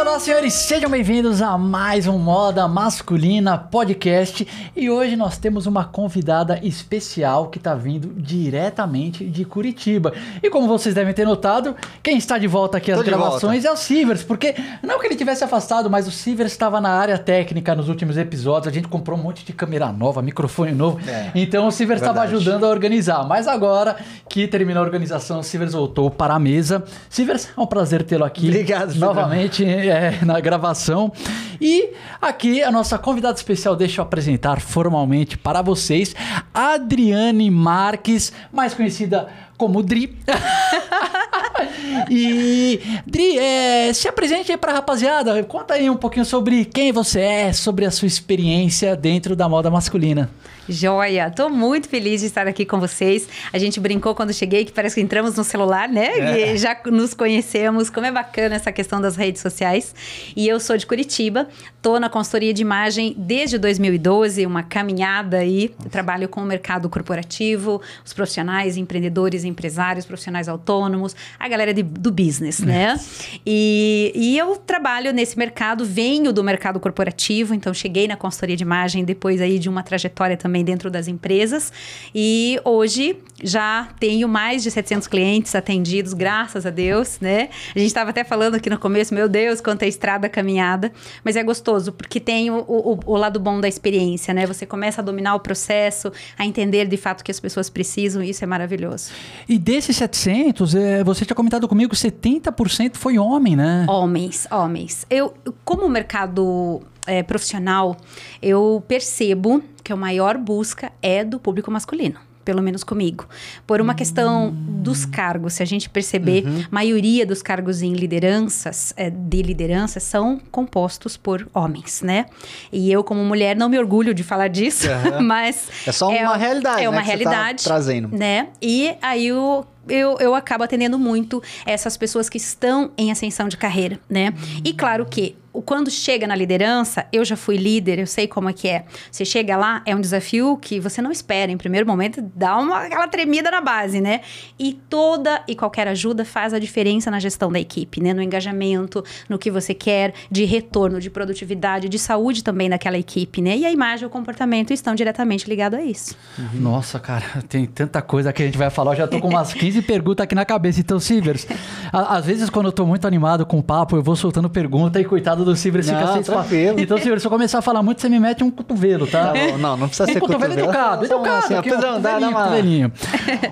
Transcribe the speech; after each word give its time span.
Olá, 0.00 0.20
senhores, 0.20 0.54
sejam 0.54 0.88
bem-vindos 0.88 1.42
a 1.42 1.58
mais 1.58 2.06
um 2.06 2.18
Moda 2.18 2.68
Masculina 2.68 3.58
Podcast. 3.58 4.46
E 4.76 4.88
hoje 4.88 5.16
nós 5.16 5.38
temos 5.38 5.66
uma 5.66 5.84
convidada 5.84 6.60
especial 6.62 7.48
que 7.48 7.58
está 7.58 7.74
vindo 7.74 8.12
diretamente 8.16 9.24
de 9.24 9.44
Curitiba. 9.44 10.12
E 10.40 10.48
como 10.50 10.68
vocês 10.68 10.94
devem 10.94 11.12
ter 11.12 11.26
notado, 11.26 11.74
quem 12.00 12.16
está 12.16 12.38
de 12.38 12.46
volta 12.46 12.78
aqui 12.78 12.92
às 12.92 13.02
gravações 13.02 13.64
é 13.64 13.72
o 13.72 13.76
Sivers, 13.76 14.22
porque 14.22 14.54
não 14.84 15.00
que 15.00 15.06
ele 15.06 15.16
tivesse 15.16 15.42
afastado, 15.42 15.90
mas 15.90 16.06
o 16.06 16.12
Sivers 16.12 16.52
estava 16.52 16.80
na 16.80 16.90
área 16.90 17.18
técnica 17.18 17.74
nos 17.74 17.88
últimos 17.88 18.16
episódios. 18.16 18.68
A 18.68 18.74
gente 18.74 18.86
comprou 18.86 19.18
um 19.18 19.22
monte 19.22 19.44
de 19.44 19.52
câmera 19.52 19.90
nova, 19.90 20.22
microfone 20.22 20.70
novo. 20.70 21.00
É, 21.10 21.32
então 21.34 21.66
o 21.66 21.72
Sivers 21.72 22.00
estava 22.00 22.20
verdade. 22.20 22.36
ajudando 22.36 22.64
a 22.66 22.68
organizar. 22.68 23.26
Mas 23.26 23.48
agora 23.48 23.96
que 24.28 24.46
terminou 24.46 24.80
a 24.80 24.86
organização, 24.86 25.40
o 25.40 25.42
Sivers 25.42 25.72
voltou 25.72 26.08
para 26.08 26.34
a 26.34 26.38
mesa. 26.38 26.84
Sivers, 27.10 27.48
é 27.56 27.60
um 27.60 27.66
prazer 27.66 28.04
tê-lo 28.04 28.22
aqui. 28.22 28.46
Obrigado, 28.46 28.92
Pedro. 28.92 29.87
É, 29.88 30.18
na 30.24 30.38
gravação. 30.40 31.12
E 31.60 31.90
aqui 32.20 32.62
a 32.62 32.70
nossa 32.70 32.98
convidada 32.98 33.36
especial, 33.36 33.74
deixa 33.74 34.00
eu 34.00 34.04
apresentar 34.04 34.60
formalmente 34.60 35.36
para 35.36 35.60
vocês, 35.60 36.14
Adriane 36.54 37.50
Marques, 37.50 38.32
mais 38.52 38.74
conhecida 38.74 39.28
como 39.56 39.82
Dri. 39.82 40.16
e 42.08 42.80
Dri, 43.06 43.38
é, 43.38 43.92
se 43.92 44.06
apresente 44.06 44.52
aí 44.52 44.58
para 44.58 44.72
a 44.72 44.74
rapaziada, 44.76 45.42
conta 45.44 45.74
aí 45.74 45.90
um 45.90 45.96
pouquinho 45.96 46.24
sobre 46.24 46.64
quem 46.64 46.92
você 46.92 47.20
é, 47.20 47.52
sobre 47.52 47.84
a 47.84 47.90
sua 47.90 48.06
experiência 48.06 48.94
dentro 48.94 49.34
da 49.34 49.48
moda 49.48 49.70
masculina. 49.70 50.30
Joia, 50.68 51.30
tô 51.30 51.48
muito 51.48 51.88
feliz 51.88 52.20
de 52.20 52.26
estar 52.26 52.46
aqui 52.46 52.64
com 52.64 52.78
vocês. 52.78 53.28
A 53.52 53.58
gente 53.58 53.80
brincou 53.80 54.14
quando 54.14 54.32
cheguei 54.34 54.64
que 54.64 54.72
parece 54.72 54.96
que 54.96 55.00
entramos 55.00 55.34
no 55.36 55.42
celular, 55.44 55.88
né? 55.88 56.08
É. 56.18 56.52
E 56.54 56.58
já 56.58 56.76
nos 56.86 57.14
conhecemos. 57.14 57.88
Como 57.90 58.06
é 58.06 58.12
bacana 58.12 58.54
essa 58.56 58.70
questão 58.70 59.00
das 59.00 59.16
redes 59.16 59.40
sociais. 59.40 59.94
E 60.36 60.46
eu 60.46 60.60
sou 60.60 60.76
de 60.76 60.86
Curitiba, 60.86 61.48
tô 61.80 61.98
na 61.98 62.08
consultoria 62.10 62.52
de 62.52 62.60
imagem 62.62 63.14
desde 63.16 63.56
2012, 63.58 64.44
uma 64.44 64.62
caminhada 64.62 65.38
aí. 65.38 65.70
Trabalho 65.90 66.28
com 66.28 66.42
o 66.42 66.44
mercado 66.44 66.88
corporativo, 66.90 67.80
os 68.04 68.12
profissionais, 68.12 68.76
empreendedores, 68.76 69.44
empresários, 69.44 70.04
profissionais 70.04 70.48
autônomos, 70.48 71.16
a 71.38 71.48
galera 71.48 71.72
de- 71.72 71.82
do 71.82 72.10
business, 72.12 72.60
né? 72.60 72.98
E, 73.46 74.12
e 74.14 74.36
eu 74.38 74.56
trabalho 74.56 75.12
nesse 75.12 75.38
mercado, 75.38 75.84
venho 75.84 76.32
do 76.32 76.44
mercado 76.44 76.78
corporativo, 76.78 77.54
então 77.54 77.72
cheguei 77.72 78.06
na 78.06 78.16
consultoria 78.16 78.56
de 78.56 78.62
imagem 78.62 79.04
depois 79.04 79.40
aí 79.40 79.58
de 79.58 79.68
uma 79.68 79.82
trajetória 79.82 80.36
também 80.36 80.57
dentro 80.64 80.90
das 80.90 81.08
empresas. 81.08 81.72
E 82.14 82.60
hoje 82.64 83.16
já 83.42 83.88
tenho 84.00 84.28
mais 84.28 84.62
de 84.62 84.70
700 84.70 85.06
clientes 85.06 85.54
atendidos, 85.54 86.12
graças 86.12 86.66
a 86.66 86.70
Deus, 86.70 87.18
né? 87.20 87.50
A 87.74 87.78
gente 87.78 87.86
estava 87.88 88.10
até 88.10 88.24
falando 88.24 88.56
aqui 88.56 88.68
no 88.68 88.78
começo, 88.78 89.14
meu 89.14 89.28
Deus, 89.28 89.60
quanta 89.60 89.86
estrada 89.86 90.28
caminhada, 90.28 90.92
mas 91.24 91.36
é 91.36 91.42
gostoso 91.42 91.92
porque 91.92 92.18
tem 92.18 92.50
o, 92.50 92.58
o- 92.66 92.98
o 93.06 93.16
lado 93.16 93.38
bom 93.38 93.60
da 93.60 93.68
experiência, 93.68 94.34
né? 94.34 94.46
Você 94.46 94.66
começa 94.66 95.00
a 95.00 95.04
dominar 95.04 95.34
o 95.34 95.40
processo, 95.40 96.10
a 96.36 96.44
entender 96.44 96.86
de 96.86 96.96
fato 96.96 97.20
o 97.20 97.24
que 97.24 97.30
as 97.30 97.38
pessoas 97.38 97.70
precisam, 97.70 98.22
e 98.22 98.30
isso 98.30 98.42
é 98.42 98.46
maravilhoso. 98.46 99.10
E 99.48 99.58
desses 99.58 99.96
700, 99.96 100.74
é, 100.74 101.04
você 101.04 101.24
tinha 101.24 101.34
comentado 101.36 101.68
comigo, 101.68 101.94
70% 101.94 102.96
foi 102.96 103.18
homem, 103.18 103.54
né? 103.54 103.86
Homens, 103.88 104.46
homens. 104.50 105.06
Eu, 105.08 105.32
como 105.64 105.88
mercado 105.88 106.80
é, 107.06 107.22
profissional, 107.22 107.96
eu 108.42 108.82
percebo 108.88 109.62
que 109.88 109.92
a 109.94 109.96
maior 109.96 110.36
busca 110.36 110.92
é 111.00 111.24
do 111.24 111.40
público 111.40 111.70
masculino. 111.70 112.16
Pelo 112.44 112.62
menos 112.62 112.82
comigo. 112.84 113.26
Por 113.66 113.78
uma 113.80 113.94
questão 113.94 114.50
dos 114.54 115.04
cargos, 115.04 115.54
se 115.54 115.62
a 115.62 115.66
gente 115.66 115.88
perceber, 115.90 116.44
a 116.46 116.68
maioria 116.70 117.24
dos 117.26 117.42
cargos 117.42 117.82
em 117.82 117.92
lideranças, 117.94 118.92
é, 118.96 119.08
de 119.10 119.42
liderança, 119.42 119.98
são 120.00 120.38
compostos 120.50 121.16
por 121.16 121.46
homens, 121.54 122.00
né? 122.02 122.26
E 122.72 122.90
eu, 122.92 123.02
como 123.04 123.22
mulher, 123.24 123.54
não 123.56 123.68
me 123.68 123.78
orgulho 123.78 124.12
de 124.14 124.22
falar 124.22 124.48
disso, 124.48 124.88
Aham. 124.90 125.20
mas. 125.24 125.68
É 125.86 125.92
só 125.92 126.08
uma 126.08 126.36
realidade, 126.36 126.82
É 126.84 126.88
uma 126.88 126.98
né, 126.98 127.04
você 127.04 127.10
tá 127.12 127.16
realidade. 127.16 127.64
trazendo. 127.64 128.08
Né? 128.16 128.48
E 128.62 128.94
aí 129.02 129.26
eu, 129.26 129.66
eu, 129.88 130.16
eu 130.18 130.34
acabo 130.34 130.64
atendendo 130.64 130.98
muito 130.98 131.42
essas 131.66 131.96
pessoas 131.98 132.28
que 132.30 132.36
estão 132.38 132.90
em 132.96 133.10
ascensão 133.10 133.48
de 133.48 133.56
carreira, 133.56 133.98
né? 134.08 134.32
E 134.64 134.72
claro 134.72 135.04
que 135.06 135.36
o- 135.47 135.47
quando 135.62 135.90
chega 135.90 136.26
na 136.26 136.34
liderança, 136.34 137.06
eu 137.12 137.24
já 137.24 137.36
fui 137.36 137.56
líder, 137.56 137.98
eu 137.98 138.06
sei 138.06 138.26
como 138.26 138.48
é 138.48 138.52
que 138.52 138.68
é. 138.68 138.84
Você 139.10 139.24
chega 139.24 139.56
lá, 139.56 139.82
é 139.84 139.94
um 139.94 140.00
desafio 140.00 140.56
que 140.56 140.78
você 140.80 141.00
não 141.02 141.10
espera. 141.10 141.50
Em 141.50 141.56
primeiro 141.56 141.86
momento, 141.86 142.22
dá 142.34 142.56
uma, 142.56 142.84
aquela 142.84 143.08
tremida 143.08 143.50
na 143.50 143.60
base, 143.60 144.00
né? 144.00 144.20
E 144.58 144.72
toda 144.72 145.42
e 145.46 145.54
qualquer 145.54 145.88
ajuda 145.88 146.24
faz 146.24 146.52
a 146.54 146.58
diferença 146.58 147.10
na 147.10 147.18
gestão 147.18 147.50
da 147.50 147.58
equipe, 147.58 148.00
né? 148.00 148.12
No 148.12 148.22
engajamento, 148.22 149.04
no 149.28 149.38
que 149.38 149.50
você 149.50 149.74
quer, 149.74 150.14
de 150.30 150.44
retorno, 150.44 151.00
de 151.00 151.10
produtividade, 151.10 151.88
de 151.88 151.98
saúde 151.98 152.42
também 152.44 152.68
daquela 152.68 152.98
equipe, 152.98 153.40
né? 153.40 153.56
E 153.56 153.66
a 153.66 153.70
imagem 153.70 154.04
e 154.04 154.06
o 154.06 154.10
comportamento 154.10 154.72
estão 154.72 154.94
diretamente 154.94 155.48
ligados 155.48 155.78
a 155.78 155.82
isso. 155.82 156.16
Nossa, 156.54 156.98
cara, 156.98 157.24
tem 157.48 157.66
tanta 157.66 158.00
coisa 158.02 158.32
que 158.32 158.42
a 158.42 158.46
gente 158.46 158.58
vai 158.58 158.70
falar. 158.70 158.92
Eu 158.92 158.98
já 158.98 159.08
tô 159.08 159.20
com 159.20 159.28
umas 159.28 159.52
15 159.54 159.82
perguntas 159.82 160.24
aqui 160.24 160.34
na 160.34 160.44
cabeça. 160.44 160.80
Então, 160.80 161.00
Sivers, 161.00 161.46
às 161.92 162.24
vezes 162.26 162.50
quando 162.50 162.66
eu 162.66 162.72
tô 162.72 162.86
muito 162.86 163.06
animado 163.06 163.44
com 163.44 163.58
o 163.58 163.62
papo, 163.62 163.96
eu 163.96 164.02
vou 164.02 164.16
soltando 164.16 164.48
pergunta 164.48 165.00
e 165.00 165.04
coitado 165.04 165.44
do 165.44 165.47
Fica 165.56 166.00
Não, 166.06 166.12
sem 166.12 166.20
espaço. 166.22 166.48
tranquilo. 166.48 166.80
Então, 166.80 166.98
Sivers, 166.98 167.22
se 167.22 167.26
eu 167.26 167.30
começar 167.30 167.58
a 167.58 167.62
falar 167.62 167.82
muito, 167.82 168.00
você 168.00 168.08
me 168.08 168.18
mete 168.20 168.42
um 168.44 168.50
cotovelo, 168.50 169.06
tá? 169.06 169.32
Tá 169.32 169.32
bom, 169.32 169.58
não, 169.58 169.76
não 169.76 169.88
precisa 169.88 170.06
ser 170.12 170.20
cotovelo 170.20 170.54
cotovelo. 170.54 170.68
educado, 170.70 171.04
educado. 171.04 171.44
assim, 171.44 171.54
aqui, 171.54 171.70
ó, 171.70 171.74
Pedrão, 171.74 172.00
dá- 172.00 172.18
dá 172.18 172.28
uma- 172.28 172.38
cotovelinho. 172.42 172.92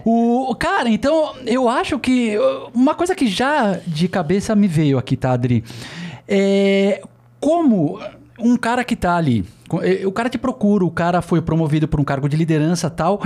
O, 0.05 0.55
cara, 0.59 0.89
então, 0.89 1.33
eu 1.47 1.69
acho 1.69 1.99
que 1.99 2.39
uh, 2.39 2.71
uma 2.75 2.95
coisa 2.95 3.15
que 3.15 3.27
já 3.27 3.79
de 3.87 4.09
cabeça 4.09 4.55
me 4.55 4.67
veio 4.69 4.99
aqui, 4.99 5.17
tá, 5.17 5.33
Adri? 5.33 5.65
É 6.29 7.01
como 7.41 8.01
um 8.39 8.57
cara 8.57 8.85
que 8.85 8.97
tá 8.97 9.17
ali, 9.17 9.45
o 10.05 10.13
cara 10.13 10.29
te 10.29 10.39
procura, 10.39 10.85
o 10.85 10.91
cara 10.91 11.21
foi 11.21 11.41
promovido 11.43 11.87
por 11.89 12.01
um 12.01 12.05
cargo 12.05 12.29
de 12.29 12.37
liderança 12.37 12.89
tal. 12.89 13.21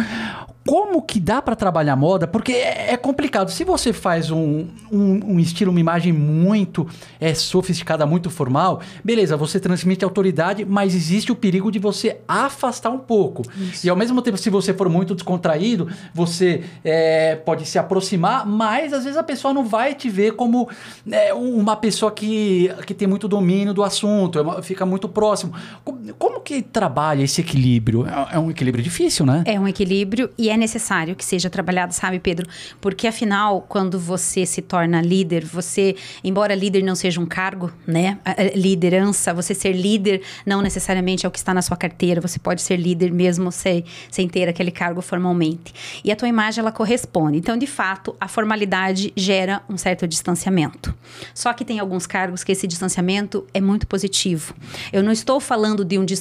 Como 0.66 1.02
que 1.02 1.18
dá 1.18 1.40
pra 1.40 1.56
trabalhar 1.56 1.96
moda? 1.96 2.26
Porque 2.26 2.52
é 2.52 2.90
é 2.90 2.96
complicado. 2.96 3.50
Se 3.50 3.62
você 3.62 3.92
faz 3.92 4.32
um, 4.32 4.66
um, 4.90 5.34
um 5.34 5.40
estilo, 5.40 5.70
uma 5.70 5.78
imagem 5.78 6.12
muito 6.12 6.88
é, 7.20 7.32
sofisticada, 7.34 8.04
muito 8.04 8.28
formal, 8.28 8.80
beleza, 9.04 9.36
você 9.36 9.60
transmite 9.60 10.04
autoridade, 10.04 10.64
mas 10.64 10.92
existe 10.92 11.30
o 11.30 11.36
perigo 11.36 11.70
de 11.70 11.78
você 11.78 12.18
afastar 12.26 12.90
um 12.90 12.98
pouco. 12.98 13.42
E 13.84 13.88
ao 13.88 13.94
mesmo 13.94 14.20
tempo, 14.22 14.36
se 14.36 14.50
você 14.50 14.74
for 14.74 14.88
muito 14.88 15.14
descontraído, 15.14 15.88
você 16.12 16.64
é, 16.82 17.36
pode 17.36 17.64
se 17.64 17.78
aproximar, 17.78 18.44
mas 18.44 18.92
às 18.92 19.04
vezes 19.04 19.16
a 19.16 19.22
pessoa 19.22 19.54
não 19.54 19.64
vai 19.64 19.94
te 19.94 20.10
ver 20.10 20.32
como 20.32 20.68
é, 21.08 21.32
uma 21.32 21.76
pessoa 21.76 22.10
que, 22.10 22.70
que 22.86 22.92
tem 22.92 23.06
muito 23.06 23.28
domínio 23.28 23.72
do 23.72 23.84
assunto, 23.84 24.40
é 24.40 24.62
fica 24.62 24.84
muito 24.84 25.08
próximo. 25.08 25.52
Como, 25.84 26.12
como 26.30 26.40
que 26.40 26.62
trabalha 26.62 27.24
esse 27.24 27.40
equilíbrio? 27.40 28.06
É, 28.06 28.36
é 28.36 28.38
um 28.38 28.50
equilíbrio 28.50 28.82
difícil, 28.84 29.26
né? 29.26 29.42
É 29.46 29.58
um 29.58 29.66
equilíbrio 29.66 30.30
e 30.38 30.48
é 30.48 30.56
necessário 30.56 31.16
que 31.16 31.24
seja 31.24 31.50
trabalhado, 31.50 31.92
sabe, 31.92 32.20
Pedro? 32.20 32.48
Porque 32.80 33.08
afinal, 33.08 33.62
quando 33.68 33.98
você 33.98 34.46
se 34.46 34.62
torna 34.62 35.02
líder, 35.02 35.44
você, 35.44 35.96
embora 36.22 36.54
líder 36.54 36.84
não 36.84 36.94
seja 36.94 37.20
um 37.20 37.26
cargo, 37.26 37.72
né? 37.84 38.18
Liderança, 38.54 39.34
você 39.34 39.54
ser 39.54 39.72
líder 39.72 40.22
não 40.46 40.62
necessariamente 40.62 41.26
é 41.26 41.28
o 41.28 41.32
que 41.32 41.38
está 41.38 41.52
na 41.52 41.62
sua 41.62 41.76
carteira, 41.76 42.20
você 42.20 42.38
pode 42.38 42.62
ser 42.62 42.76
líder 42.76 43.12
mesmo 43.12 43.50
sem, 43.50 43.84
sem 44.08 44.28
ter 44.28 44.48
aquele 44.48 44.70
cargo 44.70 45.02
formalmente. 45.02 45.74
E 46.04 46.12
a 46.12 46.16
tua 46.16 46.28
imagem, 46.28 46.60
ela 46.60 46.70
corresponde. 46.70 47.38
Então, 47.38 47.56
de 47.56 47.66
fato, 47.66 48.14
a 48.20 48.28
formalidade 48.28 49.12
gera 49.16 49.62
um 49.68 49.76
certo 49.76 50.06
distanciamento. 50.06 50.94
Só 51.34 51.52
que 51.52 51.64
tem 51.64 51.80
alguns 51.80 52.06
cargos 52.06 52.44
que 52.44 52.52
esse 52.52 52.68
distanciamento 52.68 53.44
é 53.52 53.60
muito 53.60 53.86
positivo. 53.86 54.54
Eu 54.92 55.02
não 55.02 55.10
estou 55.10 55.40
falando 55.40 55.84
de 55.84 55.98
um 55.98 56.04
distanciamento 56.04 56.19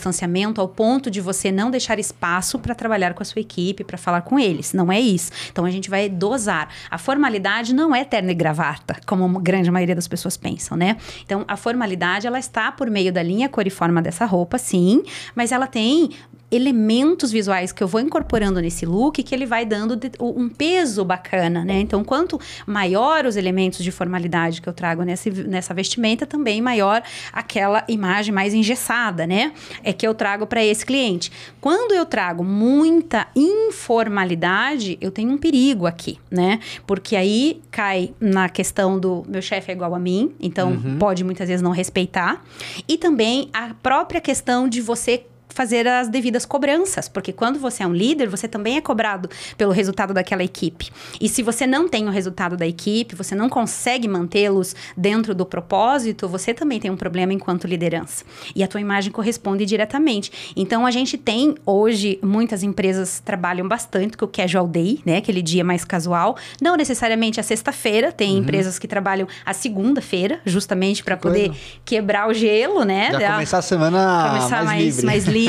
ao 0.59 0.67
ponto 0.67 1.09
de 1.09 1.21
você 1.21 1.51
não 1.51 1.71
deixar 1.71 1.99
espaço 1.99 2.59
para 2.59 2.75
trabalhar 2.75 3.13
com 3.13 3.21
a 3.21 3.25
sua 3.25 3.39
equipe, 3.39 3.83
para 3.83 3.97
falar 3.97 4.21
com 4.21 4.39
eles. 4.39 4.73
Não 4.73 4.91
é 4.91 4.99
isso. 4.99 5.31
Então 5.51 5.65
a 5.65 5.71
gente 5.71 5.89
vai 5.89 6.09
dosar. 6.09 6.69
A 6.89 6.97
formalidade 6.97 7.73
não 7.73 7.95
é 7.95 8.03
terno 8.03 8.31
e 8.31 8.33
gravata, 8.33 8.99
como 9.05 9.37
a 9.37 9.41
grande 9.41 9.69
maioria 9.71 9.95
das 9.95 10.07
pessoas 10.07 10.37
pensam, 10.37 10.77
né? 10.77 10.97
Então 11.25 11.45
a 11.47 11.57
formalidade 11.57 12.27
ela 12.27 12.39
está 12.39 12.71
por 12.71 12.89
meio 12.89 13.11
da 13.11 13.23
linha 13.23 13.49
cor 13.49 13.65
e 13.67 13.69
forma 13.69 14.01
dessa 14.01 14.25
roupa, 14.25 14.57
sim, 14.57 15.03
mas 15.35 15.51
ela 15.51 15.67
tem 15.67 16.11
elementos 16.51 17.31
visuais 17.31 17.71
que 17.71 17.83
eu 17.83 17.87
vou 17.87 18.01
incorporando 18.01 18.59
nesse 18.61 18.85
look 18.85 19.21
que 19.21 19.35
ele 19.35 19.45
vai 19.45 19.65
dando 19.65 19.95
de- 19.95 20.11
um 20.19 20.49
peso 20.49 21.05
bacana, 21.05 21.63
né? 21.63 21.79
Então, 21.79 22.03
quanto 22.03 22.39
maior 22.65 23.25
os 23.25 23.35
elementos 23.35 23.83
de 23.83 23.91
formalidade 23.91 24.61
que 24.61 24.67
eu 24.67 24.73
trago 24.73 25.03
nessa, 25.03 25.29
nessa 25.29 25.73
vestimenta, 25.73 26.25
também 26.25 26.61
maior 26.61 27.03
aquela 27.31 27.83
imagem 27.87 28.33
mais 28.33 28.53
engessada, 28.53 29.27
né? 29.27 29.53
É 29.83 29.93
que 29.93 30.07
eu 30.07 30.13
trago 30.13 30.47
para 30.47 30.63
esse 30.63 30.85
cliente. 30.85 31.31
Quando 31.61 31.93
eu 31.93 32.05
trago 32.05 32.43
muita 32.43 33.27
informalidade, 33.35 34.97
eu 35.01 35.11
tenho 35.11 35.31
um 35.31 35.37
perigo 35.37 35.85
aqui, 35.85 36.17
né? 36.31 36.59
Porque 36.87 37.15
aí 37.15 37.61
cai 37.71 38.13
na 38.19 38.49
questão 38.49 38.99
do 38.99 39.23
meu 39.27 39.41
chefe 39.41 39.71
é 39.71 39.75
igual 39.75 39.93
a 39.95 39.99
mim, 39.99 40.33
então 40.39 40.71
pode 40.99 41.23
muitas 41.23 41.47
vezes 41.47 41.61
não 41.61 41.71
respeitar. 41.71 42.43
E 42.87 42.97
também 42.97 43.49
a 43.53 43.73
própria 43.81 44.19
questão 44.21 44.67
de 44.67 44.81
você 44.81 45.25
fazer 45.59 45.85
as 45.89 46.07
devidas 46.07 46.45
cobranças, 46.45 47.09
porque 47.09 47.33
quando 47.33 47.59
você 47.59 47.83
é 47.83 47.85
um 47.85 47.91
líder, 47.91 48.29
você 48.29 48.47
também 48.47 48.77
é 48.77 48.81
cobrado 48.81 49.29
pelo 49.57 49.73
resultado 49.73 50.13
daquela 50.13 50.41
equipe. 50.41 50.89
E 51.19 51.27
se 51.27 51.43
você 51.43 51.67
não 51.67 51.89
tem 51.89 52.07
o 52.07 52.09
resultado 52.09 52.55
da 52.55 52.65
equipe, 52.65 53.13
você 53.13 53.35
não 53.35 53.49
consegue 53.49 54.07
mantê-los 54.07 54.73
dentro 54.95 55.35
do 55.35 55.45
propósito, 55.45 56.29
você 56.29 56.53
também 56.53 56.79
tem 56.79 56.89
um 56.89 56.95
problema 56.95 57.33
enquanto 57.33 57.67
liderança. 57.67 58.23
E 58.55 58.63
a 58.63 58.69
tua 58.69 58.79
imagem 58.79 59.11
corresponde 59.11 59.65
diretamente. 59.65 60.31
Então 60.55 60.85
a 60.85 60.91
gente 60.91 61.17
tem 61.17 61.55
hoje 61.65 62.17
muitas 62.23 62.63
empresas 62.63 63.19
trabalham 63.19 63.67
bastante 63.67 64.15
com 64.15 64.23
o 64.23 64.29
casual 64.29 64.65
day, 64.65 65.01
né, 65.05 65.17
aquele 65.17 65.41
dia 65.41 65.65
mais 65.65 65.83
casual, 65.83 66.37
não 66.61 66.77
necessariamente 66.77 67.37
a 67.37 67.43
sexta-feira, 67.43 68.13
tem 68.13 68.31
uhum. 68.31 68.43
empresas 68.43 68.79
que 68.79 68.87
trabalham 68.87 69.27
a 69.45 69.53
segunda-feira, 69.53 70.39
justamente 70.45 71.03
para 71.03 71.17
poder 71.17 71.51
quebrar 71.83 72.29
o 72.29 72.33
gelo, 72.33 72.85
né? 72.85 73.09
Já 73.11 73.33
começar 73.33 73.57
a 73.57 73.61
semana 73.61 74.29
começar 74.29 74.63
mais, 74.63 74.65
mais 74.65 74.85
livre, 74.85 75.05
mais 75.05 75.25
livre 75.25 75.48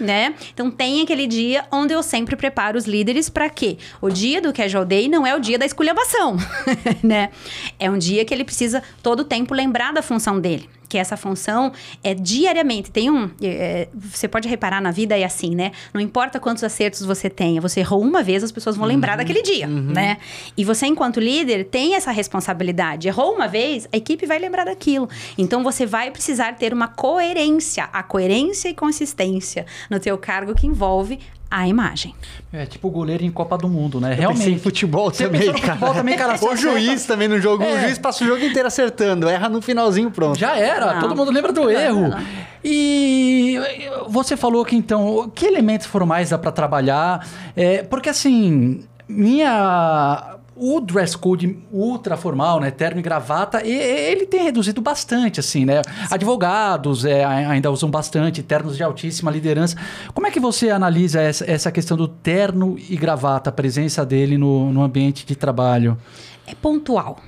né? 0.00 0.34
Então 0.52 0.70
tem 0.70 1.02
aquele 1.02 1.26
dia 1.26 1.64
onde 1.70 1.92
eu 1.92 2.02
sempre 2.02 2.36
preparo 2.36 2.78
os 2.78 2.84
líderes 2.84 3.28
para 3.28 3.48
quê? 3.48 3.78
O 4.00 4.10
dia 4.10 4.40
do 4.40 4.52
casual 4.52 4.84
day 4.84 5.08
não 5.08 5.26
é 5.26 5.34
o 5.34 5.40
dia 5.40 5.58
da 5.58 5.66
esculhambação, 5.66 6.36
né? 7.02 7.30
É 7.78 7.90
um 7.90 7.98
dia 7.98 8.24
que 8.24 8.32
ele 8.32 8.44
precisa 8.44 8.82
todo 9.02 9.20
o 9.20 9.24
tempo 9.24 9.54
lembrar 9.54 9.92
da 9.92 10.02
função 10.02 10.40
dele 10.40 10.68
que 10.94 10.98
essa 10.98 11.16
função 11.16 11.72
é 12.04 12.14
diariamente. 12.14 12.88
Tem 12.88 13.10
um. 13.10 13.28
É, 13.42 13.88
você 13.92 14.28
pode 14.28 14.48
reparar 14.48 14.80
na 14.80 14.92
vida 14.92 15.18
é 15.18 15.24
assim, 15.24 15.52
né? 15.52 15.72
Não 15.92 16.00
importa 16.00 16.38
quantos 16.38 16.62
acertos 16.62 17.04
você 17.04 17.28
tenha, 17.28 17.60
você 17.60 17.80
errou 17.80 18.00
uma 18.00 18.22
vez, 18.22 18.44
as 18.44 18.52
pessoas 18.52 18.76
vão 18.76 18.86
uhum, 18.86 18.92
lembrar 18.92 19.16
daquele 19.16 19.42
dia, 19.42 19.66
uhum. 19.66 19.92
né? 19.92 20.18
E 20.56 20.64
você, 20.64 20.86
enquanto 20.86 21.18
líder, 21.18 21.64
tem 21.64 21.96
essa 21.96 22.12
responsabilidade. 22.12 23.08
Errou 23.08 23.34
uma 23.34 23.48
vez, 23.48 23.88
a 23.92 23.96
equipe 23.96 24.24
vai 24.24 24.38
lembrar 24.38 24.66
daquilo. 24.66 25.08
Então 25.36 25.64
você 25.64 25.84
vai 25.84 26.12
precisar 26.12 26.54
ter 26.54 26.72
uma 26.72 26.86
coerência, 26.86 27.88
a 27.92 28.04
coerência 28.04 28.68
e 28.68 28.74
consistência 28.74 29.66
no 29.90 29.98
teu 29.98 30.16
cargo 30.16 30.54
que 30.54 30.64
envolve 30.64 31.18
a 31.54 31.68
imagem. 31.68 32.14
É 32.52 32.66
tipo 32.66 32.88
o 32.88 32.90
goleiro 32.90 33.24
em 33.24 33.30
Copa 33.30 33.56
do 33.56 33.68
Mundo, 33.68 34.00
né? 34.00 34.12
Eu 34.12 34.16
Realmente. 34.16 34.50
em 34.50 34.58
futebol 34.58 35.10
Você 35.10 35.24
também, 35.24 35.52
cara. 35.52 35.62
Futebol 35.74 35.94
também, 35.94 36.16
cara. 36.16 36.34
O 36.44 36.56
juiz 36.56 37.06
também 37.06 37.28
no 37.28 37.40
jogo. 37.40 37.62
É. 37.62 37.74
O 37.74 37.80
juiz 37.82 37.98
passa 37.98 38.24
o 38.24 38.26
jogo 38.26 38.44
inteiro 38.44 38.66
acertando. 38.66 39.28
Erra 39.28 39.48
no 39.48 39.62
finalzinho, 39.62 40.10
pronto. 40.10 40.38
Já 40.38 40.56
era. 40.56 40.94
Não. 40.94 41.00
Todo 41.00 41.16
mundo 41.16 41.30
lembra 41.30 41.52
do 41.52 41.70
erro. 41.70 42.08
Não. 42.08 42.18
E 42.64 43.60
você 44.08 44.36
falou 44.36 44.64
que 44.64 44.74
então, 44.74 45.30
que 45.32 45.46
elementos 45.46 45.86
formais 45.86 46.30
dá 46.30 46.38
para 46.38 46.50
trabalhar? 46.50 47.26
É, 47.54 47.82
porque 47.84 48.08
assim, 48.08 48.84
minha 49.08 50.36
o 50.56 50.80
dress 50.80 51.16
code 51.16 51.58
ultra 51.72 52.16
formal, 52.16 52.60
né, 52.60 52.70
terno 52.70 53.00
e 53.00 53.02
gravata, 53.02 53.66
ele 53.66 54.26
tem 54.26 54.44
reduzido 54.44 54.80
bastante, 54.80 55.40
assim, 55.40 55.64
né? 55.64 55.82
Advogados 56.10 57.04
é, 57.04 57.24
ainda 57.24 57.70
usam 57.70 57.90
bastante, 57.90 58.42
ternos 58.42 58.76
de 58.76 58.82
altíssima 58.82 59.30
liderança. 59.30 59.76
Como 60.12 60.26
é 60.26 60.30
que 60.30 60.40
você 60.40 60.70
analisa 60.70 61.20
essa, 61.20 61.50
essa 61.50 61.72
questão 61.72 61.96
do 61.96 62.06
terno 62.06 62.76
e 62.88 62.96
gravata, 62.96 63.50
a 63.50 63.52
presença 63.52 64.04
dele 64.04 64.38
no, 64.38 64.72
no 64.72 64.82
ambiente 64.82 65.26
de 65.26 65.34
trabalho? 65.34 65.98
É 66.46 66.54
pontual 66.54 67.18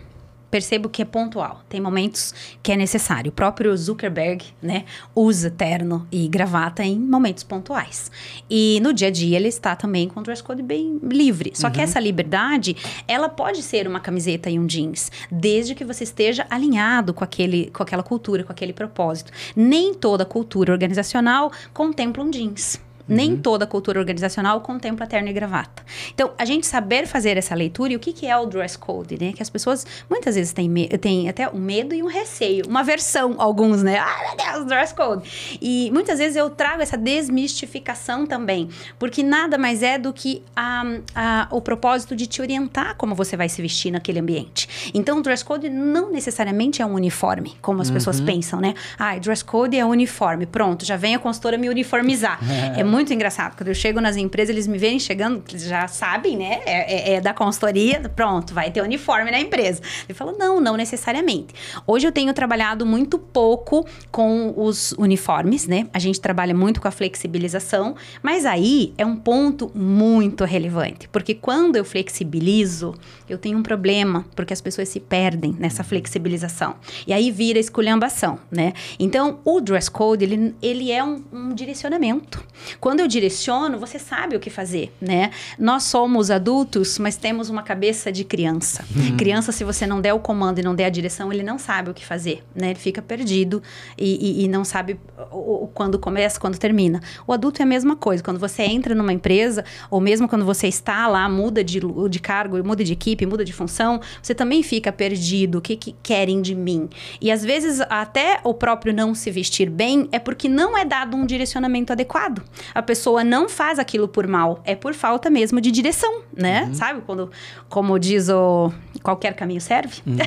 percebo 0.57 0.89
que 0.89 1.03
é 1.03 1.05
pontual. 1.05 1.61
Tem 1.69 1.79
momentos 1.79 2.33
que 2.63 2.73
é 2.73 2.77
necessário. 2.77 3.29
O 3.29 3.33
próprio 3.33 3.77
Zuckerberg, 3.77 4.43
né, 4.63 4.87
usa 5.15 5.51
terno 5.51 6.09
e 6.11 6.27
gravata 6.29 6.83
em 6.83 6.99
momentos 6.99 7.43
pontuais. 7.43 8.11
E 8.49 8.81
no 8.83 8.95
dia 8.95 9.09
a 9.09 9.11
dia 9.11 9.37
ele 9.37 9.49
está 9.49 9.77
também 9.77 10.09
com 10.09 10.21
o 10.21 10.23
dress 10.23 10.43
code 10.43 10.63
bem 10.63 10.99
livre. 11.03 11.53
Só 11.55 11.67
uhum. 11.67 11.75
que 11.75 11.81
essa 11.83 12.01
liberdade, 12.01 12.75
ela 13.07 13.29
pode 13.29 13.63
ser 13.63 13.87
uma 13.87 14.01
camiseta 14.01 14.49
e 14.49 14.59
um 14.59 14.65
jeans, 14.67 15.13
desde 15.31 15.75
que 15.75 15.85
você 15.85 16.05
esteja 16.05 16.47
alinhado 16.49 17.13
com 17.13 17.23
aquele 17.23 17.71
com 17.71 17.83
aquela 17.83 18.03
cultura, 18.03 18.43
com 18.43 18.53
aquele 18.53 18.73
propósito. 18.73 19.31
Nem 19.55 19.93
toda 19.93 20.25
cultura 20.25 20.73
organizacional 20.73 21.53
contempla 21.75 22.25
um 22.25 22.31
jeans. 22.31 22.86
Nem 23.09 23.33
uhum. 23.33 23.41
toda 23.41 23.67
cultura 23.67 23.99
organizacional 23.99 24.61
contempla 24.61 25.07
terno 25.07 25.29
e 25.29 25.33
gravata. 25.33 25.85
Então, 26.13 26.33
a 26.39 26.45
gente 26.45 26.67
saber 26.67 27.07
fazer 27.07 27.37
essa 27.37 27.55
leitura 27.55 27.93
e 27.93 27.97
o 27.97 28.01
que, 28.01 28.13
que 28.13 28.27
é 28.27 28.37
o 28.37 28.47
dress 28.47 28.77
code, 28.77 29.17
né? 29.21 29.33
Que 29.33 29.43
as 29.43 29.51
pessoas 29.51 29.87
muitas 30.09 30.35
vezes 30.35 30.53
têm, 30.53 30.73
têm 31.01 31.29
até 31.29 31.49
um 31.49 31.59
medo 31.59 31.95
e 31.95 32.03
um 32.03 32.07
receio, 32.07 32.65
uma 32.67 32.83
versão, 32.83 33.35
alguns, 33.39 33.83
né? 33.83 33.99
Ah, 33.99 34.35
meu 34.37 34.53
Deus, 34.53 34.67
dress 34.67 34.95
code. 34.95 35.59
E 35.61 35.91
muitas 35.93 36.19
vezes 36.19 36.37
eu 36.37 36.51
trago 36.51 36.83
essa 36.83 36.97
desmistificação 36.97 38.27
também, 38.27 38.69
porque 38.99 39.23
nada 39.23 39.59
mais 39.59 39.83
é 39.83 39.99
do 39.99 40.13
que 40.13 40.43
a, 40.55 40.83
a, 41.15 41.49
o 41.51 41.61
propósito 41.61 42.17
de 42.17 42.27
te 42.27 42.41
orientar 42.41 42.97
como 42.97 43.15
você 43.15 43.37
vai 43.37 43.49
se 43.49 43.61
vestir 43.63 43.91
naquele 43.91 44.19
ambiente. 44.19 44.91
Então, 44.95 45.19
o 45.19 45.23
dress 45.23 45.45
code 45.45 45.69
não 45.69 46.11
necessariamente 46.11 46.83
é 46.83 46.87
um 46.87 46.95
uniforme, 46.95 47.55
como 47.61 47.81
as 47.83 47.89
uhum. 47.89 47.95
pessoas 47.95 48.21
pensam, 48.21 48.61
né? 48.61 48.75
Ah, 48.99 49.19
dress 49.19 49.45
code 49.45 49.77
é 49.77 49.85
uniforme. 49.85 50.47
Pronto, 50.47 50.85
já 50.85 50.97
vem 50.97 51.15
a 51.15 51.19
consultora 51.19 51.57
me 51.57 51.69
uniformizar. 51.69 52.39
é 52.77 52.83
muito 52.83 52.96
muito 52.97 53.13
engraçado. 53.13 53.57
Quando 53.59 53.69
eu 53.69 53.75
chego 53.75 54.01
nas 54.01 54.17
empresas, 54.17 54.49
eles 54.49 54.67
me 54.67 54.79
veem 54.79 54.99
chegando, 54.99 55.45
eles 55.51 55.65
já 55.65 55.87
sabem, 55.87 56.35
né? 56.35 56.61
É, 56.65 57.13
é, 57.13 57.15
é 57.17 57.21
da 57.21 57.35
consultoria, 57.35 58.01
pronto, 58.09 58.55
vai 58.55 58.71
ter 58.71 58.81
uniforme 58.81 59.31
na 59.31 59.39
empresa. 59.39 59.83
Eu 60.09 60.15
falo, 60.15 60.33
não, 60.39 60.63
não 60.63 60.77
necessariamente. 60.77 61.55
Hoje 61.87 62.07
eu 62.07 62.13
tenho 62.13 62.33
trabalhado 62.33 62.87
muito 62.87 63.19
pouco 63.19 63.87
com 64.11 64.55
os 64.57 64.93
uniformes, 64.93 65.67
né? 65.67 65.89
A 65.93 65.99
gente 65.99 66.19
trabalha 66.19 66.55
muito 66.55 66.81
com 66.81 66.89
a 66.89 66.91
flexibilização, 66.91 67.95
mas 68.23 68.47
aí 68.47 68.95
é 68.97 69.05
um 69.05 69.17
ponto 69.17 69.71
muito 69.75 70.45
relevante, 70.45 71.07
porque 71.09 71.35
quando 71.35 71.77
eu 71.77 71.85
flexibilizo, 71.85 72.95
eu 73.29 73.37
tenho 73.37 73.59
um 73.59 73.63
problema, 73.63 74.25
porque 74.35 74.55
as 74.55 74.61
pessoas 74.63 74.89
se 74.89 75.01
perdem 75.01 75.55
nessa 75.59 75.85
flexibilização. 75.85 76.77
E 77.07 77.13
aí 77.13 77.31
vira 77.31 77.59
esculhambação, 77.59 78.39
né? 78.51 78.73
Então, 78.99 79.41
o 79.45 79.61
dress 79.61 79.91
code, 79.91 80.25
ele, 80.25 80.55
ele 80.63 80.91
é 80.91 81.05
um, 81.05 81.23
um 81.31 81.55
direcionamento. 81.55 82.43
Quando 82.87 83.01
eu 83.01 83.09
direciono, 83.09 83.81
você 83.81 83.99
sabe 83.99 84.37
o 84.37 84.39
que 84.39 84.49
fazer, 84.49 84.95
né? 85.01 85.33
Nós 85.59 85.83
somos 85.83 86.31
adultos, 86.31 87.01
mas 87.01 87.17
temos 87.17 87.51
uma 87.51 87.65
cabeça 87.65 88.13
de 88.13 88.23
criança. 88.23 88.85
Uhum. 88.95 89.17
Criança, 89.17 89.51
se 89.51 89.65
você 89.65 89.85
não 89.89 90.01
der 90.01 90.13
o 90.13 90.21
comando 90.21 90.61
e 90.61 90.63
não 90.63 90.73
der 90.73 90.85
a 90.85 90.89
direção, 90.89 91.33
ele 91.33 91.43
não 91.43 91.59
sabe 91.59 91.91
o 91.91 91.95
que 91.95 92.07
fazer, 92.07 92.45
né? 92.55 92.71
Ele 92.71 92.79
fica 92.79 93.03
perdido 93.03 93.61
e, 93.99 94.43
e, 94.43 94.45
e 94.45 94.49
não 94.49 94.65
sabe 94.65 95.01
o, 95.33 95.65
o, 95.65 95.67
quando 95.75 95.99
começa, 95.99 96.39
quando 96.39 96.59
termina. 96.59 97.01
O 97.27 97.33
adulto 97.33 97.61
é 97.61 97.65
a 97.65 97.67
mesma 97.67 97.97
coisa. 97.97 98.23
Quando 98.23 98.39
você 98.39 98.63
entra 98.63 98.95
numa 98.95 99.13
empresa, 99.13 99.65
ou 99.91 100.01
mesmo 100.01 100.29
quando 100.29 100.45
você 100.45 100.69
está 100.69 101.09
lá, 101.09 101.29
muda 101.29 101.65
de, 101.65 101.81
de 102.09 102.21
cargo, 102.21 102.63
muda 102.63 102.85
de 102.85 102.93
equipe, 102.93 103.27
muda 103.27 103.45
de 103.45 103.53
função, 103.53 104.01
você 104.23 104.33
também 104.33 104.63
fica 104.63 104.93
perdido. 104.93 105.59
O 105.59 105.61
que, 105.61 105.75
que 105.75 105.97
querem 106.05 106.41
de 106.41 106.55
mim? 106.55 106.89
E 107.21 107.33
às 107.33 107.43
vezes, 107.43 107.81
até 107.91 108.39
o 108.45 108.55
próprio 108.55 108.95
não 108.95 109.13
se 109.13 109.29
vestir 109.29 109.69
bem 109.69 110.09
é 110.13 110.21
porque 110.21 110.49
não 110.49 110.79
é 110.79 110.85
dado 110.85 111.17
um 111.17 111.27
direcionamento 111.27 111.93
adequado 111.93 112.45
a 112.77 112.83
pessoa 112.83 113.25
não 113.25 113.49
faz 113.49 113.79
aquilo 113.79 114.07
por 114.07 114.27
mal, 114.27 114.61
é 114.63 114.75
por 114.75 114.93
falta 114.93 115.31
mesmo 115.31 115.63
de 115.63 115.71
direção, 115.71 116.21
né? 116.37 116.65
Uhum. 116.65 116.75
Sabe? 116.75 117.01
Quando, 117.07 117.31
como 117.71 117.99
diz 117.99 118.29
o 118.29 118.71
qualquer 119.03 119.33
caminho 119.35 119.63
serve. 119.63 120.03
Uhum. 120.07 120.19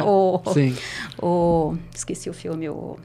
o, 0.42 0.52
Sim. 0.54 0.74
O, 1.22 1.76
esqueci 1.94 2.30
o 2.30 2.32
filme, 2.32 2.66
o 2.70 2.96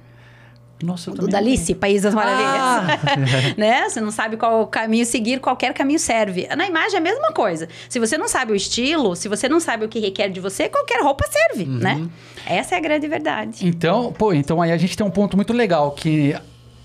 nossa, 0.82 1.12
do 1.12 1.28
Dalice, 1.28 1.76
País 1.76 2.04
das 2.04 2.14
Maravilhas. 2.14 2.54
Ah. 2.54 3.56
né? 3.58 3.90
Você 3.90 4.00
não 4.00 4.10
sabe 4.12 4.38
qual 4.38 4.66
caminho 4.68 5.06
seguir, 5.06 5.42
qualquer 5.42 5.74
caminho 5.74 6.00
serve. 6.00 6.48
Na 6.56 6.66
imagem 6.66 6.96
é 6.96 7.00
a 7.00 7.02
mesma 7.02 7.34
coisa. 7.34 7.68
Se 7.90 8.00
você 8.00 8.18
não 8.18 8.30
sabe 8.30 8.54
o 8.54 8.56
estilo, 8.56 9.18
se 9.18 9.28
você 9.28 9.50
não 9.50 9.60
sabe 9.60 9.84
o 9.84 9.90
que 9.90 10.00
requer 10.00 10.30
de 10.30 10.40
você, 10.40 10.70
qualquer 10.70 11.02
roupa 11.02 11.26
serve, 11.30 11.70
uhum. 11.70 11.80
né? 11.80 12.08
Essa 12.46 12.76
é 12.76 12.78
a 12.78 12.82
grande 12.82 13.06
verdade. 13.06 13.68
Então, 13.68 14.14
pô, 14.14 14.32
então 14.32 14.62
aí 14.62 14.72
a 14.72 14.78
gente 14.78 14.96
tem 14.96 15.06
um 15.06 15.12
ponto 15.12 15.36
muito 15.36 15.52
legal 15.52 15.92
que 15.92 16.34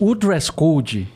o 0.01 0.17
dress 0.17 0.51
code 0.51 1.07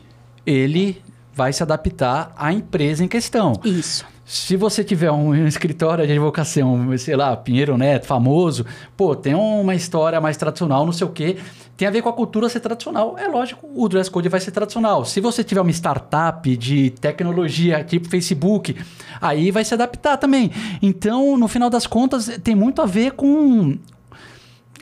ele 0.47 1.01
vai 1.33 1.51
se 1.51 1.61
adaptar 1.61 2.33
à 2.37 2.53
empresa 2.53 3.03
em 3.03 3.07
questão. 3.07 3.53
Isso. 3.63 4.05
Se 4.25 4.55
você 4.57 4.83
tiver 4.83 5.11
um 5.11 5.35
escritório 5.45 6.05
de 6.05 6.11
advocação, 6.11 6.97
sei 6.97 7.15
lá, 7.15 7.35
Pinheiro 7.35 7.77
Neto, 7.77 8.07
famoso, 8.07 8.65
pô, 8.95 9.15
tem 9.15 9.35
uma 9.35 9.75
história 9.75 10.19
mais 10.19 10.37
tradicional, 10.37 10.85
não 10.85 10.93
sei 10.93 11.05
o 11.05 11.09
quê, 11.09 11.37
tem 11.75 11.87
a 11.87 11.91
ver 11.91 12.01
com 12.01 12.09
a 12.09 12.13
cultura 12.13 12.49
ser 12.49 12.59
tradicional. 12.59 13.15
É 13.17 13.27
lógico, 13.27 13.69
o 13.75 13.87
dress 13.87 14.09
code 14.09 14.27
vai 14.29 14.39
ser 14.39 14.51
tradicional. 14.51 15.05
Se 15.05 15.21
você 15.21 15.43
tiver 15.43 15.61
uma 15.61 15.71
startup 15.71 16.57
de 16.57 16.89
tecnologia, 16.89 17.83
tipo 17.83 18.09
Facebook, 18.09 18.75
aí 19.21 19.51
vai 19.51 19.63
se 19.63 19.73
adaptar 19.73 20.17
também. 20.17 20.51
Então, 20.81 21.37
no 21.37 21.47
final 21.47 21.69
das 21.69 21.85
contas, 21.85 22.39
tem 22.43 22.55
muito 22.55 22.81
a 22.81 22.85
ver 22.85 23.11
com 23.11 23.77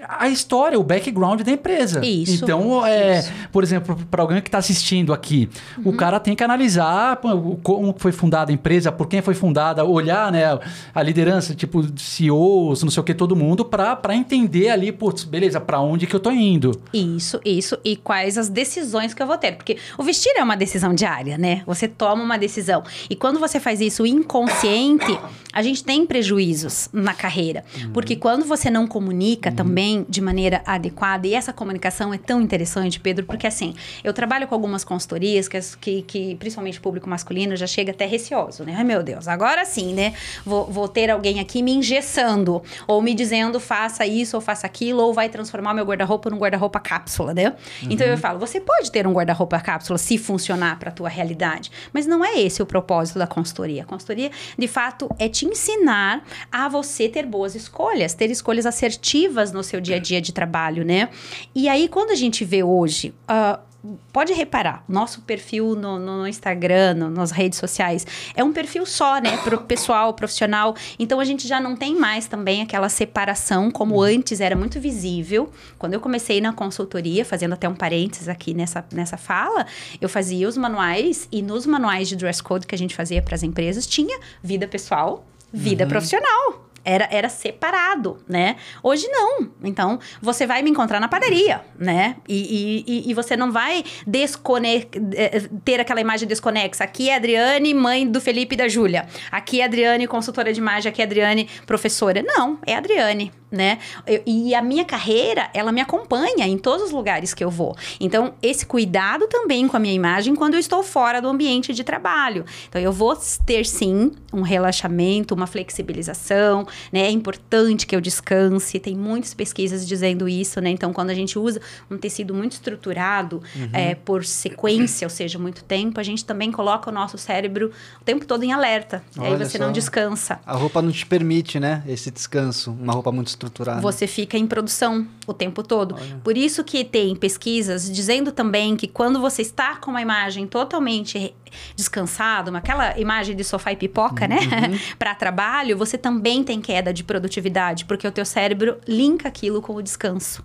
a 0.07 0.29
história, 0.29 0.79
o 0.79 0.83
background 0.83 1.41
da 1.41 1.51
empresa. 1.51 2.05
Isso. 2.05 2.43
Então, 2.43 2.85
é, 2.85 3.19
isso. 3.19 3.31
por 3.51 3.63
exemplo, 3.63 3.97
para 4.09 4.21
alguém 4.21 4.41
que 4.41 4.47
está 4.47 4.57
assistindo 4.57 5.13
aqui, 5.13 5.49
uhum. 5.77 5.91
o 5.91 5.93
cara 5.93 6.19
tem 6.19 6.35
que 6.35 6.43
analisar 6.43 7.19
como 7.63 7.95
foi 7.97 8.11
fundada 8.11 8.51
a 8.51 8.53
empresa, 8.53 8.91
por 8.91 9.07
quem 9.07 9.21
foi 9.21 9.33
fundada, 9.33 9.83
olhar 9.83 10.31
né, 10.31 10.57
a 10.93 11.03
liderança, 11.03 11.53
tipo 11.53 11.83
CEOs, 11.97 12.83
não 12.83 12.91
sei 12.91 13.01
o 13.01 13.03
que, 13.03 13.13
todo 13.13 13.35
mundo, 13.35 13.65
para 13.65 14.15
entender 14.15 14.69
ali, 14.69 14.91
putz, 14.91 15.23
beleza, 15.23 15.59
para 15.59 15.79
onde 15.79 16.07
que 16.07 16.15
eu 16.15 16.19
tô 16.19 16.31
indo. 16.31 16.71
Isso, 16.93 17.39
isso. 17.43 17.77
E 17.83 17.95
quais 17.95 18.37
as 18.37 18.49
decisões 18.49 19.13
que 19.13 19.21
eu 19.21 19.27
vou 19.27 19.37
ter. 19.37 19.53
Porque 19.53 19.77
o 19.97 20.03
vestir 20.03 20.33
é 20.35 20.43
uma 20.43 20.55
decisão 20.55 20.93
diária, 20.93 21.37
né? 21.37 21.63
Você 21.65 21.87
toma 21.87 22.23
uma 22.23 22.37
decisão. 22.37 22.83
E 23.09 23.15
quando 23.15 23.39
você 23.39 23.59
faz 23.59 23.81
isso 23.81 24.05
inconsciente, 24.05 25.17
a 25.51 25.61
gente 25.61 25.83
tem 25.83 26.05
prejuízos 26.05 26.89
na 26.91 27.13
carreira. 27.13 27.63
Uhum. 27.81 27.91
Porque 27.91 28.15
quando 28.15 28.45
você 28.45 28.69
não 28.69 28.87
comunica 28.87 29.49
uhum. 29.49 29.55
também, 29.55 29.94
também 29.95 30.05
de 30.09 30.21
maneira 30.21 30.61
adequada. 30.65 31.27
E 31.27 31.33
essa 31.33 31.53
comunicação 31.53 32.13
é 32.13 32.17
tão 32.17 32.41
interessante, 32.41 32.99
Pedro, 32.99 33.25
porque 33.25 33.47
assim, 33.47 33.73
eu 34.03 34.13
trabalho 34.13 34.47
com 34.47 34.55
algumas 34.55 34.83
consultorias 34.83 35.47
que, 35.47 36.01
que, 36.01 36.35
principalmente 36.35 36.81
público 36.81 37.09
masculino 37.09 37.55
já 37.55 37.67
chega 37.67 37.91
até 37.91 38.05
receoso, 38.05 38.63
né? 38.63 38.75
Ai 38.77 38.83
meu 38.83 39.01
Deus, 39.01 39.27
agora 39.27 39.63
sim, 39.63 39.93
né? 39.93 40.13
Vou, 40.45 40.65
vou 40.65 40.87
ter 40.87 41.09
alguém 41.09 41.39
aqui 41.39 41.61
me 41.61 41.71
engessando 41.71 42.61
ou 42.87 43.01
me 43.01 43.13
dizendo 43.13 43.59
faça 43.59 44.05
isso 44.05 44.35
ou 44.35 44.41
faça 44.41 44.65
aquilo 44.65 45.01
ou 45.01 45.13
vai 45.13 45.29
transformar 45.29 45.73
meu 45.73 45.85
guarda-roupa 45.85 46.29
num 46.29 46.37
guarda-roupa 46.37 46.79
cápsula, 46.79 47.33
né? 47.33 47.49
Uhum. 47.83 47.89
Então 47.91 48.07
eu 48.07 48.17
falo, 48.17 48.39
você 48.39 48.59
pode 48.59 48.91
ter 48.91 49.07
um 49.07 49.13
guarda-roupa 49.13 49.59
cápsula 49.59 49.97
se 49.97 50.17
funcionar 50.17 50.79
para 50.79 50.89
a 50.89 50.93
tua 50.93 51.09
realidade, 51.09 51.71
mas 51.93 52.05
não 52.05 52.23
é 52.23 52.39
esse 52.39 52.61
o 52.61 52.65
propósito 52.65 53.19
da 53.19 53.27
consultoria. 53.27 53.83
A 53.83 53.85
consultoria, 53.85 54.31
de 54.57 54.67
fato, 54.67 55.09
é 55.19 55.29
te 55.29 55.45
ensinar 55.45 56.23
a 56.51 56.67
você 56.67 57.07
ter 57.07 57.25
boas 57.25 57.55
escolhas, 57.55 58.13
ter 58.13 58.31
escolhas 58.31 58.65
assertivas 58.65 59.51
no 59.51 59.63
seu 59.63 59.79
dia 59.85 59.97
a 59.97 59.99
dia 59.99 60.21
de 60.21 60.33
trabalho, 60.33 60.83
né? 60.83 61.09
E 61.53 61.69
aí, 61.69 61.87
quando 61.87 62.11
a 62.11 62.15
gente 62.15 62.43
vê 62.43 62.63
hoje. 62.63 63.13
Uh, 63.29 63.75
pode 64.11 64.33
reparar, 64.33 64.83
nosso 64.87 65.21
perfil 65.21 65.75
no, 65.75 65.99
no 65.99 66.27
Instagram, 66.27 66.95
no, 66.95 67.09
nas 67.09 67.31
redes 67.31 67.59
sociais, 67.59 68.05
é 68.35 68.43
um 68.43 68.51
perfil 68.51 68.85
só, 68.85 69.19
né? 69.19 69.37
Pro 69.37 69.61
pessoal, 69.61 70.13
profissional. 70.13 70.75
Então 70.97 71.19
a 71.19 71.25
gente 71.25 71.47
já 71.47 71.59
não 71.59 71.75
tem 71.75 71.95
mais 71.95 72.27
também 72.27 72.61
aquela 72.61 72.89
separação 72.89 73.69
como 73.69 74.01
antes 74.01 74.41
era 74.41 74.55
muito 74.55 74.79
visível. 74.79 75.51
Quando 75.77 75.93
eu 75.93 75.99
comecei 75.99 76.41
na 76.41 76.53
consultoria, 76.53 77.23
fazendo 77.23 77.53
até 77.53 77.67
um 77.67 77.75
parênteses 77.75 78.27
aqui 78.27 78.53
nessa, 78.53 78.85
nessa 78.91 79.17
fala, 79.17 79.65
eu 80.01 80.09
fazia 80.09 80.47
os 80.47 80.57
manuais 80.57 81.27
e 81.31 81.41
nos 81.41 81.65
manuais 81.65 82.07
de 82.09 82.15
dress 82.15 82.41
code 82.41 82.65
que 82.65 82.75
a 82.75 82.77
gente 82.77 82.95
fazia 82.95 83.21
para 83.21 83.35
as 83.35 83.43
empresas 83.43 83.85
tinha 83.85 84.19
vida 84.41 84.67
pessoal, 84.67 85.25
vida 85.53 85.83
uhum. 85.83 85.89
profissional 85.89 86.64
era, 86.85 87.07
era 87.11 87.27
separado, 87.27 88.17
né? 88.29 88.55
Hoje 88.83 89.07
não. 89.09 89.49
Então, 89.63 89.99
você 90.21 90.45
vai 90.45 90.61
me 90.61 90.69
encontrar 90.69 90.99
na 90.99 91.07
padaria, 91.07 91.61
né? 91.77 92.17
E, 92.29 92.83
e, 92.87 93.09
e 93.09 93.13
você 93.13 93.35
não 93.35 93.51
vai 93.51 93.83
descone 94.05 94.87
eh, 95.15 95.49
ter 95.65 95.79
aquela 95.79 95.99
imagem 95.99 96.27
desconexa. 96.27 96.83
Aqui 96.83 97.09
é 97.09 97.15
Adriane, 97.15 97.73
mãe 97.73 98.07
do 98.07 98.21
Felipe 98.21 98.53
e 98.53 98.57
da 98.57 98.67
Júlia. 98.67 99.07
Aqui 99.31 99.61
é 99.61 99.65
Adriane, 99.65 100.07
consultora 100.07 100.53
de 100.53 100.59
imagem. 100.59 100.89
Aqui 100.89 101.01
é 101.01 101.05
Adriane, 101.05 101.49
professora. 101.65 102.23
Não, 102.23 102.59
é 102.65 102.75
Adriane, 102.75 103.31
né? 103.55 103.79
Eu, 104.05 104.21
e 104.25 104.53
a 104.53 104.61
minha 104.61 104.85
carreira, 104.85 105.49
ela 105.53 105.71
me 105.71 105.81
acompanha 105.81 106.45
em 106.45 106.57
todos 106.57 106.87
os 106.87 106.91
lugares 106.91 107.33
que 107.33 107.43
eu 107.43 107.49
vou. 107.49 107.75
Então, 107.99 108.33
esse 108.41 108.65
cuidado 108.65 109.27
também 109.27 109.67
com 109.67 109.77
a 109.77 109.79
minha 109.79 109.93
imagem 109.93 110.35
quando 110.35 110.55
eu 110.55 110.59
estou 110.59 110.83
fora 110.83 111.21
do 111.21 111.27
ambiente 111.27 111.73
de 111.73 111.83
trabalho. 111.83 112.45
Então, 112.69 112.81
eu 112.81 112.91
vou 112.91 113.17
ter 113.45 113.65
sim 113.65 114.11
um 114.33 114.41
relaxamento, 114.41 115.33
uma 115.33 115.47
flexibilização, 115.47 116.67
né? 116.91 117.01
É 117.01 117.09
importante 117.09 117.87
que 117.87 117.95
eu 117.95 118.01
descanse. 118.01 118.79
Tem 118.79 118.95
muitas 118.95 119.33
pesquisas 119.33 119.87
dizendo 119.87 120.27
isso, 120.27 120.59
né? 120.59 120.69
Então, 120.69 120.91
quando 120.91 121.09
a 121.09 121.13
gente 121.13 121.39
usa 121.39 121.61
um 121.89 121.97
tecido 121.97 122.33
muito 122.33 122.53
estruturado 122.53 123.41
uhum. 123.55 123.69
é, 123.71 123.95
por 123.95 124.25
sequência, 124.25 125.05
ou 125.05 125.09
seja, 125.09 125.39
muito 125.39 125.63
tempo, 125.63 125.99
a 125.99 126.03
gente 126.03 126.25
também 126.25 126.51
coloca 126.51 126.89
o 126.89 126.93
nosso 126.93 127.17
cérebro 127.17 127.71
o 128.01 128.03
tempo 128.03 128.25
todo 128.25 128.43
em 128.43 128.51
alerta. 128.51 129.01
Olha 129.17 129.29
e 129.29 129.31
aí 129.31 129.37
você 129.37 129.57
só. 129.57 129.63
não 129.63 129.71
descansa. 129.71 130.39
A 130.45 130.53
roupa 130.53 130.81
não 130.81 130.91
te 130.91 131.05
permite, 131.05 131.59
né? 131.59 131.81
Esse 131.87 132.11
descanso. 132.11 132.71
Uma 132.71 132.93
roupa 132.93 133.11
muito 133.11 133.27
estruturada 133.27 133.44
estruturado. 133.45 133.81
Você 133.81 134.07
fica 134.07 134.37
em 134.37 134.47
produção 134.47 135.07
o 135.27 135.33
tempo 135.33 135.63
todo. 135.63 135.95
Olha. 135.95 136.21
Por 136.23 136.37
isso 136.37 136.63
que 136.63 136.83
tem 136.83 137.15
pesquisas 137.15 137.89
dizendo 137.91 138.31
também 138.31 138.75
que 138.75 138.87
quando 138.87 139.19
você 139.19 139.41
está 139.41 139.75
com 139.77 139.91
uma 139.91 140.01
imagem 140.01 140.47
totalmente 140.47 141.33
descansado, 141.75 142.55
aquela 142.55 142.99
imagem 142.99 143.35
de 143.35 143.43
sofá 143.43 143.71
e 143.71 143.75
pipoca, 143.75 144.27
né? 144.27 144.39
uhum. 144.39 144.71
né? 144.73 144.79
para 144.99 145.15
trabalho, 145.15 145.77
você 145.77 145.97
também 145.97 146.43
tem 146.43 146.61
queda 146.61 146.93
de 146.93 147.03
produtividade, 147.03 147.85
porque 147.85 148.07
o 148.07 148.11
teu 148.11 148.25
cérebro 148.25 148.77
linka 148.87 149.27
aquilo 149.27 149.61
com 149.61 149.75
o 149.75 149.81
descanso. 149.81 150.43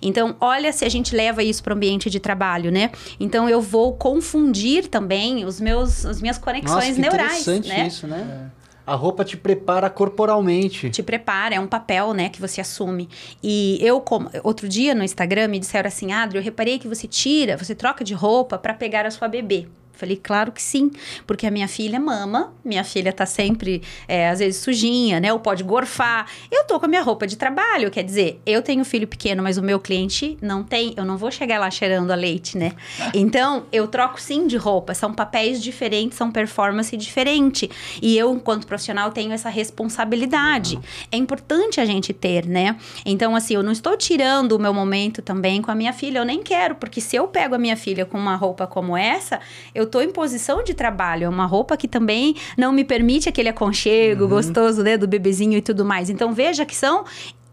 Então, 0.00 0.36
olha 0.40 0.72
se 0.72 0.84
a 0.84 0.88
gente 0.88 1.14
leva 1.14 1.42
isso 1.42 1.62
para 1.62 1.72
o 1.72 1.76
ambiente 1.76 2.08
de 2.08 2.20
trabalho, 2.20 2.70
né? 2.70 2.90
Então, 3.18 3.48
eu 3.48 3.60
vou 3.60 3.94
confundir 3.94 4.88
também 4.88 5.44
os 5.44 5.60
meus, 5.60 6.06
as 6.06 6.20
minhas 6.20 6.38
conexões 6.38 6.72
Nossa, 6.72 6.92
que 6.92 7.00
neurais, 7.00 7.40
interessante 7.42 7.68
né? 7.68 7.86
isso, 7.86 8.06
né? 8.06 8.50
É. 8.58 8.61
A 8.86 8.94
roupa 8.94 9.24
te 9.24 9.36
prepara 9.36 9.88
corporalmente. 9.88 10.90
Te 10.90 11.02
prepara, 11.02 11.54
é 11.54 11.60
um 11.60 11.66
papel, 11.66 12.12
né, 12.12 12.28
que 12.28 12.40
você 12.40 12.60
assume. 12.60 13.08
E 13.42 13.78
eu, 13.80 14.00
como, 14.00 14.30
outro 14.42 14.68
dia 14.68 14.94
no 14.94 15.04
Instagram, 15.04 15.48
me 15.48 15.58
disseram 15.58 15.88
assim, 15.88 16.12
Adri, 16.12 16.38
eu 16.38 16.42
reparei 16.42 16.78
que 16.78 16.88
você 16.88 17.06
tira, 17.06 17.56
você 17.56 17.74
troca 17.74 18.02
de 18.02 18.14
roupa 18.14 18.58
para 18.58 18.74
pegar 18.74 19.06
a 19.06 19.10
sua 19.10 19.28
bebê. 19.28 19.68
Falei, 20.02 20.16
claro 20.20 20.50
que 20.50 20.60
sim, 20.60 20.90
porque 21.28 21.46
a 21.46 21.50
minha 21.52 21.68
filha 21.68 22.00
mama, 22.00 22.52
minha 22.64 22.82
filha 22.82 23.12
tá 23.12 23.24
sempre, 23.24 23.80
é, 24.08 24.28
às 24.28 24.40
vezes, 24.40 24.60
sujinha, 24.60 25.20
né? 25.20 25.32
Ou 25.32 25.38
pode 25.38 25.62
gorfar. 25.62 26.26
Eu 26.50 26.64
tô 26.64 26.80
com 26.80 26.86
a 26.86 26.88
minha 26.88 27.02
roupa 27.02 27.24
de 27.24 27.36
trabalho, 27.36 27.88
quer 27.88 28.02
dizer, 28.02 28.40
eu 28.44 28.62
tenho 28.62 28.84
filho 28.84 29.06
pequeno, 29.06 29.44
mas 29.44 29.58
o 29.58 29.62
meu 29.62 29.78
cliente 29.78 30.36
não 30.42 30.64
tem, 30.64 30.92
eu 30.96 31.04
não 31.04 31.16
vou 31.16 31.30
chegar 31.30 31.60
lá 31.60 31.70
cheirando 31.70 32.10
a 32.10 32.16
leite, 32.16 32.58
né? 32.58 32.72
Então, 33.14 33.66
eu 33.70 33.86
troco 33.86 34.20
sim 34.20 34.48
de 34.48 34.56
roupa, 34.56 34.92
são 34.92 35.14
papéis 35.14 35.62
diferentes, 35.62 36.18
são 36.18 36.32
performance 36.32 36.96
diferente. 36.96 37.70
E 38.00 38.18
eu, 38.18 38.34
enquanto 38.34 38.66
profissional, 38.66 39.12
tenho 39.12 39.32
essa 39.32 39.48
responsabilidade. 39.48 40.80
É 41.12 41.16
importante 41.16 41.80
a 41.80 41.84
gente 41.84 42.12
ter, 42.12 42.44
né? 42.46 42.76
Então, 43.06 43.36
assim, 43.36 43.54
eu 43.54 43.62
não 43.62 43.70
estou 43.70 43.96
tirando 43.96 44.52
o 44.52 44.58
meu 44.58 44.74
momento 44.74 45.22
também 45.22 45.62
com 45.62 45.70
a 45.70 45.74
minha 45.76 45.92
filha, 45.92 46.18
eu 46.18 46.24
nem 46.24 46.42
quero, 46.42 46.74
porque 46.74 47.00
se 47.00 47.14
eu 47.14 47.28
pego 47.28 47.54
a 47.54 47.58
minha 47.58 47.76
filha 47.76 48.04
com 48.04 48.18
uma 48.18 48.34
roupa 48.34 48.66
como 48.66 48.96
essa, 48.96 49.38
eu 49.74 49.86
tô 49.92 50.00
em 50.00 50.10
posição 50.10 50.64
de 50.64 50.72
trabalho. 50.72 51.26
É 51.26 51.28
uma 51.28 51.44
roupa 51.44 51.76
que 51.76 51.86
também 51.86 52.34
não 52.56 52.72
me 52.72 52.82
permite 52.82 53.28
aquele 53.28 53.50
aconchego 53.50 54.24
uhum. 54.24 54.30
gostoso, 54.30 54.82
né? 54.82 54.96
Do 54.96 55.06
bebezinho 55.06 55.58
e 55.58 55.62
tudo 55.62 55.84
mais. 55.84 56.08
Então, 56.08 56.32
veja 56.32 56.64
que 56.64 56.74
são 56.74 57.04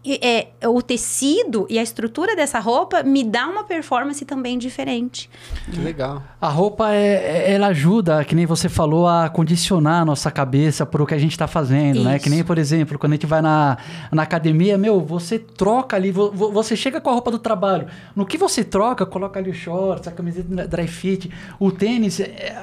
é, 0.06 0.48
o 0.66 0.80
tecido 0.80 1.66
e 1.68 1.78
a 1.78 1.82
estrutura 1.82 2.34
dessa 2.34 2.58
roupa 2.58 3.02
me 3.02 3.22
dá 3.22 3.46
uma 3.46 3.64
performance 3.64 4.24
também 4.24 4.58
diferente. 4.58 5.28
Que 5.70 5.78
legal. 5.78 6.22
A 6.40 6.48
roupa, 6.48 6.92
é, 6.92 7.48
é 7.48 7.52
ela 7.52 7.66
ajuda, 7.68 8.24
que 8.24 8.34
nem 8.34 8.46
você 8.46 8.68
falou, 8.68 9.06
a 9.06 9.28
condicionar 9.28 10.02
a 10.02 10.04
nossa 10.04 10.30
cabeça 10.30 10.86
para 10.86 11.02
o 11.02 11.06
que 11.06 11.14
a 11.14 11.18
gente 11.18 11.32
está 11.32 11.46
fazendo, 11.46 11.96
Isso. 11.96 12.04
né? 12.04 12.18
Que 12.18 12.30
nem, 12.30 12.42
por 12.42 12.56
exemplo, 12.56 12.98
quando 12.98 13.12
a 13.12 13.16
gente 13.16 13.26
vai 13.26 13.42
na, 13.42 13.76
na 14.10 14.22
academia, 14.22 14.78
meu, 14.78 15.00
você 15.00 15.38
troca 15.38 15.96
ali, 15.96 16.10
você 16.10 16.74
chega 16.74 17.00
com 17.00 17.10
a 17.10 17.12
roupa 17.12 17.30
do 17.30 17.38
trabalho. 17.38 17.86
No 18.16 18.24
que 18.24 18.38
você 18.38 18.64
troca, 18.64 19.04
coloca 19.04 19.38
ali 19.38 19.50
o 19.50 19.54
shorts, 19.54 20.08
a 20.08 20.12
camiseta 20.12 20.66
dry 20.66 20.88
fit, 20.88 21.30
o 21.58 21.70
tênis... 21.70 22.20
É, 22.20 22.56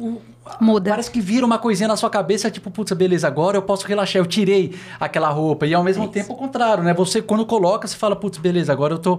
o, 0.00 0.20
Muda. 0.60 0.90
Parece 0.90 1.10
que 1.10 1.20
vira 1.20 1.44
uma 1.44 1.58
coisinha 1.58 1.88
na 1.88 1.96
sua 1.96 2.10
cabeça, 2.10 2.50
tipo, 2.50 2.70
putz, 2.70 2.92
beleza, 2.92 3.26
agora 3.26 3.56
eu 3.56 3.62
posso 3.62 3.86
relaxar, 3.86 4.20
eu 4.20 4.26
tirei 4.26 4.74
aquela 4.98 5.28
roupa. 5.28 5.66
E 5.66 5.74
ao 5.74 5.82
mesmo 5.82 6.08
tempo, 6.08 6.32
o 6.32 6.36
contrário, 6.36 6.82
né? 6.82 6.94
Você, 6.94 7.22
quando 7.22 7.44
coloca, 7.46 7.86
você 7.86 7.96
fala, 7.96 8.16
putz, 8.16 8.38
beleza, 8.38 8.72
agora 8.72 8.94
eu 8.94 8.98
tô, 8.98 9.18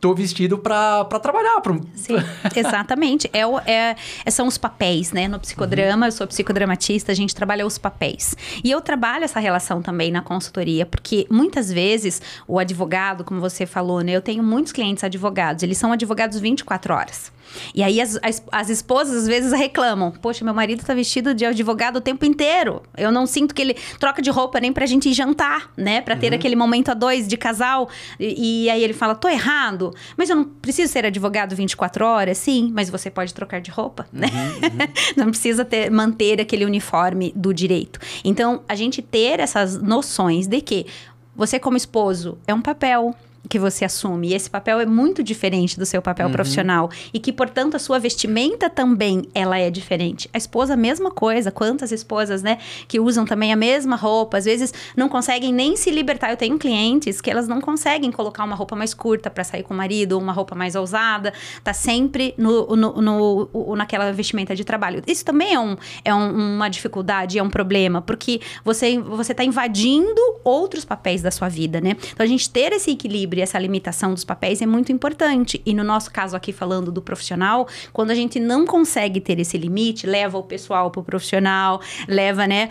tô 0.00 0.14
vestido 0.14 0.58
para 0.58 1.04
trabalhar. 1.04 1.60
Pra... 1.60 1.74
Sim, 1.94 2.16
exatamente. 2.56 3.28
É, 3.32 3.46
o, 3.46 3.58
é, 3.60 3.94
são 4.30 4.46
os 4.46 4.56
papéis, 4.56 5.12
né? 5.12 5.28
No 5.28 5.38
psicodrama, 5.38 6.06
uhum. 6.06 6.08
eu 6.08 6.12
sou 6.12 6.26
psicodramatista, 6.26 7.12
a 7.12 7.14
gente 7.14 7.34
trabalha 7.34 7.66
os 7.66 7.78
papéis. 7.78 8.34
E 8.64 8.70
eu 8.70 8.80
trabalho 8.80 9.24
essa 9.24 9.40
relação 9.40 9.82
também 9.82 10.10
na 10.10 10.22
consultoria, 10.22 10.86
porque 10.86 11.26
muitas 11.30 11.70
vezes 11.70 12.22
o 12.48 12.58
advogado, 12.58 13.24
como 13.24 13.40
você 13.40 13.66
falou, 13.66 14.00
né? 14.00 14.12
Eu 14.12 14.22
tenho 14.22 14.42
muitos 14.42 14.72
clientes 14.72 15.04
advogados, 15.04 15.62
eles 15.62 15.76
são 15.76 15.92
advogados 15.92 16.38
24 16.38 16.94
horas. 16.94 17.32
E 17.74 17.82
aí 17.82 18.00
as, 18.00 18.18
as, 18.22 18.42
as, 18.50 18.70
esposas 18.70 19.22
às 19.22 19.26
vezes 19.26 19.52
reclamam: 19.52 20.10
Poxa, 20.10 20.44
meu 20.44 20.54
marido 20.54 20.84
tá 20.84 20.94
vestido 20.94 21.34
de 21.34 21.44
advogado 21.44 21.96
o 21.96 22.00
tempo 22.00 22.24
inteiro. 22.24 22.82
Eu 22.96 23.10
não 23.10 23.26
sinto 23.26 23.54
que 23.54 23.62
ele 23.62 23.74
troca 23.98 24.22
de 24.22 24.30
roupa 24.30 24.60
nem 24.60 24.72
pra 24.72 24.86
gente 24.86 25.08
ir 25.08 25.12
jantar, 25.12 25.70
né? 25.76 26.00
Pra 26.00 26.16
ter 26.16 26.28
uhum. 26.28 26.38
aquele 26.38 26.56
momento 26.56 26.90
a 26.90 26.94
dois 26.94 27.26
de 27.26 27.36
casal. 27.36 27.88
E, 28.18 28.64
e, 28.64 28.70
aí 28.70 28.82
ele 28.82 28.92
fala: 28.92 29.14
Tô 29.14 29.28
errado, 29.28 29.94
mas 30.16 30.30
eu 30.30 30.36
não 30.36 30.44
preciso 30.44 30.92
ser 30.92 31.04
advogado 31.04 31.54
24 31.54 32.04
horas. 32.04 32.38
Sim, 32.38 32.70
mas 32.74 32.90
você 32.90 33.10
pode 33.10 33.34
trocar 33.34 33.60
de 33.60 33.70
roupa, 33.70 34.06
né? 34.12 34.28
Uhum, 34.28 34.68
uhum. 34.68 34.92
não 35.16 35.26
precisa 35.30 35.64
ter, 35.64 35.90
manter 35.90 36.40
aquele 36.40 36.64
uniforme 36.64 37.32
do 37.34 37.52
direito. 37.52 38.00
Então, 38.24 38.62
a 38.68 38.74
gente 38.74 39.02
ter 39.02 39.40
essas 39.40 39.80
noções 39.80 40.46
de 40.46 40.60
que 40.60 40.86
você, 41.34 41.58
como 41.58 41.76
esposo, 41.76 42.38
é 42.46 42.52
um 42.52 42.60
papel 42.60 43.14
que 43.48 43.58
você 43.58 43.84
assume. 43.84 44.28
E 44.28 44.34
esse 44.34 44.50
papel 44.50 44.80
é 44.80 44.86
muito 44.86 45.22
diferente 45.22 45.78
do 45.78 45.86
seu 45.86 46.02
papel 46.02 46.26
uhum. 46.26 46.32
profissional. 46.32 46.90
E 47.12 47.18
que, 47.18 47.32
portanto, 47.32 47.74
a 47.74 47.78
sua 47.78 47.98
vestimenta 47.98 48.68
também 48.68 49.22
ela 49.34 49.58
é 49.58 49.70
diferente. 49.70 50.28
A 50.32 50.38
esposa, 50.38 50.74
a 50.74 50.76
mesma 50.76 51.10
coisa. 51.10 51.50
Quantas 51.50 51.90
esposas, 51.92 52.42
né, 52.42 52.58
que 52.86 53.00
usam 53.00 53.24
também 53.24 53.52
a 53.52 53.56
mesma 53.56 53.96
roupa, 53.96 54.38
às 54.38 54.44
vezes 54.44 54.72
não 54.96 55.08
conseguem 55.08 55.52
nem 55.52 55.76
se 55.76 55.90
libertar. 55.90 56.30
Eu 56.30 56.36
tenho 56.36 56.58
clientes 56.58 57.20
que 57.20 57.30
elas 57.30 57.48
não 57.48 57.60
conseguem 57.60 58.10
colocar 58.12 58.44
uma 58.44 58.54
roupa 58.54 58.76
mais 58.76 58.92
curta 58.92 59.30
para 59.30 59.42
sair 59.42 59.62
com 59.62 59.74
o 59.74 59.76
marido, 59.76 60.12
ou 60.12 60.20
uma 60.20 60.32
roupa 60.32 60.54
mais 60.54 60.74
ousada. 60.74 61.32
Tá 61.64 61.72
sempre 61.72 62.34
no, 62.36 62.76
no, 62.76 63.02
no, 63.02 63.76
naquela 63.76 64.12
vestimenta 64.12 64.54
de 64.54 64.64
trabalho. 64.64 65.02
Isso 65.06 65.24
também 65.24 65.54
é, 65.54 65.58
um, 65.58 65.76
é 66.04 66.14
um, 66.14 66.56
uma 66.56 66.68
dificuldade, 66.68 67.38
é 67.38 67.42
um 67.42 67.50
problema, 67.50 68.02
porque 68.02 68.40
você, 68.64 68.98
você 68.98 69.34
tá 69.34 69.44
invadindo 69.44 70.20
outros 70.44 70.84
papéis 70.84 71.22
da 71.22 71.30
sua 71.30 71.48
vida, 71.48 71.80
né? 71.80 71.96
Então, 72.12 72.24
a 72.24 72.28
gente 72.28 72.48
ter 72.48 72.72
esse 72.72 72.90
equilíbrio 72.90 73.29
equilíbrio 73.30 73.40
e 73.40 73.42
essa 73.42 73.58
limitação 73.58 74.12
dos 74.12 74.24
papéis 74.24 74.60
é 74.60 74.66
muito 74.66 74.92
importante. 74.92 75.62
E 75.64 75.72
no 75.72 75.84
nosso 75.84 76.10
caso 76.10 76.36
aqui, 76.36 76.52
falando 76.52 76.90
do 76.90 77.00
profissional, 77.00 77.68
quando 77.92 78.10
a 78.10 78.14
gente 78.14 78.40
não 78.40 78.66
consegue 78.66 79.20
ter 79.20 79.38
esse 79.38 79.56
limite, 79.56 80.06
leva 80.06 80.36
o 80.38 80.42
pessoal 80.42 80.90
para 80.90 81.00
o 81.00 81.04
profissional, 81.04 81.80
leva, 82.08 82.46
né, 82.46 82.68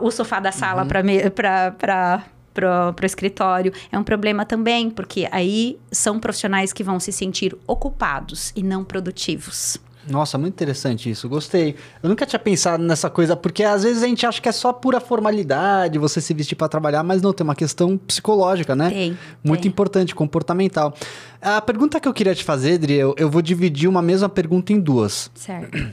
o 0.00 0.10
sofá 0.10 0.40
da 0.40 0.52
sala 0.52 0.82
uhum. 0.82 0.88
para 1.36 2.24
pro, 2.52 2.92
pro 2.94 3.06
escritório, 3.06 3.72
é 3.92 3.98
um 3.98 4.02
problema 4.02 4.44
também, 4.44 4.90
porque 4.90 5.28
aí 5.30 5.78
são 5.92 6.18
profissionais 6.18 6.72
que 6.72 6.82
vão 6.82 6.98
se 6.98 7.12
sentir 7.12 7.56
ocupados 7.66 8.52
e 8.56 8.62
não 8.62 8.82
produtivos. 8.82 9.78
Nossa, 10.08 10.38
muito 10.38 10.54
interessante 10.54 11.10
isso, 11.10 11.28
gostei. 11.28 11.76
Eu 12.02 12.08
nunca 12.08 12.24
tinha 12.24 12.38
pensado 12.38 12.82
nessa 12.82 13.10
coisa, 13.10 13.36
porque 13.36 13.62
às 13.62 13.82
vezes 13.82 14.02
a 14.02 14.06
gente 14.06 14.24
acha 14.24 14.40
que 14.40 14.48
é 14.48 14.52
só 14.52 14.72
pura 14.72 15.00
formalidade, 15.00 15.98
você 15.98 16.20
se 16.20 16.32
vestir 16.32 16.56
para 16.56 16.68
trabalhar, 16.68 17.02
mas 17.02 17.20
não, 17.20 17.32
tem 17.32 17.44
uma 17.44 17.54
questão 17.54 17.98
psicológica, 17.98 18.74
né? 18.74 18.90
Tem. 18.90 19.18
Muito 19.44 19.62
tem. 19.62 19.68
importante, 19.70 20.14
comportamental. 20.14 20.94
A 21.40 21.60
pergunta 21.60 22.00
que 22.00 22.08
eu 22.08 22.14
queria 22.14 22.34
te 22.34 22.44
fazer, 22.44 22.74
Adri, 22.74 22.94
eu, 22.94 23.14
eu 23.18 23.30
vou 23.30 23.42
dividir 23.42 23.88
uma 23.88 24.02
mesma 24.02 24.28
pergunta 24.28 24.72
em 24.72 24.80
duas. 24.80 25.30
Certo. 25.34 25.92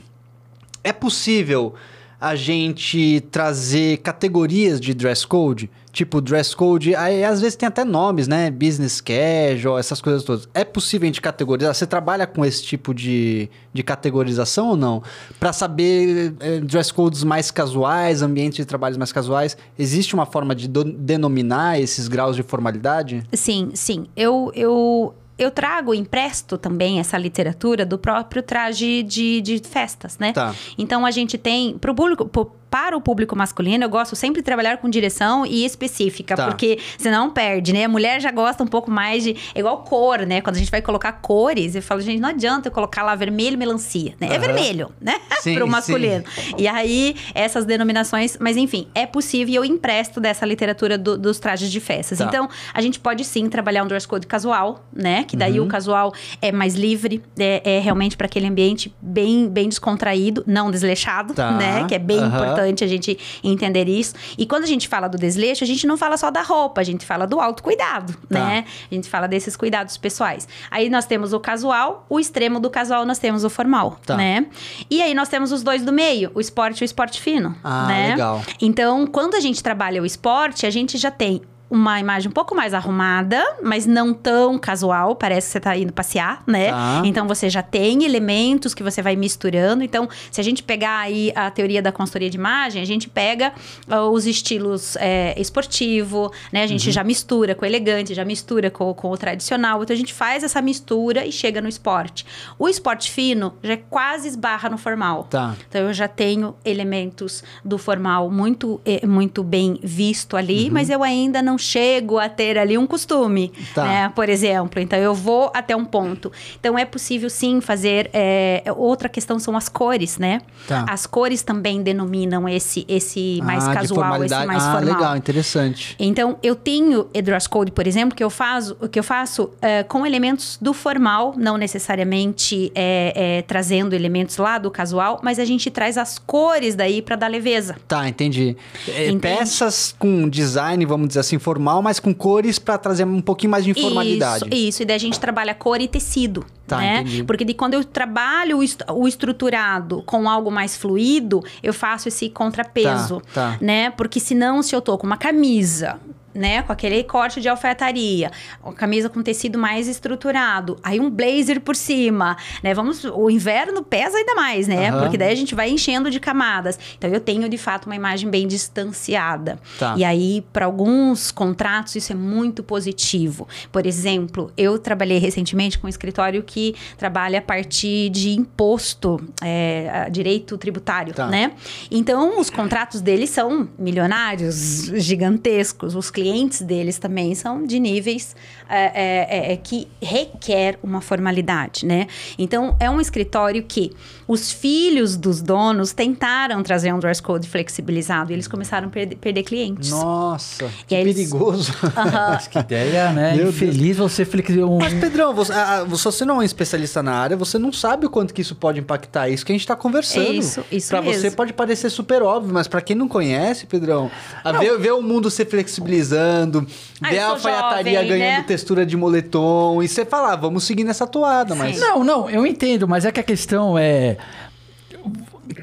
É 0.82 0.92
possível 0.92 1.74
a 2.20 2.34
gente 2.34 3.20
trazer 3.30 3.98
categorias 3.98 4.80
de 4.80 4.92
dress 4.92 5.26
code? 5.26 5.70
Tipo, 5.92 6.20
dress 6.20 6.54
code, 6.54 6.94
aí 6.94 7.24
às 7.24 7.40
vezes 7.40 7.56
tem 7.56 7.66
até 7.66 7.84
nomes, 7.84 8.28
né? 8.28 8.50
Business 8.50 9.00
casual, 9.00 9.78
essas 9.78 10.00
coisas 10.00 10.22
todas. 10.22 10.48
É 10.54 10.64
possível 10.64 11.06
a 11.06 11.08
gente 11.08 11.20
categorizar? 11.20 11.74
Você 11.74 11.86
trabalha 11.86 12.26
com 12.26 12.44
esse 12.44 12.62
tipo 12.62 12.94
de, 12.94 13.48
de 13.72 13.82
categorização 13.82 14.68
ou 14.68 14.76
não? 14.76 15.02
Para 15.40 15.52
saber 15.52 16.34
eh, 16.40 16.60
dress 16.60 16.92
codes 16.92 17.24
mais 17.24 17.50
casuais, 17.50 18.22
ambientes 18.22 18.58
de 18.58 18.64
trabalhos 18.64 18.96
mais 18.96 19.12
casuais, 19.12 19.56
existe 19.78 20.14
uma 20.14 20.26
forma 20.26 20.54
de 20.54 20.68
denominar 20.68 21.80
esses 21.80 22.06
graus 22.06 22.36
de 22.36 22.42
formalidade? 22.42 23.22
Sim, 23.32 23.70
sim. 23.74 24.06
Eu, 24.14 24.52
eu 24.54 25.14
eu 25.38 25.50
trago, 25.50 25.94
empresto 25.94 26.58
também 26.58 26.98
essa 26.98 27.16
literatura 27.16 27.86
do 27.86 27.96
próprio 27.96 28.42
traje 28.42 29.02
de, 29.02 29.40
de 29.40 29.58
festas, 29.58 30.18
né? 30.18 30.32
Tá. 30.32 30.54
Então 30.76 31.06
a 31.06 31.10
gente 31.10 31.38
tem, 31.38 31.78
pro 31.78 31.94
público, 31.94 32.26
pro, 32.26 32.46
para 32.70 32.96
o 32.96 33.00
público 33.00 33.34
masculino, 33.36 33.84
eu 33.84 33.88
gosto 33.88 34.14
sempre 34.14 34.40
de 34.40 34.44
trabalhar 34.44 34.76
com 34.78 34.88
direção 34.90 35.46
e 35.46 35.64
específica, 35.64 36.34
Tá. 36.36 36.46
porque 36.46 36.78
senão 36.98 37.30
perde, 37.30 37.72
né? 37.72 37.84
A 37.84 37.88
mulher 37.88 38.20
já 38.20 38.30
gosta 38.30 38.62
um 38.62 38.66
pouco 38.66 38.90
mais 38.90 39.22
de. 39.22 39.36
É 39.54 39.60
igual 39.60 39.78
cor, 39.78 40.20
né? 40.26 40.40
Quando 40.40 40.56
a 40.56 40.58
gente 40.58 40.70
vai 40.70 40.82
colocar 40.82 41.12
cores, 41.12 41.74
eu 41.74 41.82
falo, 41.82 42.00
gente, 42.00 42.20
não 42.20 42.28
adianta 42.28 42.68
eu 42.68 42.72
colocar 42.72 43.02
lá 43.02 43.14
vermelho 43.14 43.54
e 43.54 43.56
melancia, 43.56 44.14
né? 44.20 44.28
É 44.28 44.30
Aham. 44.32 44.38
vermelho, 44.40 44.92
né? 45.00 45.14
Sim, 45.40 45.54
Pro 45.54 45.66
masculino. 45.68 46.24
E 46.56 46.66
aí, 46.68 47.14
essas 47.34 47.64
denominações, 47.64 48.36
mas 48.40 48.56
enfim, 48.56 48.88
é 48.94 49.06
possível 49.06 49.52
e 49.52 49.56
eu 49.56 49.64
empresto 49.64 50.20
dessa 50.20 50.44
literatura 50.44 50.98
do- 50.98 51.16
dos 51.16 51.38
trajes 51.38 51.70
de 51.70 51.80
festas. 51.80 52.18
Tá. 52.18 52.24
Então, 52.24 52.48
a 52.74 52.80
gente 52.82 52.98
pode 53.00 53.24
sim 53.24 53.48
trabalhar 53.48 53.82
um 53.84 53.86
dress 53.86 54.06
code 54.06 54.26
casual, 54.26 54.84
né? 54.92 55.24
Que 55.24 55.36
daí 55.36 55.58
Uhum. 55.60 55.66
o 55.66 55.68
casual 55.68 56.12
é 56.42 56.52
mais 56.52 56.74
livre, 56.74 57.22
é, 57.38 57.76
é 57.76 57.78
realmente 57.78 58.16
para 58.16 58.26
aquele 58.26 58.46
ambiente 58.46 58.92
bem, 59.00 59.48
bem 59.48 59.68
descontraído, 59.68 60.42
não 60.46 60.70
desleixado, 60.70 61.34
Tá. 61.34 61.52
né? 61.52 61.84
Que 61.88 61.94
é 61.94 61.98
bem 61.98 62.18
Aham. 62.18 62.26
importante 62.28 62.57
a 62.62 62.86
gente 62.86 63.18
entender 63.42 63.88
isso. 63.88 64.14
E 64.36 64.46
quando 64.46 64.64
a 64.64 64.66
gente 64.66 64.88
fala 64.88 65.08
do 65.08 65.16
desleixo, 65.18 65.64
a 65.64 65.66
gente 65.66 65.86
não 65.86 65.96
fala 65.96 66.16
só 66.16 66.30
da 66.30 66.42
roupa, 66.42 66.80
a 66.80 66.84
gente 66.84 67.04
fala 67.06 67.26
do 67.26 67.40
autocuidado, 67.40 68.12
Tá. 68.28 68.38
né? 68.38 68.64
A 68.90 68.94
gente 68.94 69.08
fala 69.08 69.26
desses 69.28 69.56
cuidados 69.56 69.96
pessoais. 69.96 70.46
Aí 70.70 70.88
nós 70.90 71.06
temos 71.06 71.32
o 71.32 71.40
casual, 71.40 72.06
o 72.08 72.18
extremo 72.20 72.60
do 72.60 72.70
casual 72.70 73.04
nós 73.04 73.18
temos 73.18 73.44
o 73.44 73.50
formal, 73.50 73.98
Tá. 74.04 74.16
né? 74.16 74.46
E 74.90 75.02
aí 75.02 75.14
nós 75.14 75.28
temos 75.28 75.52
os 75.52 75.62
dois 75.62 75.82
do 75.84 75.92
meio, 75.92 76.30
o 76.34 76.40
esporte 76.40 76.80
e 76.80 76.84
o 76.84 76.86
esporte 76.86 77.20
fino, 77.20 77.54
Ah, 77.62 77.86
né? 77.86 78.10
legal. 78.10 78.42
Então, 78.60 79.06
quando 79.06 79.34
a 79.34 79.40
gente 79.40 79.62
trabalha 79.62 80.02
o 80.02 80.06
esporte, 80.06 80.66
a 80.66 80.70
gente 80.70 80.96
já 80.98 81.10
tem 81.10 81.42
uma 81.70 82.00
imagem 82.00 82.28
um 82.28 82.32
pouco 82.32 82.54
mais 82.54 82.72
arrumada, 82.72 83.42
mas 83.62 83.84
não 83.86 84.14
tão 84.14 84.58
casual, 84.58 85.14
parece 85.16 85.48
que 85.48 85.52
você 85.52 85.60
tá 85.60 85.76
indo 85.76 85.92
passear, 85.92 86.42
né? 86.46 86.70
Tá. 86.70 87.02
Então 87.04 87.26
você 87.28 87.50
já 87.50 87.62
tem 87.62 88.04
elementos 88.04 88.72
que 88.74 88.82
você 88.82 89.02
vai 89.02 89.16
misturando. 89.16 89.84
Então, 89.84 90.08
se 90.30 90.40
a 90.40 90.44
gente 90.44 90.62
pegar 90.62 90.98
aí 91.00 91.30
a 91.34 91.50
teoria 91.50 91.82
da 91.82 91.92
consultoria 91.92 92.30
de 92.30 92.36
imagem, 92.38 92.80
a 92.80 92.86
gente 92.86 93.08
pega 93.08 93.52
ah, 93.88 94.04
os 94.04 94.26
estilos 94.26 94.96
é, 94.96 95.34
esportivo, 95.38 96.32
né? 96.52 96.62
A 96.62 96.66
gente 96.66 96.86
Uhum. 96.86 96.92
já 96.92 97.04
mistura 97.04 97.54
com 97.54 97.64
o 97.64 97.68
elegante, 97.68 98.14
já 98.14 98.24
mistura 98.24 98.70
com, 98.70 98.94
com 98.94 99.10
o 99.10 99.16
tradicional. 99.18 99.82
Então 99.82 99.92
a 99.94 99.98
gente 99.98 100.14
faz 100.14 100.42
essa 100.42 100.62
mistura 100.62 101.26
e 101.26 101.32
chega 101.32 101.60
no 101.60 101.68
esporte. 101.68 102.24
O 102.58 102.68
esporte 102.68 103.10
fino 103.10 103.54
já 103.62 103.74
é 103.74 103.76
quase 103.76 104.28
esbarra 104.28 104.70
no 104.70 104.78
formal. 104.78 105.24
Tá. 105.24 105.54
Então 105.68 105.82
eu 105.82 105.92
já 105.92 106.08
tenho 106.08 106.54
elementos 106.64 107.42
do 107.64 107.76
formal 107.76 108.30
muito, 108.30 108.80
eh, 108.86 109.06
muito 109.06 109.42
bem 109.42 109.78
visto 109.82 110.36
ali, 110.36 110.70
mas 110.70 110.88
eu 110.88 111.02
ainda 111.02 111.42
não 111.42 111.57
chego 111.58 112.18
a 112.18 112.28
ter 112.28 112.56
ali 112.58 112.78
um 112.78 112.86
costume. 112.86 113.52
Tá. 113.74 113.84
né? 113.84 114.12
Por 114.14 114.28
exemplo. 114.28 114.80
Então 114.80 114.98
eu 114.98 115.14
vou 115.14 115.50
até 115.54 115.74
um 115.74 115.84
ponto. 115.84 116.32
Então 116.58 116.78
é 116.78 116.84
possível 116.84 117.28
sim 117.28 117.60
fazer. 117.60 118.10
eh, 118.12 118.62
outra 118.76 119.08
questão 119.08 119.38
são 119.38 119.56
as 119.56 119.68
cores, 119.68 120.18
né? 120.18 120.40
Tá. 120.66 120.86
As 120.88 121.06
cores 121.06 121.42
também 121.42 121.82
denominam 121.82 122.48
esse, 122.48 122.84
esse 122.88 123.40
mais 123.42 123.66
ah, 123.66 123.74
casual, 123.74 124.24
esse 124.24 124.46
mais 124.46 124.62
ah, 124.64 124.72
formal. 124.72 124.94
legal, 124.94 125.16
interessante. 125.16 125.96
Então, 125.98 126.38
eu 126.42 126.54
tenho 126.54 127.08
dress 127.22 127.48
code, 127.48 127.72
por 127.72 127.86
exemplo, 127.86 128.16
que 128.16 128.22
eu 128.22 128.30
faço, 128.30 128.74
que 128.90 128.98
eu 128.98 129.02
faço 129.02 129.50
eh, 129.60 129.82
com 129.82 130.06
elementos 130.06 130.58
do 130.60 130.72
formal, 130.72 131.34
não 131.36 131.56
necessariamente 131.56 132.70
eh, 132.74 133.44
trazendo 133.46 133.94
elementos 133.94 134.36
lá 134.36 134.58
do 134.58 134.70
casual, 134.70 135.20
mas 135.22 135.38
a 135.38 135.44
gente 135.44 135.70
traz 135.70 135.96
as 135.96 136.18
cores 136.18 136.74
daí 136.74 137.02
para 137.02 137.16
dar 137.16 137.28
leveza. 137.28 137.76
Tá, 137.86 138.08
entendi. 138.08 138.56
É, 138.88 139.08
Entende? 139.08 139.18
Peças 139.20 139.94
com 139.98 140.28
design, 140.28 140.84
vamos 140.84 141.08
dizer 141.08 141.20
assim, 141.20 141.38
formal, 141.48 141.80
mas 141.80 141.98
com 141.98 142.12
cores 142.12 142.58
para 142.58 142.76
trazer 142.76 143.04
um 143.04 143.22
pouquinho 143.22 143.50
mais 143.50 143.64
de 143.64 143.70
informalidade. 143.70 144.44
Isso, 144.44 144.54
isso. 144.54 144.82
E 144.82 144.84
daí 144.84 144.96
a 144.96 145.00
gente 145.00 145.18
trabalha 145.18 145.54
cor 145.54 145.80
e 145.80 145.88
tecido. 145.88 146.44
Tá, 146.66 146.76
né? 146.76 147.00
entendi. 147.00 147.24
Porque 147.24 147.46
de 147.46 147.54
quando 147.54 147.72
eu 147.72 147.82
trabalho 147.82 148.58
o 148.90 149.08
estruturado 149.08 150.02
com 150.02 150.28
algo 150.28 150.50
mais 150.50 150.76
fluido, 150.76 151.42
eu 151.62 151.72
faço 151.72 152.08
esse 152.08 152.28
contrapeso. 152.28 153.22
Tá, 153.32 153.52
tá. 153.52 153.58
Né? 153.58 153.88
Porque 153.88 154.20
senão, 154.20 154.62
se 154.62 154.76
eu 154.76 154.82
tô 154.82 154.98
com 154.98 155.06
uma 155.06 155.16
camisa. 155.16 155.98
Né, 156.34 156.62
com 156.62 156.70
aquele 156.72 157.02
corte 157.02 157.40
de 157.40 157.48
alfaiataria, 157.48 158.30
uma 158.62 158.72
camisa 158.72 159.08
com 159.08 159.22
tecido 159.22 159.58
mais 159.58 159.88
estruturado, 159.88 160.78
aí 160.84 161.00
um 161.00 161.10
blazer 161.10 161.60
por 161.60 161.74
cima, 161.74 162.36
né? 162.62 162.74
Vamos, 162.74 163.02
o 163.02 163.30
inverno 163.30 163.82
pesa 163.82 164.18
ainda 164.18 164.34
mais, 164.34 164.68
né? 164.68 164.90
Aham. 164.90 165.00
Porque 165.00 165.16
daí 165.16 165.32
a 165.32 165.34
gente 165.34 165.54
vai 165.54 165.70
enchendo 165.70 166.10
de 166.10 166.20
camadas. 166.20 166.78
Então 166.96 167.10
eu 167.10 167.18
tenho 167.18 167.48
de 167.48 167.56
fato 167.58 167.86
uma 167.86 167.96
imagem 167.96 168.30
bem 168.30 168.46
distanciada. 168.46 169.58
Tá. 169.78 169.94
E 169.96 170.04
aí, 170.04 170.44
para 170.52 170.66
alguns 170.66 171.30
contratos, 171.32 171.96
isso 171.96 172.12
é 172.12 172.14
muito 172.14 172.62
positivo. 172.62 173.48
Por 173.72 173.86
exemplo, 173.86 174.52
eu 174.56 174.78
trabalhei 174.78 175.18
recentemente 175.18 175.78
com 175.78 175.86
um 175.86 175.90
escritório 175.90 176.42
que 176.42 176.74
trabalha 176.96 177.38
a 177.38 177.42
partir 177.42 178.10
de 178.10 178.30
imposto, 178.38 179.18
é, 179.42 180.08
direito 180.10 180.56
tributário, 180.58 181.14
Tá. 181.14 181.26
né? 181.26 181.52
Então, 181.90 182.38
os 182.38 182.50
contratos 182.50 183.00
deles 183.00 183.30
são 183.30 183.68
milionários, 183.78 184.84
gigantescos. 184.94 185.94
Os 185.94 186.10
clientes 186.18 186.62
deles 186.62 186.98
também 186.98 187.32
são 187.36 187.64
de 187.64 187.78
níveis 187.78 188.34
é, 188.68 189.50
é, 189.50 189.52
é, 189.52 189.56
que 189.56 189.86
requer 190.02 190.76
uma 190.82 191.00
formalidade, 191.00 191.86
né? 191.86 192.08
Então, 192.36 192.76
é 192.80 192.90
um 192.90 193.00
escritório 193.00 193.62
que 193.62 193.92
os 194.28 194.52
filhos 194.52 195.16
dos 195.16 195.40
donos 195.40 195.92
tentaram 195.94 196.62
trazer 196.62 196.92
um 196.92 196.98
dress 196.98 197.20
code 197.20 197.48
flexibilizado 197.48 198.30
e 198.30 198.34
eles 198.34 198.46
começaram 198.46 198.88
a 198.88 198.90
perder, 198.90 199.16
perder 199.16 199.42
clientes. 199.42 199.90
Nossa, 199.90 200.70
que 200.86 200.94
eles- 200.94 201.14
perigoso. 201.16 201.72
Aham. 201.96 202.38
Que 202.50 202.58
ideia, 202.58 203.10
né? 203.10 203.34
Meu 203.34 203.48
Infeliz 203.48 203.96
você 203.96 204.24
flexível. 204.26 204.70
Um... 204.70 204.78
Mas, 204.78 204.92
Pedrão, 204.92 205.34
você, 205.34 205.52
ah, 205.52 205.86
ah, 205.90 205.96
se 205.96 206.04
você 206.04 206.24
não 206.26 206.36
é 206.36 206.38
um 206.38 206.42
especialista 206.42 207.02
na 207.02 207.12
área, 207.14 207.36
você 207.38 207.58
não 207.58 207.72
sabe 207.72 208.04
o 208.04 208.10
quanto 208.10 208.34
que 208.34 208.42
isso 208.42 208.54
pode 208.54 208.78
impactar. 208.78 209.28
É 209.28 209.32
Isso 209.32 209.46
que 209.46 209.52
a 209.52 209.54
gente 209.54 209.66
tá 209.66 209.74
conversando. 209.74 210.26
É 210.26 210.32
isso, 210.32 210.62
isso 210.70 210.88
Pra 210.90 211.00
você 211.00 211.30
pode 211.30 211.54
parecer 211.54 211.88
super 211.88 212.22
óbvio, 212.22 212.52
mas 212.52 212.68
pra 212.68 212.82
quem 212.82 212.94
não 212.94 213.08
conhece, 213.08 213.64
Pedrão, 213.64 214.10
a 214.44 214.52
ver, 214.52 214.76
ver 214.78 214.92
o 214.92 215.00
mundo 215.00 215.30
se 215.30 215.44
flexibilizando, 215.46 216.66
Ah, 217.02 217.08
ver 217.10 217.18
a 217.20 217.28
alfaiataria 217.28 218.02
jovem, 218.02 218.08
ganhando 218.18 218.38
né? 218.38 218.44
textura 218.46 218.84
de 218.84 218.94
moletom, 218.96 219.82
e 219.82 219.88
você 219.88 220.04
falar, 220.04 220.36
vamos 220.36 220.64
seguir 220.64 220.84
nessa 220.84 221.06
toada, 221.06 221.54
mas... 221.54 221.80
Não, 221.80 222.04
não, 222.04 222.28
eu 222.28 222.46
entendo, 222.46 222.86
mas 222.86 223.04
é 223.06 223.12
que 223.12 223.20
a 223.20 223.22
questão 223.22 223.78
é. 223.78 224.17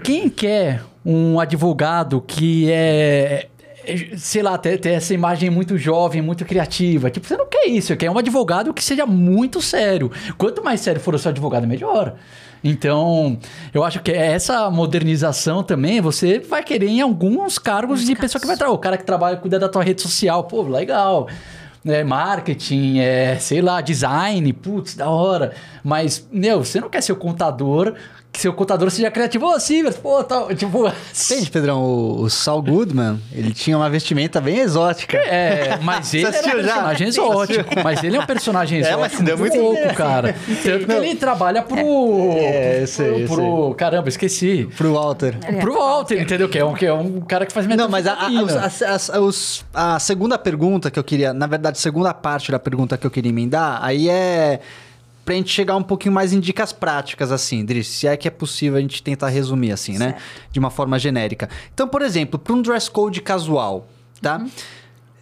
Quem 0.04 0.30
quer 0.30 0.82
um 1.06 1.40
advogado 1.40 2.22
que 2.22 2.72
é. 2.72 3.48
é, 3.86 4.18
Sei 4.18 4.42
lá, 4.42 4.58
ter, 4.58 4.80
ter 4.80 4.92
essa 4.92 5.14
imagem 5.14 5.50
muito 5.50 5.78
jovem, 5.78 6.22
muito 6.22 6.44
criativa. 6.46 7.10
Tipo, 7.12 7.28
você 7.28 7.38
não 7.38 7.48
quer 7.48 7.68
isso, 7.68 7.88
você 7.88 7.96
quer 7.96 8.10
um 8.10 8.18
advogado 8.18 8.74
que 8.74 8.84
seja 8.84 9.06
muito 9.06 9.62
sério. 9.62 10.12
Quanto 10.38 10.64
mais 10.64 10.82
sério 10.82 11.00
for 11.00 11.14
o 11.14 11.20
seu 11.20 11.30
advogado, 11.30 11.68
melhor. 11.68 12.16
Então, 12.64 13.38
eu 13.72 13.84
acho 13.84 14.02
que 14.02 14.12
essa 14.12 14.72
modernização 14.72 15.62
também, 15.62 16.02
você 16.02 16.40
vai 16.40 16.64
querer 16.64 16.88
em 16.88 17.02
alguns 17.02 17.60
cargos 17.60 18.04
de 18.04 18.16
pessoa 18.16 18.42
que 18.42 18.48
vai 18.48 18.58
trabalhar. 18.58 18.76
O 18.76 18.80
cara 18.80 18.98
que 18.98 19.04
trabalha, 19.04 19.38
cuida 19.38 19.60
da 19.60 19.70
tua 19.70 19.84
rede 19.84 20.02
social, 20.02 20.44
pô, 20.46 20.64
legal 20.64 21.28
é, 21.86 22.04
marketing, 22.04 23.00
é, 23.00 23.38
sei 23.38 23.62
lá, 23.62 23.80
design, 23.82 24.52
putz, 24.54 24.96
da 24.96 25.10
hora. 25.10 25.54
Mas, 25.84 26.28
meu, 26.32 26.64
você 26.64 26.82
não 26.82 26.90
quer 26.90 27.02
ser 27.02 27.12
o 27.12 27.16
contador 27.16 27.94
que 28.36 28.42
seu 28.42 28.54
contador 28.54 28.92
seja 28.92 29.10
criativo. 29.10 29.46
Ô, 29.48 29.60
Silvers, 29.60 29.96
pô, 29.98 30.24
tal. 30.24 30.54
Tipo. 30.54 30.88
Entende, 30.88 31.50
Pedrão? 31.50 31.82
O, 31.84 32.22
o 32.24 32.30
Saul 32.30 32.62
Goodman, 32.62 33.20
ele 33.32 33.54
tinha 33.54 33.78
uma 33.78 33.90
vestimenta 33.90 34.40
bem 34.42 34.60
exótica. 34.60 35.18
É, 35.18 35.78
mas 35.82 36.14
ele 36.14 36.26
era 36.26 36.38
um 36.48 36.52
personagem 36.52 37.08
exótico. 37.08 37.76
Mas 37.84 38.04
ele 38.04 38.18
é 38.18 38.20
um 38.20 38.26
personagem 38.26 38.78
É, 38.80 38.82
exótico. 38.82 39.02
mas 39.02 39.12
se 39.14 39.24
deu 39.24 39.38
muito 39.38 39.58
louco, 39.58 39.94
cara. 39.96 40.36
Tanto 40.64 40.86
que 40.86 40.92
ele 40.92 41.16
trabalha 41.16 41.62
pro. 41.62 41.78
É, 42.38 42.82
eu 42.84 42.88
sei, 42.88 43.26
pro, 43.26 43.36
pro- 43.36 43.76
Caramba, 43.76 44.10
esqueci. 44.10 44.68
Pro 44.78 44.94
Walter. 44.94 45.38
É, 45.44 45.54
Pro 45.54 45.74
Walter, 45.74 46.22
entendeu? 46.22 46.50
Que 46.50 46.60
é 46.60 46.66
um, 46.66 46.74
que 46.74 46.86
é 46.86 46.94
um 46.94 47.22
cara 47.22 47.46
que 47.46 47.54
faz 47.54 47.66
Não, 47.68 47.88
mas 47.90 48.06
a, 48.08 48.14
a, 48.14 48.28
a- 48.28 49.18
a- 49.18 49.20
os- 49.22 49.66
a 49.74 50.00
segunda 50.00 50.38
pergunta 50.38 50.92
que 50.92 51.00
eu 51.00 51.04
queria, 51.04 51.34
na 51.34 51.48
verdade, 51.48 51.78
a 51.78 51.82
segunda 51.82 52.14
parte 52.14 52.52
da 52.52 52.60
pergunta 52.60 52.98
que 52.98 53.06
eu 53.08 53.12
queria 53.12 53.30
emendar, 53.30 53.80
aí 53.82 54.10
é 54.10 54.60
pra 55.26 55.34
gente 55.34 55.50
chegar 55.50 55.76
um 55.76 55.84
pouquinho 55.84 56.14
mais 56.14 56.32
em 56.32 56.40
dicas 56.40 56.72
práticas, 56.72 57.32
assim, 57.32 57.66
Dri, 57.66 57.84
se 57.84 58.08
é 58.08 58.16
que 58.16 58.28
é 58.28 58.32
possível 58.32 58.78
a 58.78 58.82
gente 58.82 59.02
tentar 59.02 59.30
resumir, 59.30 59.72
assim, 59.72 59.98
né? 59.98 60.12
Certo. 60.12 60.24
De 60.52 60.60
uma 60.60 60.70
forma 60.70 61.00
genérica. 61.00 61.50
Então, 61.74 61.88
por 61.88 62.04
exemplo, 62.04 62.40
para 62.40 62.54
um 62.54 62.62
dress 62.62 62.90
code 62.90 63.22
casual, 63.22 63.88
tá? 64.22 64.38
Uhum. 64.38 64.50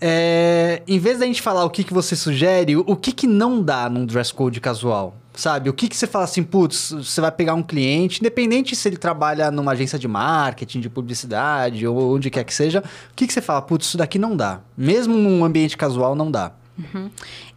É, 0.06 0.82
em 0.86 1.00
vez 1.00 1.20
da 1.20 1.26
gente 1.26 1.42
falar 1.42 1.63
o 1.63 1.70
que, 1.70 1.82
que 1.82 1.94
você 1.94 2.13
sugere, 2.13 2.76
o, 2.76 2.96
que, 2.98 3.13
que 3.13 3.26
não 3.26 3.63
dá 3.63 3.89
num 3.89 4.06
dress 4.06 4.34
code 4.34 4.60
casual? 4.60 5.16
Sabe? 5.34 5.70
O 5.70 5.74
que, 5.74 5.88
que 5.88 5.96
você 5.96 6.06
fala 6.06 6.26
assim, 6.26 6.44
putz, 6.44 6.92
você 6.92 7.22
vai 7.22 7.32
pegar 7.32 7.54
um 7.54 7.63
cliente, 7.63 8.20
independente 8.20 8.76
se 8.76 8.88
ele 8.88 8.98
trabalha 8.98 9.50
numa 9.50 9.72
agência 9.72 9.98
de 9.98 10.08
marketing, 10.08 10.82
de 10.82 10.89
publicidade 10.89 11.88
ou 11.88 12.16
onde 12.16 12.30
quer 12.30 12.44
que 12.44 12.54
seja, 12.54 12.84
o 13.12 13.16
que, 13.16 13.26
que 13.26 13.34
você 13.34 13.42
fala, 13.42 13.62
putz, 13.62 13.88
isso 13.88 13.98
daqui 13.98 14.20
não 14.20 14.36
dá. 14.36 14.60
Mesmo 14.78 15.16
num 15.16 15.46
ambiente 15.46 15.78
casual, 15.78 16.13
não 16.13 16.30
dá. 16.30 16.52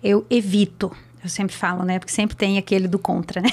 Eu 0.02 0.24
evito. 0.30 0.92
Eu 1.26 1.30
sempre 1.30 1.56
falo, 1.56 1.82
né? 1.82 1.98
Porque 1.98 2.12
sempre 2.12 2.36
tem 2.36 2.56
aquele 2.56 2.86
do 2.86 3.00
contra, 3.00 3.40
né? 3.40 3.48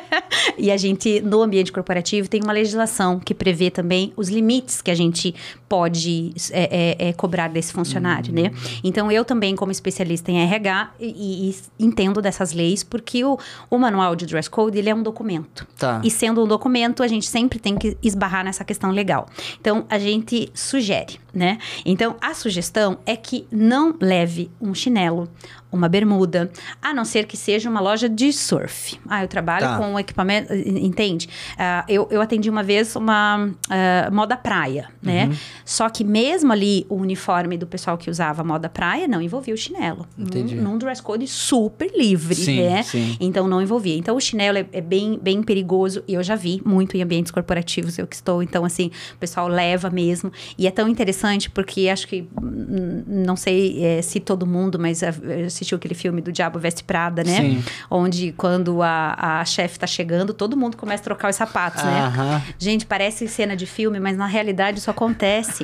e 0.58 0.70
a 0.70 0.76
gente, 0.76 1.22
no 1.22 1.40
ambiente 1.40 1.72
corporativo, 1.72 2.28
tem 2.28 2.42
uma 2.42 2.52
legislação 2.52 3.18
que 3.18 3.34
prevê 3.34 3.70
também 3.70 4.12
os 4.18 4.28
limites 4.28 4.82
que 4.82 4.90
a 4.90 4.94
gente 4.94 5.34
pode 5.68 6.32
é, 6.50 6.96
é, 6.98 7.08
é, 7.08 7.12
cobrar 7.12 7.48
desse 7.48 7.72
funcionário, 7.72 8.32
né? 8.32 8.50
Então, 8.84 9.10
eu 9.10 9.24
também, 9.24 9.56
como 9.56 9.72
especialista 9.72 10.30
em 10.30 10.38
RH, 10.40 10.90
e, 11.00 11.50
e 11.50 11.56
entendo 11.84 12.22
dessas 12.22 12.52
leis, 12.52 12.82
porque 12.82 13.24
o, 13.24 13.38
o 13.68 13.78
manual 13.78 14.14
de 14.14 14.26
dress 14.26 14.48
code, 14.48 14.78
ele 14.78 14.88
é 14.88 14.94
um 14.94 15.02
documento. 15.02 15.66
Tá. 15.78 16.00
E 16.04 16.10
sendo 16.10 16.44
um 16.44 16.46
documento, 16.46 17.02
a 17.02 17.08
gente 17.08 17.26
sempre 17.26 17.58
tem 17.58 17.76
que 17.76 17.96
esbarrar 18.02 18.44
nessa 18.44 18.64
questão 18.64 18.90
legal. 18.90 19.26
Então, 19.60 19.84
a 19.90 19.98
gente 19.98 20.50
sugere, 20.54 21.18
né? 21.34 21.58
Então, 21.84 22.16
a 22.20 22.32
sugestão 22.34 22.98
é 23.04 23.16
que 23.16 23.46
não 23.50 23.94
leve 24.00 24.50
um 24.60 24.74
chinelo, 24.74 25.28
uma 25.72 25.88
bermuda, 25.88 26.50
a 26.80 26.94
não 26.94 27.04
ser 27.04 27.26
que 27.26 27.36
seja 27.36 27.68
uma 27.68 27.80
loja 27.80 28.08
de 28.08 28.32
surf. 28.32 28.98
Ah, 29.08 29.22
eu 29.24 29.28
trabalho 29.28 29.66
Tá. 29.66 29.76
com 29.78 29.98
equipamento, 29.98 30.54
entende? 30.54 31.28
Ah, 31.58 31.84
eu, 31.88 32.06
eu 32.10 32.20
atendi 32.22 32.48
uma 32.48 32.62
vez 32.62 32.94
uma 32.96 33.50
ah, 33.68 34.08
moda 34.12 34.36
praia, 34.36 34.88
né? 35.02 35.26
Uhum. 35.26 35.36
Só 35.66 35.88
que 35.90 36.04
mesmo 36.04 36.52
ali, 36.52 36.86
o 36.88 36.94
uniforme 36.94 37.58
do 37.58 37.66
pessoal 37.66 37.98
que 37.98 38.08
usava 38.08 38.44
moda 38.44 38.68
praia 38.68 39.08
não 39.08 39.20
envolvia 39.20 39.52
o 39.52 39.56
chinelo. 39.56 40.06
Entendi. 40.16 40.54
Num, 40.54 40.72
num 40.72 40.78
dress 40.78 41.02
code 41.02 41.26
super 41.26 41.90
livre, 41.92 42.36
Sim, 42.36 42.62
né? 42.62 42.82
sim. 42.84 43.16
Então 43.18 43.48
não 43.48 43.60
envolvia. 43.60 43.96
Então 43.96 44.16
o 44.16 44.20
chinelo 44.20 44.58
é, 44.58 44.66
é 44.72 44.80
bem, 44.80 45.18
bem 45.20 45.42
perigoso 45.42 46.04
e 46.06 46.14
eu 46.14 46.22
já 46.22 46.36
vi 46.36 46.62
muito 46.64 46.96
em 46.96 47.02
ambientes 47.02 47.32
corporativos, 47.32 47.98
eu 47.98 48.06
que 48.06 48.14
estou. 48.14 48.44
Então, 48.44 48.64
assim, 48.64 48.92
o 49.14 49.18
pessoal 49.18 49.48
leva 49.48 49.90
mesmo. 49.90 50.32
E 50.56 50.68
é 50.68 50.70
tão 50.70 50.88
interessante 50.88 51.50
porque 51.50 51.88
acho 51.88 52.06
que, 52.06 52.28
hum, 52.40 53.02
não 53.06 53.34
sei 53.34 53.84
eh, 53.84 54.02
se 54.02 54.20
todo 54.20 54.46
mundo, 54.46 54.78
mas 54.78 55.02
assistiu 55.02 55.76
aquele 55.76 55.94
filme 55.94 56.20
do 56.20 56.30
Diabo 56.30 56.60
Veste 56.60 56.84
Prada, 56.84 57.24
né? 57.24 57.40
Sim. 57.40 57.64
Onde 57.90 58.32
quando 58.36 58.82
a, 58.82 59.40
a 59.40 59.44
chefe 59.44 59.80
tá 59.80 59.86
chegando, 59.86 60.32
todo 60.32 60.56
mundo 60.56 60.76
começa 60.76 61.02
a 61.02 61.04
trocar 61.04 61.30
os 61.30 61.36
sapatos, 61.36 61.82
né? 61.82 62.44
Gente, 62.56 62.86
parece 62.86 63.26
cena 63.26 63.56
de 63.56 63.66
filme, 63.66 63.98
mas 63.98 64.16
na 64.16 64.26
realidade 64.26 64.78
isso 64.78 64.90
acontece. 64.90 65.55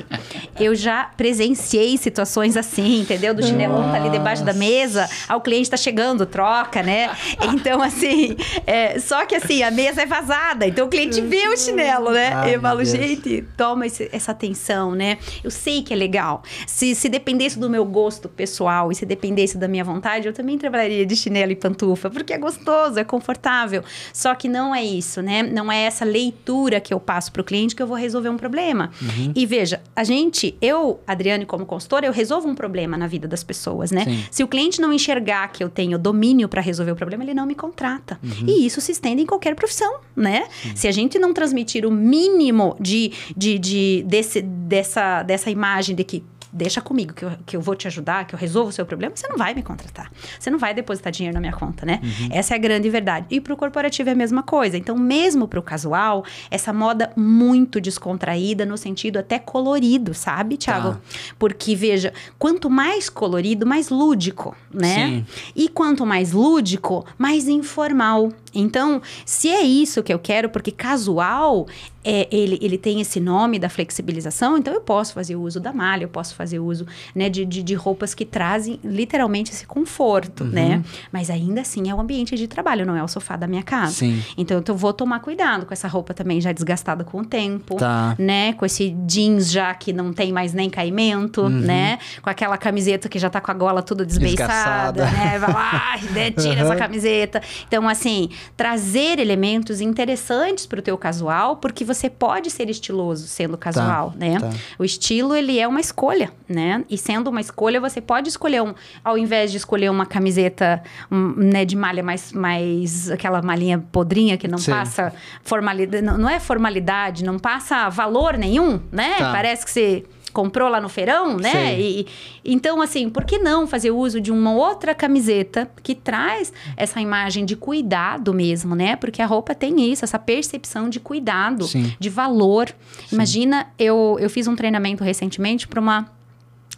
Eu 0.59 0.75
já 0.75 1.05
presenciei 1.17 1.97
situações 1.97 2.55
assim, 2.57 3.01
entendeu? 3.01 3.33
Do 3.33 3.43
chinelão 3.45 3.83
tá 3.91 3.95
ali 3.97 4.09
debaixo 4.09 4.43
da 4.43 4.53
mesa, 4.53 5.09
aí 5.27 5.35
o 5.35 5.41
cliente 5.41 5.69
tá 5.69 5.77
chegando, 5.77 6.25
troca, 6.25 6.81
né? 6.83 7.09
Então, 7.53 7.81
assim, 7.81 8.35
é, 8.65 8.99
só 8.99 9.25
que 9.25 9.35
assim, 9.35 9.63
a 9.63 9.71
mesa 9.71 10.01
é 10.01 10.05
vazada, 10.05 10.67
então 10.67 10.85
o 10.85 10.89
cliente 10.89 11.19
vê 11.21 11.47
o 11.47 11.57
chinelo, 11.57 12.11
né? 12.11 12.33
Ai, 12.33 12.55
eu 12.55 12.61
falo, 12.61 12.83
gente, 12.85 13.43
toma 13.57 13.85
esse- 13.87 14.09
essa 14.11 14.31
atenção, 14.31 14.93
né? 14.93 15.17
Eu 15.43 15.51
sei 15.51 15.81
que 15.81 15.93
é 15.93 15.95
legal. 15.95 16.43
Se, 16.67 16.95
se 16.95 17.09
dependesse 17.09 17.59
do 17.59 17.69
meu 17.69 17.85
gosto 17.85 18.29
pessoal 18.29 18.91
e 18.91 18.95
se 18.95 19.05
dependesse 19.05 19.57
da 19.57 19.67
minha 19.67 19.83
vontade, 19.83 20.27
eu 20.27 20.33
também 20.33 20.57
trabalharia 20.57 21.05
de 21.05 21.15
chinelo 21.15 21.51
e 21.51 21.55
pantufa, 21.55 22.09
porque 22.09 22.33
é 22.33 22.37
gostoso, 22.37 22.99
é 22.99 23.03
confortável. 23.03 23.83
Só 24.13 24.33
que 24.35 24.47
não 24.47 24.73
é 24.73 24.83
isso, 24.83 25.21
né? 25.21 25.43
Não 25.43 25.71
é 25.71 25.83
essa 25.83 26.05
leitura 26.05 26.79
que 26.79 26.93
eu 26.93 26.99
passo 26.99 27.31
para 27.31 27.41
o 27.41 27.43
cliente 27.45 27.75
que 27.75 27.81
eu 27.83 27.87
vou 27.87 27.97
resolver 27.97 28.29
um 28.29 28.37
problema. 28.37 28.91
E 29.35 29.45
veja, 29.45 29.81
a 29.95 30.03
gente, 30.03 30.57
eu, 30.61 30.99
Adriane, 31.05 31.45
como 31.45 31.65
consultora, 31.65 32.05
eu 32.05 32.11
resolvo 32.11 32.47
um 32.47 32.55
problema 32.55 32.97
na 32.97 33.07
vida 33.07 33.27
das 33.27 33.43
pessoas, 33.43 33.91
né? 33.91 34.05
Sim. 34.05 34.23
Se 34.31 34.43
o 34.43 34.47
cliente 34.47 34.81
não 34.81 34.91
enxergar 34.91 35.47
que 35.49 35.63
eu 35.63 35.69
tenho 35.69 35.97
domínio 35.97 36.49
para 36.49 36.61
resolver 36.61 36.91
o 36.91 36.95
problema, 36.95 37.23
ele 37.23 37.33
não 37.33 37.45
me 37.45 37.55
contrata. 37.55 38.19
E 38.47 38.65
isso 38.65 38.81
se 38.81 38.91
estende 38.91 39.21
em 39.21 39.25
qualquer 39.25 39.55
profissão, 39.55 39.99
né? 40.15 40.47
Se 40.75 40.87
a 40.87 40.91
gente 40.91 41.19
não 41.19 41.33
transmitir 41.33 41.85
o 41.85 41.91
mínimo 41.91 42.75
de, 42.79 43.11
de, 43.35 43.59
de 43.59 44.03
desse, 44.07 44.41
dessa, 44.41 45.23
dessa 45.23 45.49
imagem 45.49 45.95
de 45.95 46.03
que 46.03 46.23
deixa 46.53 46.79
comigo, 46.79 47.13
que 47.13 47.25
eu, 47.25 47.31
que 47.45 47.57
eu 47.57 47.61
vou 47.61 47.75
te 47.75 47.87
ajudar, 47.87 48.25
que 48.25 48.35
eu 48.35 48.39
resolvo 48.39 48.69
o 48.69 48.71
seu 48.71 48.85
problema, 48.85 49.15
você 49.15 49.27
não 49.27 49.37
vai 49.37 49.53
me 49.53 49.63
contratar. 49.63 50.11
Você 50.39 50.49
não 50.49 50.59
vai 50.59 50.73
depositar 50.73 51.11
dinheiro 51.11 51.33
na 51.33 51.41
minha 51.41 51.53
conta, 51.53 51.85
né? 51.85 51.99
Essa 52.31 52.53
é 52.53 52.55
a 52.55 52.59
grande 52.59 52.89
verdade. 52.89 53.25
E 53.31 53.41
pro 53.41 53.57
corporativo 53.57 54.09
é 54.09 54.11
a 54.11 54.15
mesma 54.15 54.43
coisa. 54.43 54.77
Então, 54.77 54.95
mesmo 54.95 55.47
pro 55.47 55.61
casual, 55.61 56.23
essa 56.51 56.71
moda 56.71 57.11
muito 57.15 57.81
descontraída, 57.81 58.65
no 58.65 58.77
sentido 58.77 59.17
até 59.17 59.39
colorido, 59.39 60.13
sabe, 60.13 60.57
Thiago? 60.57 60.91
Tá. 60.91 60.99
Porque, 61.39 61.75
veja, 61.75 62.13
quanto 62.37 62.69
mais 62.69 63.09
colorido, 63.09 63.65
mais 63.65 63.89
lúdico, 63.89 64.55
né? 64.71 64.95
Sim. 64.95 65.25
E 65.55 65.67
quanto 65.67 66.05
mais 66.05 66.31
lúdico, 66.31 67.05
mais 67.17 67.47
informal. 67.47 68.31
Então, 68.53 69.01
se 69.25 69.49
é 69.49 69.61
isso 69.61 70.03
que 70.03 70.13
eu 70.13 70.19
quero, 70.19 70.49
porque 70.49 70.71
casual, 70.71 71.67
é, 72.03 72.27
ele, 72.31 72.57
ele 72.61 72.77
tem 72.77 72.99
esse 73.01 73.19
nome 73.19 73.57
da 73.59 73.69
flexibilização, 73.69 74.57
então 74.57 74.73
eu 74.73 74.81
posso 74.81 75.13
fazer 75.13 75.35
uso 75.35 75.59
da 75.59 75.71
malha, 75.71 76.03
eu 76.03 76.09
posso 76.09 76.35
fazer 76.35 76.59
uso 76.59 76.85
né, 77.15 77.29
de, 77.29 77.45
de, 77.45 77.63
de 77.63 77.73
roupas 77.73 78.13
que 78.13 78.25
trazem 78.25 78.79
literalmente 78.83 79.51
esse 79.51 79.65
conforto, 79.65 80.43
né? 80.43 80.83
Mas 81.11 81.29
ainda 81.29 81.61
assim 81.61 81.89
é 81.89 81.95
o 81.95 81.99
ambiente 82.01 82.35
de 82.35 82.47
trabalho, 82.47 82.85
não 82.85 82.95
é 82.95 83.03
o 83.03 83.07
sofá 83.07 83.35
da 83.35 83.47
minha 83.47 83.63
casa. 83.63 83.93
Sim. 83.93 84.21
Então 84.37 84.61
eu 84.67 84.75
vou 84.75 84.91
tomar 84.93 85.19
cuidado 85.19 85.65
com 85.65 85.73
essa 85.73 85.87
roupa 85.87 86.13
também 86.13 86.41
já 86.41 86.51
desgastada 86.51 87.03
com 87.03 87.19
o 87.19 87.25
tempo, 87.25 87.75
Tá. 87.75 88.15
né? 88.19 88.53
Com 88.53 88.65
esse 88.65 88.89
jeans 89.07 89.51
já 89.51 89.73
que 89.73 89.93
não 89.93 90.11
tem 90.13 90.31
mais 90.31 90.53
nem 90.53 90.69
caimento, 90.69 91.47
né? 91.49 91.99
Com 92.21 92.29
aquela 92.29 92.57
camiseta 92.57 93.07
que 93.07 93.19
já 93.19 93.29
tá 93.29 93.39
com 93.39 93.51
a 93.51 93.53
gola 93.53 93.81
toda 93.81 94.05
desbeiçada, 94.05 95.05
né? 95.05 95.39
Vai 95.39 95.53
lá, 95.53 95.99
né? 96.11 96.31
tira 96.31 96.61
essa 96.61 96.75
camiseta. 96.75 97.41
Então, 97.67 97.87
assim, 97.87 98.29
trazer 98.57 99.19
elementos 99.19 99.79
interessantes 99.81 100.65
pro 100.65 100.81
teu 100.81 100.97
casual, 100.97 101.57
porque 101.57 101.83
você 101.85 101.92
pode 102.09 102.49
ser 102.49 102.69
estiloso 102.69 103.27
sendo 103.27 103.57
casual, 103.57 104.13
né? 104.15 104.39
tá. 104.39 104.49
O 104.77 104.83
estilo, 104.83 105.35
ele 105.35 105.59
é 105.59 105.67
uma 105.67 105.79
escolha, 105.79 106.31
né? 106.47 106.83
E 106.89 106.97
sendo 106.97 107.29
uma 107.29 107.41
escolha, 107.41 107.79
você 107.79 108.01
pode 108.01 108.29
escolher 108.29 108.61
um... 108.61 108.73
Ao 109.03 109.17
invés 109.17 109.51
de 109.51 109.57
escolher 109.57 109.89
uma 109.89 110.05
camiseta 110.05 110.81
um, 111.11 111.33
né, 111.35 111.65
de 111.65 111.75
malha 111.75 112.03
mais, 112.03 112.31
mais... 112.31 113.11
Aquela 113.11 113.41
malhinha 113.41 113.83
podrinha 113.91 114.37
que 114.37 114.47
não 114.47 114.57
Sim. 114.57 114.71
passa 114.71 115.13
formalidade... 115.43 116.03
Não, 116.03 116.17
não 116.17 116.29
é 116.29 116.39
formalidade, 116.39 117.23
não 117.23 117.37
passa 117.37 117.89
valor 117.89 118.37
nenhum, 118.37 118.79
né? 118.91 119.15
Tá. 119.17 119.31
Parece 119.31 119.65
que 119.65 119.71
você 119.71 120.03
comprou 120.33 120.67
lá 120.67 120.81
no 120.81 120.89
feirão, 120.89 121.37
né? 121.37 121.79
E, 121.79 122.07
então, 122.43 122.81
assim, 122.81 123.09
por 123.09 123.23
que 123.23 123.37
não 123.37 123.67
fazer 123.67 123.91
uso 123.91 124.19
de 124.19 124.31
uma 124.31 124.53
outra 124.53 124.93
camiseta 124.95 125.69
que 125.81 125.95
traz 125.95 126.51
essa 126.75 126.99
imagem 126.99 127.45
de 127.45 127.55
cuidado 127.55 128.33
mesmo, 128.33 128.75
né? 128.75 128.95
Porque 128.95 129.21
a 129.21 129.25
roupa 129.25 129.53
tem 129.53 129.91
isso, 129.91 130.03
essa 130.03 130.19
percepção 130.19 130.89
de 130.89 130.99
cuidado, 130.99 131.65
Sim. 131.65 131.93
de 131.99 132.09
valor. 132.09 132.73
Imagina, 133.11 133.67
eu, 133.77 134.17
eu 134.19 134.29
fiz 134.29 134.47
um 134.47 134.55
treinamento 134.55 135.03
recentemente 135.03 135.67
para 135.67 135.79
uma 135.79 136.11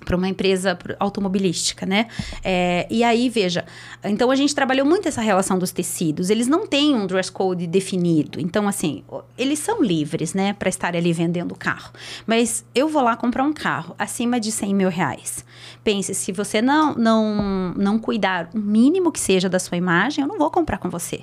para 0.05 0.15
uma 0.15 0.29
empresa 0.29 0.77
automobilística, 0.99 1.85
né? 1.85 2.07
É, 2.43 2.87
e 2.89 3.03
aí, 3.03 3.27
veja, 3.27 3.65
então 4.03 4.31
a 4.31 4.35
gente 4.35 4.53
trabalhou 4.53 4.85
muito 4.85 5.07
essa 5.07 5.21
relação 5.21 5.57
dos 5.57 5.71
tecidos. 5.71 6.29
Eles 6.29 6.47
não 6.47 6.67
têm 6.67 6.95
um 6.95 7.07
dress 7.07 7.31
code 7.31 7.67
definido. 7.67 8.39
Então, 8.39 8.67
assim, 8.67 9.03
eles 9.37 9.59
são 9.59 9.81
livres, 9.81 10.33
né? 10.33 10.53
Para 10.53 10.69
estar 10.69 10.95
ali 10.95 11.11
vendendo 11.11 11.51
o 11.51 11.57
carro. 11.57 11.91
Mas 12.25 12.63
eu 12.73 12.87
vou 12.87 13.01
lá 13.01 13.17
comprar 13.17 13.43
um 13.43 13.53
carro 13.53 13.95
acima 13.97 14.39
de 14.39 14.51
100 14.51 14.75
mil 14.75 14.89
reais. 14.89 15.43
Pense, 15.83 16.13
se 16.13 16.31
você 16.31 16.61
não, 16.61 16.93
não, 16.95 17.73
não 17.75 17.99
cuidar 17.99 18.49
o 18.53 18.59
mínimo 18.59 19.11
que 19.11 19.19
seja 19.19 19.49
da 19.49 19.59
sua 19.59 19.77
imagem, 19.77 20.23
eu 20.23 20.27
não 20.27 20.37
vou 20.37 20.49
comprar 20.51 20.77
com 20.77 20.89
você. 20.89 21.19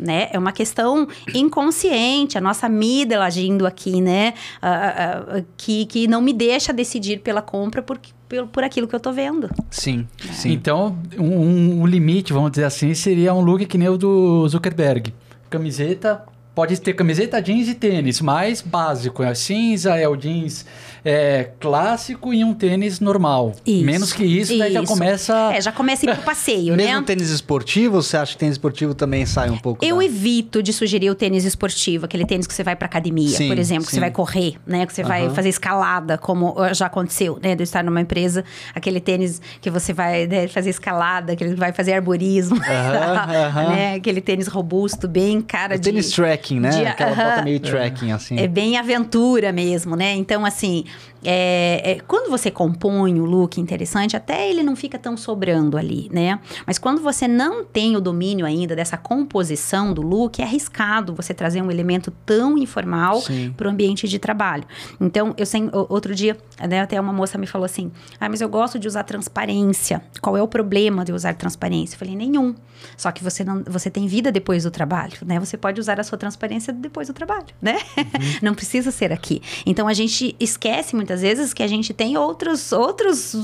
Né? 0.00 0.28
É 0.32 0.38
uma 0.38 0.52
questão 0.52 1.08
inconsciente, 1.34 2.36
a 2.36 2.40
nossa 2.40 2.66
amígdala 2.66 3.24
agindo 3.24 3.66
aqui, 3.66 4.00
né? 4.00 4.34
Ah, 4.60 4.68
ah, 4.68 5.38
ah, 5.38 5.42
que, 5.56 5.86
que 5.86 6.06
não 6.06 6.20
me 6.20 6.32
deixa 6.32 6.72
decidir 6.72 7.20
pela 7.20 7.42
compra 7.42 7.82
por, 7.82 7.98
por, 8.28 8.46
por 8.48 8.64
aquilo 8.64 8.86
que 8.86 8.94
eu 8.94 9.00
tô 9.00 9.12
vendo. 9.12 9.48
Sim, 9.70 10.06
sim. 10.32 10.52
Então, 10.52 10.98
um, 11.18 11.82
um 11.82 11.86
limite, 11.86 12.32
vamos 12.32 12.50
dizer 12.50 12.64
assim, 12.64 12.94
seria 12.94 13.32
um 13.32 13.40
look 13.40 13.64
que 13.66 13.78
nem 13.78 13.88
o 13.88 13.96
do 13.96 14.46
Zuckerberg. 14.48 15.14
Camiseta, 15.48 16.22
pode 16.54 16.80
ter 16.80 16.92
camiseta, 16.92 17.40
jeans 17.40 17.68
e 17.68 17.74
tênis, 17.74 18.20
mais 18.20 18.60
básico. 18.60 19.22
É 19.22 19.34
cinza, 19.34 19.96
é 19.96 20.08
o 20.08 20.16
jeans 20.16 20.66
é, 21.04 21.50
clássico 21.60 22.32
e 22.34 22.44
um 22.44 22.54
tênis 22.54 23.00
normal. 23.00 23.52
Isso. 23.66 23.84
Menos 23.84 24.12
que 24.12 24.24
isso, 24.24 24.56
daí 24.58 24.72
já 24.72 24.82
Isso. 24.82 24.92
começa. 24.92 25.50
É, 25.54 25.60
já 25.60 25.72
começa 25.72 26.06
a 26.08 26.12
ir 26.12 26.14
pro 26.16 26.24
passeio, 26.24 26.74
Mesmo 26.76 27.00
né? 27.00 27.02
tênis 27.06 27.30
esportivo, 27.30 28.02
você 28.02 28.16
acha 28.16 28.32
que 28.32 28.38
tênis 28.38 28.54
esportivo 28.54 28.94
também 28.94 29.24
sai 29.26 29.50
um 29.50 29.58
pouco? 29.58 29.84
Eu 29.84 29.98
da- 29.98 30.04
evito 30.04 30.62
de 30.62 30.72
sugerir 30.72 31.10
o 31.10 31.14
tênis 31.14 31.44
esportivo, 31.44 32.04
aquele 32.06 32.24
tênis 32.26 32.46
que 32.46 32.54
você 32.54 32.62
vai 32.64 32.74
pra 32.76 32.86
academia, 32.86 33.28
Sim, 33.28 33.48
por 33.48 33.58
exemplo, 33.58 33.84
que 33.84 33.90
sim. 33.90 33.96
você 33.96 34.00
vai 34.00 34.10
correr, 34.10 34.54
né? 34.66 34.86
Que 34.86 34.92
você 34.92 35.02
vai 35.02 35.26
Aham. 35.26 35.34
fazer 35.34 35.48
escalada, 35.48 36.18
como 36.18 36.54
já 36.74 36.86
aconteceu, 36.86 37.38
né? 37.42 37.54
De 37.54 37.62
eu 37.62 37.64
estar 37.64 37.82
numa 37.84 38.00
empresa, 38.00 38.44
aquele 38.74 39.00
tênis 39.00 39.40
que 39.60 39.70
você 39.70 39.92
vai 39.92 40.26
né, 40.26 40.48
fazer 40.48 40.70
escalada, 40.70 41.34
que 41.36 41.44
ele 41.44 41.54
vai 41.54 41.72
fazer 41.72 41.92
arborismo, 41.94 42.56
aham. 42.56 43.68
né? 43.68 43.94
Aquele 43.94 44.20
tênis 44.20 44.46
robusto, 44.48 45.08
bem 45.08 45.40
cara 45.40 45.74
O 45.74 45.78
de... 45.78 45.84
tênis 45.84 46.10
tracking, 46.10 46.60
né? 46.60 46.70
de- 46.70 46.86
Aquela 46.86 47.10
bota 47.14 47.22
aham. 47.36 47.44
meio 47.44 47.60
tracking, 47.60 48.12
assim. 48.12 48.38
É 48.38 48.46
bem 48.46 48.76
aventura 48.76 49.52
mesmo, 49.52 49.96
né? 49.96 50.14
Então, 50.14 50.44
assim, 50.44 50.84
é, 51.24 51.92
é, 51.92 52.00
quando 52.00 52.30
você 52.30 52.50
compõe 52.50 53.20
o 53.20 53.24
look 53.24 53.60
interessante, 53.60 54.16
até 54.16 54.48
ele 54.48 54.62
não 54.62 54.76
fica 54.76 54.98
tão 54.98 55.16
sobrando 55.16 55.76
ali, 55.76 56.08
né? 56.12 56.38
Mas 56.66 56.78
quando 56.78 57.00
você 57.02 57.26
não 57.26 57.64
tem 57.64 57.96
o 57.96 58.00
domínio 58.00 58.46
ainda 58.46 58.76
dessa 58.76 58.96
composição 58.96 59.92
do 59.92 60.02
look, 60.02 60.40
é 60.40 60.44
arriscado 60.44 61.14
você 61.14 61.34
trazer 61.34 61.62
um 61.62 61.70
elemento 61.70 62.10
tão 62.24 62.56
informal 62.56 63.22
para 63.56 63.66
o 63.66 63.70
ambiente 63.70 64.06
de 64.08 64.18
trabalho. 64.18 64.64
Então, 65.00 65.34
eu 65.36 65.46
sem, 65.46 65.70
outro 65.72 66.14
dia, 66.14 66.36
né, 66.68 66.80
até 66.80 67.00
uma 67.00 67.12
moça 67.12 67.36
me 67.36 67.46
falou 67.46 67.64
assim: 67.64 67.90
Ah, 68.20 68.28
mas 68.28 68.40
eu 68.40 68.48
gosto 68.48 68.78
de 68.78 68.86
usar 68.86 69.02
transparência. 69.02 70.02
Qual 70.20 70.36
é 70.36 70.42
o 70.42 70.48
problema 70.48 71.04
de 71.04 71.12
usar 71.12 71.34
transparência? 71.34 71.94
Eu 71.94 71.98
falei, 71.98 72.16
nenhum. 72.16 72.54
Só 72.96 73.10
que 73.12 73.22
você 73.22 73.44
não, 73.44 73.62
você 73.64 73.90
tem 73.90 74.06
vida 74.06 74.30
depois 74.30 74.64
do 74.64 74.70
trabalho, 74.70 75.18
né? 75.24 75.38
Você 75.38 75.56
pode 75.56 75.80
usar 75.80 76.00
a 76.00 76.04
sua 76.04 76.18
transparência 76.18 76.72
depois 76.72 77.08
do 77.08 77.14
trabalho, 77.14 77.46
né? 77.60 77.78
não 78.42 78.54
precisa 78.54 78.90
ser 78.90 79.12
aqui. 79.12 79.42
Então 79.64 79.88
a 79.88 79.92
gente 79.92 80.34
esquece 80.40 80.94
muitas 80.94 81.22
vezes 81.22 81.52
que 81.54 81.62
a 81.62 81.66
gente 81.66 81.92
tem 81.92 82.16
outros, 82.16 82.72
outros, 82.72 83.34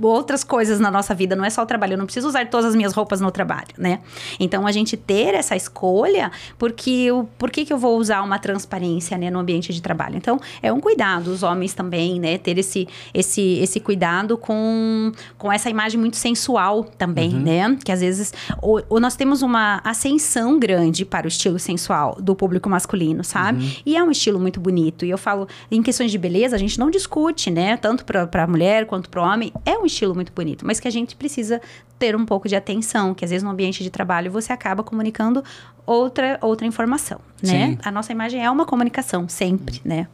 outras 0.00 0.44
coisas 0.44 0.80
na 0.80 0.90
nossa 0.90 1.14
vida, 1.14 1.34
não 1.36 1.44
é 1.44 1.50
só 1.50 1.62
o 1.62 1.66
trabalho. 1.66 1.94
Eu 1.94 1.98
não 1.98 2.06
preciso 2.06 2.28
usar 2.28 2.46
todas 2.48 2.66
as 2.66 2.74
minhas 2.74 2.92
roupas 2.92 3.20
no 3.20 3.30
trabalho, 3.30 3.68
né? 3.78 4.00
Então 4.38 4.66
a 4.66 4.72
gente 4.72 4.96
ter 4.96 5.34
essa 5.34 5.56
escolha, 5.56 6.30
porque 6.58 6.90
eu, 6.90 7.28
por 7.38 7.50
que, 7.50 7.64
que 7.64 7.72
eu 7.72 7.78
vou 7.78 7.98
usar 7.98 8.22
uma 8.22 8.38
transparência 8.38 9.16
né, 9.16 9.30
no 9.30 9.38
ambiente 9.38 9.72
de 9.72 9.80
trabalho? 9.80 10.16
Então 10.16 10.40
é 10.62 10.72
um 10.72 10.80
cuidado, 10.80 11.28
os 11.28 11.42
homens 11.42 11.74
também, 11.74 12.18
né? 12.20 12.38
Ter 12.38 12.58
esse, 12.58 12.88
esse, 13.12 13.58
esse 13.58 13.80
cuidado 13.80 14.36
com, 14.36 15.12
com 15.38 15.52
essa 15.52 15.70
imagem 15.70 15.98
muito 15.98 16.16
sensual 16.16 16.84
também, 16.84 17.32
né? 17.32 17.76
Que 17.84 17.92
às 17.92 18.00
vezes 18.00 18.32
ou, 18.70 18.84
ou 18.88 19.00
nós 19.00 19.16
temos 19.16 19.42
uma 19.42 19.80
ascensão 19.84 20.58
grande 20.58 21.04
para 21.04 21.26
o 21.26 21.28
estilo 21.28 21.58
sensual 21.58 22.16
do 22.20 22.34
público 22.34 22.68
masculino, 22.68 23.24
sabe? 23.24 23.82
E 23.84 23.96
é 23.96 24.02
um 24.02 24.10
estilo 24.10 24.38
muito 24.38 24.60
bonito. 24.60 25.04
E 25.04 25.10
eu 25.10 25.18
falo, 25.18 25.48
em 25.70 25.82
questões 25.82 26.10
de 26.10 26.18
beleza, 26.18 26.54
a 26.54 26.58
gente 26.58 26.78
não 26.78 26.90
discute, 26.90 27.50
né? 27.50 27.76
Tanto 27.76 28.04
para 28.04 28.44
a 28.44 28.46
mulher 28.46 28.86
quanto 28.86 29.10
para 29.10 29.20
o 29.20 29.24
homem. 29.24 29.52
É 29.64 29.76
um 29.76 29.84
estilo 29.84 30.14
muito 30.14 30.32
bonito, 30.32 30.64
mas 30.64 30.78
que 30.78 30.86
a 30.86 30.90
gente 30.90 31.16
precisa 31.16 31.60
ter 31.98 32.16
um 32.16 32.24
pouco 32.24 32.48
de 32.48 32.56
atenção, 32.56 33.12
que 33.12 33.24
às 33.24 33.30
vezes 33.30 33.42
no 33.42 33.50
ambiente 33.50 33.82
de 33.82 33.90
trabalho 33.90 34.30
você 34.30 34.52
acaba 34.52 34.82
comunicando 34.82 35.44
outra, 35.84 36.38
outra 36.40 36.66
informação, 36.66 37.20
né? 37.42 37.72
Sim. 37.72 37.78
A 37.82 37.90
nossa 37.90 38.12
imagem 38.12 38.42
é 38.42 38.50
uma 38.50 38.64
comunicação, 38.64 39.28
sempre, 39.28 39.80
né? 39.84 40.06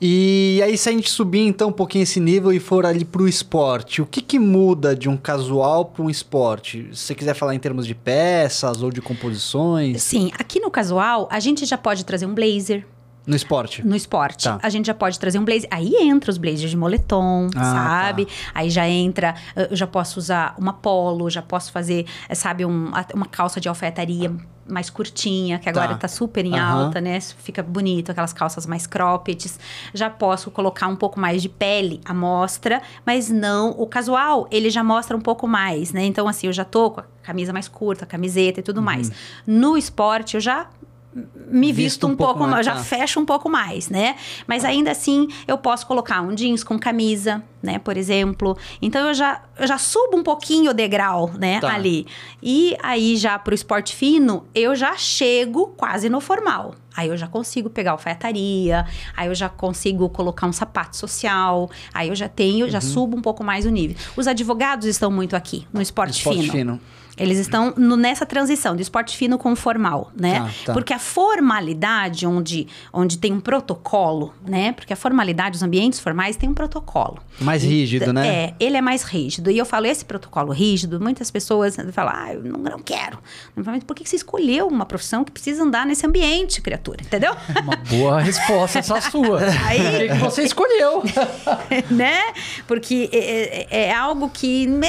E 0.00 0.60
aí, 0.62 0.76
se 0.76 0.88
a 0.88 0.92
gente 0.92 1.10
subir 1.10 1.40
então 1.46 1.68
um 1.68 1.72
pouquinho 1.72 2.02
esse 2.02 2.20
nível 2.20 2.52
e 2.52 2.60
for 2.60 2.84
ali 2.84 3.04
pro 3.04 3.26
esporte, 3.26 4.02
o 4.02 4.06
que 4.06 4.20
que 4.20 4.38
muda 4.38 4.94
de 4.94 5.08
um 5.08 5.16
casual 5.16 5.86
para 5.86 6.02
um 6.02 6.10
esporte? 6.10 6.88
Se 6.92 7.06
você 7.06 7.14
quiser 7.14 7.34
falar 7.34 7.54
em 7.54 7.58
termos 7.58 7.86
de 7.86 7.94
peças 7.94 8.82
ou 8.82 8.90
de 8.90 9.00
composições, 9.00 10.02
Sim, 10.02 10.30
aqui 10.38 10.60
no 10.60 10.70
casual, 10.70 11.28
a 11.30 11.40
gente 11.40 11.64
já 11.64 11.78
pode 11.78 12.04
trazer 12.04 12.26
um 12.26 12.34
blazer, 12.34 12.86
no 13.26 13.34
esporte. 13.34 13.84
No 13.84 13.96
esporte. 13.96 14.44
Tá. 14.44 14.60
A 14.62 14.68
gente 14.68 14.86
já 14.86 14.94
pode 14.94 15.18
trazer 15.18 15.36
um 15.40 15.44
blazer. 15.44 15.68
Aí 15.72 15.96
entra 16.00 16.30
os 16.30 16.38
blazers 16.38 16.70
de 16.70 16.76
moletom, 16.76 17.48
Ah, 17.56 18.04
sabe? 18.04 18.28
Aí 18.54 18.70
já 18.70 18.88
entra. 18.88 19.34
Eu 19.68 19.74
já 19.74 19.84
posso 19.84 20.20
usar 20.20 20.54
uma 20.56 20.72
polo, 20.72 21.28
já 21.28 21.42
posso 21.42 21.72
fazer, 21.72 22.06
eh, 22.28 22.36
sabe, 22.36 22.64
um- 22.64 22.92
uma 23.12 23.26
calça 23.26 23.60
de 23.60 23.68
alfaiataria 23.68 24.32
mais 24.68 24.90
curtinha, 24.90 25.58
que 25.58 25.68
agora 25.68 25.88
Tá. 25.88 25.94
tá, 26.00 26.08
super 26.08 26.44
em 26.44 26.58
Aham. 26.58 26.84
alta, 26.86 27.00
né? 27.00 27.20
Fica 27.20 27.62
bonito, 27.62 28.10
aquelas 28.10 28.32
calças 28.32 28.66
mais 28.66 28.86
croppeds. 28.86 29.58
Já 29.94 30.10
posso 30.10 30.50
colocar 30.50 30.88
um 30.88 30.96
pouco 30.96 31.18
mais 31.20 31.40
de 31.42 31.48
pele 31.48 32.00
à 32.04 32.12
mostra, 32.12 32.82
mas 33.04 33.30
não. 33.30 33.70
O 33.70 33.86
casual, 33.86 34.46
ele 34.50 34.70
já 34.70 34.82
mostra 34.82 35.16
um 35.16 35.20
pouco 35.20 35.46
mais, 35.46 35.92
né? 35.92 36.04
Então, 36.04 36.26
assim, 36.28 36.46
eu 36.48 36.52
já 36.52 36.64
tô 36.64 36.90
com 36.90 37.00
a 37.00 37.04
camisa 37.22 37.52
mais 37.52 37.68
curta, 37.68 38.04
a 38.04 38.06
camiseta 38.08 38.60
e 38.60 38.62
tudo 38.62 38.82
mais. 38.82 39.10
No 39.46 39.76
esporte, 39.76 40.34
eu 40.34 40.40
já 40.40 40.68
me 41.50 41.72
Visto 41.72 41.76
visto 41.76 42.06
um 42.06 42.10
um, 42.10 42.16
pouco 42.16 42.34
pouco, 42.34 42.50
mais, 42.50 42.66
já 42.66 42.74
tá. 42.74 42.80
fecha 42.82 43.18
um 43.18 43.24
pouco 43.24 43.48
mais, 43.48 43.88
né? 43.88 44.16
Mas 44.46 44.64
ainda 44.64 44.90
assim, 44.90 45.28
eu 45.48 45.56
posso 45.56 45.86
colocar 45.86 46.20
um 46.20 46.34
jeans 46.34 46.62
com 46.62 46.78
camisa, 46.78 47.42
né? 47.62 47.78
Por 47.78 47.96
exemplo. 47.96 48.56
Então, 48.82 49.08
eu 49.08 49.14
já, 49.14 49.42
eu 49.58 49.66
já 49.66 49.78
subo 49.78 50.16
um 50.18 50.22
pouquinho 50.22 50.72
o 50.72 50.74
degrau, 50.74 51.30
né? 51.38 51.60
Tá. 51.60 51.72
Ali. 51.72 52.06
E 52.42 52.76
aí, 52.82 53.16
já 53.16 53.38
pro 53.38 53.54
esporte 53.54 53.94
fino, 53.96 54.44
eu 54.54 54.74
já 54.76 54.94
chego 54.96 55.68
quase 55.76 56.08
no 56.10 56.20
formal. 56.20 56.74
Aí 56.94 57.08
eu 57.08 57.16
já 57.16 57.26
consigo 57.26 57.68
pegar 57.70 57.92
alfaiataria, 57.92 58.86
aí 59.16 59.28
eu 59.28 59.34
já 59.34 59.48
consigo 59.48 60.08
colocar 60.08 60.46
um 60.46 60.52
sapato 60.52 60.96
social, 60.96 61.70
aí 61.92 62.08
eu 62.08 62.14
já 62.14 62.28
tenho, 62.28 62.64
Uhum. 62.66 62.70
já 62.72 62.80
subo 62.80 63.16
um 63.16 63.20
pouco 63.22 63.44
mais 63.44 63.66
o 63.66 63.70
nível. 63.70 63.96
Os 64.16 64.26
advogados 64.26 64.86
estão 64.86 65.10
muito 65.10 65.36
aqui, 65.36 65.66
no 65.72 65.80
esporte, 65.82 66.18
Esporte 66.18 66.40
fino. 66.40 66.52
fino. 66.52 66.80
Eles 67.16 67.38
estão 67.38 67.72
no- 67.76 67.96
nessa 67.96 68.26
transição 68.26 68.76
de 68.76 68.82
esporte 68.82 69.16
fino 69.16 69.38
com 69.38 69.54
formal, 69.56 70.10
né? 70.18 70.40
Tá, 70.40 70.50
tá. 70.66 70.72
Porque 70.74 70.92
a 70.92 70.98
formalidade, 70.98 72.26
onde, 72.26 72.66
onde 72.92 73.16
tem 73.18 73.32
um 73.32 73.40
protocolo, 73.40 74.34
né? 74.46 74.72
Porque 74.72 74.92
a 74.92 74.96
formalidade, 74.96 75.56
os 75.56 75.62
ambientes 75.62 76.00
formais 76.00 76.36
têm 76.36 76.48
um 76.48 76.54
protocolo. 76.54 77.18
Mais 77.40 77.62
rígido, 77.62 78.12
né? 78.12 78.26
É, 78.28 78.54
ele 78.60 78.76
é 78.76 78.80
mais 78.82 79.02
rígido. 79.02 79.50
E 79.50 79.56
eu 79.56 79.64
falo, 79.64 79.86
esse 79.86 80.04
protocolo 80.04 80.52
rígido, 80.52 81.00
muitas 81.00 81.30
pessoas 81.30 81.76
falam, 81.92 82.12
ah, 82.14 82.34
eu 82.34 82.42
não, 82.42 82.58
não 82.58 82.78
quero. 82.80 83.18
Mas 83.54 83.82
por 83.84 83.94
que 83.96 84.06
você 84.06 84.16
escolheu 84.16 84.66
uma 84.66 84.84
profissão 84.84 85.24
que 85.24 85.30
precisa 85.32 85.62
andar 85.62 85.86
nesse 85.86 86.06
ambiente, 86.06 86.60
criatura? 86.60 86.98
Entendeu? 87.02 87.34
Uma 87.62 87.76
boa 87.76 88.20
resposta 88.20 88.80
essa 88.80 89.00
sua. 89.00 89.40
Aí- 89.66 89.80
O 89.86 89.98
que 89.98 90.08
que 90.08 90.18
você 90.24 90.42
escolheu? 90.42 91.02
né? 91.90 92.20
Porque 92.66 93.08
é, 93.12 93.66
é- 93.70 93.86
é 93.86 93.94
algo 93.94 94.28
que 94.28 94.66
né, 94.66 94.88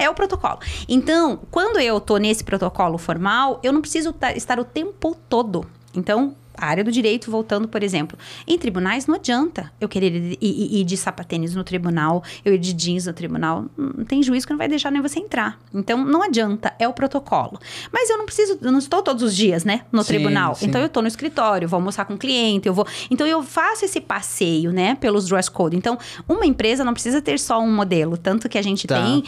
é 0.00 0.08
o 0.08 0.14
protocolo. 0.14 0.60
Então, 0.88 1.40
quando 1.50 1.57
eu 1.80 2.00
tô 2.00 2.16
nesse 2.16 2.44
protocolo 2.44 2.98
formal, 2.98 3.58
eu 3.62 3.72
não 3.72 3.80
preciso 3.80 4.12
ta- 4.12 4.32
estar 4.32 4.58
o 4.58 4.64
tempo 4.64 5.16
todo. 5.28 5.66
Então, 5.94 6.34
a 6.58 6.66
área 6.66 6.84
do 6.84 6.90
direito, 6.92 7.30
voltando, 7.30 7.68
por 7.68 7.82
exemplo, 7.82 8.18
em 8.46 8.58
tribunais 8.58 9.06
não 9.06 9.14
adianta 9.14 9.72
eu 9.80 9.88
querer 9.88 10.14
ir, 10.14 10.38
ir- 10.40 10.80
ir 10.80 10.84
de 10.84 10.96
sapatênis 10.96 11.54
no 11.54 11.64
tribunal, 11.64 12.22
eu 12.44 12.54
ir 12.54 12.58
de 12.58 12.72
jeans 12.72 13.06
no 13.06 13.12
tribunal. 13.12 13.66
Não 13.76 14.04
tem 14.04 14.22
juiz 14.22 14.44
que 14.44 14.50
não 14.50 14.58
vai 14.58 14.68
deixar 14.68 14.90
nem 14.90 15.00
você 15.00 15.18
entrar. 15.20 15.58
Então, 15.72 16.04
não 16.04 16.22
adianta, 16.22 16.72
é 16.78 16.86
o 16.88 16.92
protocolo. 16.92 17.58
Mas 17.92 18.10
eu 18.10 18.18
não 18.18 18.26
preciso, 18.26 18.58
eu 18.60 18.72
não 18.72 18.78
estou 18.78 19.02
todos 19.02 19.22
os 19.22 19.34
dias, 19.34 19.64
né, 19.64 19.82
no 19.92 20.02
Sim, 20.02 20.08
tribunal. 20.08 20.54
sim. 20.54 20.66
Então, 20.66 20.80
eu 20.80 20.88
tô 20.88 21.00
no 21.00 21.08
escritório, 21.08 21.68
vou 21.68 21.78
almoçar 21.78 22.04
com 22.04 22.14
o 22.14 22.18
cliente, 22.18 22.66
eu 22.68 22.74
vou. 22.74 22.86
Então 23.10 23.26
eu 23.26 23.42
faço 23.42 23.84
esse 23.84 24.00
passeio, 24.00 24.72
né, 24.72 24.94
pelos 24.96 25.26
dress 25.28 25.50
code. 25.50 25.76
Então, 25.76 25.96
uma 26.28 26.44
empresa 26.44 26.84
não 26.84 26.92
precisa 26.92 27.22
ter 27.22 27.38
só 27.38 27.60
um 27.60 27.72
modelo, 27.72 28.16
tanto 28.16 28.48
que 28.48 28.58
a 28.58 28.62
gente 28.62 28.86
Tá. 28.86 29.00
tem 29.02 29.22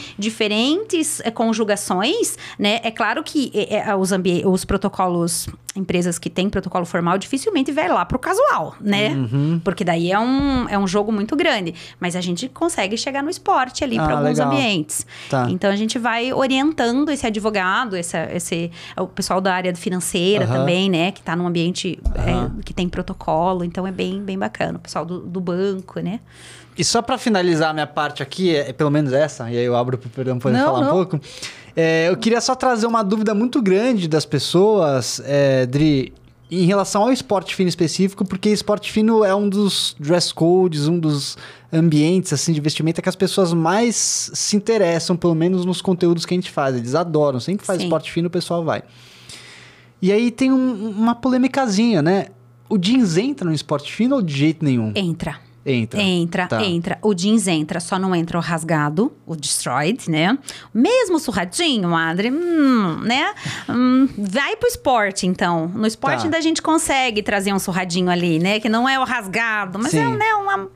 diferentes 0.45 1.21
eh, 1.25 1.31
conjugações, 1.31 2.37
né? 2.59 2.81
É 2.83 2.91
claro 2.91 3.23
que 3.23 3.51
eh, 3.55 3.77
eh, 3.87 3.95
os, 3.97 4.11
os 4.47 4.65
protocolos, 4.65 5.49
empresas 5.77 6.19
que 6.19 6.29
têm 6.31 6.49
protocolo 6.51 6.85
formal, 6.85 7.19
dificilmente 7.21 7.71
vai 7.71 7.89
lá 7.89 8.05
pro 8.05 8.19
casual, 8.19 8.75
né? 8.81 9.11
Uhum. 9.11 9.61
Porque 9.63 9.85
daí 9.85 10.11
é 10.11 10.19
um, 10.19 10.69
é 10.69 10.77
um 10.77 10.87
jogo 10.89 11.13
muito 11.13 11.37
grande. 11.37 11.75
Mas 12.01 12.17
a 12.17 12.21
gente 12.21 12.49
consegue 12.49 12.97
chegar 12.97 13.23
no 13.23 13.31
esporte 13.31 13.85
ali 13.85 13.99
Ah, 13.99 14.03
para 14.05 14.13
alguns 14.19 14.39
legal. 14.39 14.53
ambientes. 14.53 15.07
Tá. 15.29 15.47
Então 15.49 15.71
a 15.71 15.77
gente 15.77 15.99
vai 15.99 16.33
orientando 16.33 17.11
esse 17.11 17.27
advogado, 17.27 17.95
essa, 17.97 18.29
esse 18.33 18.71
o 18.99 19.07
pessoal 19.07 19.41
da 19.41 19.55
área 19.55 19.75
financeira 19.77 20.45
Aham. 20.45 20.55
também, 20.59 20.91
né, 20.91 21.13
que 21.13 21.21
está 21.21 21.37
num 21.37 21.47
ambiente 21.47 21.99
é, 22.15 22.31
Aham. 22.33 22.57
que 22.65 22.73
tem 22.75 22.89
protocolo, 22.89 23.63
então 23.65 23.87
é 23.87 23.93
bem 23.93 24.21
bem 24.23 24.39
bacana, 24.39 24.79
o 24.79 24.81
pessoal 24.81 25.05
do, 25.05 25.21
do 25.21 25.41
banco, 25.41 26.01
né? 26.01 26.19
E 26.79 26.85
só 26.85 27.03
pra 27.03 27.19
finalizar 27.19 27.71
a 27.71 27.73
minha 27.75 27.87
parte 27.87 28.23
aqui, 28.23 28.55
é, 28.57 28.71
é 28.71 28.73
pelo 28.73 28.91
menos 28.91 29.13
essa, 29.13 29.51
e 29.51 29.59
aí 29.59 29.65
eu 29.65 29.77
abro 29.77 29.99
pro 29.99 30.09
Perdão 30.09 30.39
poder 30.39 30.57
Não, 30.57 30.65
falar 30.67 30.79
um 30.79 30.85
não. 30.85 30.91
pouco. 30.91 31.21
É, 31.77 32.09
eu 32.09 32.17
queria 32.17 32.41
só 32.41 32.55
trazer 32.55 32.87
uma 32.87 33.03
dúvida 33.03 33.35
muito 33.35 33.61
grande 33.61 34.09
das 34.09 34.25
pessoas, 34.25 35.21
é, 35.25 35.67
Dri, 35.67 36.13
em 36.51 36.65
relação 36.65 37.03
ao 37.03 37.13
esporte 37.13 37.55
fino 37.55 37.69
específico, 37.69 38.25
porque 38.25 38.49
esporte 38.49 38.91
fino 38.91 39.23
é 39.25 39.35
um 39.35 39.49
dos 39.49 39.95
dress 40.01 40.33
codes, 40.35 40.89
um 40.89 40.99
dos 40.99 41.39
ambientes 41.73 42.33
assim 42.33 42.53
de 42.53 42.61
vestimenta 42.61 43.01
que 43.01 43.09
as 43.09 43.15
pessoas 43.15 43.53
mais 43.53 44.31
se 44.35 44.57
interessam, 44.57 45.17
pelo 45.17 45.35
menos 45.35 45.65
nos 45.65 45.81
conteúdos 45.81 46.27
que 46.27 46.35
a 46.35 46.37
gente 46.37 46.51
faz. 46.51 46.75
Eles 46.77 46.95
adoram, 46.95 47.39
sempre 47.39 47.61
que 47.61 47.67
faz 47.67 47.79
Sim. 47.79 47.85
esporte 47.87 48.11
fino 48.11 48.27
o 48.27 48.31
pessoal 48.31 48.65
vai. 48.65 48.83
E 50.03 50.11
aí 50.11 50.31
tem 50.31 50.51
um- 50.53 50.91
uma 50.91 51.15
polêmicazinha, 51.15 52.03
né? 52.03 52.27
O 52.69 52.77
jeans 52.79 53.17
entra 53.17 53.45
no 53.49 53.55
esporte 53.55 53.93
fino 53.93 54.17
ou 54.17 54.23
de 54.23 54.35
jeito 54.37 54.65
nenhum? 54.65 54.93
Entra. 54.97 55.39
Entra. 55.65 56.01
Entra, 56.01 56.47
Tá. 56.47 56.65
entra. 56.65 56.99
O 57.03 57.13
jeans 57.13 57.47
entra, 57.47 57.81
só 57.81 57.99
não 57.99 58.15
entra 58.17 58.39
o 58.39 58.41
rasgado, 58.41 59.13
o 59.27 59.37
destroyed, 59.37 60.09
né? 60.11 60.39
Mesmo 60.73 61.19
surradinho, 61.19 61.95
Adri, 61.95 62.31
hum, 62.31 63.01
né? 63.03 63.35
Hum, 63.69 64.09
vai 64.17 64.57
pro 64.57 64.67
esporte, 64.67 65.27
então. 65.27 65.69
No 65.69 65.87
esporte 65.87 66.19
Tá. 66.21 66.25
ainda 66.25 66.39
a 66.39 66.41
gente 66.41 66.63
consegue 66.63 67.23
trazer 67.23 67.53
um 67.53 67.59
surradinho 67.59 68.09
ali, 68.11 68.39
né? 68.39 68.59
Que 68.59 68.71
não 68.71 68.89
é 68.89 68.99
o 68.99 69.05
rasgado, 69.05 69.79
mas 69.79 69.93
é 69.93 70.03
Sim. 70.03 70.17
né, 70.17 70.33
uma- 70.35 70.69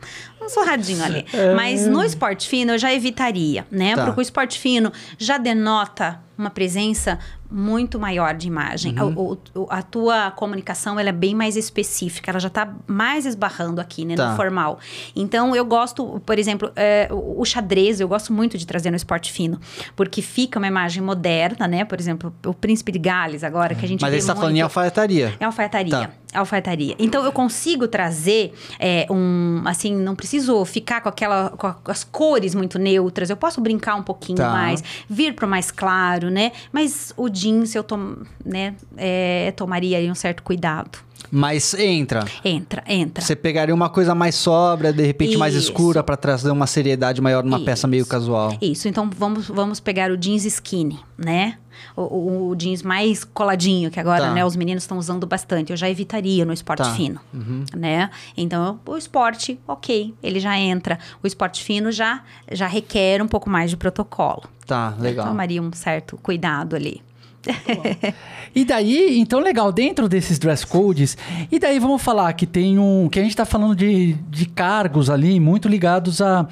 um 0.43 0.49
surradinho 0.51 1.03
ali. 1.03 1.25
Mas 1.57 1.87
no 1.87 2.03
esporte 2.05 2.47
fino 2.47 2.73
eu 2.75 2.79
já 2.79 2.93
evitaria, 2.93 3.67
né? 3.71 3.97
Tá. 3.97 4.05
Porque 4.05 4.21
o 4.21 4.23
esporte 4.23 4.59
fino 4.59 4.93
já 5.19 5.39
denota 5.39 6.21
uma 6.37 6.51
presença 6.51 7.19
muito 7.55 8.01
maior 8.01 8.35
de 8.35 8.49
imagem. 8.49 8.99
Uhum. 8.99 9.39
O- 9.55 9.61
o- 9.63 9.67
a 9.71 9.81
tua 9.81 10.31
comunicação 10.33 10.99
ela 10.99 11.09
é 11.11 11.13
bem 11.13 11.35
mais 11.35 11.57
específica, 11.57 12.31
ela 12.31 12.41
já 12.41 12.51
tá 12.51 12.75
mais 12.87 13.25
esbarrando 13.25 13.81
aqui, 13.81 14.05
né? 14.05 14.17
Tá. 14.17 14.31
No 14.31 14.37
formal. 14.37 14.79
Então, 15.15 15.55
eu 15.55 15.65
gosto, 15.65 16.21
por 16.27 16.39
exemplo, 16.39 16.73
é, 16.75 17.09
o 17.13 17.45
xadrez, 17.45 18.01
eu 18.01 18.09
gosto 18.09 18.33
muito 18.33 18.59
de 18.59 18.67
trazer 18.67 18.91
no 18.91 18.97
esporte 18.97 19.31
fino, 19.31 19.61
porque 19.95 20.21
fica 20.21 20.59
uma 20.59 20.67
imagem 20.67 21.03
moderna, 21.03 21.69
né? 21.69 21.85
Por 21.85 22.01
exemplo, 22.01 22.35
o 22.45 22.53
Príncipe 22.53 22.91
de 22.91 22.99
Gales, 22.99 23.45
agora, 23.45 23.75
que 23.75 23.85
a 23.85 23.89
gente 23.89 24.01
Mas 24.01 24.11
vê 24.11 24.17
aí 24.17 24.21
você 24.23 24.27
tá 24.27 24.35
falando 24.35 24.57
em 24.57 24.61
alfaiataria. 24.61 25.35
É 25.39 25.45
alfaiataria. 25.45 25.91
Tá. 25.91 26.11
Alfaiataria. 26.35 26.95
Então 26.99 27.25
eu 27.25 27.33
consigo 27.33 27.87
trazer 27.89 28.53
é, 28.79 29.07
um. 29.11 29.63
Assim, 29.65 29.95
não 29.95 30.15
preciso 30.15 30.65
ficar 30.65 31.01
com 31.01 31.09
aquela. 31.09 31.51
com 31.51 31.91
as 31.91 32.05
cores 32.05 32.55
muito 32.55 32.79
neutras. 32.79 33.31
Eu 33.31 33.37
posso 33.37 33.61
brincar 33.61 33.95
um 33.95 34.03
pouquinho 34.03 34.39
Tá. 34.39 34.51
mais, 34.51 34.83
vir 35.09 35.35
pro 35.35 35.47
mais 35.47 35.71
claro, 35.71 36.31
né? 36.31 36.53
Mas 36.73 37.13
o 37.17 37.29
jeans 37.29 37.75
eu 37.75 37.85
tom, 37.85 38.17
né, 38.45 38.75
é, 38.97 39.53
tomaria 39.57 40.11
um 40.11 40.15
certo 40.15 40.43
cuidado. 40.43 40.99
Mas 41.31 41.75
entra. 41.75 42.25
Entra, 42.45 42.83
entra. 42.87 43.25
Você 43.25 43.35
pegaria 43.35 43.75
uma 43.75 43.89
coisa 43.89 44.15
mais 44.15 44.35
sóbria, 44.35 44.93
de 44.93 45.05
repente 45.05 45.37
mais 45.37 45.55
Isso. 45.55 45.71
escura, 45.71 46.03
pra 46.03 46.17
trazer 46.17 46.51
uma 46.51 46.67
seriedade 46.67 47.21
maior 47.21 47.43
numa 47.43 47.61
peça 47.61 47.87
meio 47.87 48.03
Isso. 48.03 48.11
casual. 48.11 48.57
Isso, 48.61 48.87
então 48.89 49.09
vamos, 49.17 49.49
vamos 49.49 49.81
pegar 49.81 50.11
o 50.11 50.17
jeans 50.17 50.45
skinny, 50.45 50.99
né? 51.19 51.59
O, 51.97 52.51
o- 52.51 52.55
jeans 52.57 52.83
mais 52.83 53.25
coladinho, 53.25 53.91
que 53.91 53.99
agora, 53.99 54.27
Tá. 54.27 54.33
né, 54.33 54.45
os 54.45 54.55
meninos 54.55 54.85
estão 54.85 54.97
usando 54.97 55.27
bastante. 55.27 55.71
Eu 55.73 55.77
já 55.77 55.91
evitaria 55.91 56.45
no 56.45 56.53
esporte 56.53 56.83
Tá. 56.85 56.95
fino, 56.95 57.21
né? 57.77 58.11
Então, 58.37 58.79
o 58.87 58.97
esporte, 58.97 59.59
ok, 59.67 60.15
ele 60.23 60.39
já 60.39 60.57
entra. 60.57 60.99
O 61.23 61.27
esporte 61.27 61.63
fino 61.65 61.91
já, 61.91 62.23
já 62.51 62.67
requer 62.69 63.21
um 63.23 63.27
pouco 63.29 63.51
mais 63.51 63.71
de 63.71 63.77
protocolo. 63.77 64.45
Tá, 64.67 64.95
legal. 64.99 65.27
Tomaria 65.27 65.61
um 65.61 65.73
certo 65.73 66.17
cuidado 66.23 66.77
ali. 66.77 67.03
E 68.55 68.65
daí, 68.65 69.19
então 69.19 69.41
legal, 69.41 69.73
dentro 69.73 70.09
desses 70.09 70.39
dress 70.39 70.65
codes, 70.65 71.19
e 71.51 71.59
daí 71.59 71.81
vamos 71.81 72.01
falar 72.01 72.33
que 72.35 72.47
tem 72.47 72.79
um. 72.79 73.09
que 73.09 73.19
a 73.19 73.23
gente 73.23 73.35
tá 73.35 73.45
falando 73.45 73.75
de, 73.75 74.13
de 74.31 74.47
cargos 74.47 75.11
ali 75.11 75.41
muito 75.41 75.67
ligados 75.67 76.21
a. 76.21 76.47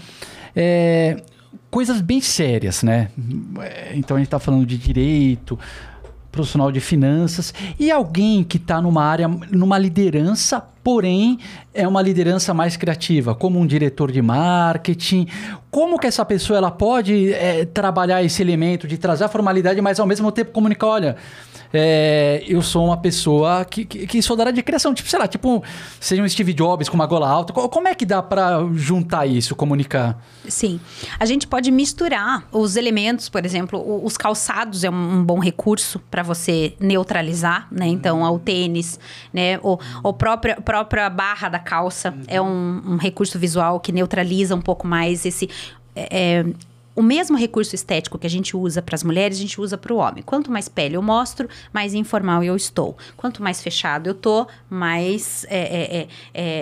é, 0.54 1.22
coisas 1.70 2.00
bem 2.00 2.20
sérias, 2.20 2.82
né? 2.82 3.08
É, 3.60 3.92
Então 3.94 4.16
a 4.16 4.20
gente 4.20 4.28
tá 4.28 4.40
falando 4.40 4.66
de 4.66 4.76
direito, 4.76 5.56
profissional 6.32 6.72
de 6.72 6.80
finanças, 6.80 7.54
e 7.78 7.90
alguém 7.90 8.42
que 8.42 8.58
tá 8.58 8.82
numa 8.82 9.04
área, 9.04 9.28
numa 9.28 9.78
liderança, 9.78 10.66
porém 10.84 11.38
é 11.74 11.86
uma 11.86 12.02
liderança 12.02 12.52
mais 12.52 12.76
criativa, 12.76 13.34
como 13.34 13.58
um 13.58 13.66
diretor 13.66 14.10
de 14.12 14.20
marketing. 14.20 15.26
Como 15.70 15.98
que 15.98 16.06
essa 16.06 16.24
pessoa 16.24 16.58
ela 16.58 16.70
pode 16.70 17.32
é, 17.32 17.64
trabalhar 17.64 18.22
esse 18.22 18.42
elemento 18.42 18.86
de 18.86 18.98
trazer 18.98 19.24
a 19.24 19.28
formalidade, 19.28 19.80
mas 19.80 19.98
ao 19.98 20.06
mesmo 20.06 20.30
tempo 20.30 20.50
comunicar, 20.52 20.86
olha, 20.88 21.16
é, 21.72 22.42
eu 22.46 22.60
sou 22.60 22.84
uma 22.84 22.98
pessoa 22.98 23.64
que, 23.64 23.86
que, 23.86 24.06
que 24.06 24.20
sou 24.20 24.36
da 24.36 24.42
área 24.42 24.52
de 24.52 24.62
criação, 24.62 24.92
tipo, 24.92 25.08
sei 25.08 25.18
lá, 25.18 25.26
tipo, 25.26 25.64
seja 25.98 26.22
um 26.22 26.28
Steve 26.28 26.52
Jobs 26.52 26.86
com 26.90 26.94
uma 26.94 27.06
gola 27.06 27.26
alta. 27.26 27.54
Co- 27.54 27.66
Como 27.70 27.88
é 27.88 27.94
que 27.94 28.04
dá 28.04 28.22
pra 28.22 28.66
juntar 28.74 29.24
isso, 29.26 29.56
comunicar? 29.56 30.22
Sim. 30.46 30.78
A 31.18 31.24
gente 31.24 31.46
pode 31.46 31.70
misturar 31.70 32.44
os 32.52 32.76
elementos, 32.76 33.30
por 33.30 33.42
exemplo, 33.46 34.04
os 34.04 34.18
calçados 34.18 34.84
é 34.84 34.90
um, 34.90 35.24
bom 35.24 35.38
recurso 35.38 35.98
para 36.10 36.22
você 36.22 36.74
neutralizar, 36.78 37.66
né? 37.72 37.86
Então, 37.86 38.22
o 38.22 38.38
tênis, 38.38 39.00
né? 39.32 39.58
O, 39.62 39.78
o 40.02 40.12
própria, 40.12 40.56
própria 40.72 41.10
barra 41.10 41.50
da 41.50 41.58
calça 41.58 42.14
é 42.26 42.40
um, 42.40 42.82
um 42.92 42.96
recurso 42.96 43.38
visual 43.38 43.78
que 43.78 43.92
neutraliza 43.92 44.54
um 44.54 44.60
pouco 44.62 44.86
mais 44.86 45.26
esse. 45.26 45.50
é, 45.94 46.38
é, 46.38 46.44
o 46.94 47.02
mesmo 47.02 47.36
recurso 47.36 47.74
estético 47.74 48.18
que 48.18 48.26
a 48.26 48.30
gente 48.30 48.56
usa 48.56 48.82
para 48.82 48.94
as 48.94 49.02
mulheres, 49.02 49.38
a 49.38 49.40
gente 49.40 49.60
usa 49.60 49.78
para 49.78 49.92
o 49.92 49.96
homem. 49.96 50.22
Quanto 50.22 50.50
mais 50.50 50.68
pele 50.68 50.96
eu 50.96 51.02
mostro, 51.02 51.48
mais 51.72 51.94
informal 51.94 52.42
eu 52.42 52.54
estou. 52.56 52.96
Quanto 53.16 53.42
mais 53.42 53.62
fechado 53.62 54.08
eu 54.08 54.14
tô, 54.14 54.46
mais 54.68 55.44
é, 55.48 55.58
é, 55.58 55.96
é, 56.00 56.08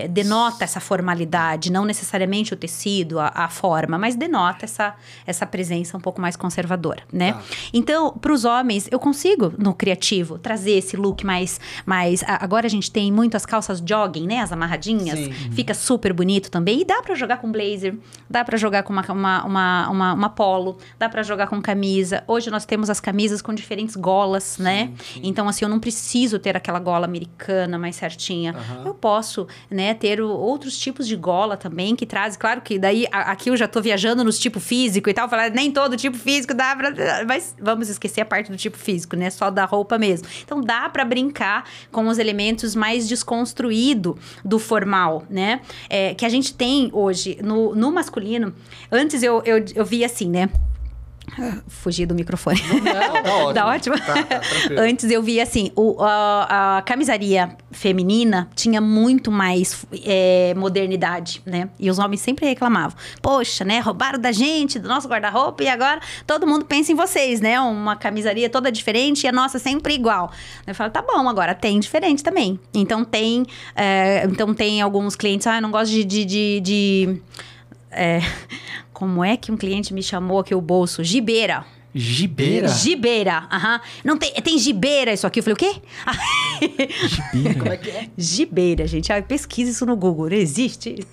é, 0.04 0.08
denota 0.08 0.64
essa 0.64 0.80
formalidade, 0.80 1.70
não 1.72 1.84
necessariamente 1.84 2.54
o 2.54 2.56
tecido, 2.56 3.18
a, 3.18 3.32
a 3.34 3.48
forma, 3.48 3.98
mas 3.98 4.14
denota 4.14 4.64
essa, 4.64 4.94
essa 5.26 5.46
presença 5.46 5.96
um 5.96 6.00
pouco 6.00 6.20
mais 6.20 6.36
conservadora, 6.36 7.02
né? 7.12 7.32
Tá. 7.32 7.42
Então, 7.72 8.12
para 8.12 8.32
os 8.32 8.44
homens, 8.44 8.88
eu 8.90 8.98
consigo 8.98 9.52
no 9.58 9.74
criativo 9.74 10.38
trazer 10.38 10.72
esse 10.72 10.96
look 10.96 11.24
mais, 11.24 11.60
mais. 11.84 12.22
Agora 12.26 12.66
a 12.66 12.70
gente 12.70 12.90
tem 12.90 13.10
muito 13.10 13.36
as 13.36 13.44
calças 13.46 13.82
jogging, 13.84 14.26
né? 14.26 14.40
As 14.40 14.52
amarradinhas. 14.52 15.18
Sim. 15.18 15.32
Fica 15.52 15.74
super 15.74 16.12
bonito 16.12 16.50
também. 16.50 16.80
E 16.80 16.84
dá 16.84 17.02
para 17.02 17.14
jogar 17.14 17.38
com 17.38 17.50
blazer, 17.50 17.96
dá 18.28 18.44
para 18.44 18.56
jogar 18.56 18.82
com 18.82 18.92
uma, 18.92 19.12
uma, 19.12 19.44
uma, 19.44 19.88
uma, 19.88 20.12
uma 20.20 20.28
polo, 20.30 20.76
dá 20.98 21.08
para 21.08 21.22
jogar 21.22 21.46
com 21.48 21.60
camisa. 21.62 22.22
Hoje 22.28 22.50
nós 22.50 22.64
temos 22.66 22.90
as 22.90 23.00
camisas 23.00 23.40
com 23.42 23.54
diferentes 23.54 23.96
golas, 23.96 24.58
né? 24.58 24.92
Então, 25.22 25.48
assim, 25.48 25.64
eu 25.64 25.68
não 25.68 25.80
preciso 25.80 26.38
ter 26.38 26.56
aquela 26.56 26.78
gola 26.78 27.06
americana 27.06 27.78
mais 27.78 27.96
certinha. 27.96 28.54
Eu 28.84 28.94
posso, 28.94 29.46
né, 29.70 29.94
ter 29.94 30.20
o- 30.20 30.28
outros 30.28 30.76
tipos 30.78 31.06
de 31.08 31.16
gola 31.16 31.56
também 31.56 31.96
que 31.96 32.04
traz. 32.06 32.36
Claro 32.36 32.60
que 32.60 32.78
daí 32.78 33.06
a- 33.10 33.30
aqui 33.32 33.48
eu 33.50 33.56
já 33.56 33.66
tô 33.66 33.80
viajando 33.80 34.22
nos 34.22 34.38
tipo 34.38 34.60
físico 34.60 35.08
e 35.08 35.14
tal, 35.14 35.28
falar 35.28 35.50
nem 35.50 35.70
todo 35.72 35.96
tipo 35.96 36.16
físico 36.16 36.52
dá 36.52 36.76
pra. 36.76 36.90
Mas 37.26 37.56
vamos 37.60 37.88
esquecer 37.88 38.20
a 38.20 38.24
parte 38.26 38.50
do 38.50 38.56
tipo 38.58 38.76
físico, 38.76 39.16
né? 39.16 39.30
Só 39.30 39.50
da 39.50 39.64
roupa 39.64 39.98
mesmo. 39.98 40.28
Então 40.44 40.60
dá 40.60 40.88
pra 40.90 41.04
brincar 41.04 41.64
com 41.90 42.06
os 42.08 42.18
elementos 42.18 42.74
mais 42.76 43.08
desconstruído 43.08 44.18
do 44.44 44.58
formal, 44.58 45.24
né? 45.30 45.60
É, 45.88 46.14
que 46.14 46.24
a 46.26 46.28
gente 46.28 46.52
tem 46.54 46.90
hoje 46.92 47.38
no, 47.42 47.74
no 47.74 47.90
masculino. 47.90 48.54
Antes 48.92 49.22
eu, 49.22 49.42
eu, 49.44 49.64
eu 49.74 49.84
via 49.84 50.08
assim, 50.10 50.28
né? 50.28 50.48
Fugir 51.68 52.06
do 52.06 52.14
microfone. 52.14 52.60
Não, 52.82 53.22
tá 53.22 53.36
ótimo. 53.36 53.54
Tá 53.54 53.66
ótimo? 53.66 53.98
Tá, 54.00 54.22
tá. 54.24 54.40
Antes 54.82 55.08
eu 55.08 55.22
via 55.22 55.44
assim, 55.44 55.70
o, 55.76 55.96
a, 56.02 56.78
a 56.78 56.82
camisaria 56.82 57.56
feminina 57.70 58.50
tinha 58.56 58.80
muito 58.80 59.30
mais 59.30 59.86
é, 60.04 60.52
modernidade, 60.56 61.40
né? 61.46 61.68
E 61.78 61.88
os 61.88 62.00
homens 62.00 62.20
sempre 62.20 62.46
reclamavam. 62.46 62.96
Poxa, 63.22 63.64
né? 63.64 63.78
Roubaram 63.78 64.18
da 64.18 64.32
gente, 64.32 64.76
do 64.80 64.88
nosso 64.88 65.06
guarda-roupa, 65.06 65.62
e 65.62 65.68
agora 65.68 66.00
todo 66.26 66.48
mundo 66.48 66.64
pensa 66.64 66.90
em 66.90 66.96
vocês, 66.96 67.40
né? 67.40 67.60
Uma 67.60 67.94
camisaria 67.94 68.50
toda 68.50 68.72
diferente 68.72 69.22
e 69.24 69.28
a 69.28 69.32
nossa 69.32 69.60
sempre 69.60 69.94
igual. 69.94 70.32
Eu 70.66 70.74
falo, 70.74 70.90
tá 70.90 71.00
bom, 71.00 71.28
agora 71.28 71.54
tem 71.54 71.78
diferente 71.78 72.24
também. 72.24 72.58
Então 72.74 73.04
tem, 73.04 73.46
é, 73.76 74.24
então 74.28 74.52
tem 74.52 74.82
alguns 74.82 75.14
clientes, 75.14 75.46
ah, 75.46 75.58
eu 75.58 75.62
não 75.62 75.70
gosto 75.70 75.92
de- 75.92 76.04
de- 76.04 76.24
de- 76.24 76.60
de 76.60 77.22
é, 77.90 78.20
como 78.92 79.24
é 79.24 79.36
que 79.36 79.50
um 79.52 79.56
cliente 79.56 79.92
me 79.94 80.02
chamou 80.02 80.38
aqui 80.38 80.54
o 80.54 80.60
bolso? 80.60 81.02
Gibeira. 81.04 81.64
Gibeira? 81.92 82.68
Gibeira, 82.68 83.48
aham. 83.50 83.80
Não 84.04 84.16
tem, 84.16 84.32
tem 84.34 84.56
gibeira 84.58 85.12
isso 85.12 85.26
aqui. 85.26 85.40
Eu 85.40 85.42
falei, 85.42 85.54
o 85.54 85.56
quê? 85.56 85.74
Gibeira. 87.08 87.58
Como 87.58 87.72
é 87.72 87.76
que 87.76 87.90
é? 87.90 88.08
gibeira, 88.16 88.86
gente. 88.86 89.12
Ah, 89.12 89.20
pesquisa 89.20 89.72
isso 89.72 89.84
no 89.84 89.96
Google, 89.96 90.30
não 90.30 90.36
existe. 90.36 91.04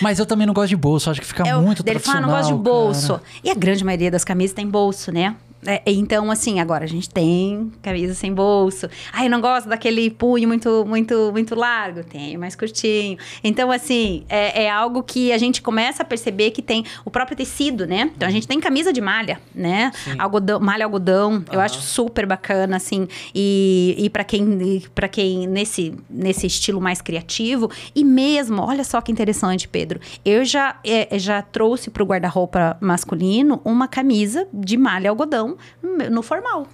Mas 0.00 0.18
eu 0.18 0.24
também 0.24 0.46
não 0.46 0.54
gosto 0.54 0.70
de 0.70 0.76
bolso, 0.76 1.10
acho 1.10 1.20
que 1.20 1.26
fica 1.26 1.46
É 1.46 1.54
muito 1.56 1.82
Ele 1.86 1.98
fala, 1.98 2.20
não 2.22 2.28
gosto 2.30 2.56
de 2.56 2.62
tradicional, 2.62 2.84
bolso. 2.84 3.08
cara. 3.08 3.22
E 3.44 3.50
a 3.50 3.54
grande 3.54 3.84
maioria 3.84 4.10
das 4.10 4.24
camisas 4.24 4.54
tem 4.54 4.66
bolso, 4.66 5.12
né? 5.12 5.36
É, 5.64 5.82
então, 5.86 6.30
assim, 6.30 6.60
agora 6.60 6.84
a 6.84 6.88
gente 6.88 7.08
tem 7.08 7.72
camisa 7.82 8.14
sem 8.14 8.32
bolso. 8.32 8.88
Ai, 9.12 9.26
eu 9.26 9.30
não 9.30 9.40
gosto 9.40 9.68
daquele 9.68 10.10
punho 10.10 10.48
muito, 10.48 10.84
muito, 10.86 11.30
muito 11.32 11.54
largo. 11.54 12.04
Tem 12.04 12.36
mais 12.36 12.54
curtinho. 12.54 13.18
Então, 13.42 13.70
assim, 13.70 14.24
é, 14.28 14.64
é 14.64 14.70
algo 14.70 15.02
que 15.02 15.32
a 15.32 15.38
gente 15.38 15.62
começa 15.62 16.02
a 16.02 16.06
perceber 16.06 16.50
que 16.50 16.62
tem 16.62 16.84
o 17.04 17.10
próprio 17.10 17.36
tecido, 17.36 17.86
né? 17.86 18.10
Então, 18.14 18.28
a 18.28 18.30
gente 18.30 18.46
tem 18.46 18.60
camisa 18.60 18.92
de 18.92 19.00
malha, 19.00 19.40
né? 19.54 19.92
Algodão, 20.18 20.60
malha 20.60 20.84
algodão. 20.84 21.44
Eu 21.50 21.60
acho 21.60 21.80
super 21.80 22.26
bacana, 22.26 22.76
assim. 22.76 23.08
E, 23.34 23.94
e 23.98 24.10
para 24.10 24.24
quem, 24.24 24.82
para 24.94 25.08
quem 25.08 25.46
nesse, 25.46 25.94
nesse 26.08 26.46
estilo 26.46 26.80
mais 26.80 27.00
criativo. 27.00 27.70
E 27.94 28.04
mesmo, 28.04 28.62
olha 28.62 28.84
só 28.84 29.00
que 29.00 29.10
interessante, 29.10 29.68
Pedro. 29.68 30.00
Eu 30.24 30.44
já, 30.44 30.78
é, 30.84 31.18
já 31.18 31.42
trouxe 31.42 31.90
pro 31.90 32.04
guarda-roupa 32.04 32.76
masculino 32.80 33.60
uma 33.64 33.88
camisa 33.88 34.46
de 34.52 34.76
malha 34.76 35.10
algodão 35.10 35.45
no, 35.82 36.22
formal. 36.22 36.66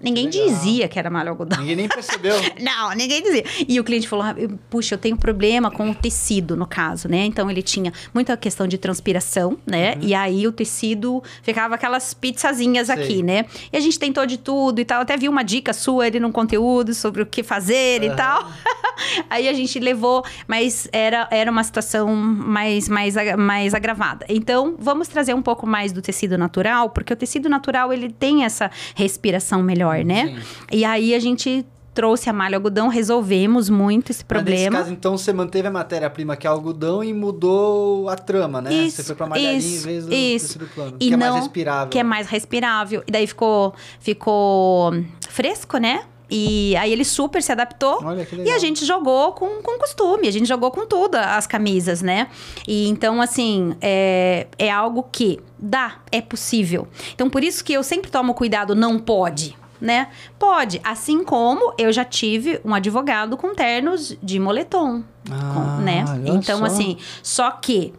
Ninguém 0.00 0.26
Legal. 0.28 0.46
dizia 0.46 0.88
que 0.88 0.98
era 0.98 1.10
malha 1.10 1.30
algodão. 1.30 1.58
Ninguém 1.60 1.76
nem 1.76 1.88
percebeu. 1.88 2.34
Não, 2.60 2.90
ninguém 2.94 3.22
dizia. 3.22 3.44
E 3.68 3.78
o 3.78 3.84
cliente 3.84 4.08
falou: 4.08 4.24
"Ah, 4.24 4.34
puxa, 4.70 4.94
eu 4.94 4.98
tenho 4.98 5.16
problema 5.16 5.70
com 5.70 5.90
o 5.90 5.94
tecido, 5.94 6.56
no 6.56 6.66
caso, 6.66 7.08
né? 7.08 7.24
Então 7.24 7.50
ele 7.50 7.62
tinha 7.62 7.92
muita 8.14 8.36
questão 8.36 8.66
de 8.66 8.78
transpiração, 8.78 9.58
né? 9.66 9.94
E 10.00 10.14
aí 10.14 10.46
o 10.46 10.52
tecido 10.52 11.22
ficava 11.42 11.74
aquelas 11.74 12.14
pizzazinhas 12.14 12.88
Uhum. 12.88 12.94
Sei. 12.94 13.04
aqui, 13.04 13.22
né? 13.22 13.44
E 13.72 13.76
a 13.76 13.80
gente 13.80 13.98
tentou 13.98 14.24
de 14.26 14.36
tudo 14.38 14.80
e 14.80 14.84
tal. 14.84 15.02
Até 15.02 15.16
vi 15.16 15.28
uma 15.28 15.42
dica 15.42 15.72
sua 15.72 16.04
ali 16.06 16.18
no 16.20 16.32
conteúdo 16.32 16.94
sobre 16.94 17.22
o 17.22 17.26
que 17.26 17.42
fazer 17.42 18.02
e 18.02 18.06
Aham. 18.08 18.16
tal. 18.16 18.50
aí 19.28 19.48
a 19.48 19.52
gente 19.52 19.78
levou, 19.78 20.24
mas 20.46 20.88
era, 20.92 21.26
era 21.30 21.50
uma 21.50 21.62
situação 21.64 22.14
mais, 22.14 22.88
mais, 22.88 23.14
mais 23.36 23.74
agravada. 23.74 24.24
Então, 24.28 24.74
vamos 24.78 25.08
trazer 25.08 25.34
um 25.34 25.42
pouco 25.42 25.66
mais 25.66 25.92
do 25.92 26.00
tecido 26.02 26.36
natural, 26.38 26.90
porque 26.90 27.12
o 27.12 27.16
tecido 27.16 27.48
natural 27.48 27.92
ele 27.92 28.10
tem 28.10 28.44
essa 28.44 28.70
respiração 28.94 29.62
melhor, 29.62 29.89
né? 30.04 30.42
E 30.70 30.84
aí 30.84 31.14
a 31.14 31.18
gente 31.18 31.64
trouxe 31.94 32.30
a 32.30 32.32
malha 32.32 32.56
algodão, 32.56 32.88
resolvemos 32.88 33.68
muito 33.68 34.10
esse 34.10 34.24
Mas 34.28 34.44
nesse 34.44 34.54
problema. 34.54 34.78
caso, 34.78 34.92
então, 34.92 35.18
você 35.18 35.32
manteve 35.32 35.68
a 35.68 35.70
matéria-prima 35.70 36.36
que 36.36 36.46
é 36.46 36.50
algodão 36.50 37.02
e 37.02 37.12
mudou 37.12 38.08
a 38.08 38.16
trama, 38.16 38.60
né? 38.60 38.72
Isso, 38.72 38.98
você 38.98 39.04
foi 39.04 39.16
pra 39.16 39.26
malharia 39.26 39.58
isso, 39.58 39.88
em 39.88 39.92
vez 39.92 40.06
do 40.06 40.14
isso. 40.14 40.46
tecido 40.46 40.66
plano. 40.74 40.96
E 41.00 41.08
que 41.08 41.14
é 41.14 41.16
não, 41.16 41.30
mais 41.30 41.44
respirável. 41.44 41.88
Que 41.88 41.98
é 41.98 42.02
mais 42.02 42.26
respirável. 42.28 43.02
E 43.06 43.12
daí 43.12 43.26
ficou, 43.26 43.74
ficou 44.00 44.92
fresco, 45.28 45.78
né? 45.78 46.04
E 46.30 46.76
aí 46.76 46.92
ele 46.92 47.04
super 47.04 47.42
se 47.42 47.50
adaptou. 47.50 47.98
E 48.44 48.50
a 48.50 48.58
gente 48.58 48.86
jogou 48.86 49.32
com, 49.32 49.60
com 49.60 49.78
costume, 49.78 50.28
a 50.28 50.30
gente 50.30 50.46
jogou 50.46 50.70
com 50.70 50.86
tudo 50.86 51.16
as 51.16 51.46
camisas, 51.46 52.00
né? 52.02 52.28
E 52.68 52.88
então, 52.88 53.20
assim, 53.20 53.74
é, 53.80 54.46
é 54.56 54.70
algo 54.70 55.08
que 55.10 55.40
dá, 55.58 55.98
é 56.12 56.20
possível. 56.20 56.86
Então, 57.12 57.28
por 57.28 57.42
isso 57.42 57.64
que 57.64 57.72
eu 57.72 57.82
sempre 57.82 58.10
tomo 58.10 58.32
cuidado, 58.32 58.76
não 58.76 58.98
pode. 58.98 59.58
Né? 59.80 60.08
Pode, 60.38 60.80
assim 60.84 61.24
como 61.24 61.72
eu 61.78 61.90
já 61.90 62.04
tive 62.04 62.60
um 62.64 62.74
advogado 62.74 63.36
com 63.36 63.54
ternos 63.54 64.14
de 64.22 64.38
moletom, 64.38 65.02
Ah, 65.30 65.52
com- 65.78 65.82
né? 65.82 66.04
Então, 66.26 66.58
só. 66.58 66.64
assim, 66.66 66.98
só 67.22 67.50
que 67.52 67.94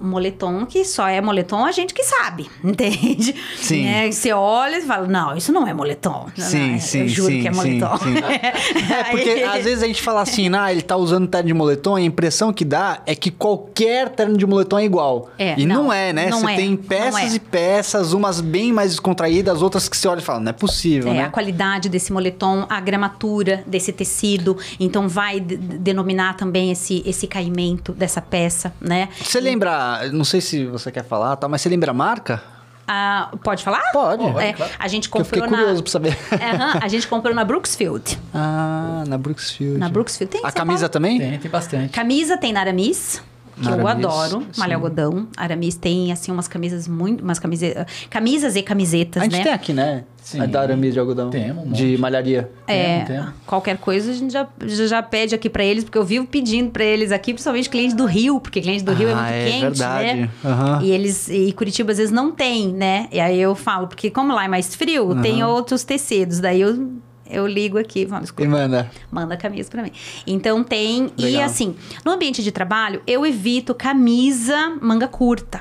moletom 0.00 0.66
que 0.66 0.84
só 0.84 1.06
é 1.08 1.20
moletom 1.20 1.64
a 1.64 1.72
gente 1.72 1.94
que 1.94 2.02
sabe, 2.04 2.48
entende? 2.62 3.34
Sim. 3.56 3.84
Né? 3.84 4.10
Você 4.10 4.32
olha 4.32 4.78
e 4.78 4.82
fala, 4.82 5.06
não, 5.06 5.36
isso 5.36 5.52
não 5.52 5.66
é 5.66 5.72
moletom. 5.72 6.26
Sim, 6.36 6.72
não, 6.72 6.80
sim, 6.80 7.00
Eu 7.00 7.08
juro 7.08 7.32
sim, 7.32 7.40
que 7.42 7.48
é 7.48 7.52
sim, 7.52 7.56
moletom. 7.56 7.96
sim. 7.98 8.14
É, 8.96 9.04
porque 9.10 9.30
às 9.42 9.64
vezes 9.64 9.82
a 9.82 9.86
gente 9.86 10.02
fala 10.02 10.20
assim, 10.22 10.48
ah, 10.54 10.70
ele 10.70 10.82
tá 10.82 10.96
usando 10.96 11.26
terno 11.28 11.46
de 11.48 11.54
moletom, 11.54 11.96
a 11.96 12.00
impressão 12.00 12.52
que 12.52 12.64
dá 12.64 13.00
é 13.06 13.14
que 13.14 13.30
qualquer 13.30 14.08
terno 14.10 14.36
de 14.36 14.46
moletom 14.46 14.78
é 14.78 14.84
igual. 14.84 15.28
É, 15.38 15.58
e 15.58 15.66
não, 15.66 15.84
não, 15.84 15.92
é, 15.92 16.12
né? 16.12 16.28
não 16.30 16.40
Você 16.40 16.52
é, 16.52 16.56
tem 16.56 16.76
peças 16.76 17.32
é. 17.32 17.36
e 17.36 17.40
peças, 17.40 18.12
umas 18.12 18.40
bem 18.40 18.72
mais 18.72 18.90
descontraídas, 18.90 19.62
outras 19.62 19.88
que 19.88 19.96
você 19.96 20.06
olha 20.08 20.20
e 20.20 20.22
fala, 20.22 20.40
não 20.40 20.50
é 20.50 20.52
possível, 20.52 21.12
É, 21.12 21.14
né? 21.16 21.24
a 21.24 21.30
qualidade 21.30 21.88
desse 21.88 22.12
moletom, 22.12 22.66
a 22.68 22.80
gramatura 22.80 23.62
desse 23.66 23.92
tecido, 23.92 24.56
então 24.78 25.08
vai 25.08 25.40
de- 25.40 25.56
de- 25.56 25.78
denominar 25.78 26.36
também 26.36 26.70
esse, 26.70 27.02
esse 27.06 27.26
caimento 27.26 27.92
dessa 27.92 28.20
peça, 28.20 28.72
né? 28.80 29.08
Você 29.22 29.40
lembra, 29.40 29.70
não 30.12 30.24
sei 30.24 30.40
se 30.40 30.64
você 30.66 30.90
quer 30.92 31.04
falar, 31.04 31.36
tá, 31.36 31.48
mas 31.48 31.60
você 31.62 31.68
lembra 31.68 31.90
a 31.90 31.94
marca? 31.94 32.42
Ah, 32.88 33.30
pode 33.42 33.64
falar? 33.64 33.82
Pode. 33.92 34.22
É, 34.38 34.52
claro. 34.52 34.72
a 34.78 34.86
gente 34.88 35.10
Que 35.10 35.18
eu 35.18 35.24
fiquei 35.24 35.40
comprou 35.40 35.58
na... 35.58 35.64
curioso 35.64 35.82
pra 35.82 35.90
saber. 35.92 36.18
Aham, 36.32 36.78
a 36.80 36.88
gente 36.88 37.08
comprou 37.08 37.34
na 37.34 37.44
Brooksfield. 37.44 38.16
ah, 38.32 39.02
na 39.08 39.18
Brooksfield. 39.18 39.78
Na 39.78 39.88
Brooksfield 39.88 40.30
tem 40.30 40.40
em 40.40 40.46
A 40.46 40.52
camisa 40.52 40.88
também? 40.88 41.18
Tem, 41.18 41.38
tem 41.38 41.50
bastante. 41.50 41.88
Camisa 41.92 42.36
tem 42.36 42.52
na 42.52 42.60
Aramis. 42.60 43.20
Que 43.56 43.64
Na 43.64 43.76
eu 43.76 43.86
Aramis, 43.88 44.04
adoro, 44.06 44.46
malha 44.58 44.76
algodão. 44.76 45.26
Aramis 45.36 45.74
tem, 45.76 46.12
assim, 46.12 46.30
umas 46.30 46.46
camisas 46.46 46.86
muito... 46.86 47.24
Umas 47.24 47.38
camisetas... 47.38 47.86
Camisas 48.10 48.54
e 48.54 48.62
camisetas, 48.62 49.20
A 49.22 49.24
gente 49.24 49.38
né? 49.38 49.42
tem 49.44 49.52
aqui, 49.52 49.72
né? 49.72 50.04
Sim. 50.26 50.40
A 50.40 50.46
da 50.46 50.60
Aramis 50.60 50.92
de 50.92 50.98
algodão. 50.98 51.30
Temos 51.30 51.64
um 51.68 51.70
De 51.70 51.96
malharia. 51.98 52.50
É, 52.66 53.04
Temos, 53.04 53.08
temos. 53.08 53.34
qualquer 53.46 53.78
coisa 53.78 54.10
a 54.10 54.14
gente 54.14 54.32
já, 54.32 54.44
já, 54.64 54.86
já 54.88 55.00
pede 55.00 55.36
aqui 55.36 55.48
pra 55.48 55.64
eles, 55.64 55.84
porque 55.84 55.96
eu 55.96 56.02
vivo 56.04 56.26
pedindo 56.26 56.72
pra 56.72 56.82
eles 56.82 57.12
aqui, 57.12 57.32
principalmente 57.32 57.70
clientes 57.70 57.94
do 57.96 58.06
Rio, 58.06 58.40
porque 58.40 58.60
cliente 58.60 58.82
do 58.82 58.92
Rio 58.92 59.08
é 59.08 59.12
Ah, 59.12 59.16
muito 59.22 59.32
é 59.32 59.44
quente, 59.44 59.60
verdade. 59.60 60.20
né? 60.22 60.30
Aham. 60.44 60.80
E 60.82 60.90
eles 60.90 61.28
e 61.28 61.52
Curitiba 61.52 61.92
às 61.92 61.98
vezes 61.98 62.12
não 62.12 62.32
tem, 62.32 62.72
né? 62.72 63.06
E 63.12 63.20
aí 63.20 63.40
eu 63.40 63.54
falo, 63.54 63.86
porque 63.86 64.10
como 64.10 64.34
lá 64.34 64.44
é 64.44 64.48
mais 64.48 64.74
frio, 64.74 65.14
tem 65.22 65.44
outros 65.44 65.84
tecidos, 65.84 66.40
daí 66.40 66.60
eu 66.60 66.92
eu 67.28 67.44
ligo 67.46 67.78
aqui, 67.78 68.04
vamos 68.04 68.24
E 68.24 68.26
escutar. 68.26 68.48
manda. 68.48 68.90
Manda 69.10 69.34
a 69.34 69.36
camisa 69.36 69.68
pra 69.70 69.82
mim. 69.82 69.90
Então 70.26 70.62
tem. 70.64 71.10
E 71.18 71.22
Legal. 71.22 71.42
assim, 71.42 71.74
no 72.04 72.10
ambiente 72.12 72.40
de 72.42 72.50
trabalho, 72.52 73.00
eu 73.06 73.24
evito 73.24 73.74
camisa 73.74 74.76
manga 74.80 75.06
curta. 75.08 75.60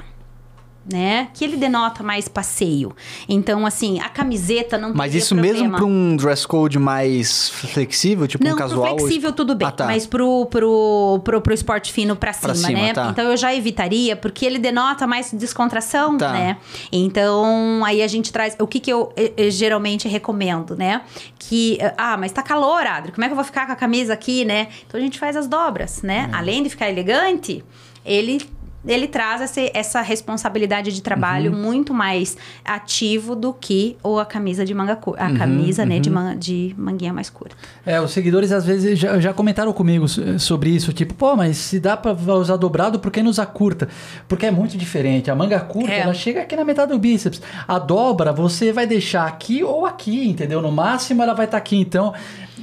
Né? 0.92 1.30
Que 1.34 1.44
ele 1.44 1.58
denota 1.58 2.04
mais 2.04 2.28
passeio. 2.28 2.96
Então, 3.28 3.66
assim, 3.66 4.00
a 4.00 4.08
camiseta 4.08 4.78
não 4.78 4.94
Mas 4.94 5.16
isso 5.16 5.34
mesmo 5.34 5.70
problema. 5.70 5.78
pra 5.78 5.86
um 5.88 6.16
dress 6.16 6.46
code 6.48 6.78
mais 6.78 7.50
flexível, 7.50 8.28
tipo 8.28 8.44
Não, 8.44 8.54
um 8.54 8.56
casual? 8.56 9.00
flexível 9.00 9.32
tudo 9.34 9.56
bem, 9.56 9.68
Ah, 9.68 9.72
tá. 9.72 9.86
mas 9.88 10.06
pro, 10.06 10.46
pro, 10.46 11.22
pro, 11.24 11.42
pro 11.42 11.54
esporte 11.56 11.92
fino 11.92 12.16
pra 12.16 12.34
cima, 12.34 12.54
cima, 12.54 12.80
né? 12.80 12.94
tá. 12.94 13.08
Então 13.10 13.26
eu 13.26 13.36
já 13.36 13.52
evitaria, 13.56 14.16
porque 14.16 14.46
ele 14.46 14.60
denota 14.60 15.08
mais 15.08 15.32
descontração, 15.34 16.20
Tá. 16.20 16.32
né? 16.32 16.58
Então 16.92 17.84
aí 17.84 18.04
a 18.04 18.08
gente 18.08 18.32
traz. 18.32 18.56
O 18.60 18.68
que, 18.68 18.80
que 18.80 18.94
eu, 18.94 19.12
eh, 19.18 19.34
eh, 19.36 19.50
geralmente 19.50 20.08
recomendo, 20.08 20.76
né? 20.76 21.02
Que, 21.40 21.80
ah, 21.98 22.16
mas 22.16 22.32
tá 22.32 22.44
calor, 22.44 22.86
Adri, 22.86 23.12
como 23.12 23.24
é 23.26 23.28
que 23.28 23.32
eu 23.32 23.36
vou 23.36 23.44
ficar 23.46 23.66
com 23.66 23.72
a 23.72 23.76
camisa 23.76 24.14
aqui, 24.14 24.46
né? 24.46 24.68
Então 24.88 25.00
a 25.00 25.04
gente 25.04 25.18
faz 25.18 25.36
as 25.36 25.48
dobras, 25.48 26.02
né? 26.04 26.30
É. 26.32 26.36
Além 26.36 26.62
de 26.62 26.70
ficar 26.70 26.90
elegante, 26.90 27.64
ele. 28.06 28.40
Ele 28.88 29.08
traz 29.08 29.42
esse- 29.42 29.72
essa 29.74 30.02
responsabilidade 30.02 30.92
de 30.94 31.02
trabalho 31.02 31.52
Uhum. 31.52 31.62
muito 31.62 31.94
mais 31.94 32.38
ativo 32.64 33.36
do 33.36 33.54
que 33.54 33.98
ou 34.04 34.20
a 34.20 34.26
camisa 34.26 34.64
de 34.66 34.74
manga. 34.74 35.00
A 35.18 35.28
Uhum, 35.28 35.38
camisa, 35.38 35.86
né, 35.86 36.00
de, 36.00 36.10
man- 36.10 36.38
de 36.38 36.76
manguinha 36.78 37.12
mais 37.14 37.30
curta. 37.30 37.56
É, 37.86 38.00
os 38.00 38.12
seguidores 38.12 38.52
às 38.52 38.66
vezes 38.66 38.98
já, 38.98 39.20
já 39.20 39.34
comentaram 39.34 39.72
comigo 39.74 40.08
so- 40.08 40.38
sobre 40.40 40.70
isso, 40.70 40.92
tipo, 40.94 41.14
pô, 41.14 41.36
mas 41.36 41.58
se 41.58 41.80
dá 41.80 41.96
pra 41.98 42.14
usar 42.36 42.58
dobrado, 42.58 43.00
por 43.00 43.12
que 43.12 43.22
não 43.24 43.30
usar 43.30 43.46
curta? 43.48 43.88
Porque 44.28 44.46
é 44.46 44.52
muito 44.52 44.78
diferente. 44.78 45.30
A 45.32 45.36
manga 45.36 45.60
curta, 45.60 45.92
É. 45.92 46.00
ela 46.00 46.14
chega 46.14 46.42
aqui 46.42 46.56
na 46.56 46.64
metade 46.64 46.92
do 46.92 47.00
bíceps. 47.00 47.42
A 47.68 47.80
dobra, 47.80 48.32
você 48.34 48.72
vai 48.72 48.86
deixar 48.88 49.26
aqui 49.28 49.64
ou 49.64 49.86
aqui, 49.86 50.28
entendeu? 50.28 50.62
No 50.62 50.72
máximo 50.72 51.22
ela 51.24 51.34
vai 51.34 51.46
estar 51.46 51.58
aqui. 51.58 51.76
Então, 51.78 52.14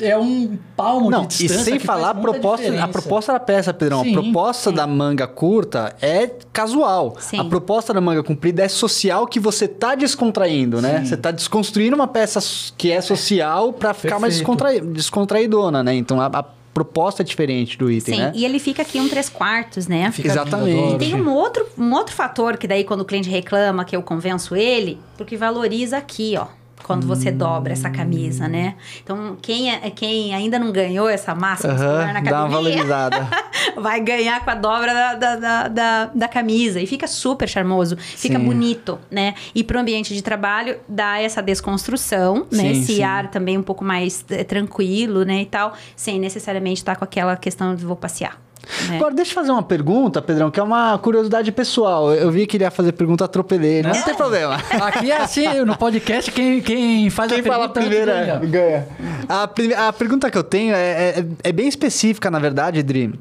é 0.01 0.17
um 0.17 0.59
palmo 0.77 1.11
Não, 1.11 1.27
de 1.27 1.35
e 1.35 1.39
distância 1.49 1.65
sem 1.65 1.79
que 1.79 1.87
falar 1.87 2.11
a 2.11 2.15
faz 2.15 2.17
muita 2.17 2.31
proposta, 2.39 2.67
a 2.67 2.71
diferença. 2.71 2.89
proposta 2.89 3.33
da 3.33 3.41
peça, 3.41 3.75
Pedrão. 3.75 4.03
Sim, 4.03 4.11
a 4.11 4.23
proposta 4.23 4.71
sim. 4.71 4.77
da 4.77 4.87
manga 4.87 5.27
curta 5.27 5.95
é 6.01 6.31
casual. 6.53 7.17
Sim. 7.19 7.39
A 7.39 7.45
proposta 7.45 7.93
da 7.93 8.01
manga 8.01 8.23
comprida 8.23 8.63
é 8.63 8.69
social 8.69 9.27
que 9.27 9.41
você 9.41 9.69
tá 9.69 9.95
descontraindo, 9.95 10.81
né? 10.81 11.01
Sim. 11.01 11.07
Você 11.07 11.17
tá 11.17 11.31
desconstruindo 11.31 11.95
uma 11.95 12.07
peça 12.07 12.41
que 12.77 12.91
é 12.91 13.01
social 13.01 13.73
pra 13.73 13.93
ficar 13.95 14.19
mais 14.19 14.35
Perfeito. 14.35 14.59
descontrai, 14.59 14.81
descontraidona, 14.81 15.83
né? 15.83 15.95
Então 15.95 16.21
a, 16.21 16.27
a 16.27 16.45
proposta 16.73 17.23
é 17.23 17.25
diferente 17.25 17.77
do 17.77 17.91
item, 17.91 18.15
Sim, 18.15 18.21
né? 18.21 18.33
e 18.35 18.45
ele 18.45 18.59
fica 18.59 18.83
aqui 18.83 18.99
um 18.99 19.09
três 19.09 19.29
quartos, 19.29 19.87
né? 19.87 20.11
Fica 20.11 20.29
Exatamente. 20.29 20.95
E 20.95 20.99
tem 20.99 21.15
um 21.15 21.31
outro, 21.31 21.67
um 21.77 21.93
outro 21.93 22.15
fator 22.15 22.57
que 22.57 22.67
daí 22.67 22.83
quando 22.83 23.03
o 23.03 23.05
cliente 23.05 23.29
reclama 23.29 23.85
que 23.85 23.95
eu 23.95 24.03
convenço 24.03 24.57
ele, 24.57 24.99
porque 25.17 25.37
valoriza 25.37 25.99
aqui, 25.99 26.35
ó. 26.39 26.47
Quando 26.83 27.07
você 27.07 27.31
dobra 27.31 27.73
essa 27.73 27.89
camisa, 27.91 28.49
né? 28.49 28.75
Então, 29.03 29.37
quem, 29.41 29.71
é, 29.73 29.91
quem 29.91 30.35
ainda 30.35 30.59
não 30.59 30.73
ganhou 30.73 31.09
essa 31.09 31.35
massa 31.35 31.69
Aham, 31.73 32.13
na 32.13 32.21
dá 32.21 32.45
uma 32.45 32.47
academia, 32.47 32.49
valorizada. 32.49 33.29
vai 33.81 34.01
ganhar 34.01 34.45
com 34.45 34.51
a 34.51 34.55
dobra 34.55 34.93
da, 34.93 35.15
da, 35.15 35.37
da, 35.37 35.69
da- 35.69 36.05
da 36.15 36.29
camisa. 36.29 36.81
E 36.81 36.87
fica 36.87 37.07
super 37.07 37.49
charmoso, 37.49 37.97
fica 37.97 38.39
Sim. 38.39 38.45
bonito, 38.45 38.99
né? 39.11 39.35
E 39.55 39.63
pro 39.65 39.79
ambiente 39.79 40.15
de 40.15 40.23
trabalho 40.23 40.77
dá 40.89 41.19
essa 41.21 41.43
desconstrução, 41.43 42.47
né? 42.51 42.59
Sim, 42.65 42.71
Esse 42.71 42.95
sim. 42.97 43.03
ar 43.03 43.31
também 43.31 43.57
um 43.57 43.63
pouco 43.63 43.85
mais 43.85 44.25
eh, 44.31 44.45
tranquilo, 44.45 45.25
né? 45.25 45.43
E 45.43 45.47
tal, 45.47 45.73
sem 45.97 46.19
necessariamente 46.19 46.81
estar 46.81 46.97
com 46.97 47.05
aquela 47.05 47.37
questão 47.37 47.75
de 47.75 47.85
vou 47.85 47.97
passear. 47.97 48.41
Né? 48.89 48.97
Agora, 48.97 49.15
deixa 49.15 49.31
eu 49.31 49.35
fazer 49.35 49.51
uma 49.53 49.63
pergunta, 49.63 50.23
Pedrão, 50.23 50.51
que 50.51 50.59
é 50.59 50.63
uma 50.63 50.99
curiosidade 50.99 51.51
pessoal. 51.53 52.13
Eu 52.15 52.31
vi 52.31 52.47
que 52.47 52.57
ele 52.57 52.65
ia 52.65 52.71
fazer 52.71 52.93
pergunta, 52.93 53.25
atropelei. 53.25 53.83
Não, 53.83 53.91
Não. 53.91 54.03
tem 54.03 54.15
problema. 54.15 54.55
Aqui 54.81 55.11
é 55.11 55.17
assim, 55.21 55.47
no 55.65 55.77
podcast, 55.77 56.31
quem, 56.31 56.61
quem 56.63 57.11
faz 57.11 57.31
Quem 57.33 57.41
a 57.41 57.45
fala 57.45 57.69
pergunta 57.69 57.81
primeiro 57.81 58.13
ganha. 58.13 58.41
é, 58.43 58.47
ganha. 58.47 58.89
A, 59.29 59.49
prime- 59.49 59.75
a 59.75 59.93
pergunta 59.93 60.31
que 60.31 60.39
eu 60.39 60.45
tenho 60.45 60.75
é, 60.75 61.19
é- 61.21 61.27
é 61.45 61.53
bem 61.53 61.67
específica, 61.69 62.31
na 62.31 62.39
verdade, 62.39 62.83
Dri. 62.83 63.13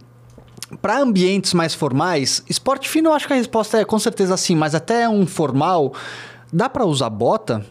Para 0.81 0.99
ambientes 0.99 1.53
mais 1.53 1.73
formais, 1.73 2.43
esporte 2.49 2.87
fino 2.87 3.09
eu 3.09 3.13
acho 3.13 3.27
que 3.27 3.33
a 3.33 3.35
resposta 3.35 3.77
é 3.79 3.83
com 3.83 3.99
certeza 3.99 4.37
sim, 4.37 4.55
mas 4.55 4.73
até 4.73 5.09
um 5.09 5.27
formal, 5.27 5.93
dá 6.53 6.69
para 6.69 6.85
usar 6.85 7.09
bota? 7.09 7.65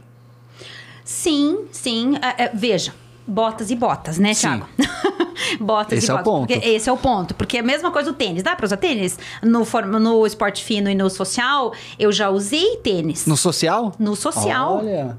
Sim, 1.04 1.60
sim. 1.72 2.16
É, 2.22 2.44
é, 2.44 2.50
veja, 2.52 2.92
botas 3.30 3.70
e 3.70 3.76
botas, 3.76 4.18
né. 4.18 4.34
Thiago? 4.34 4.66
botas 5.60 5.98
Esse 5.98 6.10
e 6.10 6.10
é 6.10 6.14
o 6.14 6.22
ponto. 6.22 6.48
Porque 6.48 6.68
esse 6.68 6.88
é 6.88 6.92
o 6.92 6.96
ponto. 6.96 7.34
Porque 7.34 7.56
é 7.56 7.60
a 7.60 7.62
mesma 7.62 7.90
coisa 7.90 8.10
o 8.10 8.12
tênis. 8.12 8.42
Dá 8.42 8.56
pra 8.56 8.66
usar 8.66 8.76
tênis? 8.76 9.18
No, 9.42 9.64
no 9.98 10.26
esporte 10.26 10.64
fino 10.64 10.90
e 10.90 10.94
no 10.94 11.08
social, 11.08 11.72
eu 11.98 12.10
já 12.12 12.28
usei 12.28 12.76
tênis. 12.76 13.26
No 13.26 13.36
social? 13.36 13.92
No 13.98 14.16
social. 14.16 14.78
Olha. 14.78 15.18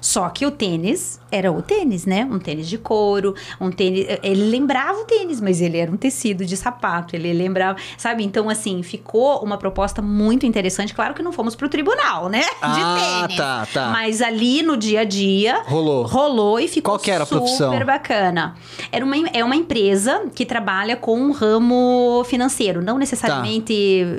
Só 0.00 0.28
que 0.28 0.46
o 0.46 0.50
tênis 0.50 1.20
era 1.30 1.50
o 1.52 1.60
tênis, 1.60 2.06
né? 2.06 2.24
Um 2.30 2.38
tênis 2.38 2.68
de 2.68 2.78
couro, 2.78 3.34
um 3.60 3.70
tênis. 3.70 4.06
Ele 4.22 4.50
lembrava 4.50 5.00
o 5.00 5.04
tênis, 5.04 5.40
mas 5.40 5.60
ele 5.60 5.76
era 5.78 5.90
um 5.90 5.96
tecido 5.96 6.44
de 6.44 6.56
sapato. 6.56 7.14
Ele 7.16 7.32
lembrava. 7.32 7.78
Sabe? 7.96 8.24
Então, 8.24 8.48
assim, 8.48 8.82
ficou 8.82 9.42
uma 9.42 9.56
proposta 9.58 10.00
muito 10.00 10.46
interessante. 10.46 10.94
Claro 10.94 11.14
que 11.14 11.22
não 11.22 11.32
fomos 11.32 11.54
pro 11.56 11.68
tribunal, 11.68 12.28
né? 12.28 12.40
De 12.40 12.48
Ah, 12.62 12.96
tênis. 13.22 13.36
tá, 13.36 13.66
tá. 13.72 13.88
Mas 13.90 14.22
ali 14.22 14.62
no 14.62 14.76
dia 14.76 15.00
a 15.00 15.04
dia. 15.04 15.62
Rolou. 15.66 16.04
Rolou 16.06 16.58
e 16.60 16.68
ficou 16.68 16.92
Qual 16.94 16.98
que 16.98 17.10
era 17.10 17.24
a 17.24 17.26
super 17.26 17.38
profissão? 17.40 17.84
bacana. 17.84 18.54
Era 18.90 19.04
uma, 19.04 19.16
é 19.32 19.44
uma 19.44 19.56
empresa 19.56 20.22
que 20.34 20.46
trabalha 20.46 20.96
com 20.96 21.18
um 21.20 21.32
ramo 21.32 22.22
financeiro, 22.26 22.80
não 22.82 22.98
necessariamente 22.98 23.72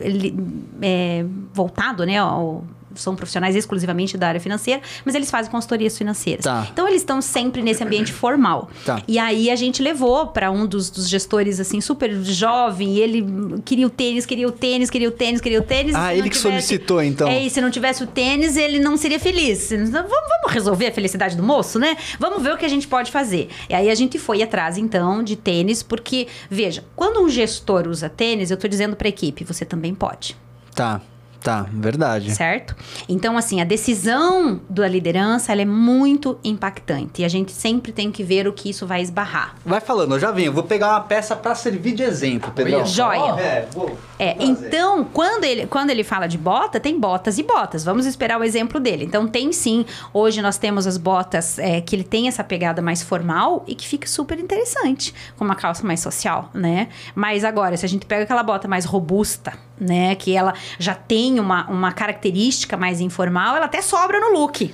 li- 0.03 0.35
é, 0.81 1.25
voltado, 1.53 2.05
né? 2.05 2.17
Ao, 2.17 2.63
são 2.95 3.15
profissionais 3.15 3.55
exclusivamente 3.55 4.17
da 4.17 4.27
área 4.27 4.39
financeira, 4.39 4.81
mas 5.05 5.15
eles 5.15 5.29
fazem 5.29 5.51
consultorias 5.51 5.97
financeiras. 5.97 6.43
Tá. 6.43 6.67
Então 6.71 6.87
eles 6.87 7.01
estão 7.01 7.21
sempre 7.21 7.61
nesse 7.61 7.83
ambiente 7.83 8.11
formal. 8.11 8.69
Tá. 8.85 9.01
E 9.07 9.17
aí 9.19 9.49
a 9.49 9.55
gente 9.55 9.81
levou 9.81 10.27
para 10.27 10.51
um 10.51 10.65
dos, 10.65 10.89
dos 10.89 11.07
gestores 11.07 11.59
assim 11.59 11.81
super 11.81 12.11
jovem, 12.23 12.95
e 12.95 12.99
ele 12.99 13.61
queria 13.63 13.87
o 13.87 13.89
tênis, 13.89 14.25
queria 14.25 14.47
o 14.47 14.51
tênis, 14.51 14.89
queria 14.89 15.07
o 15.07 15.11
tênis, 15.11 15.41
queria 15.41 15.59
o 15.59 15.63
tênis. 15.63 15.95
Ah, 15.95 16.13
ele 16.13 16.29
que 16.29 16.37
solicitou, 16.37 17.01
então. 17.01 17.27
É, 17.27 17.43
e 17.43 17.49
se 17.49 17.61
não 17.61 17.69
tivesse 17.69 18.03
o 18.03 18.07
tênis, 18.07 18.57
ele 18.57 18.79
não 18.79 18.97
seria 18.97 19.19
feliz. 19.19 19.69
Vamos, 19.69 19.91
vamos 20.11 20.51
resolver 20.51 20.87
a 20.87 20.91
felicidade 20.91 21.35
do 21.35 21.43
moço, 21.43 21.79
né? 21.79 21.97
Vamos 22.19 22.41
ver 22.41 22.53
o 22.53 22.57
que 22.57 22.65
a 22.65 22.69
gente 22.69 22.87
pode 22.87 23.11
fazer. 23.11 23.49
E 23.69 23.73
aí 23.73 23.89
a 23.89 23.95
gente 23.95 24.17
foi 24.17 24.41
atrás, 24.41 24.77
então, 24.77 25.23
de 25.23 25.35
tênis, 25.35 25.83
porque, 25.83 26.27
veja, 26.49 26.83
quando 26.95 27.21
um 27.21 27.29
gestor 27.29 27.87
usa 27.87 28.09
tênis, 28.09 28.51
eu 28.51 28.57
tô 28.57 28.67
dizendo 28.67 28.95
pra 28.95 29.07
equipe, 29.07 29.43
você 29.43 29.65
também 29.65 29.93
pode. 29.93 30.35
Tá, 30.75 31.01
tá, 31.41 31.65
verdade. 31.71 32.33
Certo? 32.35 32.75
Então, 33.07 33.37
assim, 33.37 33.61
a 33.61 33.63
decisão 33.63 34.59
da 34.69 34.87
liderança 34.87 35.51
ela 35.51 35.61
é 35.61 35.65
muito 35.65 36.37
impactante. 36.43 37.21
E 37.21 37.25
a 37.25 37.27
gente 37.27 37.51
sempre 37.51 37.91
tem 37.91 38.11
que 38.11 38.23
ver 38.23 38.47
o 38.47 38.53
que 38.53 38.69
isso 38.69 38.85
vai 38.85 39.01
esbarrar. 39.01 39.55
Vai 39.65 39.79
falando, 39.79 40.15
eu 40.15 40.19
já 40.19 40.31
venho. 40.31 40.51
Vou 40.51 40.63
pegar 40.63 40.89
uma 40.89 41.01
peça 41.01 41.35
pra 41.35 41.55
servir 41.55 41.93
de 41.93 42.03
exemplo, 42.03 42.53
só. 42.85 42.85
Joia. 42.85 43.41
É, 43.41 43.67
vou. 43.71 43.97
É, 44.17 44.35
então, 44.39 45.03
quando 45.05 45.43
ele, 45.43 45.65
quando 45.67 45.89
ele 45.89 46.03
fala 46.03 46.27
de 46.27 46.37
bota, 46.37 46.79
tem 46.79 46.99
botas 46.99 47.37
e 47.37 47.43
botas. 47.43 47.83
Vamos 47.83 48.05
esperar 48.05 48.39
o 48.39 48.43
exemplo 48.43 48.79
dele. 48.79 49.05
Então, 49.05 49.27
tem 49.27 49.51
sim. 49.51 49.85
Hoje 50.13 50.41
nós 50.41 50.57
temos 50.57 50.85
as 50.85 50.97
botas 50.97 51.57
é, 51.59 51.81
que 51.81 51.95
ele 51.95 52.03
tem 52.03 52.27
essa 52.27 52.43
pegada 52.43 52.81
mais 52.81 53.01
formal 53.01 53.63
e 53.67 53.75
que 53.75 53.87
fica 53.87 54.07
super 54.07 54.39
interessante, 54.39 55.13
com 55.37 55.45
uma 55.45 55.55
calça 55.55 55.85
mais 55.85 55.99
social, 55.99 56.49
né? 56.53 56.89
Mas 57.15 57.43
agora, 57.43 57.77
se 57.77 57.85
a 57.85 57.89
gente 57.89 58.05
pega 58.05 58.23
aquela 58.23 58.43
bota 58.43 58.67
mais 58.67 58.85
robusta, 58.85 59.53
né? 59.79 60.15
Que 60.15 60.35
ela 60.35 60.53
já 60.77 60.93
tem 60.93 61.39
uma, 61.39 61.67
uma 61.69 61.91
característica 61.91 62.75
mais 62.77 62.99
informal, 63.01 63.55
ela 63.55 63.65
até 63.65 63.81
sobra 63.81 64.19
no 64.19 64.37
look. 64.39 64.73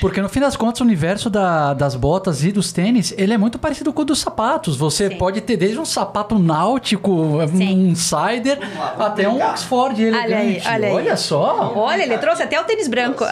Porque 0.00 0.20
no 0.20 0.28
fim 0.28 0.40
das 0.40 0.56
contas, 0.56 0.80
o 0.80 0.84
universo 0.84 1.28
da- 1.28 1.74
das 1.74 1.94
botas 1.94 2.44
e 2.44 2.52
dos 2.52 2.72
tênis, 2.72 3.12
ele 3.16 3.32
é 3.32 3.38
muito 3.38 3.58
parecido 3.58 3.92
com 3.92 4.02
o 4.02 4.04
dos 4.04 4.20
sapatos. 4.20 4.76
Você 4.76 5.08
Sim. 5.08 5.16
pode 5.18 5.40
ter 5.40 5.56
desde 5.56 5.78
um 5.78 5.84
sapato 5.84 6.38
náutico, 6.38 7.38
Sim. 7.56 7.90
um 7.90 7.94
cider, 7.94 8.58
até 8.98 9.28
um 9.28 9.42
Oxford 9.42 10.02
elegante. 10.02 10.66
aí, 10.66 10.92
olha 10.92 11.12
aí. 11.12 11.16
só. 11.18 11.72
Olha, 11.76 12.02
ele 12.02 12.18
trouxe 12.18 12.42
até 12.42 12.60
o 12.60 12.64
tênis 12.64 12.88
branco. 12.88 13.24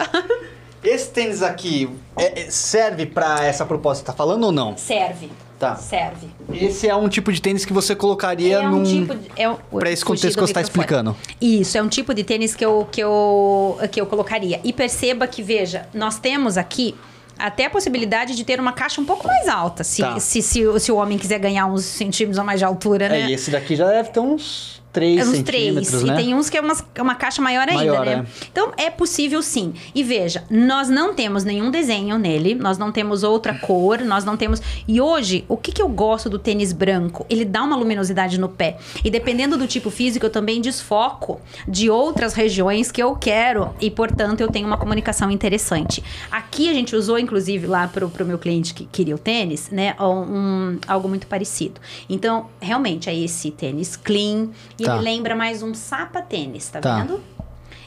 Esse 0.83 1.09
tênis 1.11 1.43
aqui 1.43 1.89
é- 2.17 2.41
é- 2.41 2.49
serve 2.49 3.05
pra 3.05 3.43
essa 3.45 3.65
proposta 3.65 4.03
que 4.03 4.07
tá 4.11 4.13
falando 4.17 4.45
ou 4.45 4.51
não? 4.51 4.75
Serve. 4.77 5.29
Tá. 5.61 5.75
Serve. 5.75 6.27
Esse 6.51 6.87
é 6.87 6.95
um 6.95 7.07
tipo 7.07 7.31
de 7.31 7.39
tênis 7.39 7.63
que 7.63 7.71
você 7.71 7.95
colocaria 7.95 8.55
É 8.57 8.67
um 8.67 8.71
num. 8.79 8.83
tipo 8.83 9.13
de, 9.15 9.29
é 9.37 9.47
um, 9.47 9.55
Pra 9.55 9.91
esse 9.91 10.03
contexto 10.03 10.33
que 10.35 10.41
você 10.41 10.51
tá 10.53 10.61
microfone. 10.61 10.63
explicando. 10.63 11.15
Isso, 11.39 11.77
é 11.77 11.81
um 11.83 11.87
tipo 11.87 12.15
de 12.15 12.23
tênis 12.23 12.55
que 12.55 12.65
eu, 12.65 12.87
que 12.91 12.99
eu, 12.99 13.77
que 13.91 14.01
eu 14.01 14.07
colocaria. 14.07 14.59
E 14.63 14.73
perceba 14.73 15.27
que, 15.27 15.43
veja, 15.43 15.87
nós 15.93 16.17
temos 16.17 16.57
aqui 16.57 16.95
até 17.37 17.65
a 17.65 17.69
possibilidade 17.69 18.35
de 18.35 18.43
ter 18.43 18.59
uma 18.59 18.73
caixa 18.73 18.99
um 18.99 19.05
pouco 19.05 19.27
mais 19.27 19.47
alta, 19.47 19.83
se, 19.83 20.01
Tá. 20.01 20.19
se, 20.19 20.41
se, 20.41 20.65
o- 20.65 20.79
se 20.79 20.91
o 20.91 20.95
homem 20.95 21.17
quiser 21.17 21.37
ganhar 21.39 21.67
uns 21.67 21.85
centímetros 21.85 22.39
a 22.39 22.43
mais 22.43 22.59
de 22.59 22.65
altura, 22.65 23.05
É, 23.05 23.09
né? 23.09 23.29
e 23.29 23.33
esse 23.33 23.51
daqui 23.51 23.75
já 23.75 23.87
deve 23.87 24.09
ter 24.09 24.19
uns 24.19 24.80
3 24.91 25.19
É 25.19 25.23
uns 25.23 25.29
centímetros, 25.37 25.87
três. 25.89 26.03
né? 26.03 26.13
E 26.13 26.17
tem 26.17 26.35
uns 26.35 26.49
que 26.49 26.57
é 26.57 26.61
umas- 26.61 26.83
uma 26.99 27.15
caixa 27.15 27.41
maior 27.41 27.67
ainda, 27.67 27.83
Maior, 27.85 28.05
né? 28.05 28.25
é. 28.27 28.45
Então 28.51 28.71
é 28.77 28.89
possível 28.89 29.41
sim. 29.41 29.73
E 29.95 30.03
veja, 30.03 30.43
nós 30.49 30.89
não 30.89 31.13
temos 31.13 31.43
nenhum 31.43 31.71
desenho 31.71 32.17
nele, 32.17 32.55
nós 32.55 32.77
não 32.77 32.91
temos 32.91 33.23
outra 33.23 33.53
cor, 33.53 33.99
nós 34.01 34.25
não 34.25 34.35
temos. 34.35 34.61
E 34.87 34.99
hoje, 34.99 35.45
o 35.47 35.55
que, 35.57 35.71
que 35.71 35.81
eu 35.81 35.87
gosto 35.87 36.29
do 36.29 36.37
tênis 36.37 36.73
branco? 36.73 37.25
Ele 37.29 37.45
dá 37.45 37.63
uma 37.63 37.75
luminosidade 37.75 38.39
no 38.39 38.49
pé. 38.49 38.77
E 39.03 39.09
dependendo 39.09 39.57
do 39.57 39.67
tipo 39.67 39.89
físico, 39.89 40.25
eu 40.25 40.29
também 40.29 40.59
desfoco 40.61 41.39
de 41.67 41.89
outras 41.89 42.33
regiões 42.33 42.91
que 42.91 43.01
eu 43.01 43.15
quero. 43.15 43.69
E, 43.79 43.89
portanto, 43.89 44.41
eu 44.41 44.49
tenho 44.49 44.67
uma 44.67 44.77
comunicação 44.77 45.31
interessante. 45.31 46.03
Aqui 46.29 46.69
a 46.69 46.73
gente 46.73 46.95
usou, 46.95 47.17
inclusive, 47.17 47.65
lá 47.67 47.87
pro, 47.87 48.09
pro 48.09 48.25
meu 48.25 48.37
cliente 48.37 48.73
que 48.73 48.85
queria 48.85 49.15
o 49.15 49.17
tênis, 49.17 49.69
né? 49.71 49.95
Um, 49.99 50.77
algo 50.87 51.07
muito 51.07 51.27
parecido. 51.27 51.79
Então, 52.09 52.47
realmente, 52.59 53.09
é 53.09 53.15
esse 53.17 53.51
tênis 53.51 53.95
clean. 53.95 54.49
E 54.81 54.83
Tá. 54.85 54.95
ele 54.95 55.03
lembra 55.03 55.35
mais 55.35 55.61
um 55.61 55.75
sapatênis, 55.75 56.67
tá, 56.69 56.79
Tá. 56.79 56.99
vendo? 57.01 57.21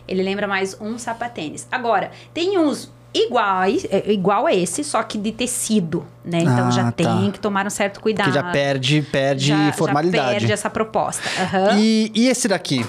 Ele 0.06 0.22
lembra 0.22 0.46
mais 0.46 0.76
um 0.80 0.96
sapatênis. 0.96 1.66
Agora, 1.72 2.12
tem 2.32 2.56
uns 2.56 2.88
iguais, 3.12 3.84
é, 3.90 4.12
igual 4.12 4.46
a 4.46 4.54
esse, 4.54 4.84
só 4.84 5.02
que 5.02 5.18
de 5.18 5.32
tecido, 5.32 6.04
né? 6.24 6.38
Então 6.40 6.68
Ah, 6.68 6.70
já 6.70 6.84
tá. 6.84 6.92
tem 6.92 7.30
que 7.32 7.40
tomar 7.40 7.66
um 7.66 7.70
certo 7.70 8.00
cuidado. 8.00 8.28
Que 8.28 8.32
já 8.34 8.44
perde, 8.44 9.02
perde 9.02 9.46
Já- 9.48 9.66
já 9.66 9.72
formalidade. 9.72 10.30
perde 10.30 10.52
essa 10.52 10.70
proposta. 10.70 11.22
Aham. 11.42 11.78
E, 11.78 12.12
e 12.14 12.28
esse 12.28 12.46
daqui? 12.46 12.84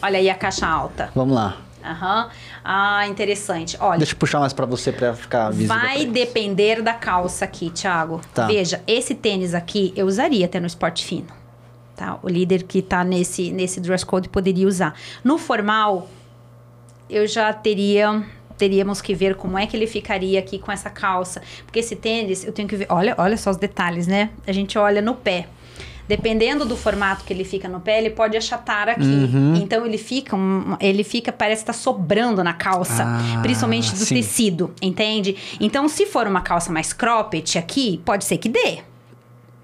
Olha 0.00 0.18
aí 0.18 0.30
a 0.30 0.34
caixa 0.34 0.66
alta. 0.66 1.10
Vamos 1.14 1.34
lá. 1.34 1.56
Aham. 1.84 2.28
Ah, 2.64 3.08
interessante. 3.08 3.76
Olha, 3.80 3.98
Deixa 3.98 4.12
eu 4.12 4.18
puxar 4.18 4.38
mais 4.38 4.52
pra 4.52 4.66
você 4.66 4.92
pra 4.92 5.14
ficar 5.14 5.50
visível. 5.50 5.74
Vai 5.74 6.04
depender 6.06 6.80
da 6.80 6.92
calça 6.92 7.44
aqui, 7.44 7.70
Thiago. 7.70 8.20
Tá. 8.32 8.46
Veja, 8.46 8.82
esse 8.86 9.14
tênis 9.16 9.52
aqui 9.52 9.92
eu 9.96 10.06
usaria 10.06 10.46
até 10.46 10.60
no 10.60 10.66
esporte 10.66 11.04
fino. 11.04 11.26
Tá? 11.96 12.18
O 12.22 12.28
líder 12.28 12.62
que 12.62 12.80
tá 12.82 13.04
nesse, 13.04 13.50
nesse 13.52 13.80
dress 13.80 14.04
code 14.04 14.28
poderia 14.28 14.66
usar. 14.66 14.94
No 15.22 15.36
formal, 15.38 16.08
eu 17.08 17.26
já 17.26 17.52
teria 17.52 18.24
teríamos 18.56 19.00
que 19.00 19.12
ver 19.12 19.34
como 19.34 19.58
é 19.58 19.66
que 19.66 19.76
ele 19.76 19.88
ficaria 19.88 20.38
aqui 20.38 20.56
com 20.58 20.70
essa 20.70 20.88
calça, 20.88 21.42
porque 21.64 21.80
esse 21.80 21.96
tênis 21.96 22.44
eu 22.44 22.52
tenho 22.52 22.68
que 22.68 22.76
ver, 22.76 22.86
olha, 22.90 23.12
olha 23.18 23.36
só 23.36 23.50
os 23.50 23.56
detalhes, 23.56 24.06
né? 24.06 24.30
A 24.46 24.52
gente 24.52 24.78
olha 24.78 25.02
no 25.02 25.14
pé. 25.16 25.48
Dependendo 26.06 26.64
do 26.64 26.76
formato 26.76 27.24
que 27.24 27.32
ele 27.32 27.44
fica 27.44 27.68
no 27.68 27.80
pé, 27.80 27.98
ele 27.98 28.10
pode 28.10 28.36
achatar 28.36 28.88
aqui. 28.88 29.02
Uhum. 29.02 29.54
Então 29.56 29.84
ele 29.86 29.98
fica, 29.98 30.36
um- 30.36 30.76
ele 30.80 31.02
fica, 31.02 31.32
parece 31.32 31.62
estar 31.62 31.72
sobrando 31.72 32.42
na 32.44 32.52
calça, 32.52 33.04
Ah, 33.04 33.40
principalmente 33.42 33.90
do 33.92 33.96
sim. 34.04 34.14
tecido, 34.16 34.72
entende? 34.80 35.36
Então 35.60 35.88
se 35.88 36.06
for 36.06 36.26
uma 36.28 36.40
calça 36.42 36.70
mais 36.72 36.92
cropped 36.92 37.58
aqui, 37.58 38.00
pode 38.04 38.24
ser 38.24 38.38
que 38.38 38.48
dê 38.48 38.78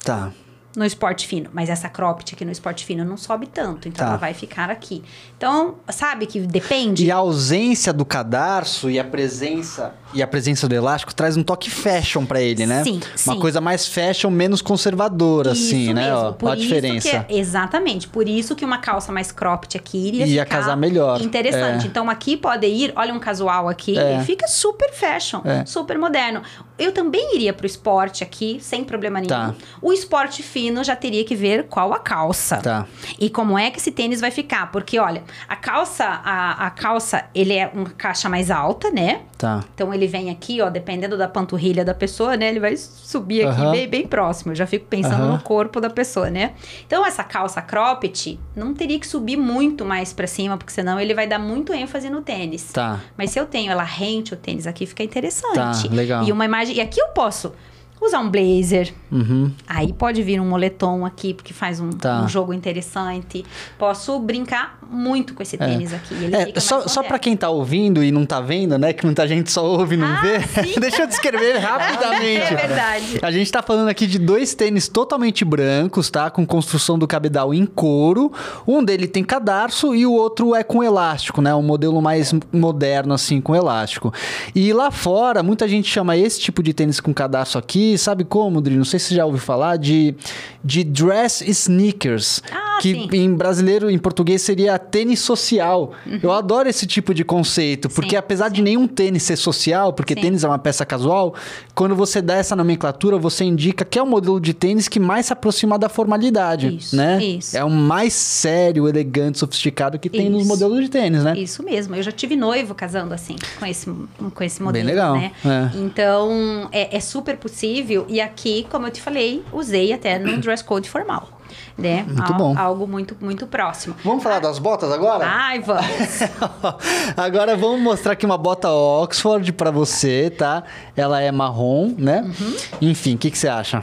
Tá. 0.02 0.32
No 0.78 0.84
esporte 0.84 1.26
fino, 1.26 1.50
mas 1.52 1.68
essa 1.68 1.88
cropped 1.88 2.32
aqui 2.34 2.44
no 2.44 2.52
esporte 2.52 2.84
fino 2.84 3.04
não 3.04 3.16
sobe 3.16 3.48
tanto, 3.48 3.88
então 3.88 4.04
Tá. 4.04 4.10
ela 4.12 4.16
vai 4.16 4.32
ficar 4.32 4.70
aqui. 4.70 5.02
Então, 5.36 5.74
sabe 5.90 6.24
que 6.24 6.38
depende? 6.40 7.04
E 7.04 7.10
a 7.10 7.16
ausência 7.16 7.92
do 7.92 8.04
cadarço 8.04 8.88
e 8.88 8.96
a 8.98 9.04
presença 9.04 9.92
e 10.14 10.22
a 10.22 10.26
presença 10.26 10.66
do 10.68 10.74
elástico 10.74 11.12
traz 11.14 11.36
um 11.36 11.42
toque 11.42 11.68
fashion 11.70 12.24
pra 12.24 12.40
ele, 12.40 12.64
né? 12.64 12.82
Sim, 12.84 13.00
Uma 13.26 13.34
sim. 13.34 13.40
coisa 13.40 13.60
mais 13.60 13.86
fashion, 13.88 14.30
menos 14.30 14.62
conservadora, 14.62 15.50
assim, 15.52 15.84
Isso 15.86 15.94
né? 15.94 16.04
mesmo, 16.10 16.18
Ó, 16.28 16.32
por 16.32 16.48
Ó 16.48 16.52
a 16.52 16.54
isso 16.56 16.62
diferença. 16.66 17.24
que- 17.24 17.34
exatamente, 17.34 18.06
por 18.08 18.28
isso 18.28 18.54
que 18.54 18.64
uma 18.64 18.78
calça 18.78 19.10
mais 19.12 19.32
cropped 19.32 19.76
aqui 19.76 19.98
iria 20.08 20.26
Ia 20.26 20.44
ficar 20.44 20.58
casar 20.58 20.76
melhor, 20.76 21.20
Interessante. 21.20 21.84
é. 21.86 21.88
Então 21.88 22.08
aqui 22.08 22.36
pode 22.36 22.66
ir, 22.66 22.92
olha 22.96 23.12
um 23.12 23.18
casual 23.18 23.68
aqui, 23.68 23.98
É. 23.98 24.20
e 24.20 24.24
fica 24.24 24.46
super 24.46 24.92
fashion, 24.92 25.40
É. 25.44 25.64
super 25.66 25.98
moderno. 25.98 26.40
Eu 26.78 26.92
também 26.92 27.34
iria 27.34 27.52
pro 27.52 27.66
esporte 27.66 28.22
aqui, 28.22 28.58
sem 28.60 28.84
problema 28.84 29.20
nenhum. 29.20 29.28
Tá. 29.28 29.54
O 29.82 29.92
esporte 29.92 30.42
fino 30.42 30.84
já 30.84 30.94
teria 30.94 31.24
que 31.24 31.34
ver 31.34 31.64
qual 31.64 31.92
a 31.92 31.98
calça. 31.98 32.58
Tá. 32.58 32.86
E 33.18 33.28
como 33.28 33.58
é 33.58 33.70
que 33.70 33.78
esse 33.78 33.90
tênis 33.90 34.20
vai 34.20 34.30
ficar? 34.30 34.70
Porque, 34.70 34.98
olha, 34.98 35.24
a 35.48 35.56
calça, 35.56 36.04
a, 36.04 36.66
a 36.66 36.70
calça, 36.70 37.24
ele 37.34 37.54
é 37.54 37.70
uma 37.74 37.90
caixa 37.90 38.28
mais 38.28 38.50
alta, 38.50 38.90
né? 38.90 39.22
Tá. 39.38 39.64
Então 39.72 39.94
ele 39.94 40.08
vem 40.08 40.30
aqui, 40.30 40.60
ó, 40.60 40.68
dependendo 40.68 41.16
da 41.16 41.28
panturrilha 41.28 41.84
da 41.84 41.94
pessoa, 41.94 42.36
né? 42.36 42.48
Ele 42.48 42.58
vai 42.58 42.76
subir 42.76 43.46
aqui 43.46 43.70
bem, 43.70 43.88
bem 43.88 44.06
próximo. 44.06 44.50
Eu 44.50 44.56
já 44.56 44.66
fico 44.66 44.86
pensando 44.86 45.26
no 45.26 45.38
corpo 45.38 45.80
da 45.80 45.88
pessoa, 45.88 46.28
né? 46.28 46.54
Então 46.84 47.06
essa 47.06 47.22
calça 47.22 47.62
cropped 47.62 48.38
não 48.56 48.74
teria 48.74 48.98
que 48.98 49.06
subir 49.06 49.36
muito 49.36 49.84
mais 49.84 50.12
pra 50.12 50.26
cima, 50.26 50.56
porque 50.56 50.72
senão 50.72 50.98
ele 50.98 51.14
vai 51.14 51.28
dar 51.28 51.38
muito 51.38 51.72
ênfase 51.72 52.10
no 52.10 52.20
tênis. 52.20 52.72
Tá. 52.72 53.00
Mas 53.16 53.30
se 53.30 53.38
eu 53.38 53.46
tenho 53.46 53.70
ela 53.70 53.84
rente 53.84 54.34
o 54.34 54.36
tênis 54.36 54.66
aqui, 54.66 54.84
fica 54.86 55.04
interessante. 55.04 55.54
Tá, 55.54 55.94
legal. 55.94 56.24
E 56.24 56.32
uma 56.32 56.44
imagem. 56.44 56.76
E 56.76 56.80
aqui 56.80 57.00
eu 57.00 57.08
posso 57.08 57.52
usar 58.00 58.20
um 58.20 58.30
blazer. 58.30 58.92
Uhum. 59.10 59.50
Aí 59.66 59.92
pode 59.92 60.22
vir 60.22 60.40
um 60.40 60.48
moletom 60.48 61.04
aqui, 61.04 61.34
porque 61.34 61.52
faz 61.52 61.80
um, 61.80 61.90
Tá. 61.90 62.22
um 62.22 62.28
jogo 62.28 62.52
interessante. 62.52 63.44
Posso 63.78 64.18
brincar 64.20 64.78
muito 64.90 65.34
com 65.34 65.42
esse 65.42 65.56
tênis 65.58 65.92
aqui. 65.92 66.14
É, 66.32 66.60
só, 66.60 66.86
só 66.88 67.02
pra 67.02 67.18
quem 67.18 67.36
tá 67.36 67.50
ouvindo 67.50 68.02
e 68.02 68.10
não 68.10 68.24
tá 68.24 68.40
vendo, 68.40 68.78
né? 68.78 68.92
Que 68.92 69.04
muita 69.04 69.26
gente 69.26 69.50
só 69.50 69.64
ouve 69.64 69.94
e 69.94 69.98
não 69.98 70.06
Ah, 70.06 70.20
vê. 70.22 70.38
Deixa 70.80 71.02
eu 71.02 71.06
descrever 71.06 71.58
rapidamente. 71.60 72.52
É 72.52 72.56
verdade. 72.56 73.18
A 73.22 73.30
gente 73.30 73.50
tá 73.50 73.62
falando 73.62 73.88
aqui 73.88 74.06
de 74.06 74.18
dois 74.18 74.54
tênis 74.54 74.88
totalmente 74.88 75.44
brancos, 75.44 76.10
tá? 76.10 76.30
Com 76.30 76.46
construção 76.46 76.98
do 76.98 77.06
cabedal 77.06 77.52
em 77.52 77.66
couro. 77.66 78.32
Um 78.66 78.82
dele 78.82 79.06
tem 79.06 79.22
cadarço 79.24 79.94
e 79.94 80.06
o 80.06 80.12
outro 80.12 80.54
é 80.54 80.62
com 80.62 80.82
elástico, 80.82 81.40
né? 81.42 81.54
Um 81.54 81.62
modelo 81.62 82.00
mais 82.00 82.32
moderno, 82.52 83.12
assim, 83.14 83.40
com 83.40 83.54
elástico. 83.54 84.12
E 84.54 84.72
lá 84.72 84.90
fora, 84.90 85.42
muita 85.42 85.66
gente 85.68 85.88
chama 85.88 86.16
esse 86.16 86.40
tipo 86.40 86.62
de 86.62 86.72
tênis 86.72 87.00
com 87.00 87.12
cadarço 87.12 87.58
aqui, 87.58 87.87
sabe 87.96 88.24
como, 88.24 88.60
Dri? 88.60 88.76
Não 88.76 88.84
sei 88.84 88.98
se 88.98 89.06
você 89.06 89.14
já 89.14 89.24
ouviu 89.24 89.40
falar, 89.40 89.76
de, 89.76 90.14
de 90.62 90.84
dress 90.84 91.42
sneakers. 91.48 92.42
Ah, 92.52 92.78
que 92.80 92.92
sim. 92.92 93.08
em 93.12 93.34
brasileiro, 93.34 93.90
em 93.90 93.98
português, 93.98 94.40
seria 94.42 94.78
tênis 94.78 95.18
social. 95.20 95.92
Eu 96.22 96.30
adoro 96.32 96.68
esse 96.68 96.86
tipo 96.86 97.12
de 97.12 97.24
conceito, 97.24 97.88
porque 97.88 98.08
Uhum. 98.08 98.08
Sim, 98.08 98.16
apesar 98.16 98.48
de 98.48 98.62
nenhum 98.62 98.86
tênis 98.86 99.22
ser 99.24 99.36
social, 99.36 99.92
porque 99.92 100.14
Sim. 100.14 100.20
tênis 100.20 100.44
é 100.44 100.48
uma 100.48 100.58
peça 100.58 100.86
casual, 100.86 101.34
quando 101.74 101.94
você 101.94 102.22
dá 102.22 102.36
essa 102.36 102.56
nomenclatura, 102.56 103.18
você 103.18 103.44
indica 103.44 103.84
que 103.84 103.98
é 103.98 104.02
o 104.02 104.06
modelo 104.06 104.40
de 104.40 104.54
tênis 104.54 104.88
que 104.88 104.98
mais 104.98 105.26
se 105.26 105.32
aproxima 105.32 105.78
da 105.78 105.88
formalidade, 105.88 106.74
Isso, 106.76 106.96
né? 106.96 107.22
isso. 107.22 107.56
É 107.56 107.62
o 107.62 107.70
mais 107.70 108.12
sério, 108.12 108.88
elegante, 108.88 109.38
sofisticado 109.38 109.98
que 109.98 110.08
tem 110.08 110.30
nos 110.30 110.42
Isso. 110.42 110.48
modelos 110.48 110.80
de 110.80 110.88
tênis, 110.88 111.22
né? 111.22 111.36
Isso 111.36 111.62
mesmo. 111.62 111.94
Eu 111.94 112.02
já 112.02 112.12
tive 112.12 112.36
noivo 112.36 112.74
casando 112.74 113.12
assim, 113.12 113.36
com 113.58 113.66
esse, 113.66 113.90
com 114.34 114.44
esse 114.44 114.62
modelo, 114.62 114.86
legal, 114.86 115.16
né? 115.16 115.32
é. 115.44 115.76
Então, 115.78 116.68
é, 116.72 116.96
é 116.96 117.00
super 117.00 117.36
possível. 117.36 117.77
E 118.08 118.20
aqui, 118.20 118.66
como 118.70 118.86
eu 118.86 118.90
te 118.90 119.00
falei, 119.00 119.44
usei 119.52 119.92
até 119.92 120.18
num 120.18 120.38
dress 120.40 120.62
code 120.64 120.88
formal, 120.88 121.28
né? 121.76 122.04
Muito 122.06 122.32
Al- 122.32 122.38
bom. 122.38 122.58
Algo 122.58 122.86
muito, 122.86 123.16
muito 123.20 123.46
próximo. 123.46 123.94
Vamos 124.04 124.22
falar 124.22 124.40
das 124.40 124.58
botas 124.58 124.90
agora? 124.92 125.24
Ai, 125.26 125.60
vamos. 125.60 125.84
Agora 127.16 127.56
vamos 127.56 127.80
mostrar 127.80 128.12
aqui 128.12 128.26
uma 128.26 128.38
bota 128.38 128.70
Oxford 128.70 129.52
pra 129.52 129.70
você, 129.70 130.30
tá? 130.30 130.62
Ela 130.96 131.20
é 131.20 131.30
marrom, 131.30 131.94
né? 131.96 132.22
Uhum. 132.22 132.56
Enfim, 132.82 133.14
o 133.14 133.18
que, 133.18 133.30
que 133.30 133.38
você 133.38 133.48
acha? 133.48 133.82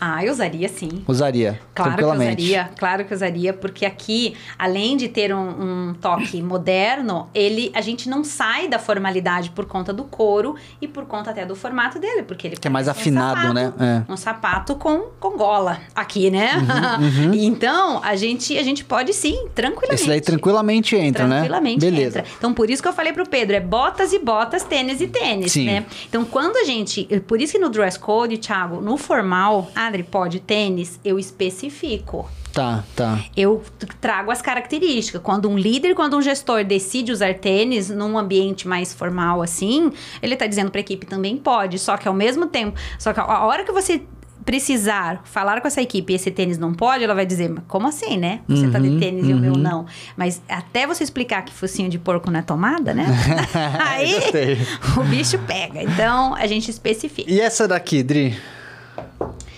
Ah, 0.00 0.24
eu 0.24 0.32
usaria 0.32 0.68
sim. 0.68 1.04
Usaria? 1.06 1.60
Claro 1.74 1.92
que 1.92 1.96
tranquilamente. 1.96 2.42
usaria, 2.42 2.70
claro 2.78 3.04
que 3.04 3.14
usaria, 3.14 3.52
porque 3.52 3.86
aqui, 3.86 4.36
além 4.58 4.96
de 4.96 5.08
ter 5.08 5.34
um, 5.34 5.90
um 5.90 5.94
toque 5.94 6.42
moderno, 6.42 7.28
ele, 7.34 7.70
a 7.74 7.80
gente 7.80 8.08
não 8.08 8.22
sai 8.22 8.68
da 8.68 8.78
formalidade 8.78 9.50
por 9.50 9.64
conta 9.66 9.92
do 9.92 10.04
couro 10.04 10.56
e 10.80 10.86
por 10.86 11.06
conta 11.06 11.30
até 11.30 11.44
do 11.44 11.56
formato 11.56 11.98
dele, 11.98 12.22
porque 12.22 12.46
ele 12.46 12.56
Que 12.56 12.68
é 12.68 12.70
mais 12.70 12.88
um 12.88 12.90
afinado, 12.90 13.36
sapato, 13.36 13.54
né? 13.54 13.72
É. 13.78 14.12
Um 14.12 14.16
sapato 14.16 14.76
com, 14.76 15.10
com 15.18 15.36
gola 15.36 15.80
aqui, 15.94 16.30
né? 16.30 16.52
Uhum, 16.98 17.34
então, 17.34 18.02
a 18.02 18.16
gente, 18.16 18.56
a 18.56 18.62
gente 18.62 18.84
pode 18.84 19.12
sim, 19.12 19.48
tranquilamente. 19.54 20.02
Esse 20.02 20.08
daí 20.08 20.20
tranquilamente 20.20 20.96
entra, 20.96 21.26
né? 21.26 21.36
Tranquilamente 21.38 21.80
Beleza. 21.80 22.20
entra. 22.20 22.32
Então, 22.36 22.52
por 22.52 22.68
isso 22.70 22.82
que 22.82 22.88
eu 22.88 22.92
falei 22.92 23.12
pro 23.12 23.28
Pedro, 23.28 23.56
é 23.56 23.60
botas 23.60 24.12
e 24.12 24.18
botas, 24.18 24.64
tênis 24.64 25.00
e 25.00 25.06
tênis, 25.06 25.52
Sim. 25.52 25.66
né? 25.66 25.86
Então, 26.08 26.24
quando 26.24 26.56
a 26.56 26.64
gente... 26.64 27.04
Por 27.26 27.40
isso 27.40 27.52
que 27.54 27.58
no 27.58 27.68
dress 27.68 27.98
code, 27.98 28.38
Thiago, 28.38 28.80
no 28.80 28.96
formal, 28.96 29.70
Adri, 29.86 30.02
pode 30.02 30.40
tênis, 30.40 30.98
eu 31.04 31.18
especifico. 31.18 32.28
Tá, 32.52 32.82
tá. 32.96 33.22
Eu 33.36 33.62
trago 34.00 34.30
as 34.30 34.40
características. 34.40 35.20
Quando 35.20 35.48
um 35.48 35.58
líder, 35.58 35.94
quando 35.94 36.16
um 36.16 36.22
gestor 36.22 36.64
decide 36.64 37.12
usar 37.12 37.34
tênis 37.34 37.90
num 37.90 38.16
ambiente 38.16 38.66
mais 38.66 38.94
formal 38.94 39.42
assim, 39.42 39.92
ele 40.22 40.36
tá 40.36 40.46
dizendo 40.46 40.70
pra 40.70 40.80
equipe 40.80 41.06
também 41.06 41.36
pode, 41.36 41.78
só 41.78 41.98
que 41.98 42.08
ao 42.08 42.14
mesmo 42.14 42.46
tempo, 42.46 42.78
só 42.98 43.12
que 43.12 43.20
a 43.20 43.44
hora 43.44 43.62
que 43.62 43.72
você 43.72 44.02
precisar 44.46 45.22
falar 45.24 45.60
com 45.60 45.66
essa 45.66 45.82
equipe 45.82 46.12
e 46.12 46.16
esse 46.16 46.30
tênis 46.30 46.56
não 46.56 46.72
pode, 46.72 47.02
ela 47.02 47.14
vai 47.14 47.26
dizer, 47.26 47.52
como 47.66 47.88
assim, 47.88 48.16
né? 48.16 48.40
Você 48.48 48.68
tá 48.68 48.78
de 48.78 48.88
Uhum, 48.88 49.00
tênis 49.00 49.28
e 49.28 49.32
o 49.32 49.36
meu 49.36 49.54
uhum. 49.54 49.58
não. 49.58 49.86
Mas 50.16 50.40
até 50.48 50.86
você 50.86 51.02
explicar 51.02 51.44
que 51.44 51.52
focinho 51.52 51.90
de 51.90 51.98
porco 51.98 52.30
não 52.30 52.38
é 52.38 52.42
tomada, 52.42 52.94
né? 52.94 53.06
Aí 53.84 54.14
o 54.96 55.02
bicho 55.02 55.36
pega. 55.40 55.82
Então 55.82 56.32
a 56.34 56.46
gente 56.46 56.70
especifica. 56.70 57.30
E 57.30 57.40
essa 57.40 57.66
daqui, 57.66 58.04
Dri? 58.04 58.38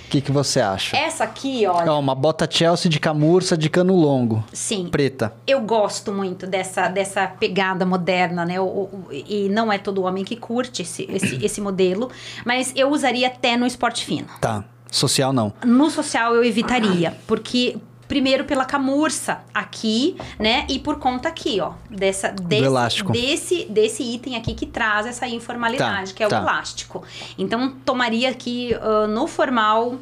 O 0.09 0.11
que, 0.11 0.23
que 0.23 0.33
você 0.33 0.59
acha? 0.59 0.97
Essa 0.97 1.25
aqui, 1.25 1.67
olha, 1.67 1.93
Ó, 1.93 2.01
uma 2.01 2.15
bota 2.15 2.49
Chelsea 2.51 2.91
de 2.91 2.99
camurça 2.99 3.59
de 3.59 3.69
cano 3.69 3.95
longo. 3.95 4.43
sim. 4.55 4.89
Preta. 4.91 5.35
Eu 5.47 5.61
gosto 5.61 6.11
muito 6.13 6.47
dessa, 6.47 6.89
dessa 6.89 7.27
pegada 7.27 7.85
moderna, 7.85 8.43
né? 8.47 8.59
O- 8.59 8.65
o- 8.65 9.05
e 9.13 9.51
não 9.51 9.71
é 9.71 9.77
todo 9.77 10.03
homem 10.05 10.25
que 10.25 10.35
curte 10.35 10.81
esse, 10.81 11.07
esse, 11.11 11.39
esse 11.45 11.61
modelo, 11.61 12.11
mas 12.43 12.73
eu 12.75 12.91
usaria 12.91 13.27
até 13.27 13.55
no 13.55 13.67
esporte 13.67 14.03
fino. 14.07 14.27
Tá. 14.41 14.65
Social 14.91 15.31
não. 15.35 15.53
No 15.63 15.91
social 15.91 16.35
eu 16.35 16.43
evitaria, 16.43 17.15
porque 17.27 17.77
primeiro 18.09 18.45
pela 18.45 18.65
camurça 18.65 19.41
aqui, 19.55 20.17
né? 20.39 20.67
E 20.69 20.79
por 20.79 20.99
conta 20.99 21.29
aqui, 21.29 21.61
ó, 21.61 21.73
dessa 21.91 22.31
desse, 22.33 22.65
elástico. 22.65 23.13
desse 23.13 23.65
desse 23.67 24.03
item 24.03 24.35
aqui 24.37 24.55
que 24.55 24.67
traz 24.67 25.07
essa 25.07 25.29
informalidade, 25.29 26.13
Tá, 26.13 26.17
que 26.17 26.25
é 26.25 26.29
tá. 26.29 26.41
o 26.41 26.43
elástico. 26.43 27.05
Então 27.37 27.71
tomaria 27.85 28.31
aqui 28.31 28.75
ah, 28.81 29.07
no 29.07 29.27
formal 29.27 29.97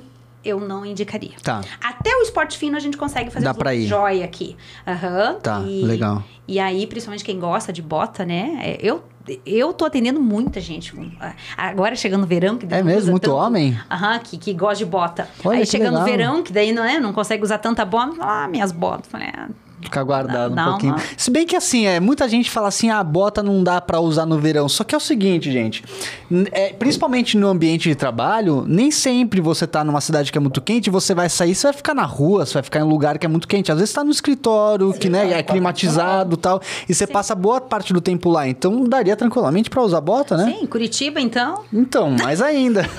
eu 0.44 0.60
não 0.60 0.86
indicaria. 0.86 1.32
Tá. 1.42 1.60
Até 1.82 2.14
o 2.16 2.22
esporte 2.22 2.56
fino 2.56 2.76
a 2.76 2.80
gente 2.80 2.96
consegue 2.96 3.30
fazer 3.30 3.44
Dá 3.44 3.50
os 3.50 3.56
pra 3.58 3.74
ir. 3.74 3.86
joia 3.88 4.24
aqui. 4.24 4.56
Aham. 4.86 5.34
Tá, 5.42 5.60
E- 5.66 5.82
legal. 5.84 6.22
E 6.46 6.60
aí, 6.60 6.86
principalmente 6.86 7.24
quem 7.24 7.40
gosta 7.40 7.72
de 7.72 7.82
bota, 7.82 8.24
né? 8.24 8.56
é, 8.62 8.78
Eu, 8.80 9.02
eu 9.44 9.72
tô 9.72 9.84
atendendo 9.84 10.20
muita 10.20 10.60
gente. 10.60 10.92
Agora 11.56 11.94
chegando 11.96 12.24
o 12.24 12.26
verão, 12.26 12.56
que 12.56 12.66
É 12.72 12.82
mesmo? 12.82 13.10
Muito 13.12 13.24
tanto- 13.24 13.36
homem? 13.36 13.78
Aham, 13.90 14.18
que, 14.20 14.36
que 14.38 14.52
gosta 14.52 14.76
de 14.78 14.84
bota. 14.86 15.28
Olha 15.44 15.58
aí 15.60 15.66
chegando 15.66 15.98
o 15.98 16.04
verão, 16.04 16.42
que 16.42 16.52
daí 16.52 16.72
não, 16.72 16.84
é, 16.84 16.98
não 17.00 17.12
consegue 17.12 17.42
usar 17.42 17.58
tanta 17.58 17.84
bota. 17.84 18.16
Ah, 18.20 18.46
minhas 18.48 18.72
botas. 18.72 19.08
Falei, 19.10 19.28
ah, 19.36 19.48
Ficar 19.80 20.02
guardado 20.02 20.52
um 20.52 20.64
pouquinho. 20.64 20.96
Se 21.16 21.30
bem 21.30 21.46
que 21.46 21.54
assim, 21.54 21.86
é, 21.86 22.00
muita 22.00 22.28
gente 22.28 22.50
fala 22.50 22.68
assim, 22.68 22.90
ah, 22.90 23.02
bota 23.04 23.42
não 23.42 23.62
dá 23.62 23.80
pra 23.80 24.00
usar 24.00 24.24
no 24.26 24.38
verão. 24.38 24.68
Só 24.68 24.82
que 24.84 24.94
é 24.94 24.98
o 24.98 25.00
seguinte, 25.00 25.52
gente. 25.52 25.84
é, 26.50 26.72
principalmente 26.72 27.36
no 27.36 27.46
ambiente 27.46 27.88
de 27.88 27.94
trabalho, 27.94 28.64
nem 28.66 28.90
sempre 28.90 29.40
você 29.40 29.66
tá 29.66 29.84
numa 29.84 30.00
cidade 30.00 30.32
que 30.32 30.38
é 30.38 30.40
muito 30.40 30.60
quente, 30.60 30.88
você 30.90 31.14
vai 31.14 31.28
sair, 31.28 31.54
você 31.54 31.66
vai 31.68 31.72
ficar 31.74 31.94
na 31.94 32.04
rua, 32.04 32.46
você 32.46 32.54
vai 32.54 32.62
ficar 32.62 32.80
em 32.80 32.82
um 32.82 32.88
lugar 32.88 33.18
que 33.18 33.26
é 33.26 33.28
muito 33.28 33.46
quente. 33.46 33.70
Às 33.70 33.78
vezes 33.78 33.92
tá 33.94 34.02
no 34.02 34.10
escritório, 34.10 34.92
que 34.94 35.08
né, 35.08 35.32
é 35.38 35.42
climatizado 35.42 36.34
e 36.34 36.38
tal, 36.38 36.60
e 36.88 36.94
você 36.94 37.06
passa 37.06 37.34
boa 37.34 37.60
parte 37.60 37.92
do 37.92 38.00
tempo 38.00 38.30
lá. 38.30 38.48
Então 38.48 38.84
daria 38.84 39.14
tranquilamente 39.14 39.68
pra 39.70 39.82
usar 39.82 40.00
bota, 40.00 40.36
né? 40.36 40.54
sim, 40.58 40.66
Curitiba, 40.66 41.20
então. 41.20 41.62
Então, 41.72 42.10
mais 42.10 42.40
ainda. 42.40 42.82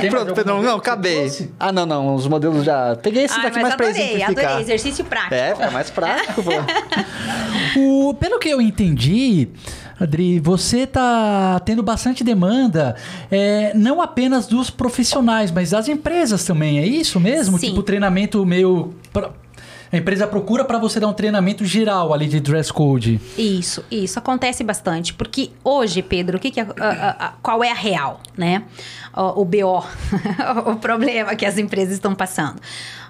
Mais 0.00 0.08
Pronto, 0.10 0.28
modelo 0.36 0.62
não, 0.62 0.76
acabei. 0.76 1.30
Ah, 1.58 1.72
não, 1.72 1.86
não, 1.86 2.14
os 2.14 2.26
modelos 2.26 2.64
já. 2.64 2.96
Peguei 2.96 3.24
esse 3.24 3.38
Ah, 3.38 3.42
daqui 3.42 3.60
mais 3.60 3.74
pra 3.74 3.86
adorei, 3.86 4.14
exemplificar. 4.14 4.44
adorei. 4.46 4.62
Exercício 4.62 5.04
prático. 5.04 5.33
É, 5.34 5.54
fica 5.54 5.70
mais 5.70 5.90
prático, 5.90 6.42
pô. 6.42 6.50
O, 7.76 8.14
pelo 8.14 8.38
que 8.38 8.48
eu 8.48 8.60
entendi, 8.60 9.48
Adri, 9.98 10.38
você 10.38 10.86
tá 10.86 11.60
tendo 11.64 11.82
bastante 11.82 12.22
demanda, 12.22 12.94
é, 13.30 13.72
não 13.74 14.00
apenas 14.00 14.46
dos 14.46 14.70
profissionais, 14.70 15.50
mas 15.50 15.70
das 15.70 15.88
empresas 15.88 16.44
também, 16.44 16.78
é 16.78 16.86
isso 16.86 17.18
mesmo? 17.18 17.58
Sim. 17.58 17.68
Tipo, 17.70 17.82
treinamento 17.82 18.44
meio. 18.46 18.94
pra- 19.12 19.30
a 19.92 19.96
empresa 19.96 20.26
procura 20.26 20.64
para 20.64 20.76
você 20.78 20.98
dar 20.98 21.06
um 21.06 21.12
treinamento 21.12 21.64
geral 21.64 22.12
ali 22.12 22.26
de 22.26 22.40
dress 22.40 22.72
code. 22.72 23.20
Isso, 23.38 23.84
isso 23.90 24.18
acontece 24.18 24.64
bastante, 24.64 25.14
porque 25.14 25.50
hoje, 25.62 26.02
Pedro, 26.02 26.36
o 26.36 26.40
que, 26.40 26.50
que 26.50 26.58
é, 26.58 26.64
a- 26.64 26.84
a- 26.84 27.26
a- 27.26 27.32
qual 27.40 27.62
é 27.62 27.70
a 27.70 27.74
real, 27.74 28.20
né? 28.36 28.64
O, 29.16 29.42
o 29.42 29.44
BO, 29.44 29.84
o 30.66 30.76
problema 30.76 31.36
que 31.36 31.46
as 31.46 31.58
empresas 31.58 31.94
estão 31.94 32.12
passando. 32.12 32.60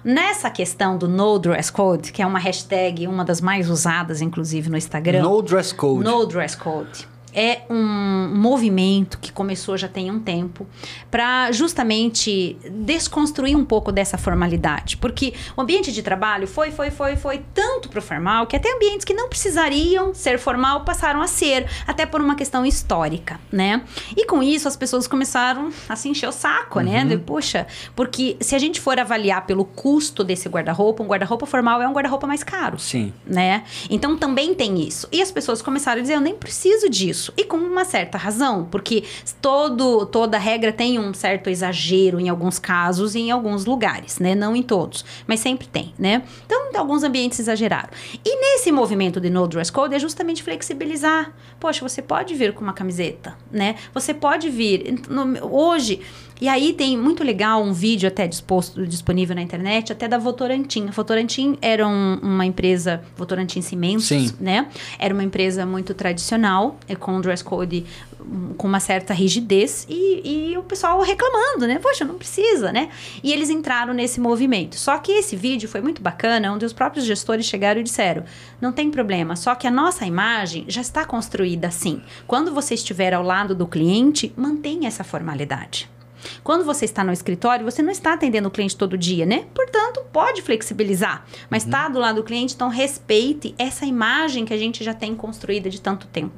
Nessa 0.05 0.51
questão 0.51 0.99
do 0.99 1.07
no 1.07 1.39
dress 1.39 1.71
code, 1.71 2.11
que 2.11 2.21
é 2.21 2.27
uma 2.27 2.37
hashtag, 2.37 3.07
uma 3.07 3.25
das 3.25 3.41
mais 3.41 3.71
usadas, 3.71 4.21
inclusive 4.21 4.69
no 4.69 4.77
Instagram. 4.77 5.23
No 5.23 5.41
dress 5.41 5.73
code. 5.73 6.03
No 6.03 6.27
dress 6.27 6.55
code. 6.55 7.07
É 7.35 7.63
um 7.69 8.33
movimento 8.33 9.19
que 9.19 9.31
começou 9.31 9.77
já 9.77 9.87
tem 9.87 10.09
um 10.09 10.19
tempo 10.19 10.65
para 11.11 11.51
justamente 11.51 12.57
desconstruir 12.71 13.55
um 13.57 13.65
pouco 13.65 13.91
dessa 13.91 14.17
formalidade, 14.17 14.97
porque 14.97 15.33
o 15.55 15.61
ambiente 15.61 15.91
de 15.91 16.01
trabalho 16.01 16.47
foi, 16.47 16.71
foi, 16.71 16.89
foi, 16.89 17.15
foi 17.17 17.41
tanto 17.53 17.89
para 17.89 17.99
o 17.99 18.01
formal 18.01 18.47
que 18.47 18.55
até 18.55 18.71
ambientes 18.73 19.03
que 19.03 19.13
não 19.13 19.27
precisariam 19.27 20.13
ser 20.13 20.39
formal 20.39 20.85
passaram 20.85 21.21
a 21.21 21.27
ser, 21.27 21.67
até 21.85 22.05
por 22.05 22.21
uma 22.21 22.35
questão 22.35 22.65
histórica, 22.65 23.39
né? 23.51 23.81
E 24.15 24.25
com 24.25 24.41
isso 24.41 24.67
as 24.67 24.77
pessoas 24.77 25.07
começaram 25.07 25.69
a 25.89 25.95
se 25.95 26.07
encher 26.07 26.29
o 26.29 26.31
saco, 26.31 26.79
né? 26.79 27.03
De, 27.03 27.17
Poxa, 27.17 27.67
porque 27.95 28.37
se 28.39 28.55
a 28.55 28.59
gente 28.59 28.79
for 28.79 28.97
avaliar 28.99 29.45
pelo 29.45 29.65
custo 29.65 30.23
desse 30.23 30.47
guarda-roupa, 30.47 31.03
um 31.03 31.07
guarda-roupa 31.07 31.45
formal 31.45 31.81
é 31.81 31.87
um 31.87 31.93
guarda-roupa 31.93 32.27
mais 32.27 32.43
caro 32.43 32.79
Sim. 32.79 33.11
né? 33.25 33.63
Então 33.89 34.15
também 34.15 34.53
tem 34.53 34.81
isso. 34.81 35.07
E 35.11 35.21
as 35.21 35.31
pessoas 35.31 35.61
começaram 35.61 35.99
a 35.99 36.01
dizer: 36.01 36.15
eu 36.15 36.21
nem 36.21 36.35
preciso 36.35 36.89
disso. 36.89 37.24
Isso. 37.25 37.33
E 37.37 37.43
com 37.43 37.57
uma 37.57 37.85
certa 37.85 38.17
razão, 38.17 38.67
porque 38.69 39.03
todo, 39.41 40.05
toda 40.05 40.37
regra 40.37 40.71
tem 40.71 40.99
um 40.99 41.13
certo 41.13 41.49
exagero 41.49 42.19
em 42.19 42.29
alguns 42.29 42.59
casos 42.59 43.15
e 43.15 43.19
em 43.19 43.31
alguns 43.31 43.65
lugares, 43.65 44.19
né? 44.19 44.35
Não 44.35 44.55
em 44.55 44.61
todos, 44.61 45.03
mas 45.25 45.39
sempre 45.39 45.67
tem, 45.67 45.93
né? 45.97 46.23
Então, 46.45 46.69
alguns 46.75 47.03
ambientes 47.03 47.39
exageraram. 47.39 47.89
E 48.23 48.39
nesse 48.39 48.71
movimento 48.71 49.19
de 49.19 49.29
no 49.29 49.47
dress 49.47 49.71
code 49.71 49.95
é 49.95 49.99
justamente 49.99 50.43
flexibilizar. 50.43 51.33
Poxa, 51.59 51.87
você 51.87 52.01
pode 52.01 52.35
vir 52.35 52.53
com 52.53 52.61
uma 52.61 52.73
camiseta, 52.73 53.37
né? 53.51 53.75
Você 53.93 54.13
pode 54.13 54.49
vir. 54.49 55.03
No, 55.09 55.47
hoje, 55.47 56.01
e 56.39 56.49
aí 56.49 56.73
tem 56.73 56.97
muito 56.97 57.23
legal 57.23 57.63
um 57.63 57.71
vídeo 57.71 58.07
até 58.07 58.27
disposto, 58.27 58.85
disponível 58.85 59.35
na 59.35 59.41
internet, 59.41 59.93
até 59.93 60.07
da 60.07 60.17
Votorantim. 60.17 60.87
A 60.89 60.91
Votorantim 60.91 61.57
era 61.61 61.87
um, 61.87 62.19
uma 62.21 62.45
empresa, 62.45 63.01
Votorantim 63.15 63.61
Cimentos, 63.61 64.07
Sim. 64.07 64.31
né? 64.39 64.67
Era 64.99 65.13
uma 65.13 65.23
empresa 65.23 65.65
muito 65.65 65.93
tradicional, 65.93 66.77
eh, 66.89 66.95
com 66.95 67.13
um 67.13 67.21
dress 67.21 67.41
code 67.41 67.85
hum, 68.19 68.53
com 68.57 68.67
uma 68.67 68.81
certa 68.81 69.13
rigidez 69.13 69.87
e, 69.89 70.51
e 70.51 70.57
o 70.57 70.63
pessoal 70.63 71.01
reclamando, 71.01 71.67
né? 71.67 71.79
Poxa, 71.79 72.03
não 72.03 72.15
precisa, 72.15 72.69
né? 72.69 72.89
E 73.23 73.31
eles 73.31 73.49
entraram 73.49 73.93
nesse 73.93 74.19
movimento. 74.19 74.75
Só 74.75 74.97
que 74.97 75.13
esse 75.13 75.37
vídeo 75.37 75.69
foi 75.69 75.79
muito 75.79 76.01
bacana, 76.01 76.51
onde 76.51 76.65
os 76.65 76.73
próprios 76.73 77.05
gestores 77.05 77.45
chegaram 77.45 77.79
e 77.79 77.83
disseram: 77.83 78.25
não 78.59 78.73
tem 78.73 78.91
problema, 78.91 79.37
só 79.37 79.55
que 79.55 79.67
a 79.67 79.71
nossa 79.71 80.05
imagem 80.05 80.65
já 80.67 80.81
está 80.81 81.05
construída 81.05 81.67
assim. 81.67 82.01
Quando 82.27 82.53
você 82.53 82.73
estiver 82.73 83.13
ao 83.13 83.23
lado 83.23 83.55
do 83.55 83.65
cliente, 83.65 84.33
mantenha 84.35 84.89
essa 84.89 85.03
formalidade. 85.03 85.94
Quando 86.43 86.63
você 86.63 86.85
está 86.85 87.03
no 87.03 87.11
escritório, 87.11 87.65
você 87.65 87.81
não 87.81 87.91
está 87.91 88.13
atendendo 88.13 88.47
o 88.47 88.51
cliente 88.51 88.75
todo 88.75 88.97
dia, 88.97 89.25
né? 89.25 89.45
Portanto, 89.53 90.01
pode 90.11 90.41
flexibilizar. 90.41 91.25
Mas 91.49 91.65
está 91.65 91.87
do 91.89 91.99
lado 91.99 92.15
do 92.15 92.23
cliente, 92.23 92.53
então 92.53 92.69
respeite 92.69 93.53
essa 93.57 93.85
imagem 93.85 94.45
que 94.45 94.53
a 94.53 94.57
gente 94.57 94.83
já 94.83 94.93
tem 94.93 95.15
construída 95.15 95.69
de 95.69 95.81
tanto 95.81 96.07
tempo, 96.07 96.35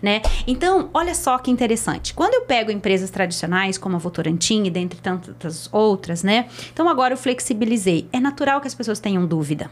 né? 0.00 0.22
Então, 0.46 0.90
olha 0.92 1.14
só 1.14 1.38
que 1.38 1.50
interessante. 1.50 2.14
Quando 2.14 2.34
eu 2.34 2.42
pego 2.42 2.70
empresas 2.70 3.10
tradicionais 3.10 3.78
como 3.78 3.96
a 3.96 3.98
Votorantim 3.98 4.64
e 4.64 4.70
dentre 4.70 5.00
tantas 5.00 5.68
outras, 5.72 6.22
né? 6.22 6.48
Então 6.72 6.88
agora 6.88 7.14
eu 7.14 7.18
flexibilizei. 7.18 8.08
É 8.12 8.20
natural 8.20 8.60
que 8.60 8.66
as 8.66 8.74
pessoas 8.74 9.00
tenham 9.00 9.24
dúvida. 9.26 9.70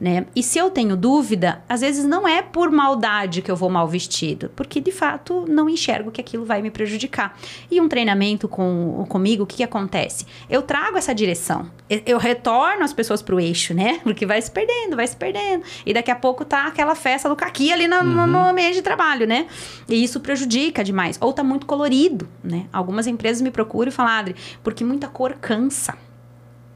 Né? 0.00 0.26
E 0.34 0.42
se 0.42 0.58
eu 0.58 0.70
tenho 0.70 0.96
dúvida, 0.96 1.62
às 1.68 1.80
vezes 1.80 2.04
não 2.04 2.26
é 2.26 2.42
por 2.42 2.70
maldade 2.70 3.40
que 3.42 3.50
eu 3.50 3.56
vou 3.56 3.70
mal 3.70 3.86
vestido, 3.86 4.50
porque 4.56 4.80
de 4.80 4.90
fato 4.90 5.44
não 5.48 5.68
enxergo 5.68 6.10
que 6.10 6.20
aquilo 6.20 6.44
vai 6.44 6.60
me 6.62 6.70
prejudicar. 6.70 7.38
E 7.70 7.80
um 7.80 7.88
treinamento 7.88 8.48
com, 8.48 9.04
comigo, 9.08 9.44
o 9.44 9.46
que, 9.46 9.56
que 9.58 9.62
acontece? 9.62 10.26
Eu 10.50 10.62
trago 10.62 10.96
essa 10.98 11.14
direção, 11.14 11.70
eu, 12.04 12.18
retorno 12.18 12.82
as 12.82 12.92
pessoas 12.92 13.22
para 13.22 13.34
o 13.34 13.40
eixo, 13.40 13.72
né? 13.74 14.00
Porque 14.04 14.26
vai 14.26 14.40
se 14.42 14.50
perdendo, 14.50 14.96
vai 14.96 15.06
se 15.06 15.16
perdendo. 15.16 15.62
E 15.86 15.92
daqui 15.94 16.10
a 16.10 16.16
pouco 16.16 16.44
tá 16.44 16.66
aquela 16.66 16.94
festa 16.94 17.28
do 17.28 17.36
caqui 17.36 17.72
ali 17.72 17.86
no, 17.86 18.02
no- 18.02 18.26
no 18.26 18.38
ambiente 18.48 18.74
de 18.74 18.82
trabalho, 18.82 19.26
né? 19.26 19.46
E 19.88 20.02
isso 20.02 20.18
prejudica 20.20 20.82
demais. 20.82 21.16
Ou 21.20 21.32
tá 21.32 21.44
muito 21.44 21.66
colorido, 21.66 22.28
né? 22.42 22.66
Algumas 22.72 23.06
empresas 23.06 23.40
me 23.42 23.50
procuram 23.50 23.88
e 23.90 23.92
falam, 23.92 24.12
Adri, 24.12 24.34
porque 24.62 24.82
muita 24.84 25.08
cor 25.08 25.34
cansa. 25.40 25.94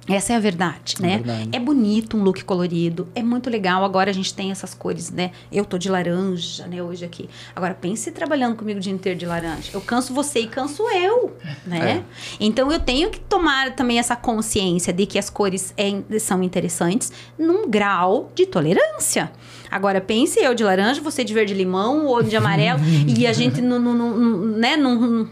Essa 0.09 0.33
é 0.33 0.37
a 0.37 0.41
verdade, 0.41 0.97
né? 1.01 1.17
verdade. 1.19 1.49
É 1.53 1.59
bonito 1.61 2.17
um 2.17 2.23
look 2.23 2.43
colorido, 2.45 3.07
é 3.15 3.23
muito 3.23 3.51
legal. 3.51 3.85
Agora 3.85 4.11
a 4.11 4.13
gente 4.15 4.33
tem 4.35 4.51
essas 4.51 4.73
cores, 4.75 5.11
né? 5.11 5.31
Eu 5.53 5.65
tô 5.65 5.77
de 5.79 5.89
laranja, 5.89 6.67
né, 6.67 6.83
hoje 6.83 7.05
aqui. 7.05 7.29
Agora 7.55 7.75
pense 7.75 8.11
trabalhando 8.11 8.57
comigo 8.57 8.79
o 8.79 8.83
dia 8.83 8.93
inteiro 8.93 9.19
de 9.19 9.27
laranja. 9.27 9.71
Eu 9.75 9.81
canso 9.81 10.15
você 10.15 10.41
e 10.41 10.47
canso 10.47 10.83
eu, 10.91 11.37
né? 11.67 12.03
Então 12.41 12.71
eu 12.73 12.81
tenho 12.81 13.11
que 13.11 13.21
tomar 13.21 13.75
também 13.77 13.99
essa 13.99 14.17
consciência 14.17 14.93
de 14.93 15.05
que 15.07 15.19
as 15.19 15.29
cores 15.29 15.75
é- 15.77 16.19
são 16.19 16.43
interessantes 16.43 17.13
num 17.39 17.69
grau 17.69 18.33
de 18.35 18.47
tolerância. 18.47 19.31
Agora 19.71 20.01
pense 20.01 20.39
eu 20.41 20.55
de 20.55 20.65
laranja, 20.65 21.01
você 21.03 21.23
de 21.23 21.35
verde 21.35 21.53
limão 21.53 22.07
ou 22.07 22.23
de 22.23 22.35
amarelo 22.37 22.81
e 23.07 23.27
a 23.27 23.33
gente 23.33 23.61
no, 23.61 23.79
no- 23.79 23.93
no- 23.95 24.47
né, 24.57 24.77
num 24.77 25.29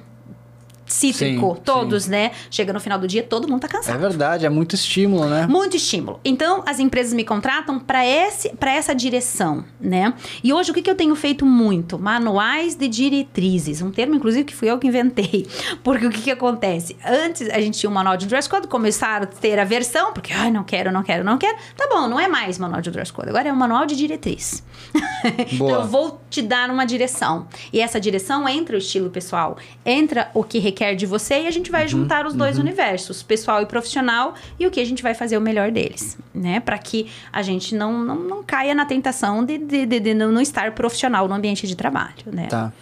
cítrico, 0.87 1.55
Sim, 1.55 1.62
todos, 1.64 2.07
né? 2.07 2.30
Chega 2.51 2.72
no 2.72 2.80
final 2.80 2.99
do 2.99 3.07
dia, 3.07 3.22
todo 3.22 3.49
mundo 3.49 3.61
tá 3.61 3.68
cansado. 3.68 3.95
É 3.95 3.99
verdade, 3.99 4.47
é 4.47 4.49
muito 4.49 4.74
estímulo, 4.74 5.26
né? 5.26 5.47
Muito 5.47 5.76
estímulo. 5.76 6.20
Então, 6.24 6.62
as 6.66 6.78
empresas 6.78 7.12
me 7.12 7.24
contratam 7.24 7.78
para 7.78 8.07
esse 8.07 8.51
para 8.51 8.72
essa 8.72 8.95
direção, 8.95 9.64
né? 9.80 10.14
E 10.43 10.53
hoje 10.53 10.70
o 10.70 10.74
que, 10.74 10.82
que 10.82 10.91
eu 10.91 10.95
tenho 10.95 11.14
feito 11.16 11.45
muito? 11.45 11.99
Manuais 11.99 12.74
de 12.74 12.89
diretrizes, 12.89 13.82
um 13.82 13.91
termo 13.91 14.14
inclusive 14.14 14.45
que 14.45 14.55
fui 14.55 14.70
eu 14.70 14.78
que 14.78 14.87
inventei. 14.87 15.47
Porque 15.82 16.07
o 16.07 16.11
que 16.11 16.22
que 16.22 16.30
acontece? 16.30 16.97
Antes 17.05 17.49
a 17.51 17.61
gente 17.61 17.78
tinha 17.78 17.91
um 17.91 17.95
manual 17.95 18.16
de 18.16 18.26
dress 18.26 18.49
code, 18.49 18.68
começaram 18.68 19.24
a 19.24 19.26
ter 19.26 19.59
a 19.59 19.64
versão, 19.64 20.12
porque 20.12 20.32
ai, 20.32 20.51
não 20.51 20.64
quero, 20.64 20.93
não 20.93 21.03
quero, 21.03 21.24
não 21.24 21.39
quero. 21.39 21.57
Tá 21.76 21.89
bom, 21.89 22.09
não 22.09 22.18
é 22.18 22.28
mais 22.28 22.59
manual 22.59 22.80
de 22.80 22.91
dress 22.91 23.12
code, 23.12 23.28
agora 23.28 23.49
é 23.49 23.53
um 23.53 23.57
manual 23.57 23.87
de 23.87 23.97
diretriz. 23.97 24.62
então 25.24 25.59
Boa. 25.59 25.72
eu 25.72 25.84
vou 25.87 26.20
te 26.30 26.43
dar 26.43 26.70
uma 26.70 26.84
direção. 26.84 27.47
E 27.72 27.80
essa 27.80 28.01
direção 28.01 28.49
entra 28.49 28.76
o 28.76 28.78
estilo 28.78 29.11
pessoal, 29.11 29.57
entra 29.84 30.30
o 30.34 30.45
que 30.45 30.59
requer 30.59 30.76
de 30.97 31.07
você 31.07 31.43
e 31.43 31.47
a 31.47 31.51
gente 31.51 31.70
vai 31.70 31.83
Uhum, 31.83 31.89
juntar 31.89 32.27
os 32.27 32.35
dois 32.35 32.59
universos, 32.59 33.22
pessoal 33.22 33.62
e 33.62 33.66
profissional, 33.66 34.35
e 34.59 34.66
o 34.66 34.70
que 34.70 34.81
a 34.81 34.85
gente 34.85 35.03
vai 35.03 35.14
fazer 35.14 35.37
o 35.37 35.41
melhor 35.41 35.70
deles, 35.70 36.18
né? 36.35 36.61
Para 36.61 36.79
que 36.79 37.07
a 37.33 37.43
gente 37.43 37.74
não, 37.74 38.05
não, 38.05 38.16
não 38.16 38.43
caia 38.43 38.74
na 38.74 38.85
tentação 38.85 39.45
de, 39.45 39.59
de, 39.59 39.87
de, 39.87 40.01
de 40.01 40.14
não 40.14 40.41
estar 40.41 40.72
profissional 40.72 41.27
no 41.29 41.35
ambiente 41.35 41.66
de 41.66 41.74
trabalho, 41.77 42.14
né? 42.33 42.47
Tá. 42.49 42.72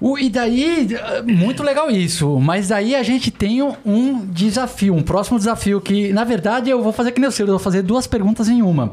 O- 0.00 0.18
e 0.18 0.28
daí, 0.28 0.88
muito 1.24 1.62
legal 1.62 1.90
isso. 1.90 2.38
Mas 2.40 2.68
daí 2.68 2.94
a 2.96 3.02
gente 3.04 3.30
tem 3.30 3.62
um, 3.62 3.74
um 3.86 4.26
desafio, 4.26 4.94
um 4.94 5.02
próximo 5.02 5.38
desafio 5.38 5.80
que, 5.80 6.12
na 6.12 6.24
verdade, 6.24 6.68
eu 6.70 6.82
vou 6.82 6.92
fazer 6.92 7.12
que 7.12 7.20
nem 7.20 7.28
o 7.28 7.32
seu, 7.32 7.46
eu 7.46 7.50
vou 7.52 7.58
fazer 7.60 7.82
duas 7.82 8.06
perguntas 8.06 8.48
em 8.48 8.62
uma. 8.62 8.92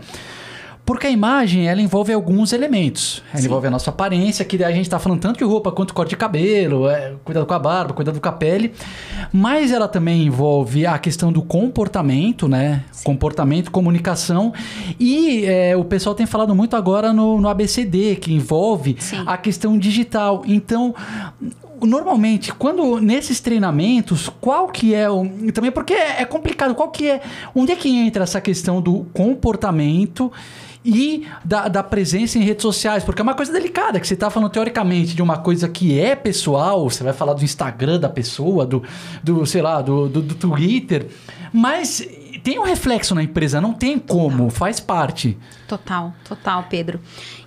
Porque 0.90 1.06
a 1.06 1.12
imagem, 1.12 1.68
ela 1.68 1.80
envolve 1.80 2.12
alguns 2.12 2.52
elementos. 2.52 3.22
Ela 3.30 3.42
Sim. 3.42 3.46
envolve 3.46 3.68
a 3.68 3.70
nossa 3.70 3.92
aparência, 3.92 4.44
que 4.44 4.58
daí 4.58 4.74
a 4.74 4.76
gente 4.76 4.90
tá 4.90 4.98
falando 4.98 5.20
tanto 5.20 5.38
de 5.38 5.44
roupa 5.44 5.72
quanto 5.72 5.94
corte 5.94 6.10
de 6.10 6.18
cabelo, 6.18 6.90
é, 6.90 7.14
cuidado 7.24 7.46
com 7.46 7.54
a 7.54 7.60
barba, 7.60 7.94
cuidado 7.94 8.20
com 8.20 8.28
a 8.28 8.32
pele. 8.32 8.74
Mas 9.32 9.72
ela 9.72 9.88
também 9.88 10.24
envolve 10.24 10.88
a 10.88 10.98
questão 10.98 11.32
do 11.32 11.44
comportamento, 11.44 12.48
né? 12.48 12.86
Comportamento, 13.04 13.70
comunicação. 13.70 14.52
E 15.00 15.46
é, 15.46 15.78
o 15.78 15.86
pessoal 15.86 16.16
tem 16.16 16.26
falado 16.26 16.56
muito 16.56 16.76
agora 16.76 17.14
no, 17.14 17.40
no 17.40 17.48
ABCD, 17.48 18.16
que 18.16 18.34
envolve 18.34 18.96
Sim. 18.98 19.22
a 19.28 19.38
questão 19.38 19.78
digital. 19.78 20.42
Então, 20.48 20.96
normalmente, 21.80 22.52
quando 22.52 23.00
nesses 23.00 23.40
treinamentos, 23.40 24.28
qual 24.42 24.68
que 24.68 24.96
é 24.96 25.08
o. 25.08 25.24
Também 25.54 25.70
porque 25.70 25.94
é 25.94 26.24
é 26.24 26.26
complicado, 26.26 26.74
qual 26.74 26.90
que 26.90 27.12
é. 27.12 27.22
Onde 27.54 27.74
é 27.74 27.76
que 27.76 27.96
entra 27.96 28.24
essa 28.24 28.42
questão 28.42 28.82
do 28.82 29.06
comportamento 29.14 30.32
e 30.90 31.28
da, 31.44 31.68
da 31.68 31.84
presença 31.84 32.38
em 32.38 32.42
redes 32.42 32.64
sociais? 32.64 33.04
Porque 33.04 33.22
é 33.22 33.24
uma 33.24 33.36
coisa 33.36 33.52
delicada, 33.52 34.00
que 34.00 34.08
você 34.08 34.16
está 34.16 34.30
falando 34.30 34.52
teoricamente 34.52 35.16
de 35.16 35.22
uma 35.22 35.38
coisa 35.38 35.70
que 35.70 36.00
é 36.00 36.16
pessoal, 36.16 36.90
você 36.90 37.04
vai 37.04 37.14
falar 37.14 37.34
do 37.34 37.44
Instagram 37.44 38.00
da 38.00 38.10
pessoa, 38.10 38.66
do, 38.66 38.84
do 39.24 39.46
sei 39.46 39.62
lá, 39.62 39.82
do, 39.82 40.10
do, 40.10 40.22
do 40.22 40.36
Twitter, 40.36 41.08
mas 41.54 42.08
tem 42.44 42.58
um 42.58 42.64
reflexo 42.64 43.14
na 43.14 43.22
empresa, 43.22 43.60
não 43.60 43.74
tem 43.74 44.00
como, 44.00 44.50
faz 44.50 44.80
parte. 44.80 45.38
Total, 45.68 46.14
total, 46.28 46.66
Pedro. 46.70 47.00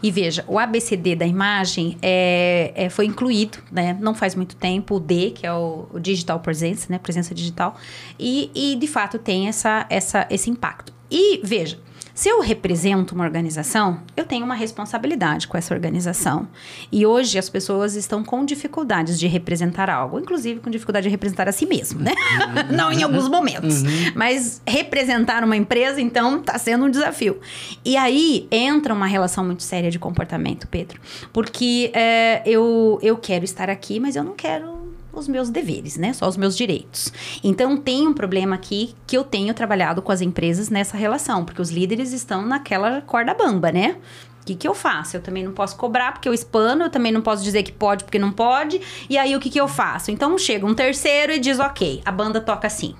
E 0.02 0.10
veja, 0.10 0.44
o 0.46 0.58
ABCD 0.58 1.16
da 1.16 1.26
imagem 1.26 1.96
é, 2.02 2.72
é- 2.74 2.88
foi 2.88 3.06
incluído, 3.06 3.58
né? 3.70 3.96
Não 4.00 4.14
faz 4.14 4.34
muito 4.34 4.54
tempo, 4.56 4.96
o 4.96 5.00
D, 5.00 5.30
que 5.30 5.46
é 5.46 5.52
o, 5.52 5.86
o 5.92 6.00
Digital 6.00 6.40
Presence, 6.40 6.90
né? 6.90 6.98
Presença 6.98 7.34
digital. 7.34 7.76
E, 8.18 8.50
e, 8.54 8.76
de 8.76 8.86
fato 8.86 9.18
tem 9.18 9.48
essa, 9.48 9.86
essa, 9.88 10.26
esse 10.30 10.50
impacto. 10.50 10.92
E 11.10 11.40
veja, 11.42 11.78
se 12.22 12.28
eu 12.28 12.40
represento 12.40 13.16
uma 13.16 13.24
organização, 13.24 13.98
eu 14.16 14.24
tenho 14.24 14.44
uma 14.44 14.54
responsabilidade 14.54 15.48
com 15.48 15.58
essa 15.58 15.74
organização. 15.74 16.46
E 16.92 17.04
hoje 17.04 17.36
as 17.36 17.48
pessoas 17.48 17.96
estão 17.96 18.22
com 18.22 18.44
dificuldades 18.44 19.18
de 19.18 19.26
representar 19.26 19.90
algo, 19.90 20.20
inclusive 20.20 20.60
com 20.60 20.70
dificuldade 20.70 21.02
de 21.02 21.10
representar 21.10 21.48
a 21.48 21.52
si 21.52 21.66
mesmo, 21.66 21.98
né? 21.98 22.14
Não 22.70 22.92
em 22.92 23.02
alguns 23.02 23.26
momentos. 23.26 23.82
Mas 24.14 24.62
representar 24.64 25.42
uma 25.42 25.56
empresa, 25.56 26.00
então, 26.00 26.38
está 26.38 26.56
sendo 26.58 26.84
um 26.84 26.90
desafio. 26.90 27.40
E 27.84 27.96
aí 27.96 28.46
entra 28.52 28.94
uma 28.94 29.06
relação 29.06 29.44
muito 29.44 29.64
séria 29.64 29.90
de 29.90 29.98
comportamento, 29.98 30.68
Pedro. 30.68 31.00
Porque 31.32 31.90
é, 31.92 32.40
eu, 32.46 33.00
eu 33.02 33.16
quero 33.16 33.44
estar 33.44 33.68
aqui, 33.68 33.98
mas 33.98 34.14
eu 34.14 34.22
não 34.22 34.34
quero 34.34 34.81
os 35.12 35.28
meus 35.28 35.50
deveres, 35.50 35.96
né? 35.96 36.12
Só 36.12 36.28
os 36.28 36.36
meus 36.36 36.56
direitos. 36.56 37.12
Então 37.42 37.76
tem 37.76 38.06
um 38.06 38.14
problema 38.14 38.54
aqui 38.54 38.94
que 39.06 39.16
eu 39.16 39.24
tenho 39.24 39.52
trabalhado 39.54 40.00
com 40.02 40.12
as 40.12 40.20
empresas 40.20 40.70
nessa 40.70 40.96
relação, 40.96 41.44
porque 41.44 41.60
os 41.60 41.70
líderes 41.70 42.12
estão 42.12 42.42
naquela 42.46 43.02
corda 43.02 43.34
bamba, 43.34 43.70
né? 43.70 43.96
O 44.42 44.44
que, 44.44 44.56
que 44.56 44.66
eu 44.66 44.74
faço? 44.74 45.16
Eu 45.16 45.20
também 45.20 45.44
não 45.44 45.52
posso 45.52 45.76
cobrar 45.76 46.12
porque 46.12 46.28
eu 46.28 46.34
espano, 46.34 46.84
eu 46.84 46.90
também 46.90 47.12
não 47.12 47.20
posso 47.20 47.44
dizer 47.44 47.62
que 47.62 47.70
pode 47.70 48.02
porque 48.02 48.18
não 48.18 48.32
pode. 48.32 48.80
E 49.08 49.16
aí 49.16 49.36
o 49.36 49.40
que, 49.40 49.48
que 49.48 49.60
eu 49.60 49.68
faço? 49.68 50.10
Então 50.10 50.36
chega 50.36 50.66
um 50.66 50.74
terceiro 50.74 51.32
e 51.32 51.38
diz: 51.38 51.60
ok, 51.60 52.02
a 52.04 52.10
banda 52.10 52.40
toca 52.40 52.66
assim. 52.66 52.96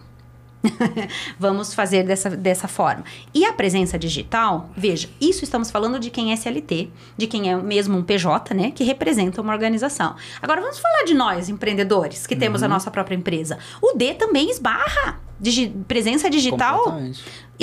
Vamos 1.39 1.75
fazer 1.75 2.05
dessa, 2.05 2.31
dessa 2.31 2.69
forma. 2.69 3.05
E 3.35 3.45
a 3.45 3.53
presença 3.53 3.99
digital, 3.99 4.71
veja, 4.77 5.09
isso 5.21 5.45
estamos 5.45 5.71
falando 5.71 5.99
de 5.99 6.11
quem 6.11 6.31
é 6.31 6.35
SLT, 6.35 6.89
de 7.17 7.27
quem 7.27 7.51
é 7.51 7.57
mesmo 7.57 7.97
um 7.99 8.03
PJ, 8.03 8.55
né? 8.55 8.71
Que 8.71 8.85
representa 8.85 9.41
uma 9.41 9.53
organização. 9.53 10.15
Agora 10.41 10.61
vamos 10.61 10.79
falar 10.79 11.05
de 11.05 11.15
nós, 11.15 11.49
empreendedores, 11.49 12.27
que 12.27 12.37
temos 12.37 12.63
a 12.63 12.69
nossa 12.69 12.91
própria 12.91 13.15
empresa. 13.17 13.59
O 13.81 13.95
D 13.97 14.15
também 14.15 14.51
esbarra. 14.51 15.21
Digi- 15.41 15.75
presença 15.89 16.31
digital. 16.31 16.85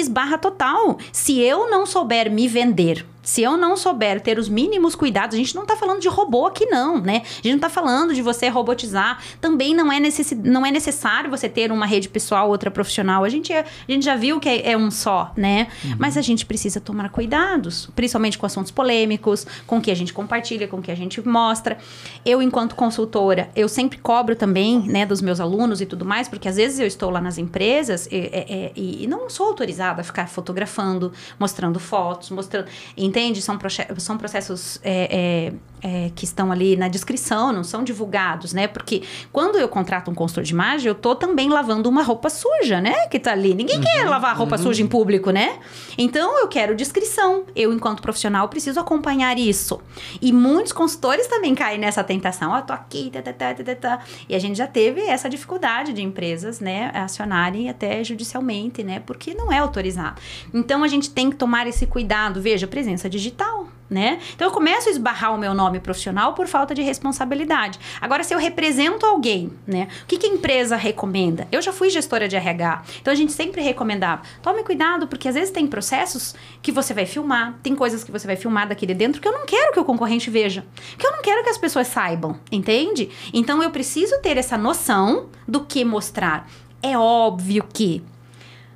Esbarra 0.02 0.38
total. 0.38 0.98
Se 1.12 1.40
eu 1.40 1.70
não 1.70 1.86
souber 1.86 2.32
me 2.32 2.48
vender, 2.48 3.06
se 3.22 3.44
eu 3.44 3.58
não 3.58 3.76
souber 3.76 4.22
ter 4.22 4.40
os 4.40 4.50
mínimos 4.50 4.96
cuidados, 4.96 5.36
a 5.36 5.38
gente 5.38 5.54
não 5.54 5.66
tá 5.66 5.76
falando 5.76 6.00
de 6.00 6.08
robô 6.08 6.48
aqui 6.48 6.66
não, 6.66 7.00
né? 7.00 7.22
A 7.24 7.42
gente 7.44 7.52
não 7.52 7.60
tá 7.60 7.70
falando 7.70 8.14
de 8.14 8.22
você 8.22 8.48
robotizar. 8.48 9.22
Também 9.40 9.76
não 9.76 9.92
é, 9.92 10.00
necess... 10.00 10.32
não 10.44 10.66
é 10.66 10.72
necessário 10.72 11.30
você 11.30 11.48
ter 11.48 11.72
uma 11.72 11.86
rede 11.86 12.10
pessoal, 12.10 12.50
outra 12.50 12.72
profissional. 12.72 13.24
A 13.24 13.30
gente, 13.30 13.52
é... 13.52 13.60
a 13.60 13.92
gente 13.92 14.04
já 14.04 14.16
viu 14.16 14.40
que 14.40 14.48
é, 14.48 14.72
é 14.72 14.78
um 14.78 14.90
só, 14.90 15.32
né? 15.36 15.68
Uhum. 15.84 15.96
Mas 16.00 16.18
a 16.18 16.22
gente 16.22 16.46
precisa 16.46 16.80
tomar 16.80 17.10
cuidados, 17.10 17.90
principalmente 17.96 18.38
com 18.38 18.46
assuntos 18.46 18.72
polêmicos, 18.72 19.46
com 19.68 19.78
o 19.78 19.82
que 19.82 19.92
a 19.92 19.96
gente 19.96 20.14
compartilha, 20.14 20.68
com 20.68 20.78
o 20.78 20.82
que 20.82 20.92
a 20.92 20.96
gente 20.96 21.22
mostra. 21.28 21.78
Eu, 22.26 22.42
enquanto 22.42 22.74
consultora, 22.74 23.50
eu 23.56 23.68
sempre 23.68 24.00
cobro 24.00 24.36
também, 24.36 24.80
né, 24.88 25.06
dos 25.06 25.22
meus 25.22 25.40
alunos 25.40 25.82
e 25.82 25.86
tudo 25.86 26.06
mais, 26.06 26.28
porque 26.28 26.48
às 26.48 26.56
vezes 26.56 26.80
eu 26.80 26.88
estou 26.88 27.10
lá 27.10 27.22
nas 27.22 27.38
empresas 27.38 28.08
e, 28.12 28.72
e, 28.76 29.04
e 29.04 29.08
não 29.08 29.30
sou 29.30 29.48
autorizada 29.48 29.89
a 29.98 30.04
ficar 30.04 30.28
fotografando, 30.28 31.12
mostrando 31.40 31.80
fotos, 31.80 32.30
mostrando... 32.30 32.68
Entende? 32.96 33.42
São, 33.42 33.58
são 33.98 34.18
processos 34.18 34.80
é, 34.84 35.54
é, 35.79 35.79
é, 35.82 36.12
que 36.16 36.26
estão 36.26 36.52
ali 36.52 36.76
na 36.76 36.88
descrição, 36.88 37.52
não 37.52 37.64
são 37.64 37.84
divulgados, 37.84 38.54
né? 38.54 38.68
Porque 38.68 39.04
quando 39.32 39.58
eu 39.58 39.68
contrato 39.68 40.12
um 40.12 40.16
consultor 40.16 40.44
de 40.44 40.54
imagem, 40.54 40.88
eu 40.88 40.96
tô 40.96 41.16
também 41.16 41.50
lavando 41.50 41.90
uma 41.90 42.04
roupa 42.04 42.30
suja, 42.30 42.82
né? 42.82 43.08
Que 43.08 43.20
tá 43.20 43.32
ali. 43.32 43.54
Ninguém 43.54 43.78
uhum, 43.78 43.84
quer 43.84 44.10
lavar 44.10 44.36
roupa 44.36 44.56
uhum. 44.58 44.64
suja 44.64 44.84
em 44.84 44.88
público, 44.88 45.32
né? 45.32 45.60
Então 45.98 46.40
eu 46.40 46.48
quero 46.48 46.76
descrição. 46.76 47.46
Eu, 47.56 47.74
enquanto 47.74 48.02
profissional, 48.02 48.48
preciso 48.48 48.80
acompanhar 48.80 49.38
isso. 49.38 49.82
E 50.22 50.32
muitos 50.32 50.72
consultores 50.72 51.28
também 51.28 51.56
caem 51.56 51.80
nessa 51.80 52.04
tentação. 52.04 52.52
Ó, 52.52 52.60
oh, 52.60 52.62
tô 52.62 52.74
aqui, 52.74 53.10
tá, 53.12 53.22
tá, 53.22 53.34
tá, 53.34 53.54
tá, 53.54 53.76
tá. 53.76 54.00
E 54.28 54.36
a 54.36 54.40
gente 54.40 54.58
já 54.58 54.68
teve 54.68 55.02
essa 55.02 55.30
dificuldade 55.30 55.94
de 55.94 56.02
empresas, 56.02 56.60
né, 56.60 56.92
acionarem 56.94 57.70
até 57.70 58.04
judicialmente, 58.04 58.84
né? 58.84 59.00
Porque 59.00 59.34
não 59.34 59.52
é 59.52 59.60
autorizado. 59.60 60.22
Então 60.54 60.84
a 60.84 60.88
gente 60.88 61.10
tem 61.10 61.30
que 61.30 61.36
tomar 61.36 61.68
esse 61.68 61.86
cuidado. 61.86 62.42
Veja, 62.42 62.68
presença 62.68 63.10
digital, 63.10 63.68
né? 63.90 64.20
Então 64.36 64.48
eu 64.48 64.54
começo 64.54 64.88
a 64.88 64.92
esbarrar 64.92 65.34
o 65.34 65.38
meu 65.38 65.54
nome 65.54 65.80
profissional 65.80 66.34
por 66.34 66.48
falta 66.48 66.76
de 66.76 66.82
responsabilidade. 66.82 67.80
Agora, 68.00 68.24
se 68.24 68.34
eu 68.34 68.40
represento 68.40 69.06
alguém, 69.06 69.52
né? 69.66 69.88
O 70.04 70.06
que, 70.06 70.18
que 70.18 70.28
a 70.28 70.30
empresa 70.30 70.76
recomenda? 70.76 71.48
Eu 71.52 71.62
já 71.62 71.74
fui 71.74 71.90
gestora 71.90 72.28
de 72.28 72.36
RH, 72.36 72.84
então 73.02 73.12
a 73.12 73.16
gente 73.16 73.32
sempre 73.32 73.62
recomendava: 73.62 74.22
tome 74.42 74.64
cuidado, 74.64 75.08
porque 75.08 75.28
às 75.28 75.36
vezes 75.36 75.52
tem 75.52 75.66
processos 75.66 76.36
que 76.62 76.72
você 76.72 76.94
vai 76.94 77.06
filmar, 77.06 77.56
tem 77.64 77.76
coisas 77.76 78.04
que 78.04 78.12
você 78.12 78.28
vai 78.28 78.36
filmar 78.36 78.68
daqui 78.68 78.86
de 78.86 78.94
dentro 78.94 79.22
que 79.22 79.28
eu 79.28 79.34
não 79.34 79.46
quero 79.46 79.74
que 79.74 79.80
o 79.80 79.86
concorrente 79.86 80.30
veja, 80.30 80.66
que 80.98 81.06
eu 81.06 81.12
não 81.12 81.22
quero 81.22 81.44
que 81.44 81.50
as 81.50 81.58
pessoas 81.58 81.88
saibam, 81.88 82.40
entende? 82.52 83.10
Então 83.34 83.64
eu 83.64 83.72
preciso 83.72 84.20
ter 84.22 84.38
essa 84.38 84.58
noção 84.58 85.28
do 85.48 85.66
que 85.66 85.84
mostrar. 85.84 86.48
É 86.82 86.98
óbvio 86.98 87.66
que 87.74 88.04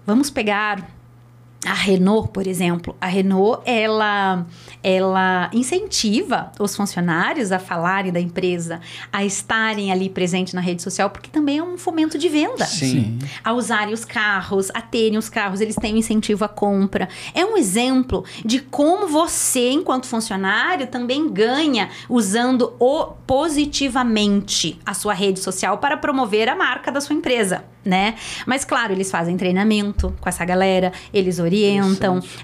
vamos 0.05 0.30
pegar 0.30 0.92
a 1.66 1.74
Renault, 1.74 2.30
por 2.32 2.45
exemplo, 2.45 2.95
a 2.99 3.07
Renault 3.07 3.61
ela 3.66 4.45
ela 4.82 5.49
incentiva 5.53 6.51
os 6.59 6.76
funcionários 6.76 7.51
a 7.51 7.59
falarem 7.59 8.11
da 8.11 8.20
empresa, 8.20 8.82
a 9.11 9.24
estarem 9.24 9.91
ali 9.91 10.09
presentes 10.09 10.53
na 10.53 10.59
rede 10.59 10.82
social, 10.82 11.09
porque 11.09 11.30
também 11.30 11.59
é 11.59 11.64
um 11.64 11.78
fomento 11.78 12.18
de 12.18 12.28
venda. 12.28 12.66
Sim. 12.66 13.18
A 13.43 13.53
usarem 13.53 13.93
os 13.93 14.03
carros, 14.03 14.70
a 14.74 14.82
terem 14.82 15.18
os 15.18 15.30
carros, 15.30 15.61
eles 15.61 15.76
têm 15.76 15.93
um 15.93 15.97
incentivo 15.97 16.43
à 16.43 16.49
compra. 16.49 17.07
É 17.34 17.45
um 17.45 17.55
exemplo 17.55 18.26
de 18.43 18.59
como 18.59 19.07
você, 19.07 19.72
enquanto 19.72 20.05
funcionário, 20.05 20.88
também 20.88 21.30
ganha 21.30 21.89
usando 22.09 22.74
o 22.78 23.05
positivamente 23.26 24.80
a 24.86 24.93
sua 24.93 25.14
rede 25.14 25.39
social 25.39 25.78
para 25.78 25.95
promover 25.95 26.49
a 26.49 26.55
marca 26.55 26.91
da 26.91 26.99
sua 26.99 27.16
empresa 27.16 27.64
né? 27.86 28.16
Mas 28.45 28.64
claro, 28.64 28.93
eles 28.93 29.11
fazem 29.11 29.36
treinamento 29.36 30.14
com 30.20 30.30
essa 30.30 30.45
galera, 30.45 30.91
eles 31.14 31.39
orientam, 31.39 31.53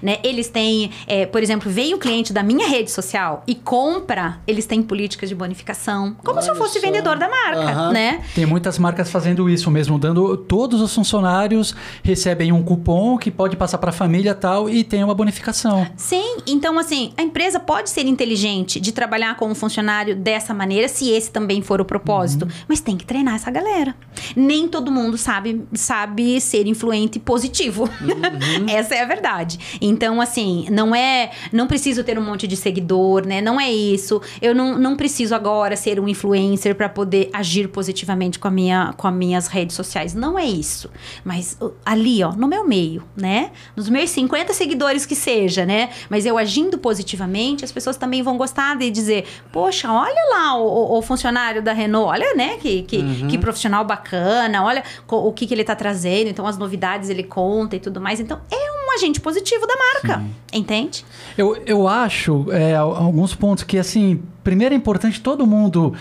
né? 0.02 0.18
Eles 0.22 0.48
têm, 0.48 0.90
é, 1.06 1.26
por 1.26 1.42
exemplo, 1.42 1.70
veio 1.70 1.96
o 1.96 1.98
cliente 1.98 2.32
da 2.32 2.42
minha 2.42 2.68
rede 2.68 2.90
social 2.90 3.42
e 3.46 3.54
compra, 3.54 4.38
eles 4.46 4.66
têm 4.66 4.82
políticas 4.82 5.28
de 5.28 5.34
bonificação, 5.34 6.16
como 6.24 6.36
Olha 6.36 6.42
se 6.42 6.50
eu 6.50 6.54
fosse 6.54 6.80
só. 6.80 6.86
vendedor 6.86 7.18
da 7.18 7.28
marca, 7.28 7.82
uhum. 7.82 7.92
né? 7.92 8.22
Tem 8.34 8.46
muitas 8.46 8.78
marcas 8.78 9.10
fazendo 9.10 9.48
isso 9.48 9.70
mesmo, 9.70 9.98
dando 9.98 10.36
todos 10.36 10.80
os 10.80 10.94
funcionários 10.94 11.74
recebem 12.02 12.52
um 12.52 12.62
cupom 12.62 13.18
que 13.18 13.30
pode 13.30 13.56
passar 13.56 13.78
para 13.78 13.90
a 13.90 13.92
família 13.92 14.34
tal 14.34 14.68
e 14.70 14.84
tem 14.84 15.02
uma 15.02 15.14
bonificação. 15.14 15.86
Sim, 15.96 16.38
então 16.46 16.78
assim, 16.78 17.12
a 17.16 17.22
empresa 17.22 17.58
pode 17.58 17.90
ser 17.90 18.06
inteligente 18.06 18.78
de 18.80 18.92
trabalhar 18.92 19.36
com 19.36 19.48
um 19.48 19.54
funcionário 19.54 20.14
dessa 20.14 20.54
maneira, 20.54 20.88
se 20.88 21.10
esse 21.10 21.30
também 21.30 21.60
for 21.60 21.80
o 21.80 21.84
propósito, 21.84 22.44
uhum. 22.44 22.50
mas 22.68 22.80
tem 22.80 22.96
que 22.96 23.04
treinar 23.04 23.34
essa 23.34 23.50
galera. 23.50 23.94
Nem 24.36 24.68
todo 24.68 24.90
mundo 24.90 25.18
sabe 25.18 25.40
sabe, 25.40 25.62
sabe 25.74 26.40
ser 26.40 26.66
influente 26.66 27.18
positivo. 27.18 27.84
Uhum. 27.84 28.68
Essa 28.68 28.94
é 28.94 28.99
a 29.02 29.06
verdade. 29.06 29.78
Então, 29.80 30.20
assim, 30.20 30.66
não 30.70 30.94
é. 30.94 31.30
Não 31.52 31.66
preciso 31.66 32.04
ter 32.04 32.18
um 32.18 32.22
monte 32.22 32.46
de 32.46 32.56
seguidor, 32.56 33.26
né? 33.26 33.40
Não 33.40 33.60
é 33.60 33.70
isso. 33.70 34.20
Eu 34.40 34.54
não, 34.54 34.78
não 34.78 34.96
preciso 34.96 35.34
agora 35.34 35.76
ser 35.76 36.00
um 36.00 36.08
influencer 36.08 36.74
para 36.74 36.88
poder 36.88 37.30
agir 37.32 37.68
positivamente 37.68 38.38
com, 38.38 38.48
a 38.48 38.50
minha, 38.50 38.94
com 38.96 39.06
as 39.06 39.14
minhas 39.14 39.46
redes 39.46 39.76
sociais. 39.76 40.14
Não 40.14 40.38
é 40.38 40.44
isso. 40.44 40.90
Mas 41.24 41.58
ali, 41.84 42.22
ó, 42.22 42.32
no 42.32 42.48
meu 42.48 42.66
meio, 42.66 43.02
né? 43.16 43.50
Nos 43.76 43.88
meus 43.88 44.10
50 44.10 44.52
seguidores 44.52 45.06
que 45.06 45.14
seja, 45.14 45.64
né? 45.64 45.90
Mas 46.08 46.26
eu 46.26 46.38
agindo 46.38 46.78
positivamente, 46.78 47.64
as 47.64 47.72
pessoas 47.72 47.96
também 47.96 48.22
vão 48.22 48.36
gostar 48.36 48.76
de 48.76 48.90
dizer: 48.90 49.26
Poxa, 49.52 49.92
olha 49.92 50.30
lá 50.30 50.56
o, 50.56 50.98
o 50.98 51.02
funcionário 51.02 51.62
da 51.62 51.72
Renault, 51.72 52.10
olha, 52.10 52.34
né? 52.34 52.56
Que, 52.58 52.82
que, 52.82 52.98
uhum. 52.98 53.28
que 53.28 53.38
profissional 53.38 53.84
bacana, 53.84 54.62
olha 54.62 54.82
o 55.08 55.32
que, 55.32 55.46
que 55.46 55.54
ele 55.54 55.62
está 55.62 55.74
trazendo, 55.74 56.28
então 56.28 56.46
as 56.46 56.58
novidades 56.58 57.08
ele 57.10 57.22
conta 57.22 57.76
e 57.76 57.80
tudo 57.80 58.00
mais. 58.00 58.20
Então 58.20 58.40
é 58.50 58.70
um 58.90 58.94
agente 58.94 59.20
positivo 59.20 59.66
da 59.66 59.74
marca, 59.76 60.20
Sim. 60.20 60.58
entende? 60.58 61.04
Eu, 61.38 61.56
eu 61.64 61.86
acho 61.86 62.46
é, 62.50 62.74
alguns 62.74 63.34
pontos 63.34 63.64
que, 63.64 63.78
assim, 63.78 64.20
primeiro 64.42 64.74
é 64.74 64.76
importante 64.76 65.20
todo 65.20 65.46
mundo 65.46 65.94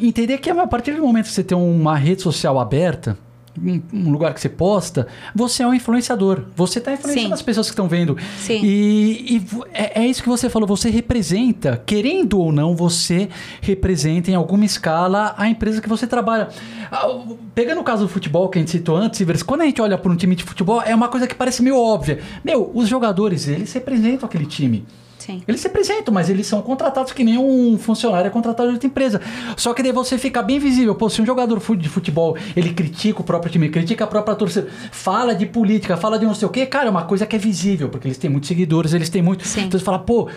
entender 0.00 0.38
que 0.38 0.48
a 0.48 0.66
partir 0.66 0.92
do 0.92 1.02
momento 1.02 1.26
que 1.26 1.32
você 1.32 1.44
tem 1.44 1.58
uma 1.58 1.96
rede 1.96 2.22
social 2.22 2.58
aberta, 2.58 3.18
um 3.60 4.10
lugar 4.10 4.32
que 4.32 4.40
você 4.40 4.48
posta, 4.48 5.06
você 5.34 5.62
é 5.62 5.66
um 5.66 5.74
influenciador. 5.74 6.44
Você 6.56 6.78
está 6.78 6.92
influenciando 6.92 7.28
Sim. 7.28 7.34
as 7.34 7.42
pessoas 7.42 7.66
que 7.66 7.72
estão 7.72 7.88
vendo. 7.88 8.16
Sim. 8.38 8.60
E, 8.62 9.36
e 9.36 9.46
é, 9.72 10.02
é, 10.02 10.06
isso 10.06 10.22
que 10.22 10.28
você 10.28 10.48
falou. 10.48 10.66
Você 10.68 10.88
representa, 10.88 11.82
querendo 11.84 12.38
ou 12.38 12.50
não, 12.50 12.74
você 12.74 13.28
representa 13.60 14.30
em 14.30 14.34
alguma 14.34 14.64
escala 14.64 15.34
a 15.36 15.48
empresa 15.48 15.80
que 15.80 15.88
você 15.88 16.06
trabalha. 16.06 16.48
Ah, 16.90 17.08
pegando 17.54 17.80
o 17.80 17.84
caso 17.84 18.02
do 18.04 18.08
futebol 18.08 18.48
que 18.48 18.58
a 18.58 18.60
gente 18.60 18.70
citou 18.70 18.96
antes, 18.96 19.42
quando 19.42 19.62
a 19.62 19.64
gente 19.64 19.80
olha 19.80 19.98
para 19.98 20.10
um 20.10 20.16
time 20.16 20.34
de 20.34 20.44
futebol, 20.44 20.82
é 20.82 20.94
uma 20.94 21.08
coisa 21.08 21.26
que 21.26 21.34
parece 21.34 21.62
meio 21.62 21.78
óbvia. 21.78 22.20
Meu, 22.44 22.70
os 22.74 22.88
jogadores, 22.88 23.48
eles 23.48 23.72
representam 23.72 24.26
aquele 24.26 24.46
time. 24.46 24.84
Sim. 25.22 25.40
Eles 25.46 25.60
se 25.60 25.68
apresentam, 25.68 26.12
mas 26.12 26.28
eles 26.28 26.48
são 26.48 26.60
contratados 26.62 27.12
que 27.12 27.22
nem 27.22 27.38
um 27.38 27.78
funcionário 27.78 28.26
é 28.26 28.30
contratado 28.30 28.68
de 28.70 28.74
outra 28.74 28.88
empresa. 28.88 29.20
Só 29.56 29.72
que 29.72 29.80
daí 29.80 29.92
você 29.92 30.18
fica 30.18 30.42
bem 30.42 30.58
visível. 30.58 30.96
Pô, 30.96 31.08
se 31.08 31.22
um 31.22 31.26
jogador 31.26 31.60
de 31.76 31.88
futebol 31.88 32.36
ele 32.56 32.74
critica 32.74 33.20
o 33.20 33.24
próprio 33.24 33.52
time, 33.52 33.68
critica 33.68 34.02
a 34.02 34.06
própria 34.08 34.34
torcida, 34.34 34.68
fala 34.90 35.32
de 35.32 35.46
política, 35.46 35.96
fala 35.96 36.18
de 36.18 36.26
não 36.26 36.34
sei 36.34 36.48
o 36.48 36.50
quê, 36.50 36.66
cara, 36.66 36.88
é 36.88 36.90
uma 36.90 37.04
coisa 37.04 37.24
que 37.24 37.36
é 37.36 37.38
visível, 37.38 37.88
porque 37.88 38.08
eles 38.08 38.18
têm 38.18 38.28
muitos 38.28 38.48
seguidores, 38.48 38.92
eles 38.92 39.08
têm 39.08 39.22
muito. 39.22 39.46
Sim. 39.46 39.66
Então 39.66 39.78
você 39.78 39.84
fala, 39.84 40.00
pô, 40.00 40.28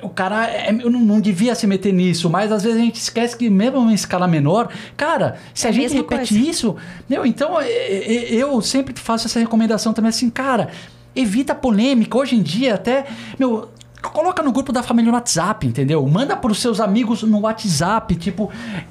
o 0.00 0.08
cara 0.08 0.48
é, 0.48 0.70
eu 0.70 0.88
não, 0.88 1.00
não, 1.00 1.20
devia 1.20 1.56
se 1.56 1.66
meter 1.66 1.92
nisso, 1.92 2.30
mas 2.30 2.52
às 2.52 2.62
vezes 2.62 2.78
a 2.78 2.84
gente 2.84 2.94
esquece 2.94 3.36
que 3.36 3.50
mesmo 3.50 3.90
em 3.90 3.94
escala 3.94 4.28
menor, 4.28 4.68
cara, 4.96 5.36
se 5.52 5.66
é 5.66 5.70
a, 5.70 5.72
gente 5.72 5.94
repete 5.94 6.32
coisa. 6.34 6.50
isso, 6.50 6.76
meu, 7.08 7.26
então 7.26 7.60
eu 7.60 8.62
sempre 8.62 8.94
faço 8.96 9.26
essa 9.26 9.40
recomendação 9.40 9.92
também 9.92 10.10
assim, 10.10 10.30
cara, 10.30 10.68
evita 11.16 11.56
polêmica. 11.56 12.16
Hoje 12.16 12.36
em 12.36 12.42
dia 12.42 12.74
até, 12.74 13.06
meu, 13.36 13.68
Coloca 14.02 14.42
no 14.42 14.52
grupo 14.52 14.72
da 14.72 14.82
família 14.82 15.10
no 15.10 15.16
WhatsApp, 15.16 15.66
entendeu? 15.66 16.06
Manda 16.06 16.36
para 16.36 16.52
os 16.52 16.60
seus 16.60 16.80
amigos 16.80 17.22
no 17.22 17.40
WhatsApp, 17.40 18.14
tipo 18.14 18.50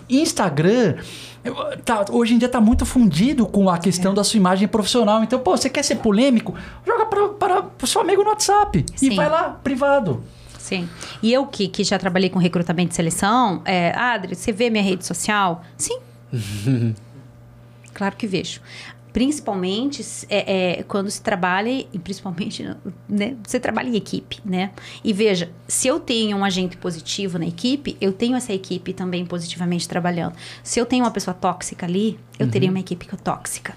Instagram. 0.10 0.96
Tá, 1.86 2.06
hoje 2.12 2.34
em 2.34 2.38
dia 2.38 2.50
tá 2.50 2.60
muito 2.60 2.86
fundido 2.86 3.46
com 3.46 3.70
a 3.70 3.78
questão 3.78 4.12
é. 4.12 4.16
da 4.16 4.24
sua 4.24 4.38
imagem 4.38 4.68
profissional. 4.68 5.24
Então, 5.24 5.40
pô, 5.40 5.56
você 5.56 5.70
quer 5.70 5.84
ser 5.84 5.98
polêmico? 5.98 6.54
Joga 6.86 7.06
para 7.06 7.66
o 7.82 7.88
seu 7.88 8.02
amigo 8.02 8.22
no 8.24 8.30
WhatsApp 8.30 8.86
Sim. 8.96 9.12
e 9.12 9.16
vai 9.16 9.30
lá, 9.30 9.58
privado. 9.64 10.24
Sim. 10.60 10.90
E 11.24 11.32
eu 11.32 11.46
que, 11.48 11.70
que 11.70 11.86
já 11.86 11.98
trabalhei 11.98 12.30
com 12.30 12.38
recrutamento 12.40 12.92
e 12.92 12.96
seleção, 12.96 13.62
é, 13.64 13.98
Adri, 13.98 14.36
você 14.36 14.52
vê 14.52 14.70
minha 14.70 14.84
rede 14.84 15.06
social? 15.06 15.64
Sim. 15.78 15.98
claro 17.94 18.18
que 18.18 18.28
vejo 18.28 18.60
principalmente 19.18 20.06
é, 20.30 20.78
é, 20.78 20.84
quando 20.84 21.10
se 21.10 21.20
trabalha, 21.20 21.72
e 21.72 21.98
principalmente, 21.98 22.64
né, 23.10 23.36
você 23.44 23.60
trabalha 23.60 23.90
em 23.90 23.96
equipe, 23.96 24.40
né? 24.46 24.70
E 25.04 25.12
veja, 25.12 25.50
se 25.68 25.88
eu 25.88 26.00
tenho 26.00 26.38
um 26.38 26.46
agente 26.46 26.78
positivo 26.78 27.40
na 27.40 27.48
equipe, 27.48 27.98
eu 28.00 28.14
tenho 28.14 28.36
essa 28.36 28.54
equipe 28.54 28.94
também 28.94 29.26
positivamente 29.26 29.90
trabalhando. 29.90 30.36
Se 30.62 30.80
eu 30.80 30.86
tenho 30.86 31.04
uma 31.04 31.10
pessoa 31.10 31.34
tóxica 31.34 31.88
ali, 31.88 32.20
eu 32.38 32.46
uhum. 32.46 32.52
teria 32.52 32.70
uma 32.70 32.80
equipe 32.80 33.08
tóxica. 33.18 33.76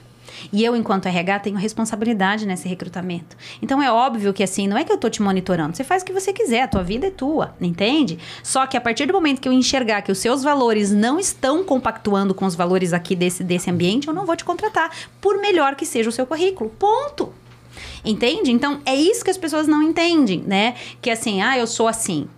E 0.52 0.64
eu, 0.64 0.76
enquanto 0.76 1.06
RH, 1.06 1.40
tenho 1.40 1.56
responsabilidade 1.56 2.46
nesse 2.46 2.68
recrutamento. 2.68 3.36
Então 3.62 3.82
é 3.82 3.90
óbvio 3.90 4.32
que 4.32 4.42
assim, 4.42 4.66
não 4.68 4.76
é 4.76 4.84
que 4.84 4.92
eu 4.92 4.98
tô 4.98 5.08
te 5.08 5.22
monitorando, 5.22 5.76
você 5.76 5.84
faz 5.84 6.02
o 6.02 6.06
que 6.06 6.12
você 6.12 6.32
quiser, 6.32 6.62
a 6.62 6.68
tua 6.68 6.82
vida 6.82 7.06
é 7.06 7.10
tua, 7.10 7.54
entende? 7.60 8.18
Só 8.42 8.66
que 8.66 8.76
a 8.76 8.80
partir 8.80 9.06
do 9.06 9.12
momento 9.12 9.40
que 9.40 9.48
eu 9.48 9.52
enxergar 9.52 10.02
que 10.02 10.12
os 10.12 10.18
seus 10.18 10.42
valores 10.42 10.90
não 10.90 11.18
estão 11.18 11.64
compactuando 11.64 12.34
com 12.34 12.44
os 12.46 12.54
valores 12.54 12.92
aqui 12.92 13.14
desse, 13.14 13.44
desse 13.44 13.70
ambiente, 13.70 14.08
eu 14.08 14.14
não 14.14 14.26
vou 14.26 14.36
te 14.36 14.44
contratar, 14.44 14.90
por 15.20 15.38
melhor 15.40 15.74
que 15.74 15.86
seja 15.86 16.08
o 16.08 16.12
seu 16.12 16.26
currículo. 16.26 16.70
Ponto. 16.70 17.32
Entende? 18.04 18.50
Então, 18.50 18.80
é 18.84 18.94
isso 18.94 19.24
que 19.24 19.30
as 19.30 19.38
pessoas 19.38 19.66
não 19.66 19.82
entendem, 19.82 20.42
né? 20.46 20.74
Que 21.00 21.10
assim, 21.10 21.42
ah, 21.42 21.58
eu 21.58 21.66
sou 21.66 21.86
assim. 21.86 22.28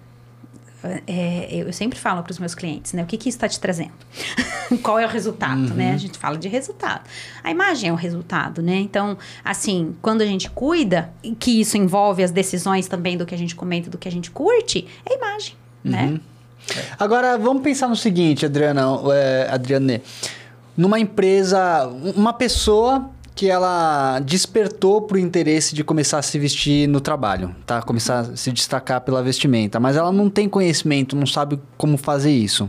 É, 1.07 1.49
eu 1.53 1.73
sempre 1.73 1.99
falo 1.99 2.23
para 2.23 2.33
os 2.33 2.39
meus 2.39 2.55
clientes, 2.55 2.93
né? 2.93 3.03
O 3.03 3.07
que, 3.07 3.17
que 3.17 3.29
isso 3.29 3.37
está 3.37 3.49
te 3.49 3.59
trazendo? 3.61 3.93
Qual 4.83 4.99
é 4.99 5.07
o 5.07 5.09
resultado, 5.09 5.61
Uhum. 5.71 5.75
né? 5.75 5.93
A 5.93 5.97
gente 5.97 6.19
fala 6.19 6.37
de 6.37 6.49
resultado. 6.49 7.03
A 7.45 7.51
imagem 7.51 7.91
é 7.91 7.93
o 7.93 7.97
resultado, 7.97 8.61
né? 8.63 8.77
Então, 8.77 9.17
assim, 9.45 9.95
quando 10.03 10.23
a 10.23 10.27
gente 10.27 10.51
cuida, 10.51 11.13
que 11.39 11.61
isso 11.61 11.77
envolve 11.77 12.23
as 12.25 12.31
decisões 12.31 12.89
também 12.89 13.17
do 13.17 13.25
que 13.25 13.35
a 13.35 13.39
gente 13.39 13.55
comenta, 13.55 13.89
do 13.91 13.97
que 13.99 14.09
a 14.09 14.13
gente 14.13 14.31
curte, 14.31 14.87
é 15.09 15.15
a 15.15 15.17
imagem, 15.17 15.55
né? 15.85 16.05
Uhum. 16.07 16.21
Agora, 16.99 17.37
vamos 17.39 17.63
pensar 17.63 17.89
no 17.89 17.97
seguinte, 17.97 18.47
Adriana, 18.47 18.83
é, 19.15 19.49
Adriane. 19.51 20.01
Numa 20.77 20.99
empresa, 20.99 21.87
uma 22.17 22.33
pessoa 22.33 23.11
que 23.35 23.49
ela 23.49 24.21
despertou 24.21 25.03
pro 25.03 25.19
interesse 25.19 25.75
de 25.75 25.83
começar 25.83 26.19
a 26.19 26.23
se 26.23 26.39
vestir 26.39 26.87
no 26.87 27.01
trabalho, 27.01 27.55
tá? 27.67 27.81
Começar 27.83 28.21
a 28.21 28.37
se 28.37 28.53
destacar 28.53 29.01
pela 29.01 29.23
vestimenta, 29.23 29.81
mas 29.81 29.97
ela 29.97 30.13
não 30.13 30.29
tem 30.29 30.49
conhecimento, 30.49 31.17
não 31.17 31.27
sabe 31.27 31.59
como 31.77 31.97
fazer 31.97 32.31
isso. 32.31 32.69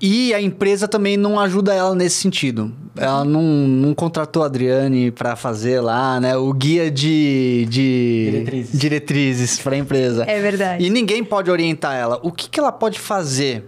E 0.00 0.34
a 0.34 0.40
empresa 0.40 0.86
também 0.86 1.16
não 1.16 1.40
ajuda 1.40 1.72
ela 1.72 1.94
nesse 1.94 2.16
sentido. 2.16 2.70
Ela 2.94 3.24
não, 3.24 3.42
não 3.42 3.94
contratou 3.94 4.42
a 4.42 4.46
Adriane 4.46 5.10
para 5.10 5.34
fazer 5.36 5.80
lá, 5.80 6.20
né, 6.20 6.36
o 6.36 6.52
guia 6.52 6.90
de, 6.90 7.66
de 7.68 8.30
Diretrizes. 8.30 8.80
diretrizes 8.80 9.58
para 9.58 9.74
a 9.74 9.78
empresa. 9.78 10.24
É 10.26 10.40
verdade. 10.40 10.84
E 10.84 10.90
ninguém 10.90 11.24
pode 11.24 11.50
orientar 11.50 11.94
ela. 11.94 12.20
O 12.22 12.30
que, 12.30 12.48
que 12.48 12.60
ela 12.60 12.72
pode 12.72 12.98
fazer 12.98 13.64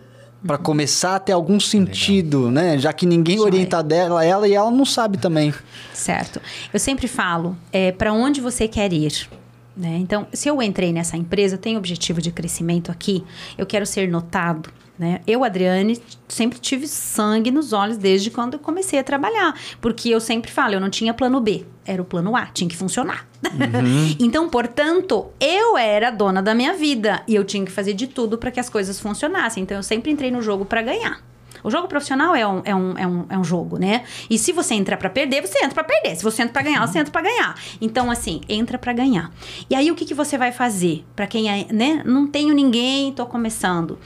para 0.48 0.56
começar 0.56 1.16
a 1.16 1.20
ter 1.20 1.32
algum 1.32 1.60
sentido, 1.60 2.50
né? 2.50 2.78
Já 2.78 2.90
que 2.90 3.04
ninguém 3.04 3.38
orienta 3.38 3.82
dela, 3.82 4.24
ela 4.24 4.48
e 4.48 4.54
ela 4.54 4.70
não 4.70 4.86
sabe 4.86 5.18
também. 5.18 5.52
Certo. 5.92 6.40
Eu 6.72 6.80
sempre 6.80 7.06
falo, 7.06 7.54
é, 7.70 7.92
para 7.92 8.14
onde 8.14 8.40
você 8.40 8.66
quer 8.66 8.90
ir? 8.90 9.28
Né? 9.76 9.98
Então, 9.98 10.26
se 10.32 10.48
eu 10.48 10.62
entrei 10.62 10.90
nessa 10.90 11.18
empresa, 11.18 11.56
eu 11.56 11.58
tenho 11.58 11.76
objetivo 11.76 12.22
de 12.22 12.32
crescimento 12.32 12.90
aqui, 12.90 13.22
eu 13.58 13.66
quero 13.66 13.84
ser 13.84 14.08
notado. 14.08 14.70
Né? 14.98 15.20
Eu, 15.26 15.44
Adriane, 15.44 16.00
sempre 16.26 16.58
tive 16.58 16.88
sangue 16.88 17.52
nos 17.52 17.72
olhos 17.72 17.96
desde 17.96 18.30
quando 18.30 18.54
eu 18.54 18.58
comecei 18.58 18.98
a 18.98 19.04
trabalhar. 19.04 19.54
Porque 19.80 20.08
eu 20.08 20.20
sempre 20.20 20.50
falo, 20.50 20.74
eu 20.74 20.80
não 20.80 20.90
tinha 20.90 21.14
plano 21.14 21.40
B, 21.40 21.64
era 21.86 22.02
o 22.02 22.04
plano 22.04 22.34
A, 22.34 22.46
tinha 22.46 22.68
que 22.68 22.76
funcionar. 22.76 23.28
então, 24.18 24.48
portanto, 24.48 25.28
eu 25.38 25.78
era 25.78 26.10
dona 26.10 26.42
da 26.42 26.52
minha 26.52 26.74
vida 26.74 27.22
e 27.28 27.34
eu 27.34 27.44
tinha 27.44 27.64
que 27.64 27.70
fazer 27.70 27.94
de 27.94 28.08
tudo 28.08 28.36
para 28.36 28.50
que 28.50 28.58
as 28.58 28.68
coisas 28.68 28.98
funcionassem. 28.98 29.62
Então, 29.62 29.76
eu 29.76 29.82
sempre 29.84 30.10
entrei 30.10 30.32
no 30.32 30.42
jogo 30.42 30.64
para 30.64 30.82
ganhar. 30.82 31.22
O 31.62 31.70
jogo 31.70 31.88
profissional 31.88 32.34
é 32.34 32.46
um, 32.46 32.62
é 32.64 32.74
um, 32.74 32.98
é 32.98 33.06
um, 33.06 33.26
é 33.28 33.38
um 33.38 33.44
jogo, 33.44 33.78
né? 33.78 34.04
E 34.30 34.38
se 34.38 34.52
você 34.52 34.74
entrar 34.74 34.96
pra 34.96 35.10
perder, 35.10 35.40
você 35.42 35.58
entra 35.58 35.74
pra 35.74 35.84
perder. 35.84 36.16
Se 36.16 36.22
você 36.22 36.42
entra 36.42 36.52
pra 36.52 36.62
ganhar, 36.62 36.86
você 36.86 36.98
entra 36.98 37.12
pra 37.12 37.22
ganhar. 37.22 37.54
Então, 37.80 38.10
assim, 38.10 38.40
entra 38.48 38.78
pra 38.78 38.92
ganhar. 38.92 39.30
E 39.68 39.74
aí, 39.74 39.90
o 39.90 39.94
que, 39.94 40.04
que 40.04 40.14
você 40.14 40.38
vai 40.38 40.52
fazer? 40.52 41.04
Pra 41.16 41.26
quem, 41.26 41.50
é, 41.50 41.66
né? 41.72 42.02
Não 42.04 42.26
tenho 42.26 42.54
ninguém, 42.54 43.12
tô 43.12 43.26
começando. 43.26 43.98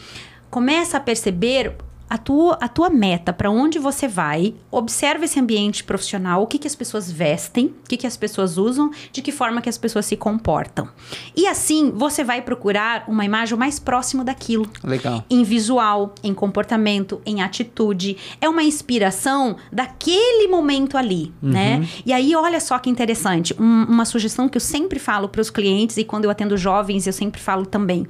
Começa 0.57 0.98
a 0.98 1.00
perceber 1.00 1.74
a 2.11 2.18
tua, 2.18 2.59
a 2.61 2.68
tua 2.68 2.90
meta, 2.90 3.32
para 3.32 3.50
onde 3.50 3.78
você 3.78 4.07
vai, 4.07 4.55
observa 4.70 5.24
esse 5.24 5.40
ambiente 5.40 5.82
profissional, 5.82 6.42
o 6.42 6.46
que, 6.46 6.59
que 6.59 6.66
as 6.66 6.74
pessoas 6.74 7.11
vestem, 7.11 7.68
o 7.68 7.88
que, 7.88 7.96
que 7.96 8.07
as 8.07 8.18
pessoas 8.18 8.59
usam, 8.59 8.90
de 9.11 9.22
que 9.22 9.32
forma 9.32 9.62
que 9.62 9.68
as 9.70 9.78
pessoas 9.78 10.05
se 10.05 10.14
comportam. 10.14 10.90
E 11.34 11.46
assim, 11.46 11.90
você 11.90 12.22
vai 12.22 12.42
procurar 12.42 13.05
uma 13.09 13.24
imagem 13.24 13.57
mais 13.57 13.78
próxima 13.78 14.22
daquilo 14.22 14.68
Legal. 14.84 15.24
em 15.30 15.42
visual, 15.42 16.14
em 16.22 16.34
comportamento, 16.34 17.22
em 17.24 17.40
atitude. 17.40 18.18
É 18.42 18.46
uma 18.46 18.62
inspiração 18.62 19.57
daquele 19.72 20.48
momento 20.48 20.98
ali, 20.98 21.32
né? 21.40 21.88
E 22.05 22.12
aí, 22.12 22.36
olha 22.36 22.61
só 22.61 22.78
que 22.78 22.90
interessante. 22.90 23.55
um- 23.59 23.84
uma 23.88 24.05
sugestão 24.05 24.50
que 24.50 24.59
eu 24.59 24.61
sempre 24.61 24.98
falo 24.98 25.30
para 25.30 25.40
os 25.40 25.48
clientes 25.48 25.96
e 25.96 26.05
quando 26.05 26.26
eu 26.26 26.30
atendo 26.30 26.59
jovens, 26.59 27.07
eu 27.07 27.12
sempre 27.14 27.40
falo 27.40 27.64
também. 27.64 28.07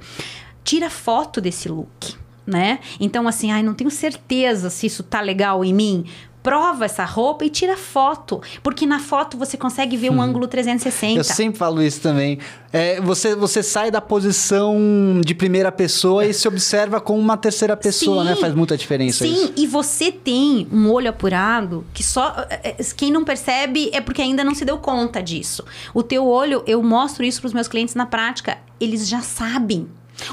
Tira 0.65 0.89
foto 0.89 1.41
desse 1.41 1.67
look, 1.67 2.02
né? 2.45 2.79
Então, 2.99 3.27
assim, 3.27 3.51
ai, 3.51 3.63
não 3.63 3.73
tenho 3.73 3.91
certeza 3.91 4.69
se 4.69 4.85
isso 4.87 5.03
tá 5.03 5.21
legal 5.21 5.63
em 5.63 5.73
mim. 5.73 6.05
Prova 6.41 6.83
essa 6.83 7.05
roupa 7.05 7.45
e 7.45 7.49
tira 7.49 7.77
foto. 7.77 8.41
Porque 8.61 8.85
na 8.85 8.99
foto 8.99 9.37
você 9.37 9.55
consegue 9.55 9.95
ver 9.95 10.11
um 10.11 10.21
ângulo 10.21 10.45
360. 10.45 11.17
Eu 11.17 11.23
sempre 11.23 11.57
falo 11.57 11.81
isso 11.81 12.01
também. 12.01 12.37
É, 12.73 12.99
você, 12.99 13.33
você 13.33 13.63
sai 13.63 13.89
da 13.89 14.01
posição 14.01 14.75
de 15.23 15.33
primeira 15.33 15.71
pessoa 15.71 16.25
e 16.25 16.33
se 16.33 16.45
observa 16.45 16.99
como 16.99 17.17
uma 17.17 17.37
terceira 17.37 17.77
pessoa, 17.77 18.23
Sim. 18.23 18.29
né? 18.29 18.35
Faz 18.35 18.53
muita 18.53 18.75
diferença 18.75 19.23
Sim, 19.23 19.31
isso. 19.31 19.53
e 19.55 19.65
você 19.65 20.11
tem 20.11 20.67
um 20.69 20.91
olho 20.91 21.09
apurado 21.09 21.85
que 21.93 22.03
só. 22.03 22.45
é, 22.49 22.71
é, 22.71 22.83
Quem 22.93 23.09
não 23.09 23.23
percebe 23.23 23.89
é 23.93 24.01
porque 24.01 24.21
ainda 24.21 24.43
não 24.43 24.53
se 24.53 24.65
deu 24.65 24.77
conta 24.79 25.23
disso. 25.23 25.63
O 25.93 26.03
teu 26.03 26.27
olho, 26.27 26.61
eu 26.67 26.83
mostro 26.83 27.23
isso 27.23 27.39
para 27.39 27.47
os 27.47 27.53
meus 27.53 27.69
clientes 27.69 27.95
na 27.95 28.05
prática, 28.05 28.57
eles 28.81 29.07
já 29.07 29.21
sabem. 29.21 29.87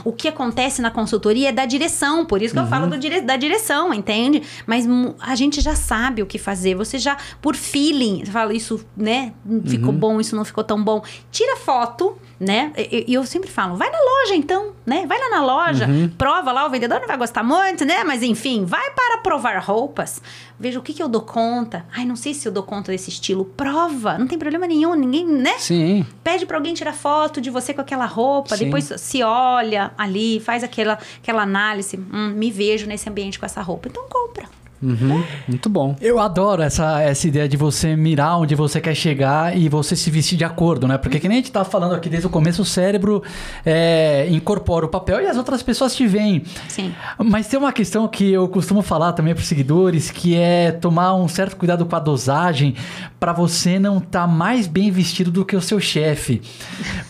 O 0.05 0.13
que 0.13 0.29
acontece 0.29 0.81
na 0.83 0.91
consultoria 0.91 1.49
é 1.49 1.53
da 1.53 1.65
direção, 1.67 2.25
por 2.25 2.43
isso 2.43 2.55
que 2.55 2.61
eu 2.61 2.67
falo 2.67 2.91
Uhum. 2.93 2.99
dire- 2.99 3.21
da 3.21 3.37
direção, 3.37 3.93
entende? 3.95 4.43
Mas 4.67 4.87
a 5.21 5.35
gente 5.35 5.61
já 5.61 5.75
sabe 5.75 6.23
o 6.23 6.27
que 6.27 6.39
fazer. 6.39 6.75
Você 6.75 6.99
já, 6.99 7.17
por 7.41 7.55
feeling, 7.57 8.25
você 8.25 8.31
fala 8.31 8.53
isso, 8.55 8.85
né? 8.97 9.33
Uhum. 9.45 9.63
Ficou 9.67 9.93
bom, 9.93 10.21
isso 10.21 10.35
não 10.37 10.45
ficou 10.45 10.65
tão 10.65 10.83
bom. 10.83 11.03
Tira 11.31 11.57
foto, 11.57 12.17
né? 12.41 12.73
E 12.77 13.05
e 13.07 13.15
eu 13.15 13.25
sempre 13.27 13.51
falo, 13.51 13.77
vai 13.77 13.91
na 13.91 13.99
loja 13.99 14.35
então, 14.35 14.73
né? 14.87 15.05
Vai 15.07 15.19
lá 15.21 15.29
na 15.29 15.45
loja, 15.45 15.87
Uhum. 15.87 16.09
prova 16.17 16.51
lá, 16.51 16.67
o 16.67 16.71
vendedor 16.71 16.99
não 16.99 17.07
vai 17.07 17.19
gostar 17.19 17.43
muito, 17.43 17.85
né? 17.85 18.03
Mas 18.03 18.23
enfim, 18.23 18.65
vai 18.65 18.91
para 18.93 19.19
provar 19.19 19.59
roupas. 19.63 20.23
Veja 20.59 20.79
o 20.79 20.83
que, 20.83 20.93
que 20.95 21.03
eu 21.03 21.09
dou 21.09 21.21
conta. 21.23 21.85
Ai, 21.95 22.05
não 22.05 22.17
sei 22.17 22.33
se 22.35 22.47
eu 22.49 22.53
dou 22.53 22.63
conta 22.63 22.91
desse 22.93 23.11
estilo. 23.11 23.45
Prova, 23.45 24.17
não 24.19 24.27
tem 24.27 24.39
problema 24.39 24.67
nenhum, 24.67 24.95
ninguém, 24.95 25.27
né? 25.27 25.59
Sim. 25.59 26.07
Pede 26.25 26.47
pra 26.47 26.57
alguém 26.57 26.73
tirar 26.75 26.93
foto 26.95 27.41
de 27.41 27.51
você 27.51 27.73
com 27.75 27.81
aquela 27.81 28.07
roupa, 28.07 28.57
Sim. 28.57 28.65
depois 28.65 28.91
se 28.97 29.23
olha 29.23 29.91
ali, 29.99 30.41
faz 30.41 30.63
aquela, 30.65 30.99
aquela 31.23 31.43
análise. 31.43 31.97
Hum, 31.99 32.33
me 32.37 32.51
vejo 32.51 32.87
nesse 32.87 33.09
ambiente 33.09 33.39
com 33.39 33.47
essa 33.47 33.61
roupa. 33.63 33.89
Então 33.89 34.05
compra. 34.09 34.49
Uhum. 34.83 35.23
Muito 35.47 35.69
bom. 35.69 35.95
Eu 36.01 36.19
adoro 36.19 36.63
essa, 36.63 37.01
essa 37.03 37.29
ideia 37.29 37.49
de 37.49 37.57
você 37.57 37.95
mirar 37.95 38.39
onde 38.39 38.55
você 38.55 38.81
quer 38.81 38.95
chegar 38.95 39.57
e 39.57 39.69
você 39.69 39.95
se 39.95 40.11
vestir 40.11 40.39
de 40.39 40.45
acordo, 40.45 40.89
né? 40.89 40.97
Porque 40.97 41.21
que 41.21 41.29
nem 41.29 41.39
a 41.39 41.41
gente 41.41 41.53
tá 41.53 41.65
falando 41.65 41.95
aqui 41.95 42.09
desde 42.09 42.27
o 42.27 42.31
começo, 42.31 42.63
o 42.63 42.65
cérebro 42.65 43.23
é, 43.65 44.27
incorpora 44.31 44.87
o 44.87 44.89
papel 44.89 45.21
e 45.21 45.27
as 45.27 45.37
outras 45.37 45.63
pessoas 45.63 45.95
te 45.95 46.07
veem. 46.07 46.43
Sim. 46.69 46.95
Mas 47.19 47.47
tem 47.47 47.59
uma 47.59 47.73
questão 47.73 48.09
que 48.09 48.33
eu 48.33 48.49
costumo 48.49 48.81
falar 48.81 49.13
também 49.13 49.35
para 49.35 49.43
os 49.43 49.49
seguidores, 49.49 50.11
que 50.11 50.35
é 50.35 50.73
tomar 50.73 51.15
um 51.15 51.29
certo 51.29 51.57
cuidado 51.57 51.85
com 51.85 51.97
a 51.97 52.01
dosagem 52.01 52.75
para 53.19 53.35
você 53.35 53.79
não 53.79 53.99
estar 53.99 54.27
mais 54.27 54.67
bem 54.67 54.91
vestido 54.91 55.31
do 55.31 55.45
que 55.45 55.55
o 55.55 55.61
seu 55.61 55.79
chefe. 55.79 56.41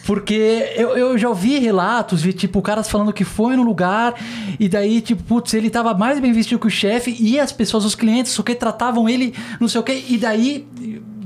Porque 0.05 0.73
eu, 0.75 0.97
eu 0.97 1.17
já 1.17 1.29
ouvi 1.29 1.59
relatos 1.59 2.21
de, 2.23 2.33
tipo, 2.33 2.61
caras 2.61 2.91
falando 2.91 3.13
que 3.13 3.23
foi 3.23 3.55
no 3.55 3.63
lugar 3.63 4.15
e 4.59 4.69
daí, 4.69 5.01
tipo, 5.01 5.23
putz, 5.23 5.55
ele 5.55 5.71
tava 5.71 5.95
mais 5.95 6.19
bem 6.19 6.33
vestido 6.33 6.59
que 6.59 6.67
o 6.67 6.71
chefe 6.71 7.17
e 7.21 7.39
as 7.39 7.53
pessoas, 7.61 7.85
os 7.85 7.95
clientes, 7.95 8.39
o 8.39 8.43
que 8.43 8.55
tratavam 8.55 9.07
ele, 9.07 9.35
não 9.61 9.69
sei 9.69 9.81
o 9.83 9.85
que, 9.85 9.93
e 10.09 10.17
daí... 10.17 10.67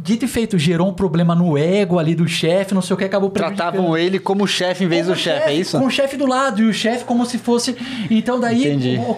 Dito 0.05 0.27
e 0.27 0.29
feito, 0.29 0.59
gerou 0.59 0.87
um 0.89 0.93
problema 0.93 1.35
no 1.35 1.57
ego 1.57 1.99
ali 1.99 2.15
do 2.15 2.29
chefe, 2.29 2.75
não 2.75 2.83
sei 2.83 2.93
o 2.93 2.97
que, 2.99 3.05
acabou. 3.05 3.31
Tratavam 3.31 3.97
ele 3.97 4.19
como 4.19 4.47
chefe 4.47 4.85
em 4.85 4.87
vez 4.87 5.07
Como 5.07 5.17
do 5.17 5.19
chefe, 5.21 5.49
é 5.49 5.55
isso? 5.55 5.79
Com 5.79 5.87
o 5.87 5.91
chefe 5.91 6.15
do 6.19 6.27
lado 6.27 6.63
e 6.63 6.67
o 6.69 6.75
chefe 6.75 7.05
como 7.05 7.25
se 7.25 7.39
fosse. 7.39 7.75
Então 8.11 8.39
daí 8.39 8.63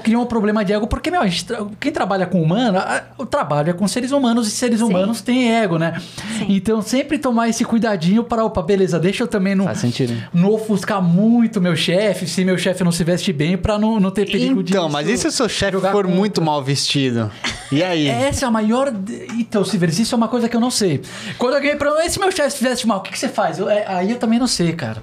criou 0.04 0.22
um 0.22 0.26
problema 0.26 0.64
de 0.64 0.72
ego, 0.72 0.86
porque, 0.86 1.10
meu, 1.10 1.20
a 1.22 1.26
gente 1.26 1.44
tra- 1.44 1.66
quem 1.80 1.90
trabalha 1.90 2.24
com 2.24 2.40
humano, 2.40 2.78
a- 2.78 3.02
o 3.18 3.26
trabalho 3.26 3.70
é 3.70 3.72
com 3.72 3.88
seres 3.88 4.12
humanos 4.12 4.46
e 4.46 4.50
seres 4.52 4.80
humanos 4.80 5.20
têm 5.20 5.52
ego, 5.52 5.76
né? 5.76 6.00
Então 6.48 6.80
sempre 6.80 7.18
tomar 7.18 7.48
esse 7.48 7.64
cuidadinho 7.64 8.22
para, 8.22 8.44
opa, 8.44 8.62
beleza, 8.62 8.98
deixa 9.00 9.24
eu 9.24 9.26
também 9.26 9.56
não, 9.56 9.64
Faz 9.64 9.78
sentido. 9.78 10.14
não 10.32 10.52
ofuscar 10.52 11.02
muito 11.02 11.60
meu 11.60 11.74
chefe, 11.74 12.28
se 12.28 12.44
meu 12.44 12.56
chefe 12.56 12.84
não 12.84 12.92
se 12.92 13.02
veste 13.02 13.32
bem, 13.32 13.56
para 13.58 13.76
não, 13.78 13.98
não 13.98 14.12
ter 14.12 14.24
perigo 14.30 14.62
de. 14.62 14.70
Então, 14.72 14.88
mas 14.88 15.08
e 15.08 15.16
se 15.16 15.26
o 15.26 15.32
seu 15.32 15.48
chefe 15.48 15.72
for 15.80 15.90
contra? 16.04 16.08
muito 16.08 16.40
mal 16.40 16.62
vestido? 16.62 17.28
E 17.72 17.82
aí? 17.82 18.06
Essa 18.06 18.44
é 18.44 18.48
a 18.48 18.50
maior. 18.52 18.92
Então, 19.36 19.64
Silveres, 19.64 19.98
isso 19.98 20.14
é 20.14 20.16
uma 20.16 20.28
coisa 20.28 20.48
que 20.48 20.54
eu 20.54 20.60
não 20.60 20.70
sei. 20.76 21.00
Quando 21.38 21.54
alguém 21.54 21.76
"E 22.04 22.10
se 22.10 22.18
meu 22.20 22.30
chefe 22.30 22.58
fizesse 22.58 22.86
mal, 22.86 22.98
o 22.98 23.00
que, 23.02 23.10
que 23.12 23.18
você 23.18 23.28
faz? 23.28 23.58
Eu- 23.58 23.68
é, 23.68 23.84
aí 23.86 24.10
eu 24.10 24.18
também 24.18 24.38
não 24.38 24.46
sei, 24.46 24.72
cara. 24.72 25.02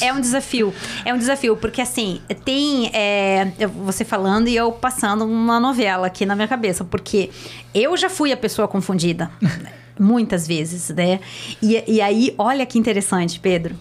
É 0.00 0.12
um 0.12 0.20
desafio. 0.20 0.74
É 1.04 1.12
um 1.14 1.18
desafio, 1.18 1.56
porque 1.56 1.80
assim, 1.80 2.20
tem 2.44 2.90
é, 2.92 3.52
você 3.84 4.04
falando 4.04 4.48
e 4.48 4.56
eu 4.56 4.72
passando 4.72 5.24
uma 5.24 5.58
novela 5.60 6.06
aqui 6.06 6.26
na 6.26 6.34
minha 6.34 6.48
cabeça, 6.48 6.84
porque 6.84 7.30
eu 7.74 7.96
já 7.96 8.10
fui 8.10 8.32
a 8.32 8.36
pessoa 8.36 8.66
confundida. 8.68 9.30
muitas 9.98 10.46
vezes, 10.48 10.88
né? 10.88 11.20
E, 11.62 11.84
e 11.86 12.00
aí, 12.00 12.34
olha 12.38 12.64
que 12.66 12.78
interessante, 12.78 13.38
Pedro. 13.38 13.76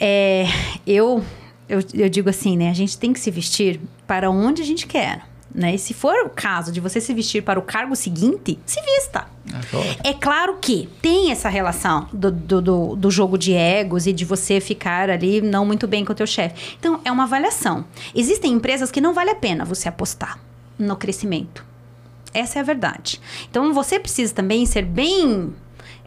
É, 0.00 0.46
eu, 0.86 1.22
eu, 1.68 1.80
eu 1.94 2.08
digo 2.08 2.28
assim, 2.30 2.56
né? 2.56 2.70
A 2.70 2.74
gente 2.74 2.96
tem 2.98 3.12
que 3.12 3.20
se 3.20 3.30
vestir 3.30 3.78
para 4.06 4.30
onde 4.30 4.62
a 4.62 4.64
gente 4.64 4.86
quer. 4.86 5.20
Né? 5.52 5.74
E 5.74 5.78
se 5.78 5.92
for 5.92 6.14
o 6.24 6.30
caso 6.30 6.70
de 6.70 6.80
você 6.80 7.00
se 7.00 7.12
vestir 7.12 7.42
para 7.42 7.58
o 7.58 7.62
cargo 7.62 7.96
seguinte, 7.96 8.58
se 8.64 8.80
vista. 8.80 9.26
É 10.04 10.12
claro 10.12 10.58
que 10.60 10.88
tem 11.02 11.32
essa 11.32 11.48
relação 11.48 12.08
do, 12.12 12.30
do, 12.30 12.62
do, 12.62 12.96
do 12.96 13.10
jogo 13.10 13.36
de 13.36 13.52
egos 13.52 14.06
e 14.06 14.12
de 14.12 14.24
você 14.24 14.60
ficar 14.60 15.10
ali 15.10 15.40
não 15.40 15.66
muito 15.66 15.88
bem 15.88 16.04
com 16.04 16.12
o 16.12 16.14
teu 16.14 16.26
chefe. 16.26 16.76
Então, 16.78 17.00
é 17.04 17.10
uma 17.10 17.24
avaliação. 17.24 17.84
Existem 18.14 18.52
empresas 18.52 18.90
que 18.90 19.00
não 19.00 19.12
vale 19.12 19.30
a 19.30 19.34
pena 19.34 19.64
você 19.64 19.88
apostar 19.88 20.38
no 20.78 20.96
crescimento. 20.96 21.64
Essa 22.32 22.58
é 22.58 22.60
a 22.60 22.64
verdade. 22.64 23.20
Então, 23.50 23.72
você 23.74 23.98
precisa 23.98 24.32
também 24.32 24.64
ser 24.66 24.84
bem 24.84 25.52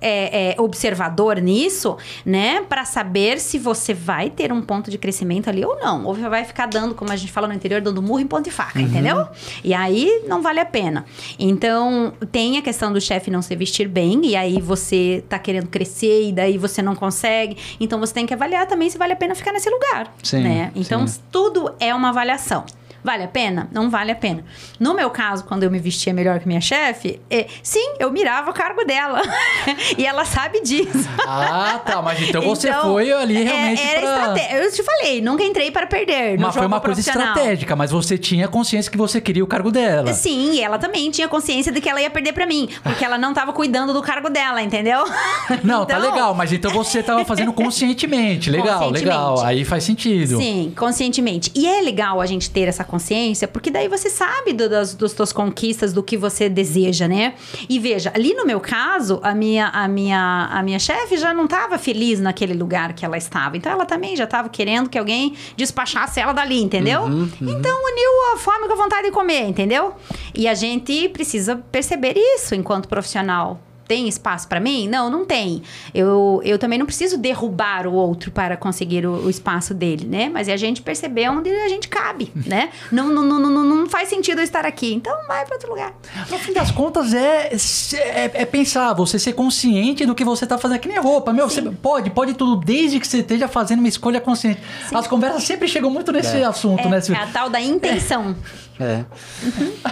é, 0.03 0.51
é, 0.51 0.61
observador 0.61 1.39
nisso, 1.39 1.97
né? 2.25 2.61
Pra 2.67 2.83
saber 2.85 3.39
se 3.39 3.57
você 3.57 3.93
vai 3.93 4.29
ter 4.29 4.51
um 4.51 4.61
ponto 4.61 4.91
de 4.91 4.97
crescimento 4.97 5.49
ali 5.49 5.63
ou 5.63 5.77
não. 5.77 6.05
Ou 6.05 6.13
vai 6.13 6.43
ficar 6.43 6.67
dando, 6.67 6.93
como 6.93 7.11
a 7.11 7.15
gente 7.15 7.31
fala 7.31 7.47
no 7.47 7.53
interior, 7.53 7.81
dando 7.81 8.01
murro 8.01 8.19
em 8.19 8.27
ponto 8.27 8.47
e 8.47 8.51
faca, 8.51 8.81
entendeu? 8.81 9.27
E 9.63 9.73
aí 9.73 10.23
não 10.27 10.41
vale 10.41 10.59
a 10.59 10.65
pena. 10.65 11.05
Então, 11.39 12.13
tem 12.31 12.57
a 12.57 12.61
questão 12.61 12.91
do 12.91 12.99
chefe 12.99 13.31
não 13.31 13.41
se 13.41 13.55
vestir 13.55 13.87
bem, 13.87 14.25
e 14.25 14.35
aí 14.35 14.59
você 14.59 15.23
tá 15.29 15.39
querendo 15.39 15.67
crescer, 15.67 16.27
e 16.27 16.31
daí 16.31 16.57
você 16.57 16.81
não 16.81 16.95
consegue. 16.95 17.57
Então, 17.79 17.99
você 17.99 18.13
tem 18.13 18.25
que 18.25 18.33
avaliar 18.33 18.67
também 18.67 18.89
se 18.89 18.97
vale 18.97 19.13
a 19.13 19.15
pena 19.15 19.33
ficar 19.33 19.53
nesse 19.53 19.69
lugar. 19.69 20.13
Sim, 20.21 20.43
né? 20.43 20.71
Então, 20.75 21.07
sim. 21.07 21.19
tudo 21.31 21.71
é 21.79 21.93
uma 21.93 22.09
avaliação. 22.09 22.65
Vale 23.03 23.23
a 23.23 23.27
pena? 23.27 23.67
Não 23.71 23.89
vale 23.89 24.11
a 24.11 24.15
pena. 24.15 24.43
No 24.79 24.93
meu 24.93 25.09
caso, 25.09 25.43
quando 25.43 25.63
eu 25.63 25.71
me 25.71 25.79
vestia 25.79 26.13
melhor 26.13 26.39
que 26.39 26.47
minha 26.47 26.61
chefe, 26.61 27.19
é, 27.29 27.47
sim, 27.61 27.95
eu 27.99 28.11
mirava 28.11 28.49
o 28.51 28.53
cargo 28.53 28.83
dela. 28.85 29.21
e 29.97 30.05
ela 30.05 30.23
sabe 30.25 30.61
disso. 30.61 31.07
Ah, 31.27 31.79
tá. 31.85 32.01
Mas 32.01 32.21
então 32.21 32.41
você 32.41 32.71
foi 32.73 33.11
ali 33.11 33.37
é- 33.37 33.43
realmente 33.43 33.81
era 33.81 34.33
pra... 34.33 34.55
Eu 34.57 34.71
te 34.71 34.81
falei, 34.83 35.21
nunca 35.21 35.43
entrei 35.43 35.69
para 35.71 35.85
perder. 35.85 36.39
Mas 36.39 36.53
foi 36.55 36.65
uma 36.65 36.79
coisa 36.79 36.99
estratégica, 36.99 37.75
mas 37.75 37.91
você 37.91 38.17
tinha 38.17 38.47
consciência 38.47 38.91
que 38.91 38.97
você 38.97 39.19
queria 39.19 39.43
o 39.43 39.47
cargo 39.47 39.71
dela. 39.71 40.13
Sim, 40.13 40.53
e 40.53 40.61
ela 40.61 40.77
também 40.79 41.11
tinha 41.11 41.27
consciência 41.27 41.71
de 41.71 41.81
que 41.81 41.89
ela 41.89 42.01
ia 42.01 42.09
perder 42.09 42.33
pra 42.33 42.45
mim, 42.45 42.69
porque 42.83 43.03
ela 43.03 43.17
não 43.17 43.33
tava 43.33 43.51
cuidando 43.53 43.93
do 43.93 44.01
cargo 44.01 44.29
dela, 44.29 44.61
entendeu? 44.61 45.03
Não, 45.63 45.85
tá 45.85 45.97
Então, 45.97 46.11
legal, 46.11 46.33
mas 46.33 46.51
então 46.51 46.71
você 46.71 47.01
tava 47.03 47.23
fazendo 47.25 47.51
conscientemente. 47.53 48.49
Legal, 48.49 48.67
Conscientemente. 48.79 49.05
legal. 49.05 49.41
Aí 49.43 49.63
faz 49.65 49.83
sentido. 49.83 50.37
Sim, 50.37 50.73
conscientemente. 50.75 51.51
E 51.55 51.67
é 51.67 51.81
legal 51.81 52.19
a 52.21 52.25
gente 52.25 52.49
ter 52.49 52.67
essa 52.67 52.83
consciência, 52.93 53.47
porque 53.47 53.71
daí 53.71 53.87
você 53.87 54.07
sabe 54.07 54.53
do, 54.53 54.69
das, 54.69 54.93
dos 54.93 55.13
tuas 55.13 55.33
conquistas, 55.33 55.91
do 55.93 56.03
que 56.03 56.15
você 56.15 56.47
deseja, 56.47 57.07
né? 57.07 57.33
E 57.67 57.79
veja, 57.79 58.11
ali 58.15 58.35
no 58.35 58.45
meu 58.45 58.59
caso, 58.59 59.19
a 59.23 59.33
minha, 59.33 59.67
a 59.69 59.87
minha, 59.87 60.47
a 60.51 60.61
minha 60.61 60.77
chefe 60.77 61.17
já 61.17 61.33
não 61.33 61.45
estava 61.45 61.79
feliz 61.79 62.19
naquele 62.19 62.53
lugar 62.53 62.93
que 62.93 63.03
ela 63.03 63.17
estava. 63.17 63.57
Então 63.57 63.71
ela 63.71 63.85
também 63.85 64.15
já 64.15 64.25
estava 64.25 64.47
querendo 64.47 64.89
que 64.89 64.99
alguém 64.99 65.33
despachasse 65.57 66.19
ela 66.19 66.33
dali, 66.33 66.61
entendeu? 66.61 67.01
Uhum, 67.01 67.29
Então 67.41 67.75
uniu 67.83 68.33
a 68.35 68.37
fome 68.37 68.67
com 68.67 68.73
a 68.73 68.77
vontade 68.83 69.07
de 69.07 69.11
comer, 69.11 69.47
entendeu? 69.47 69.95
E 70.35 70.47
a 70.47 70.53
gente 70.53 71.09
precisa 71.09 71.55
perceber 71.71 72.13
isso 72.15 72.53
enquanto 72.53 72.87
profissional. 72.87 73.59
Tem 73.87 74.07
espaço 74.07 74.47
para 74.47 74.59
mim? 74.59 74.87
Não, 74.87 75.09
não 75.09 75.25
tem. 75.25 75.61
Eu, 75.93 76.41
eu 76.43 76.57
também 76.57 76.79
não 76.79 76.85
preciso 76.85 77.17
derrubar 77.17 77.85
o 77.85 77.93
outro 77.93 78.31
para 78.31 78.55
conseguir 78.55 79.05
o, 79.05 79.25
o 79.25 79.29
espaço 79.29 79.73
dele, 79.73 80.05
né? 80.05 80.29
Mas 80.29 80.47
é 80.47 80.53
a 80.53 80.57
gente 80.57 80.81
perceber 80.81 81.29
onde 81.29 81.49
a 81.49 81.67
gente 81.67 81.87
cabe, 81.87 82.31
né? 82.47 82.69
Não, 82.91 83.09
não, 83.09 83.23
não, 83.23 83.39
não, 83.39 83.63
não 83.63 83.89
faz 83.89 84.09
sentido 84.09 84.39
eu 84.39 84.43
estar 84.43 84.65
aqui. 84.65 84.93
Então 84.93 85.15
vai 85.27 85.45
para 85.45 85.55
outro 85.55 85.69
lugar. 85.69 85.93
No 86.29 86.37
fim 86.37 86.53
das 86.53 86.71
contas, 86.71 87.13
é, 87.13 87.51
é, 87.93 88.31
é 88.41 88.45
pensar, 88.45 88.93
você 88.93 89.19
ser 89.19 89.33
consciente 89.33 90.05
do 90.05 90.15
que 90.15 90.23
você 90.23 90.47
tá 90.47 90.57
fazendo. 90.57 90.79
Que 90.79 90.87
nem 90.87 90.99
roupa, 90.99 91.33
meu, 91.33 91.49
você 91.49 91.61
pode, 91.61 92.09
pode 92.09 92.33
tudo, 92.33 92.55
desde 92.55 92.99
que 92.99 93.07
você 93.07 93.19
esteja 93.19 93.47
fazendo 93.47 93.79
uma 93.79 93.87
escolha 93.87 94.19
consciente. 94.21 94.61
As 94.93 95.07
conversas 95.07 95.43
sempre 95.43 95.67
chegam 95.67 95.89
muito 95.89 96.11
nesse 96.11 96.41
assunto, 96.43 96.87
É, 96.87 96.89
né? 96.89 96.99
é 97.09 97.15
a 97.15 97.27
tal 97.27 97.49
da 97.49 97.59
intenção. 97.61 98.35
É. 98.79 99.05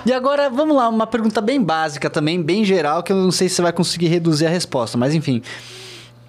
E 0.06 0.12
agora, 0.12 0.50
vamos 0.50 0.76
lá, 0.76 0.90
uma 0.90 1.08
pergunta 1.08 1.40
bem 1.42 1.62
básica 1.62 2.10
também, 2.10 2.42
bem 2.42 2.66
geral, 2.66 3.04
que 3.04 3.12
eu 3.12 3.18
não 3.18 3.32
sei 3.32 3.48
se 3.48 3.56
você 3.56 3.62
vai 3.62 3.74
conseguir 3.74 4.08
reduzir 4.08 4.46
a 4.46 4.50
resposta, 4.50 4.98
mas 4.98 5.14
enfim. 5.14 5.42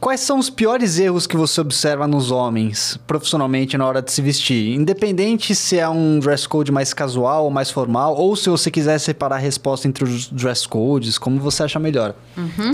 Quais 0.03 0.19
são 0.19 0.37
os 0.37 0.51
piores 0.51 0.99
erros 0.99 1.29
que 1.29 1.37
você 1.37 1.61
observa 1.61 2.09
nos 2.09 2.33
homens, 2.33 2.99
profissionalmente, 3.07 3.79
na 3.79 3.87
hora 3.87 4.03
de 4.03 4.11
se 4.11 4.21
vestir? 4.21 4.75
Independente 4.75 5.55
se 5.55 5.79
é 5.79 5.89
um 5.89 6.19
dress 6.19 6.45
code 6.45 6.73
mais 6.73 6.93
casual 6.93 7.45
ou 7.45 7.51
mais 7.53 7.71
formal, 7.71 8.17
ou 8.17 8.35
se 8.35 8.51
você 8.51 8.69
quiser 8.69 8.99
separar 8.99 9.37
a 9.37 9.39
resposta 9.39 9.87
entre 9.87 10.03
os 10.03 10.27
dress 10.29 10.67
codes, 10.67 11.19
como 11.19 11.39
você 11.39 11.63
acha 11.63 11.79
melhor. 11.79 12.17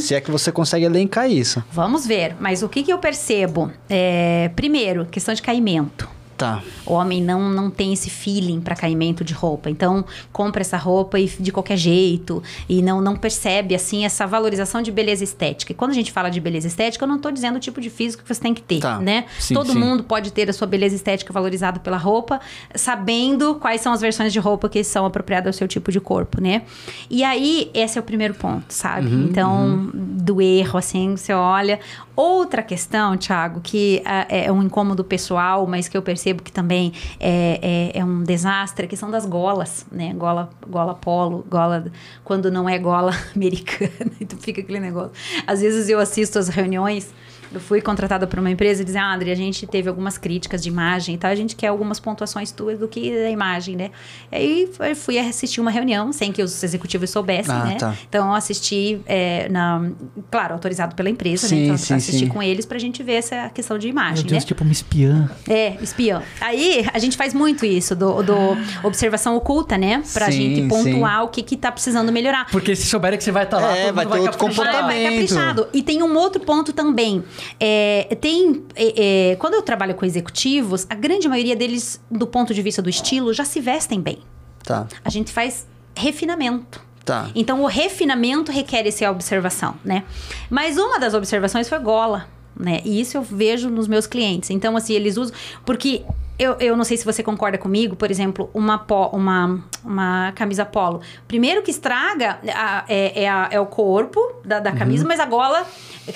Se 0.00 0.14
é 0.14 0.22
que 0.22 0.30
você 0.30 0.50
consegue 0.50 0.86
elencar 0.86 1.30
isso. 1.30 1.62
Vamos 1.70 2.06
ver. 2.06 2.34
Mas 2.40 2.62
o 2.62 2.68
que, 2.68 2.82
que 2.82 2.90
eu 2.90 2.98
percebo? 2.98 3.70
É, 3.90 4.50
primeiro, 4.56 5.04
questão 5.04 5.34
de 5.34 5.42
caimento. 5.42 6.08
Tá. 6.38 6.62
O 6.86 6.92
homem 6.94 7.20
não, 7.22 7.50
não 7.50 7.68
tem 7.68 7.92
esse 7.92 8.08
feeling 8.08 8.60
para 8.60 8.74
caimento 8.76 9.24
de 9.24 9.34
roupa. 9.34 9.68
Então, 9.68 10.04
compra 10.32 10.60
essa 10.62 10.76
roupa 10.76 11.18
e 11.18 11.26
de 11.26 11.50
qualquer 11.52 11.76
jeito. 11.76 12.40
E 12.68 12.80
não, 12.80 13.00
não 13.00 13.16
percebe, 13.16 13.74
assim, 13.74 14.04
essa 14.04 14.24
valorização 14.26 14.80
de 14.80 14.92
beleza 14.92 15.24
estética. 15.24 15.72
E 15.72 15.74
quando 15.74 15.90
a 15.90 15.94
gente 15.94 16.12
fala 16.12 16.30
de 16.30 16.40
beleza 16.40 16.68
estética, 16.68 17.04
eu 17.04 17.08
não 17.08 17.18
tô 17.18 17.30
dizendo 17.32 17.56
o 17.56 17.60
tipo 17.60 17.80
de 17.80 17.90
físico 17.90 18.22
que 18.22 18.32
você 18.34 18.40
tem 18.40 18.54
que 18.54 18.62
ter, 18.62 18.78
Tá. 18.78 18.98
né? 19.00 19.24
Sim, 19.40 19.54
Todo 19.54 19.72
sim. 19.72 19.78
mundo 19.78 20.04
pode 20.04 20.32
ter 20.32 20.48
a 20.48 20.52
sua 20.52 20.66
beleza 20.68 20.94
estética 20.94 21.32
valorizada 21.32 21.80
pela 21.80 21.96
roupa, 21.96 22.40
sabendo 22.72 23.56
quais 23.56 23.80
são 23.80 23.92
as 23.92 24.00
versões 24.00 24.32
de 24.32 24.38
roupa 24.38 24.68
que 24.68 24.84
são 24.84 25.04
apropriadas 25.04 25.48
ao 25.48 25.58
seu 25.58 25.66
tipo 25.66 25.90
de 25.90 25.98
corpo, 26.00 26.40
né? 26.40 26.62
E 27.10 27.24
aí, 27.24 27.68
esse 27.74 27.98
é 27.98 28.00
o 28.00 28.04
primeiro 28.04 28.34
ponto, 28.34 28.66
sabe? 28.72 29.08
Uhum, 29.08 29.24
então, 29.24 29.90
do 29.92 30.40
erro, 30.40 30.78
assim, 30.78 31.16
você 31.16 31.32
olha. 31.32 31.80
Outra 32.14 32.62
questão, 32.62 33.16
Thiago, 33.16 33.60
que 33.60 34.02
ah, 34.04 34.26
é 34.28 34.50
um 34.50 34.62
incômodo 34.62 35.02
pessoal, 35.04 35.66
mas 35.66 35.88
que 35.88 35.96
eu 35.96 36.02
percebo 36.02 36.27
que 36.34 36.52
também 36.52 36.92
é, 37.18 37.92
é, 37.94 37.98
é 38.00 38.04
um 38.04 38.22
desastre, 38.22 38.86
a 38.86 38.88
questão 38.88 39.10
das 39.10 39.26
golas, 39.26 39.86
né? 39.90 40.12
Gola, 40.14 40.50
gola 40.68 40.94
polo, 40.94 41.44
gola 41.48 41.90
quando 42.24 42.50
não 42.50 42.68
é 42.68 42.78
gola 42.78 43.12
americana, 43.34 44.12
então 44.20 44.38
fica 44.38 44.60
aquele 44.60 44.80
negócio. 44.80 45.12
Às 45.46 45.60
vezes 45.60 45.88
eu 45.88 45.98
assisto 45.98 46.38
as 46.38 46.48
reuniões 46.48 47.12
eu 47.52 47.60
fui 47.60 47.80
contratada 47.80 48.26
por 48.26 48.38
uma 48.38 48.50
empresa 48.50 48.82
e 48.82 48.84
dizia, 48.84 49.02
ah, 49.02 49.14
André, 49.14 49.32
a 49.32 49.34
gente 49.36 49.66
teve 49.66 49.88
algumas 49.88 50.18
críticas 50.18 50.62
de 50.62 50.68
imagem 50.68 51.14
e 51.14 51.18
tal, 51.18 51.30
a 51.30 51.34
gente 51.34 51.56
quer 51.56 51.68
algumas 51.68 51.98
pontuações 52.00 52.50
tuas 52.52 52.78
do 52.78 52.86
que 52.88 53.10
da 53.10 53.30
imagem, 53.30 53.76
né? 53.76 53.90
Aí 54.30 54.68
eu 54.80 54.96
fui 54.96 55.18
assistir 55.18 55.60
uma 55.60 55.70
reunião 55.70 56.12
sem 56.12 56.32
que 56.32 56.42
os 56.42 56.62
executivos 56.62 57.10
soubessem, 57.10 57.54
Ah, 57.54 57.64
né? 57.64 57.74
tá. 57.76 57.94
Então 58.08 58.26
eu 58.28 58.34
assisti, 58.34 59.00
é, 59.06 59.48
na, 59.48 59.90
claro, 60.30 60.54
autorizado 60.54 60.94
pela 60.94 61.08
empresa, 61.10 61.48
Sim, 61.48 61.56
né? 61.56 61.64
Então 61.66 61.76
sim, 61.76 61.94
assisti 61.94 62.24
sim. 62.26 62.28
com 62.28 62.42
eles 62.42 62.66
pra 62.66 62.78
gente 62.78 63.02
ver 63.02 63.14
essa 63.14 63.48
questão 63.50 63.78
de 63.78 63.88
imagem, 63.88 64.24
Meu 64.24 64.30
Deus, 64.32 64.44
né? 64.44 64.46
tipo 64.48 64.62
uma 64.64 64.72
espiã. 64.72 65.30
É, 65.48 65.76
espião. 65.82 66.22
Aí 66.40 66.86
a 66.92 66.98
gente 66.98 67.16
faz 67.16 67.32
muito 67.34 67.64
isso, 67.64 67.94
do, 67.96 68.22
do 68.22 68.34
observação 68.82 69.36
oculta, 69.36 69.76
né? 69.78 70.02
Pra 70.12 70.26
Sim, 70.26 70.32
gente 70.56 70.68
pontuar 70.68 71.24
o 71.24 71.28
que, 71.28 71.42
que 71.42 71.56
tá 71.56 71.70
precisando 71.72 72.10
melhorar. 72.12 72.46
Porque 72.50 72.74
se 72.76 72.86
souberem 72.86 73.18
que 73.18 73.24
você 73.24 73.32
vai 73.32 73.44
estar 73.44 73.58
lá, 73.58 73.76
É, 73.76 73.86
todo 73.86 73.94
vai 73.94 74.04
mundo 74.04 74.14
ter 74.14 74.20
outro 74.20 74.38
caprichar. 74.38 74.64
comportamento. 74.66 74.86
Vai, 74.88 75.02
vai 75.02 75.12
caprichado. 75.12 75.68
E 75.72 75.82
tem 75.82 76.02
um 76.02 76.16
outro 76.16 76.40
ponto 76.40 76.72
também. 76.72 77.22
É, 77.60 78.16
tem. 78.20 78.64
é, 78.76 79.30
é, 79.32 79.36
quando 79.36 79.54
eu 79.54 79.62
trabalho 79.62 79.94
com 79.94 80.04
executivos, 80.04 80.86
a 80.90 80.94
grande 80.94 81.28
maioria 81.28 81.54
deles, 81.56 82.00
do 82.10 82.26
ponto 82.26 82.52
de 82.54 82.62
vista 82.62 82.80
do 82.82 82.88
estilo, 82.90 83.32
já 83.32 83.44
se 83.44 83.60
vestem 83.60 84.00
bem. 84.00 84.18
Tá. 84.64 84.86
A 85.04 85.10
gente 85.10 85.32
faz 85.32 85.66
refinamento. 85.96 86.80
Tá. 87.04 87.30
Então, 87.34 87.62
o 87.62 87.66
refinamento 87.66 88.52
requer 88.52 88.86
essa 88.86 89.10
observação, 89.10 89.74
né? 89.84 90.04
Mas 90.50 90.76
uma 90.76 90.98
das 90.98 91.14
observações 91.14 91.68
foi 91.68 91.78
gola, 91.78 92.28
né? 92.54 92.80
E 92.84 93.00
isso 93.00 93.16
eu 93.16 93.22
vejo 93.22 93.70
nos 93.70 93.88
meus 93.88 94.06
clientes. 94.06 94.50
Então, 94.50 94.76
assim, 94.76 94.92
eles 94.92 95.16
usam... 95.16 95.34
Porque 95.64 96.02
eu, 96.38 96.52
eu 96.60 96.76
não 96.76 96.84
sei 96.84 96.98
se 96.98 97.04
você 97.06 97.22
concorda 97.22 97.56
comigo, 97.56 97.96
por 97.96 98.10
exemplo, 98.10 98.50
uma, 98.52 98.76
po- 98.78 99.06
uma, 99.06 99.58
uma 99.82 100.32
camisa 100.32 100.66
polo. 100.66 101.00
Primeiro 101.26 101.62
que 101.62 101.70
estraga 101.70 102.38
a- 102.54 102.84
é, 102.88 103.22
é, 103.22 103.28
a- 103.28 103.48
é 103.50 103.58
o 103.58 103.64
corpo 103.66 104.20
da, 104.44 104.60
da 104.60 104.72
camisa, 104.72 105.06
mas 105.06 105.18
a 105.18 105.24
gola... 105.24 105.66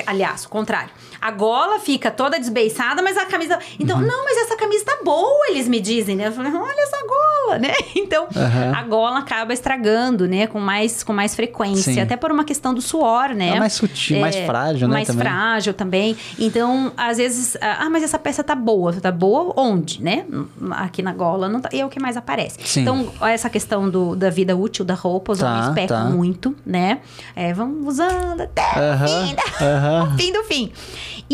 Aliás, 0.06 0.44
o 0.44 0.48
contrário. 0.50 0.90
A 1.22 1.30
gola 1.30 1.78
fica 1.78 2.10
toda 2.10 2.36
desbeiçada, 2.38 3.00
mas 3.00 3.16
a 3.16 3.24
camisa... 3.26 3.56
Então, 3.78 4.00
não, 4.00 4.24
mas 4.24 4.36
essa 4.38 4.56
camisa 4.56 4.84
tá 4.84 4.98
boa, 5.04 5.46
eles 5.50 5.68
me 5.68 5.78
dizem, 5.80 6.16
né? 6.16 6.26
Eu 6.26 6.32
falei, 6.32 6.52
olha 6.52 6.82
essa 6.82 6.98
gola, 7.06 7.58
né? 7.62 7.72
Então, 7.94 8.26
Aham. 8.34 8.72
a 8.76 8.82
gola 8.82 9.18
acaba 9.20 9.52
estragando, 9.52 10.26
né? 10.26 10.46
Com 10.48 10.58
mais, 10.58 11.02
com 11.04 11.12
mais 11.12 11.34
frequência. 11.36 11.92
Sim. 11.94 12.00
Até 12.00 12.16
por 12.16 12.32
uma 12.32 12.44
questão 12.44 12.74
do 12.74 12.82
suor, 12.82 13.28
né? 13.30 13.50
É 13.56 13.58
mais 13.60 13.72
sutil, 13.74 14.18
mais 14.20 14.34
frágil, 14.36 14.88
né, 14.88 14.94
Mais 14.94 15.06
também. 15.06 15.22
frágil 15.26 15.72
também. 15.74 16.16
Então, 16.38 16.92
às 16.96 17.18
vezes... 17.18 17.56
Ah, 17.60 17.88
mas 17.88 18.02
essa 18.02 18.18
peça 18.18 18.42
tá 18.42 18.54
boa. 18.56 18.92
Tá 18.94 19.12
boa 19.12 19.52
onde, 19.56 20.02
né? 20.02 20.24
Aqui 20.72 21.02
na 21.02 21.12
gola. 21.12 21.48
Não 21.48 21.60
tá, 21.60 21.68
e 21.72 21.80
é 21.80 21.86
o 21.86 21.88
que 21.88 22.00
mais 22.00 22.16
aparece. 22.16 22.58
Sim. 22.64 22.80
Então, 22.82 23.12
essa 23.20 23.48
questão 23.48 23.88
do, 23.88 24.16
da 24.16 24.28
vida 24.28 24.56
útil 24.56 24.84
da 24.84 24.94
roupa, 24.94 25.32
os 25.32 25.38
Tá, 25.38 25.48
homens 25.50 25.74
pecam 25.74 25.96
tá. 25.96 26.04
muito, 26.10 26.54
né? 26.66 26.98
É, 27.36 27.52
vão 27.52 27.80
usando 27.86 28.40
até 28.40 28.62
Aham, 28.76 29.04
o 29.04 29.26
fim 29.28 29.36
aham. 29.64 30.12
o 30.14 30.18
fim 30.18 30.32
do 30.32 30.42
fim. 30.44 30.72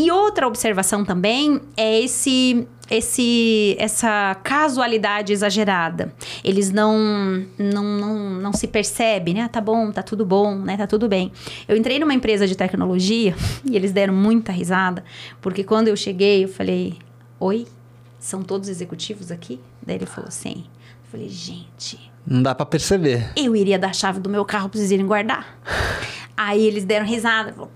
E 0.01 0.13
outra 0.13 0.47
observação 0.47 1.05
também 1.05 1.61
é 1.77 2.01
esse 2.01 2.69
esse 2.89 3.75
essa 3.81 4.37
casualidade 4.45 5.33
exagerada. 5.33 6.15
Eles 6.45 6.71
não 6.71 7.45
não, 7.59 7.83
não, 7.83 8.19
não 8.35 8.53
se 8.53 8.69
percebem, 8.69 9.35
né? 9.35 9.41
Ah, 9.43 9.49
tá 9.49 9.61
bom, 9.61 9.91
tá 9.91 10.01
tudo 10.01 10.25
bom, 10.25 10.55
né? 10.55 10.77
Tá 10.77 10.87
tudo 10.87 11.09
bem. 11.09 11.33
Eu 11.67 11.77
entrei 11.77 11.99
numa 11.99 12.15
empresa 12.15 12.47
de 12.47 12.55
tecnologia 12.57 13.35
e 13.69 13.75
eles 13.75 13.91
deram 13.91 14.15
muita 14.15 14.53
risada, 14.53 15.03
porque 15.41 15.65
quando 15.65 15.89
eu 15.89 15.97
cheguei, 15.97 16.45
eu 16.45 16.49
falei: 16.49 16.95
"Oi, 17.41 17.67
são 18.21 18.41
todos 18.41 18.69
executivos 18.69 19.33
aqui?" 19.33 19.61
Daí 19.85 19.97
ele 19.97 20.07
falou: 20.07 20.31
"Sim". 20.31 20.65
Eu 21.05 21.11
falei: 21.11 21.29
"Gente, 21.29 21.99
Não 22.25 22.41
dá 22.41 22.55
pra 22.55 22.65
perceber. 22.65 23.33
eu 23.37 23.57
iria 23.57 23.79
dar 23.81 23.89
a 23.89 23.93
chave 23.93 24.21
do 24.21 24.31
meu 24.31 24.45
carro 24.45 24.69
pra 24.69 24.79
vocês 24.79 24.93
irem 24.93 25.07
guardar. 25.07 25.59
Aí 26.37 26.65
eles 26.65 26.85
deram 26.85 27.05
risada. 27.05 27.53
Falou! 27.53 27.69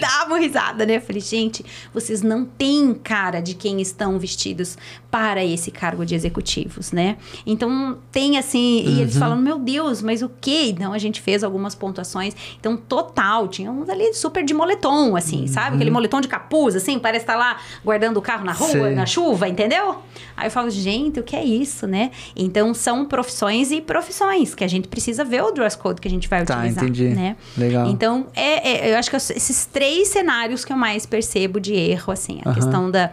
Davam 0.00 0.38
risada, 0.38 0.84
né? 0.84 0.96
Eu 0.96 1.00
falei, 1.00 1.20
gente, 1.20 1.64
vocês 1.92 2.22
não 2.22 2.44
têm 2.44 2.94
cara 2.94 3.40
de 3.40 3.54
quem 3.54 3.80
estão 3.80 4.18
vestidos 4.18 4.76
para 5.10 5.42
esse 5.42 5.70
cargo 5.70 6.04
de 6.04 6.14
executivos, 6.14 6.92
né? 6.92 7.16
Então 7.46 7.96
tem 8.12 8.36
assim, 8.36 8.82
e 8.86 9.00
eles 9.00 9.16
falam, 9.16 9.36
meu 9.38 9.58
Deus, 9.58 10.02
mas 10.02 10.20
o 10.20 10.30
quê? 10.40 10.66
Então 10.68 10.92
a 10.92 10.98
gente 10.98 11.22
fez 11.22 11.42
algumas 11.42 11.74
pontuações. 11.74 12.34
Então, 12.60 12.76
total, 12.76 13.48
tinha 13.48 13.72
uns 13.72 13.88
ali 13.88 14.12
super 14.12 14.44
de 14.44 14.52
moletom, 14.52 15.16
assim, 15.16 15.46
sabe? 15.46 15.76
Aquele 15.76 15.90
moletom 15.90 16.20
de 16.20 16.28
capuz, 16.28 16.76
assim, 16.76 16.98
parece 16.98 17.22
estar 17.22 17.36
lá 17.36 17.58
guardando 17.82 18.18
o 18.18 18.22
carro 18.22 18.44
na 18.44 18.52
rua, 18.52 18.68
Sei. 18.68 18.94
na 18.94 19.06
chuva, 19.06 19.48
entendeu? 19.48 19.96
Aí 20.36 20.46
eu 20.48 20.50
falo, 20.50 20.68
gente, 20.68 21.18
o 21.20 21.22
que 21.22 21.34
é 21.34 21.42
isso, 21.44 21.86
né? 21.86 22.10
Então 22.36 22.74
são 22.74 23.06
profissões 23.06 23.72
e 23.72 23.80
profissões 23.80 24.54
que 24.54 24.62
a 24.62 24.68
gente 24.68 24.88
precisa 24.88 25.24
ver 25.24 25.42
o 25.42 25.50
dress 25.52 25.76
code 25.76 26.00
que 26.02 26.08
a 26.08 26.10
gente 26.10 26.28
vai 26.28 26.44
Tá, 26.44 26.58
utilizar, 26.58 26.84
entendi. 26.84 27.08
né? 27.08 27.34
Legal. 27.56 27.86
Então, 27.88 28.26
é, 28.36 28.88
é- 28.88 28.92
eu 28.92 28.98
acho 28.98 29.08
que 29.08 29.16
esses 29.16 29.64
três 29.64 30.08
cenários 30.08 30.66
que 30.66 30.72
eu 30.72 30.76
mais 30.76 31.06
percebo 31.06 31.58
de 31.58 31.72
erro, 31.74 32.12
assim, 32.12 32.40
a 32.44 32.50
Aham. 32.50 32.54
questão 32.54 32.90
da, 32.90 33.10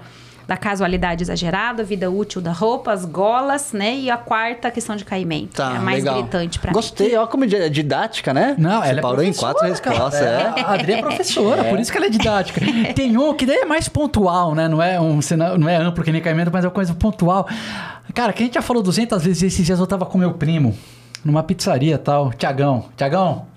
da 0.48 0.56
casualidade 0.58 1.24
exagerada, 1.24 1.82
a 1.82 1.86
vida 1.86 2.10
útil 2.10 2.42
da 2.42 2.52
roupa, 2.52 2.92
as 2.92 3.06
golas, 3.06 3.74
né? 3.74 3.96
E 3.96 4.10
a 4.10 4.18
quarta, 4.18 4.68
a 4.68 4.72
questão 4.72 4.96
de 4.96 5.04
caimento. 5.04 5.56
Tá, 5.56 5.74
é 5.74 5.78
a 5.78 5.80
mais 5.80 6.04
legal. 6.04 6.22
gritante 6.22 6.60
pra 6.60 6.72
mim. 6.72 6.76
Gostei, 6.76 7.16
ó 7.16 7.26
como 7.28 7.46
é 7.46 7.70
didática, 7.70 8.34
né? 8.34 8.56
Não, 8.58 8.82
Você 8.82 8.90
ela 8.90 9.00
é 9.00 9.02
parou 9.02 9.24
em 9.24 9.34
professora, 9.34 9.54
quatro 9.54 9.68
respostas, 9.70 10.20
cara. 10.22 10.54
é. 10.58 10.62
A 10.62 10.74
Adri 10.74 10.94
é 10.94 11.02
professora, 11.02 11.64
por 11.66 11.80
isso 11.80 11.92
que 11.92 11.98
ela 11.98 12.08
é 12.08 12.10
didática. 12.10 12.62
Tem 12.94 13.18
um 13.18 13.34
que 13.34 13.46
daí 13.46 13.58
é 13.58 13.66
mais 13.66 13.90
pontual, 13.90 14.54
né? 14.54 14.68
Não 14.68 14.82
é, 14.82 15.00
um, 15.00 15.20
não 15.58 15.70
é 15.70 15.76
amplo 15.78 16.04
que 16.04 16.12
nem 16.12 16.22
caimento, 16.22 16.52
mas 16.52 16.64
é 16.64 16.68
uma 16.68 16.74
coisa 16.74 16.94
pontual. 16.94 17.48
Cara, 18.14 18.32
que 18.34 18.44
a 18.44 18.46
gente 18.46 18.56
já 18.56 18.62
falou 18.62 18.84
200 18.84 19.24
vezes 19.24 19.44
esses 19.44 19.66
dias, 19.66 19.80
eu 19.80 19.88
tava 19.88 20.06
com 20.06 20.18
meu 20.18 20.34
primo 20.34 20.76
numa 21.24 21.42
pizzaria 21.42 21.96
e 21.96 21.98
tal. 21.98 22.32
Tiagão, 22.32 22.86
Tiagão, 22.96 23.48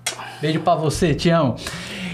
beijo 0.41 0.59
pra 0.59 0.75
você, 0.75 1.15
amo. 1.29 1.55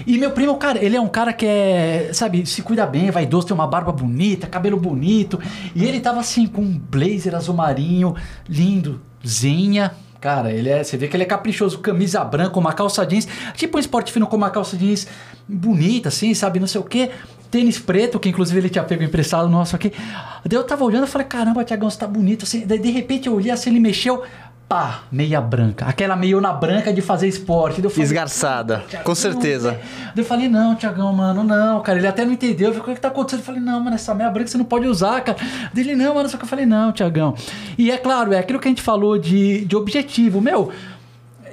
E 0.06 0.16
meu 0.16 0.30
primo, 0.30 0.56
cara, 0.56 0.82
ele 0.82 0.94
é 0.94 1.00
um 1.00 1.08
cara 1.08 1.32
que 1.32 1.44
é, 1.44 2.10
sabe, 2.12 2.46
se 2.46 2.62
cuida 2.62 2.86
bem, 2.86 3.10
vaidoso, 3.10 3.48
tem 3.48 3.54
uma 3.54 3.66
barba 3.66 3.90
bonita, 3.90 4.46
cabelo 4.46 4.76
bonito. 4.76 5.40
E 5.74 5.84
ele 5.84 5.98
tava 5.98 6.20
assim, 6.20 6.46
com 6.46 6.62
um 6.62 6.78
blazer 6.78 7.34
azul 7.34 7.54
marinho, 7.54 8.14
lindo, 8.48 9.00
zenha. 9.26 9.92
Cara, 10.20 10.52
ele 10.52 10.68
é, 10.68 10.82
você 10.82 10.96
vê 10.96 11.08
que 11.08 11.16
ele 11.16 11.24
é 11.24 11.26
caprichoso, 11.26 11.78
camisa 11.78 12.24
branca, 12.24 12.58
uma 12.58 12.72
calça 12.72 13.04
jeans, 13.04 13.28
tipo 13.54 13.76
um 13.76 13.80
esporte 13.80 14.12
fino 14.12 14.26
com 14.26 14.36
uma 14.36 14.50
calça 14.50 14.76
jeans 14.76 15.06
bonita, 15.48 16.08
assim, 16.08 16.32
sabe, 16.34 16.60
não 16.60 16.66
sei 16.66 16.80
o 16.80 16.84
quê. 16.84 17.10
Tênis 17.50 17.78
preto, 17.78 18.18
que 18.18 18.28
inclusive 18.28 18.58
ele 18.58 18.68
tinha 18.68 18.82
pego 18.82 19.02
emprestado 19.04 19.48
nosso 19.48 19.76
aqui. 19.76 19.92
Daí 20.44 20.58
eu 20.58 20.64
tava 20.64 20.84
olhando 20.84 21.04
e 21.04 21.06
falei, 21.08 21.26
caramba, 21.26 21.64
Tiagão, 21.64 21.88
você 21.88 21.98
tá 21.98 22.06
bonito. 22.06 22.44
Assim, 22.44 22.66
daí 22.66 22.78
de 22.78 22.90
repente 22.90 23.28
eu 23.28 23.34
olhei 23.34 23.52
assim, 23.52 23.70
ele 23.70 23.80
mexeu, 23.80 24.22
pá, 24.68 25.02
meia 25.12 25.40
branca. 25.40 25.86
Aquela 25.86 26.16
meiona 26.16 26.52
branca 26.52 26.92
de 26.92 27.00
fazer 27.00 27.28
esporte. 27.28 27.80
Falei, 27.80 28.02
Esgarçada, 28.02 28.84
Tiagão, 28.88 29.04
com 29.04 29.14
certeza. 29.14 29.78
Daí 30.14 30.24
eu 30.24 30.24
falei, 30.24 30.48
não, 30.48 30.74
Tiagão, 30.74 31.12
mano, 31.12 31.44
não, 31.44 31.80
cara. 31.80 31.98
Ele 31.98 32.06
até 32.06 32.24
não 32.24 32.32
entendeu. 32.32 32.68
Eu 32.68 32.74
falei, 32.74 32.92
o 32.92 32.94
que 32.94 33.00
tá 33.00 33.08
acontecendo? 33.08 33.40
Eu 33.40 33.44
falei, 33.44 33.60
não, 33.60 33.80
mano, 33.80 33.94
essa 33.94 34.14
meia 34.14 34.30
branca 34.30 34.48
você 34.48 34.58
não 34.58 34.64
pode 34.64 34.86
usar, 34.86 35.20
cara. 35.20 35.38
Dele, 35.72 35.94
não, 35.94 36.14
mano, 36.14 36.28
só 36.28 36.36
que 36.36 36.44
eu 36.44 36.48
falei, 36.48 36.66
não, 36.66 36.92
Tiagão. 36.92 37.34
E 37.78 37.90
é 37.90 37.96
claro, 37.96 38.32
é 38.32 38.38
aquilo 38.38 38.58
que 38.58 38.66
a 38.66 38.70
gente 38.70 38.82
falou 38.82 39.18
de, 39.18 39.64
de 39.64 39.76
objetivo. 39.76 40.40
Meu, 40.40 40.72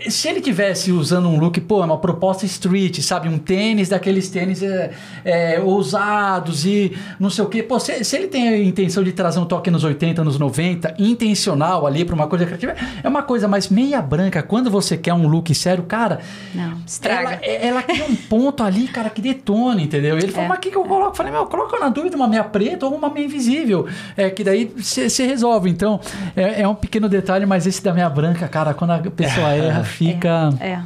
se 0.09 0.27
ele 0.27 0.41
tivesse 0.41 0.91
usando 0.91 1.27
um 1.27 1.39
look, 1.39 1.59
pô, 1.61 1.81
é 1.81 1.85
uma 1.85 1.97
proposta 1.97 2.45
street, 2.45 2.99
sabe? 3.01 3.29
Um 3.29 3.37
tênis 3.37 3.89
daqueles 3.89 4.29
tênis 4.29 4.61
é, 4.63 4.91
é, 5.23 5.59
ousados 5.59 6.65
e 6.65 6.95
não 7.19 7.29
sei 7.29 7.43
o 7.43 7.47
quê. 7.47 7.61
Pô, 7.63 7.79
se, 7.79 8.03
se 8.03 8.15
ele 8.15 8.27
tem 8.27 8.49
a 8.49 8.63
intenção 8.63 9.03
de 9.03 9.11
trazer 9.11 9.39
um 9.39 9.45
toque 9.45 9.69
nos 9.71 9.83
80, 9.83 10.23
nos 10.23 10.37
90, 10.39 10.95
intencional 10.99 11.85
ali 11.87 12.05
pra 12.05 12.15
uma 12.15 12.27
coisa 12.27 12.45
criativa, 12.45 12.75
é 13.03 13.07
uma 13.07 13.23
coisa 13.23 13.47
mais 13.47 13.69
meia 13.69 14.01
branca. 14.01 14.41
Quando 14.43 14.69
você 14.69 14.97
quer 14.97 15.13
um 15.13 15.27
look 15.27 15.53
sério, 15.53 15.83
cara. 15.83 16.19
Não, 16.53 16.77
estraga. 16.85 17.39
Ela, 17.43 17.65
ela 17.65 17.83
cria 17.83 18.05
um 18.05 18.15
ponto 18.15 18.63
ali, 18.63 18.87
cara, 18.87 19.09
que 19.09 19.21
detona, 19.21 19.81
entendeu? 19.81 20.17
E 20.17 20.23
ele 20.23 20.31
falou, 20.31 20.45
É. 20.45 20.49
mas 20.49 20.57
o 20.57 20.61
que, 20.61 20.71
que 20.71 20.77
eu 20.77 20.83
coloco? 20.83 21.11
Eu 21.11 21.15
falei, 21.15 21.31
meu, 21.31 21.45
coloca 21.45 21.79
na 21.79 21.89
dúvida 21.89 22.15
uma 22.15 22.27
meia 22.27 22.43
preta 22.43 22.85
ou 22.85 22.95
uma 22.95 23.09
meia 23.09 23.25
invisível. 23.25 23.87
É, 24.15 24.29
que 24.29 24.43
daí 24.43 24.71
você 24.75 25.25
resolve. 25.25 25.69
Então, 25.69 25.99
é, 26.35 26.61
é 26.61 26.67
um 26.67 26.75
pequeno 26.75 27.07
detalhe, 27.07 27.45
mas 27.45 27.65
esse 27.67 27.83
da 27.83 27.93
meia 27.93 28.09
branca, 28.09 28.47
cara, 28.47 28.73
quando 28.73 28.91
a 28.91 28.97
pessoa 28.99 29.49
erra, 29.53 29.83
fica. 29.93 30.49
É. 30.59 30.79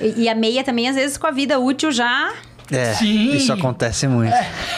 E, 0.00 0.22
e 0.22 0.28
a 0.28 0.34
meia 0.34 0.62
também, 0.62 0.88
às 0.88 0.94
vezes, 0.96 1.16
com 1.16 1.26
a 1.26 1.30
vida 1.30 1.58
útil 1.58 1.90
já. 1.90 2.32
É, 2.70 2.92
Sim. 2.92 3.32
isso 3.32 3.50
acontece 3.50 4.06
muito. 4.06 4.34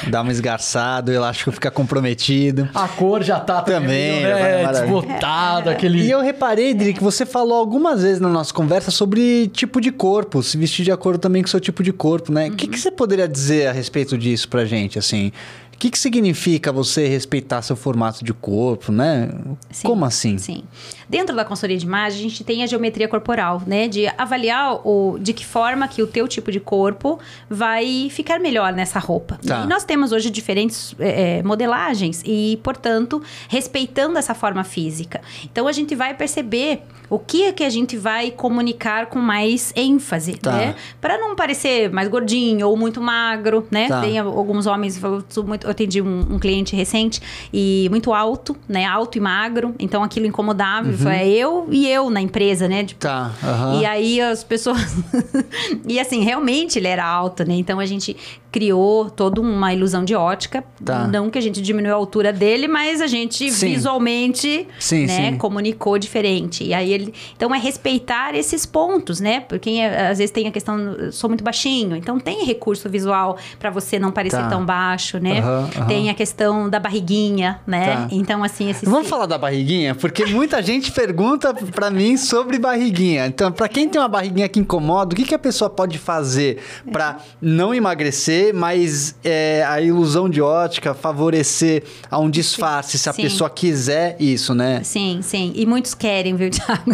Dá 0.07 0.23
um 0.23 0.31
esgarçado, 0.31 1.11
o 1.11 1.15
elástico 1.15 1.51
fica 1.51 1.73
comprometido. 1.73 2.69
A 2.73 2.87
cor 2.87 3.21
já 3.21 3.41
tá 3.41 3.63
Também, 3.63 4.23
meio, 4.23 4.33
vai 4.33 4.43
né, 4.43 4.63
maravilha. 4.63 5.01
desbotado, 5.01 5.71
aquele. 5.71 6.03
E 6.05 6.11
eu 6.11 6.21
reparei, 6.21 6.73
Dri, 6.73 6.95
que 6.95 7.03
você 7.03 7.27
falou 7.27 7.59
algumas 7.59 8.03
vezes 8.03 8.21
na 8.21 8.29
nossa 8.29 8.55
conversa 8.55 8.93
sobre 8.93 9.49
tipo 9.49 9.81
de 9.81 9.91
corpo, 9.91 10.41
se 10.41 10.57
vestir 10.57 10.85
de 10.85 10.93
acordo 10.93 11.19
também 11.19 11.43
com 11.43 11.49
o 11.49 11.51
seu 11.51 11.59
tipo 11.59 11.83
de 11.83 11.93
corpo, 11.93 12.31
né? 12.33 12.49
O 12.49 12.53
que, 12.53 12.69
que 12.69 12.79
você 12.79 12.93
poderia 12.93 13.27
dizer 13.27 13.67
a 13.67 13.73
respeito 13.73 14.17
disso 14.17 14.49
pra 14.49 14.65
gente, 14.65 14.97
assim? 14.97 15.33
O 15.81 15.83
que, 15.83 15.89
que 15.91 15.99
significa 15.99 16.71
você 16.71 17.09
respeitar 17.09 17.63
seu 17.63 17.75
formato 17.75 18.23
de 18.23 18.35
corpo, 18.35 18.93
né? 18.93 19.31
Sim, 19.71 19.89
Como 19.89 20.05
assim? 20.05 20.37
Sim. 20.37 20.63
Dentro 21.09 21.35
da 21.35 21.43
consultoria 21.43 21.79
de 21.79 21.87
imagem, 21.87 22.19
a 22.19 22.29
gente 22.29 22.45
tem 22.45 22.63
a 22.63 22.67
geometria 22.67 23.09
corporal, 23.09 23.63
né? 23.67 23.89
De 23.89 24.07
avaliar 24.19 24.87
o, 24.87 25.17
de 25.19 25.33
que 25.33 25.47
forma 25.47 25.89
que 25.89 26.03
o 26.03 26.07
teu 26.07 26.29
tipo 26.29 26.53
de 26.53 26.61
corpo 26.61 27.19
vai 27.49 28.09
ficar 28.11 28.39
melhor 28.39 28.75
nessa 28.75 28.99
roupa. 28.99 29.41
Tá. 29.45 29.63
E 29.65 29.67
nós 29.67 29.83
temos 29.83 30.13
hoje 30.13 30.29
diferentes 30.29 30.95
é, 30.99 31.39
é, 31.39 31.43
modelagens 31.43 32.23
e, 32.27 32.61
portanto, 32.63 33.23
respeitando 33.49 34.19
essa 34.19 34.35
forma 34.35 34.63
física. 34.63 35.23
Então, 35.47 35.67
a 35.67 35.73
gente 35.73 35.95
vai 35.95 36.13
perceber 36.13 36.83
o 37.09 37.19
que 37.19 37.43
é 37.45 37.53
que 37.53 37.65
a 37.65 37.71
gente 37.71 37.97
vai 37.97 38.31
comunicar 38.31 39.07
com 39.07 39.19
mais 39.19 39.73
ênfase, 39.75 40.35
Tá. 40.35 40.53
né? 40.53 40.75
Para 41.01 41.19
não 41.19 41.35
parecer 41.35 41.91
mais 41.91 42.07
gordinho 42.09 42.69
ou 42.69 42.77
muito 42.77 43.01
magro, 43.01 43.67
né? 43.69 43.89
Tá. 43.89 44.01
Tem 44.03 44.17
alguns 44.19 44.67
homens, 44.67 45.01
muito- 45.45 45.70
eu 45.71 45.73
atendi 45.73 46.03
um, 46.03 46.35
um 46.35 46.39
cliente 46.39 46.75
recente 46.75 47.21
e 47.53 47.89
muito 47.91 48.13
alto, 48.13 48.57
né? 48.69 48.85
Alto 48.85 49.17
e 49.17 49.21
magro, 49.21 49.75
então 49.79 50.03
aquilo 50.03 50.27
incomodava. 50.27 50.89
Ele 50.89 50.97
falou, 50.97 51.13
é 51.13 51.29
eu 51.29 51.69
e 51.71 51.89
eu 51.89 52.11
na 52.11 52.21
empresa, 52.21 52.69
né? 52.69 52.85
Tipo, 52.85 53.01
Tá, 53.01 53.33
aham. 53.43 53.81
E 53.81 53.87
aí 53.87 54.21
as 54.21 54.45
pessoas. 54.45 54.97
e 55.87 55.99
assim, 55.99 56.23
realmente 56.23 56.79
ele 56.79 56.89
era 56.89 57.05
alto, 57.07 57.45
né? 57.45 57.55
Então 57.55 57.79
a 57.79 57.87
gente 57.87 58.17
criou 58.53 59.09
toda 59.11 59.41
uma 59.41 59.73
ilusão 59.73 60.05
de 60.05 60.15
ótica. 60.15 60.65
Tá. 60.85 61.07
Não 61.07 61.31
que 61.31 61.39
a 61.39 61.41
gente 61.41 61.61
diminuiu 61.63 61.93
a 61.95 61.97
altura 61.97 62.33
dele, 62.33 62.67
mas 62.67 63.01
a 63.01 63.07
gente 63.07 63.51
Sim. 63.51 63.71
visualmente 63.75 64.67
Sim, 64.79 65.07
né, 65.07 65.31
sim. 65.33 65.39
comunicou 65.39 65.99
diferente. 65.99 66.65
E 66.65 66.75
aí 66.75 66.93
ele. 66.93 67.15
Então 67.37 67.55
é 67.55 67.59
respeitar 67.59 68.35
esses 68.35 68.67
pontos, 68.67 69.21
né? 69.21 69.41
Porque 69.41 69.71
é, 69.71 70.09
às 70.09 70.19
vezes 70.19 70.31
tem 70.31 70.49
a 70.49 70.51
questão, 70.51 70.79
sou 71.13 71.29
muito 71.31 71.45
baixinho, 71.45 71.97
então 71.97 72.19
tem 72.19 72.45
recurso 72.45 72.89
visual 72.89 73.37
para 73.59 73.71
você 73.71 73.99
não 73.99 74.11
parecer 74.11 74.39
Tá. 74.41 74.49
tão 74.49 74.65
baixo, 74.65 75.19
né? 75.19 75.41
Aham, 75.41 75.69
aham. 75.77 75.87
Tem 75.87 76.09
a 76.11 76.15
questão 76.15 76.69
da 76.71 76.79
barriguinha, 76.81 77.61
né? 77.67 77.95
Tá. 77.97 78.09
Então, 78.11 78.43
assim, 78.43 78.71
esses. 78.71 78.89
Vamos 78.89 79.09
falar 79.09 79.27
da 79.27 79.37
barriguinha? 79.37 79.95
Porque 79.95 80.25
muita 80.27 80.63
gente 80.63 80.91
pergunta 80.93 81.53
pra 81.55 81.91
mim 81.91 82.17
sobre 82.17 82.59
barriguinha. 82.59 83.27
Então, 83.27 83.53
pra 83.53 83.69
quem 83.69 83.89
tem 83.89 84.01
uma 84.01 84.09
barriguinha 84.09 84.49
que 84.49 84.59
incomoda, 84.59 85.13
o 85.13 85.17
que, 85.17 85.25
que 85.25 85.35
a 85.35 85.39
pessoa 85.39 85.69
pode 85.69 85.99
fazer 85.99 86.59
pra 86.91 87.19
não 87.41 87.75
emagrecer, 87.75 88.40
mas 88.53 89.15
é, 89.25 89.65
a 89.69 89.81
ilusão 89.81 90.29
de 90.29 90.41
ótica 90.41 90.95
favorecer 90.95 91.83
a 92.11 92.19
um 92.19 92.31
disfarce, 92.31 92.99
se 92.99 93.09
a 93.09 93.13
Sim. 93.13 93.23
pessoa 93.23 93.51
quiser 93.51 94.17
isso, 94.19 94.55
né? 94.55 94.81
Sim, 94.83 95.21
sim. 95.23 95.53
E 95.55 95.67
muitos 95.67 95.95
querem, 95.95 96.35
viu, 96.35 96.51
Thiago? 96.53 96.93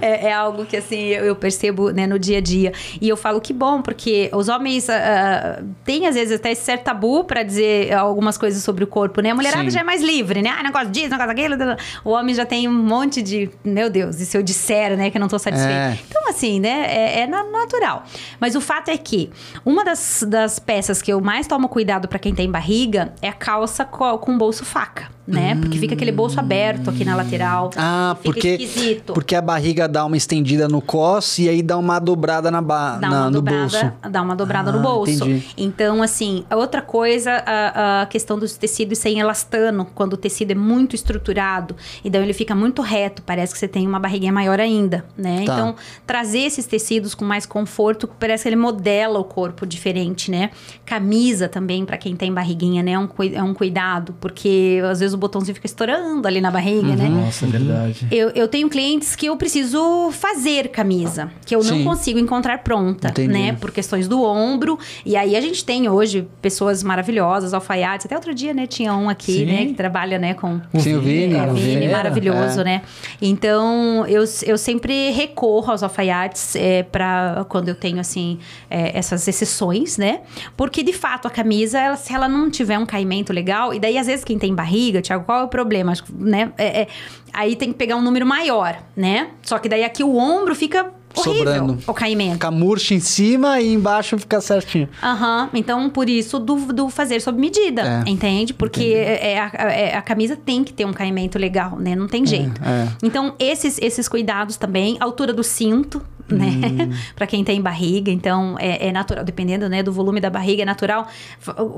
É. 0.00 0.06
É, 0.06 0.26
é 0.26 0.32
algo 0.32 0.64
que, 0.64 0.76
assim, 0.76 0.98
eu, 1.08 1.34
percebo 1.36 1.90
né, 1.90 2.06
no 2.06 2.18
dia 2.18 2.38
a 2.38 2.40
dia. 2.40 2.72
E 3.00 3.08
eu 3.08 3.16
falo 3.16 3.40
que 3.40 3.52
bom, 3.52 3.80
porque 3.82 4.30
os 4.32 4.48
homens 4.48 4.88
ah, 4.88 5.62
têm, 5.84 6.06
às 6.06 6.14
vezes, 6.14 6.36
até 6.36 6.52
esse 6.52 6.62
certo 6.62 6.84
tabu 6.84 7.24
pra 7.24 7.42
dizer 7.42 7.92
algumas 7.92 8.36
coisas 8.38 8.62
sobre 8.62 8.84
o 8.84 8.86
corpo, 8.86 9.20
né? 9.20 9.30
A 9.30 9.34
mulherada 9.34 9.64
Sim. 9.64 9.70
já 9.70 9.80
é 9.80 9.84
mais 9.84 10.02
livre, 10.02 10.42
né? 10.42 10.50
Ah, 10.58 10.62
negócio 10.62 10.90
disso, 10.90 11.10
negócio 11.10 11.28
daquilo. 11.34 11.56
O 12.04 12.10
homem 12.10 12.34
já 12.34 12.44
tem 12.44 12.68
um 12.68 12.72
monte 12.72 13.22
de... 13.22 13.50
Meu 13.64 13.88
Deus, 13.90 14.20
e 14.20 14.26
se 14.26 14.36
eu 14.36 14.42
disser, 14.42 14.96
né, 14.96 15.10
que 15.10 15.16
eu 15.16 15.20
não 15.20 15.28
tô 15.28 15.38
satisfeito? 15.38 15.72
É. 15.72 15.98
Então, 16.08 16.28
assim, 16.28 16.60
né, 16.60 16.86
é, 16.88 17.20
é 17.20 17.26
na- 17.26 17.44
natural. 17.44 18.04
Mas 18.40 18.54
o 18.54 18.60
fato 18.60 18.90
é 18.90 18.96
que 18.96 19.30
uma 19.64 19.84
das, 19.84 20.24
das 20.28 20.58
peças 20.58 20.81
que 21.02 21.12
eu 21.12 21.20
mais 21.20 21.46
tomo 21.46 21.68
cuidado 21.68 22.08
pra 22.08 22.18
quem 22.18 22.34
tem 22.34 22.50
barriga 22.50 23.12
é 23.22 23.28
a 23.28 23.32
calça 23.32 23.84
co- 23.84 24.18
com 24.18 24.36
bolso 24.36 24.64
faca, 24.64 25.08
né? 25.26 25.54
Porque 25.54 25.78
fica 25.78 25.94
aquele 25.94 26.10
bolso 26.12 26.38
aberto 26.40 26.90
aqui 26.90 27.04
na 27.04 27.14
lateral. 27.14 27.70
Ah, 27.76 28.16
Fica 28.20 28.32
porque, 28.34 28.48
esquisito. 28.54 29.12
porque 29.12 29.34
a 29.36 29.40
barriga 29.40 29.86
dá 29.88 30.04
uma 30.04 30.16
estendida 30.16 30.66
no 30.68 30.80
cos 30.80 31.38
e 31.38 31.48
aí 31.48 31.62
dá 31.62 31.78
uma 31.78 31.98
dobrada 32.00 32.50
na 32.50 32.60
ba 32.60 32.96
Dá 32.98 33.08
na- 33.08 33.16
uma 33.20 33.26
no 33.26 33.32
dobrada, 33.32 33.58
bolso. 33.60 33.92
dá 34.10 34.22
uma 34.22 34.34
dobrada 34.34 34.70
Ah, 34.70 34.72
no 34.72 34.80
bolso. 34.80 35.12
entendi. 35.12 35.44
Então, 35.56 36.02
assim, 36.02 36.44
outra 36.50 36.82
coisa, 36.82 37.42
a, 37.46 38.02
a 38.02 38.06
questão 38.06 38.38
dos 38.38 38.56
tecidos 38.56 38.98
sem 38.98 39.20
elastano, 39.20 39.86
quando 39.94 40.14
o 40.14 40.16
tecido 40.16 40.50
é 40.50 40.54
muito 40.54 40.96
estruturado, 40.96 41.76
então 42.04 42.20
ele 42.22 42.32
fica 42.32 42.54
muito 42.54 42.82
reto, 42.82 43.22
parece 43.22 43.52
que 43.52 43.58
você 43.60 43.68
tem 43.68 43.86
uma 43.86 44.00
barriguinha 44.00 44.32
maior 44.32 44.58
ainda, 44.58 45.04
né? 45.16 45.44
Tá. 45.46 45.54
Então, 45.54 45.74
trazer 46.06 46.40
esses 46.40 46.66
tecidos 46.66 47.14
com 47.14 47.24
mais 47.24 47.46
conforto, 47.46 48.08
parece 48.18 48.42
que 48.42 48.48
ele 48.48 48.56
modela 48.56 49.18
o 49.20 49.24
corpo 49.24 49.64
diferente, 49.64 50.30
né? 50.30 50.50
Camisa 50.84 51.48
também, 51.48 51.84
para 51.84 51.96
quem 51.96 52.16
tem 52.16 52.32
barriguinha, 52.32 52.82
né? 52.82 52.92
É 52.92 52.98
um, 52.98 53.08
é 53.34 53.42
um 53.42 53.54
cuidado, 53.54 54.14
porque 54.20 54.80
às 54.90 54.98
vezes 55.00 55.11
vezes 55.12 55.14
o 55.14 55.18
botãozinho 55.18 55.54
fica 55.54 55.66
estourando 55.66 56.26
ali 56.26 56.40
na 56.40 56.50
barriga, 56.50 56.96
né? 56.96 57.08
Nossa, 57.08 57.44
é 57.44 57.48
verdade. 57.48 58.06
Eu, 58.10 58.30
eu 58.30 58.48
tenho 58.48 58.68
clientes 58.68 59.14
que 59.16 59.26
eu 59.26 59.36
preciso 59.36 60.10
fazer 60.12 60.68
camisa, 60.68 61.30
que 61.46 61.54
eu 61.54 61.62
Sim. 61.62 61.78
não 61.78 61.84
consigo 61.84 62.18
encontrar 62.18 62.58
pronta, 62.58 63.08
Entendi. 63.08 63.32
né? 63.32 63.52
Por 63.60 63.70
questões 63.70 64.08
do 64.08 64.22
ombro. 64.22 64.78
E 65.04 65.16
aí 65.16 65.36
a 65.36 65.40
gente 65.40 65.64
tem 65.64 65.88
hoje 65.88 66.26
pessoas 66.40 66.82
maravilhosas, 66.82 67.52
alfaiates. 67.54 68.06
Até 68.06 68.14
outro 68.14 68.34
dia, 68.34 68.54
né? 68.54 68.66
Tinha 68.66 68.94
um 68.94 69.08
aqui, 69.08 69.32
Sim. 69.32 69.44
né? 69.46 69.66
Que 69.66 69.74
trabalha, 69.74 70.18
né? 70.18 70.34
Com 70.34 70.60
Sim, 70.78 70.96
o 70.96 71.00
Vini. 71.00 71.34
cara, 71.34 71.52
o 71.52 71.54
Vini, 71.54 71.80
Vini. 71.80 71.92
maravilhoso, 71.92 72.60
É. 72.60 72.64
né? 72.64 72.82
Então, 73.20 74.06
eu, 74.06 74.24
eu 74.46 74.58
sempre 74.58 75.10
recorro 75.10 75.70
aos 75.70 75.82
alfaiates 75.82 76.56
é, 76.56 76.82
para 76.82 77.44
quando 77.48 77.68
eu 77.68 77.74
tenho, 77.74 77.98
assim, 78.00 78.38
é, 78.70 78.96
essas 78.96 79.26
exceções, 79.28 79.98
né? 79.98 80.20
Porque, 80.56 80.82
de 80.82 80.92
fato, 80.92 81.26
a 81.26 81.30
camisa, 81.30 81.78
ela- 81.78 81.96
se 81.96 82.12
ela 82.14 82.28
não 82.28 82.50
tiver 82.50 82.78
um 82.78 82.86
caimento 82.86 83.32
legal, 83.32 83.74
e 83.74 83.80
daí, 83.80 83.98
às 83.98 84.06
vezes, 84.06 84.24
quem 84.24 84.38
tem 84.38 84.54
barriga, 84.54 85.01
Thiago, 85.02 85.24
qual 85.24 85.40
é 85.40 85.42
o 85.44 85.48
problema? 85.48 85.92
Acho 85.92 86.04
né? 86.12 86.52
É- 86.56 86.82
é- 86.82 86.88
aí 87.32 87.56
tem 87.56 87.72
que 87.72 87.78
pegar 87.78 87.96
um 87.96 88.02
número 88.02 88.24
maior, 88.26 88.78
né? 88.96 89.30
Só 89.42 89.58
que 89.58 89.68
daí 89.68 89.84
aqui 89.84 90.02
o 90.02 90.16
ombro 90.16 90.54
fica 90.54 90.90
horrível, 91.16 91.38
Sobrando. 91.54 91.78
o 91.86 91.94
caimento. 91.94 92.32
Fica 92.34 92.50
murcho 92.50 92.94
em 92.94 93.00
cima 93.00 93.60
e 93.60 93.72
embaixo 93.74 94.18
fica 94.18 94.40
certinho. 94.40 94.88
Aham, 95.02 95.48
então 95.54 95.88
por 95.90 96.08
isso 96.08 96.38
do, 96.38 96.56
do 96.72 96.88
fazer 96.88 97.20
sob 97.20 97.38
medida, 97.40 98.02
É, 98.06 98.10
entende? 98.10 98.54
Porque 98.54 98.94
é, 98.94 99.38
a, 99.40 99.50
é- 99.72 99.96
a 99.96 100.02
camisa 100.02 100.36
tem 100.36 100.62
que 100.64 100.72
ter 100.72 100.84
um 100.84 100.92
caimento 100.92 101.38
legal, 101.38 101.76
né? 101.78 101.94
Não 101.94 102.06
tem 102.08 102.24
jeito. 102.26 102.60
é. 102.64 102.88
Então, 103.02 103.34
esses, 103.38 103.78
esses 103.80 104.08
cuidados 104.08 104.56
também, 104.56 104.96
altura 105.00 105.32
do 105.32 105.42
cinto, 105.42 106.02
né? 106.28 106.46
Hum. 106.46 106.90
Pra 107.16 107.26
quem 107.26 107.42
tem 107.44 107.60
barriga, 107.60 108.10
então 108.10 108.56
é, 108.58 108.88
é 108.88 108.92
natural, 108.92 109.24
dependendo 109.24 109.68
né, 109.68 109.82
do 109.82 109.92
volume 109.92 110.20
da 110.20 110.30
barriga, 110.30 110.62
é 110.62 110.64
natural 110.64 111.06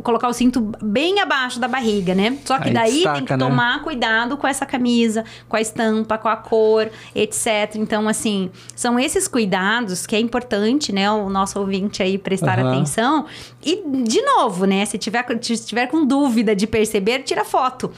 colocar 0.02 0.28
o 0.28 0.32
cinto 0.32 0.70
bem 0.82 1.18
abaixo 1.20 1.58
da 1.58 1.66
barriga, 1.66 2.14
né? 2.14 2.36
Só 2.44 2.58
que 2.58 2.68
Aí 2.68 2.74
daí 2.74 2.92
destaca, 2.92 3.16
tem 3.16 3.24
que 3.24 3.32
né? 3.32 3.38
tomar 3.38 3.82
cuidado 3.82 4.36
com 4.36 4.46
essa 4.46 4.66
camisa, 4.66 5.24
com 5.48 5.56
a 5.56 5.60
estampa, 5.60 6.18
com 6.18 6.28
a 6.28 6.36
cor, 6.36 6.88
etc. 7.14 7.74
Então, 7.76 8.06
assim, 8.08 8.50
são 8.76 8.98
esses 8.98 9.23
cuidados 9.28 10.06
que 10.06 10.14
é 10.14 10.20
importante, 10.20 10.92
né? 10.92 11.10
O 11.10 11.28
nosso 11.28 11.58
ouvinte 11.58 12.02
aí 12.02 12.18
prestar 12.18 12.58
Aham. 12.58 12.72
atenção. 12.72 13.26
E, 13.64 13.82
de 14.04 14.22
novo, 14.22 14.64
né? 14.64 14.84
Se 14.84 14.98
tiver, 14.98 15.24
se 15.42 15.66
tiver 15.66 15.86
com 15.86 16.06
dúvida 16.06 16.54
de 16.54 16.66
perceber, 16.66 17.20
tira 17.22 17.44
foto. 17.44 17.92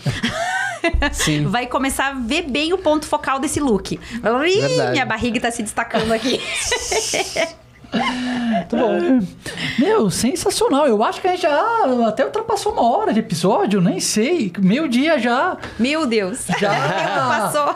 Sim. 1.12 1.46
Vai 1.46 1.66
começar 1.66 2.08
a 2.08 2.14
ver 2.14 2.42
bem 2.42 2.72
o 2.72 2.78
ponto 2.78 3.06
focal 3.06 3.38
desse 3.38 3.60
look. 3.60 3.94
Ih, 3.94 3.98
Verdade. 4.20 4.92
minha 4.92 5.06
barriga 5.06 5.40
tá 5.40 5.50
se 5.50 5.62
destacando 5.62 6.12
aqui. 6.12 6.40
Muito 7.92 8.76
bom. 8.76 9.26
Meu, 9.78 10.10
sensacional. 10.10 10.86
Eu 10.86 11.02
acho 11.02 11.20
que 11.20 11.28
a 11.28 11.30
gente 11.32 11.42
já 11.42 11.62
até 12.06 12.24
ultrapassou 12.24 12.72
uma 12.72 12.82
hora 12.82 13.12
de 13.12 13.20
episódio, 13.20 13.80
nem 13.80 14.00
sei. 14.00 14.52
Meio 14.58 14.88
dia 14.88 15.18
já. 15.18 15.56
Meu 15.78 16.06
Deus. 16.06 16.46
Já. 16.58 16.70
Passou. 17.52 17.74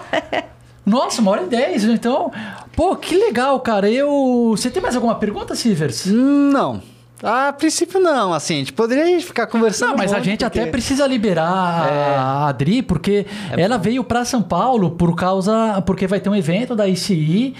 Nossa, 0.84 1.20
uma 1.20 1.30
hora 1.32 1.42
e 1.42 1.46
dez. 1.46 1.84
Então, 1.84 2.32
pô, 2.80 2.96
que 2.96 3.14
legal, 3.14 3.60
cara. 3.60 3.90
Eu. 3.90 4.54
Você 4.56 4.70
tem 4.70 4.80
mais 4.80 4.96
alguma 4.96 5.14
pergunta, 5.16 5.54
Sivers? 5.54 6.06
Não. 6.06 6.80
A 7.22 7.52
princípio 7.52 8.00
não, 8.00 8.32
assim, 8.32 8.54
a 8.54 8.58
gente 8.58 8.72
poderia 8.72 9.20
ficar 9.20 9.46
conversando 9.46 9.90
Não, 9.90 9.96
mas 9.98 10.12
um 10.12 10.16
a 10.16 10.20
gente 10.20 10.44
porque- 10.44 10.58
até 10.60 10.70
precisa 10.70 11.06
liberar 11.06 11.86
É. 11.90 12.16
a 12.16 12.46
Adri, 12.48 12.82
porque 12.82 13.26
ela 13.56 13.76
veio 13.76 14.02
pra 14.02 14.24
São 14.24 14.40
Paulo 14.42 14.90
por 14.92 15.14
causa. 15.14 15.82
Porque 15.84 16.06
vai 16.06 16.18
ter 16.20 16.28
um 16.30 16.34
evento 16.34 16.74
da 16.74 16.88
ICI. 16.88 17.54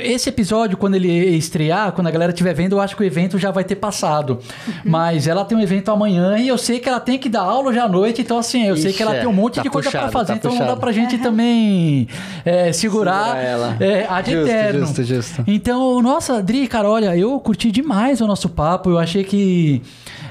Esse 0.00 0.28
episódio, 0.28 0.76
quando 0.76 0.96
ele 0.96 1.08
estrear, 1.36 1.92
quando 1.92 2.08
a 2.08 2.10
galera 2.10 2.30
estiver 2.32 2.52
vendo, 2.54 2.72
eu 2.76 2.80
acho 2.80 2.94
que 2.96 3.02
o 3.02 3.06
evento 3.06 3.38
já 3.38 3.50
vai 3.50 3.64
ter 3.64 3.76
passado. 3.76 4.38
Uhum. 4.66 4.74
Mas 4.84 5.26
ela 5.26 5.44
tem 5.44 5.56
um 5.56 5.60
evento 5.60 5.90
amanhã 5.90 6.36
e 6.38 6.48
eu 6.48 6.58
sei 6.58 6.78
que 6.78 6.88
ela 6.88 7.00
tem 7.00 7.18
que 7.18 7.28
dar 7.28 7.40
aula 7.42 7.72
já 7.72 7.84
à 7.84 7.88
noite, 7.88 8.20
então 8.22 8.38
assim, 8.38 8.66
eu 8.66 8.76
sei 8.76 8.90
Ixi, 8.90 8.96
que 8.98 9.02
ela 9.02 9.14
é. 9.16 9.20
tem 9.20 9.28
um 9.28 9.32
monte 9.32 9.56
Tá 9.56 9.62
de 9.62 9.70
coisa 9.70 9.90
pra 9.90 10.00
puxado, 10.00 10.12
fazer, 10.12 10.32
tá 10.32 10.34
então 10.36 10.50
não 10.50 10.58
dá 10.58 10.64
puxado. 10.64 10.80
pra 10.80 10.92
gente 10.92 11.18
também 11.18 12.06
é, 12.44 12.72
segurar, 12.72 13.36
ela. 13.42 13.76
é, 13.80 14.06
a 14.08 14.20
de 14.20 14.32
Justo, 14.32 14.46
eterno. 14.50 14.80
justo, 14.86 15.04
justo. 15.04 15.44
Então, 15.46 16.02
nossa, 16.02 16.36
Adri, 16.38 16.66
cara, 16.66 16.88
olha, 16.88 17.16
eu 17.16 17.38
curti 17.40 17.70
demais 17.70 18.20
o 18.20 18.26
nosso 18.26 18.48
papo. 18.48 18.89
Eu 18.90 18.98
achei 18.98 19.24
que 19.24 19.82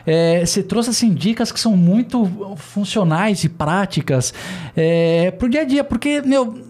é, 0.05 0.45
você 0.45 0.61
trouxe 0.63 0.89
assim 0.89 1.13
dicas 1.13 1.51
que 1.51 1.59
são 1.59 1.75
muito 1.75 2.55
funcionais 2.57 3.43
e 3.43 3.49
práticas 3.49 4.33
é, 4.75 5.31
pro 5.31 5.49
dia 5.49 5.61
a 5.61 5.65
dia, 5.65 5.83
porque 5.83 6.21
meu 6.21 6.67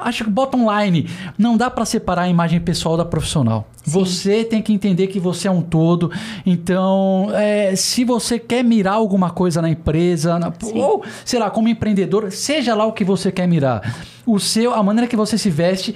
acho 0.00 0.24
que 0.24 0.30
bottom 0.30 0.66
line 0.70 1.08
não 1.38 1.56
dá 1.56 1.70
para 1.70 1.84
separar 1.84 2.22
a 2.22 2.28
imagem 2.28 2.60
pessoal 2.60 2.96
da 2.96 3.04
profissional. 3.04 3.68
Você 3.84 4.42
tem 4.44 4.60
que 4.60 4.72
entender 4.72 5.06
que 5.06 5.20
você 5.20 5.46
é 5.46 5.50
um 5.50 5.62
todo. 5.62 6.10
Então, 6.44 7.28
é, 7.32 7.74
se 7.76 8.04
você 8.04 8.38
quer 8.40 8.64
mirar 8.64 8.94
alguma 8.94 9.30
coisa 9.30 9.62
na 9.62 9.68
empresa, 9.70 10.36
na- 10.38 10.52
ou 10.74 11.04
sei 11.24 11.38
lá, 11.38 11.48
como 11.48 11.68
empreendedor, 11.68 12.30
seja 12.32 12.74
lá 12.74 12.84
o 12.84 12.92
que 12.92 13.04
você 13.04 13.30
quer 13.30 13.46
mirar, 13.46 13.94
o 14.26 14.38
seu, 14.40 14.74
a 14.74 14.82
maneira 14.82 15.06
que 15.06 15.16
você 15.16 15.38
se 15.38 15.48
veste 15.50 15.94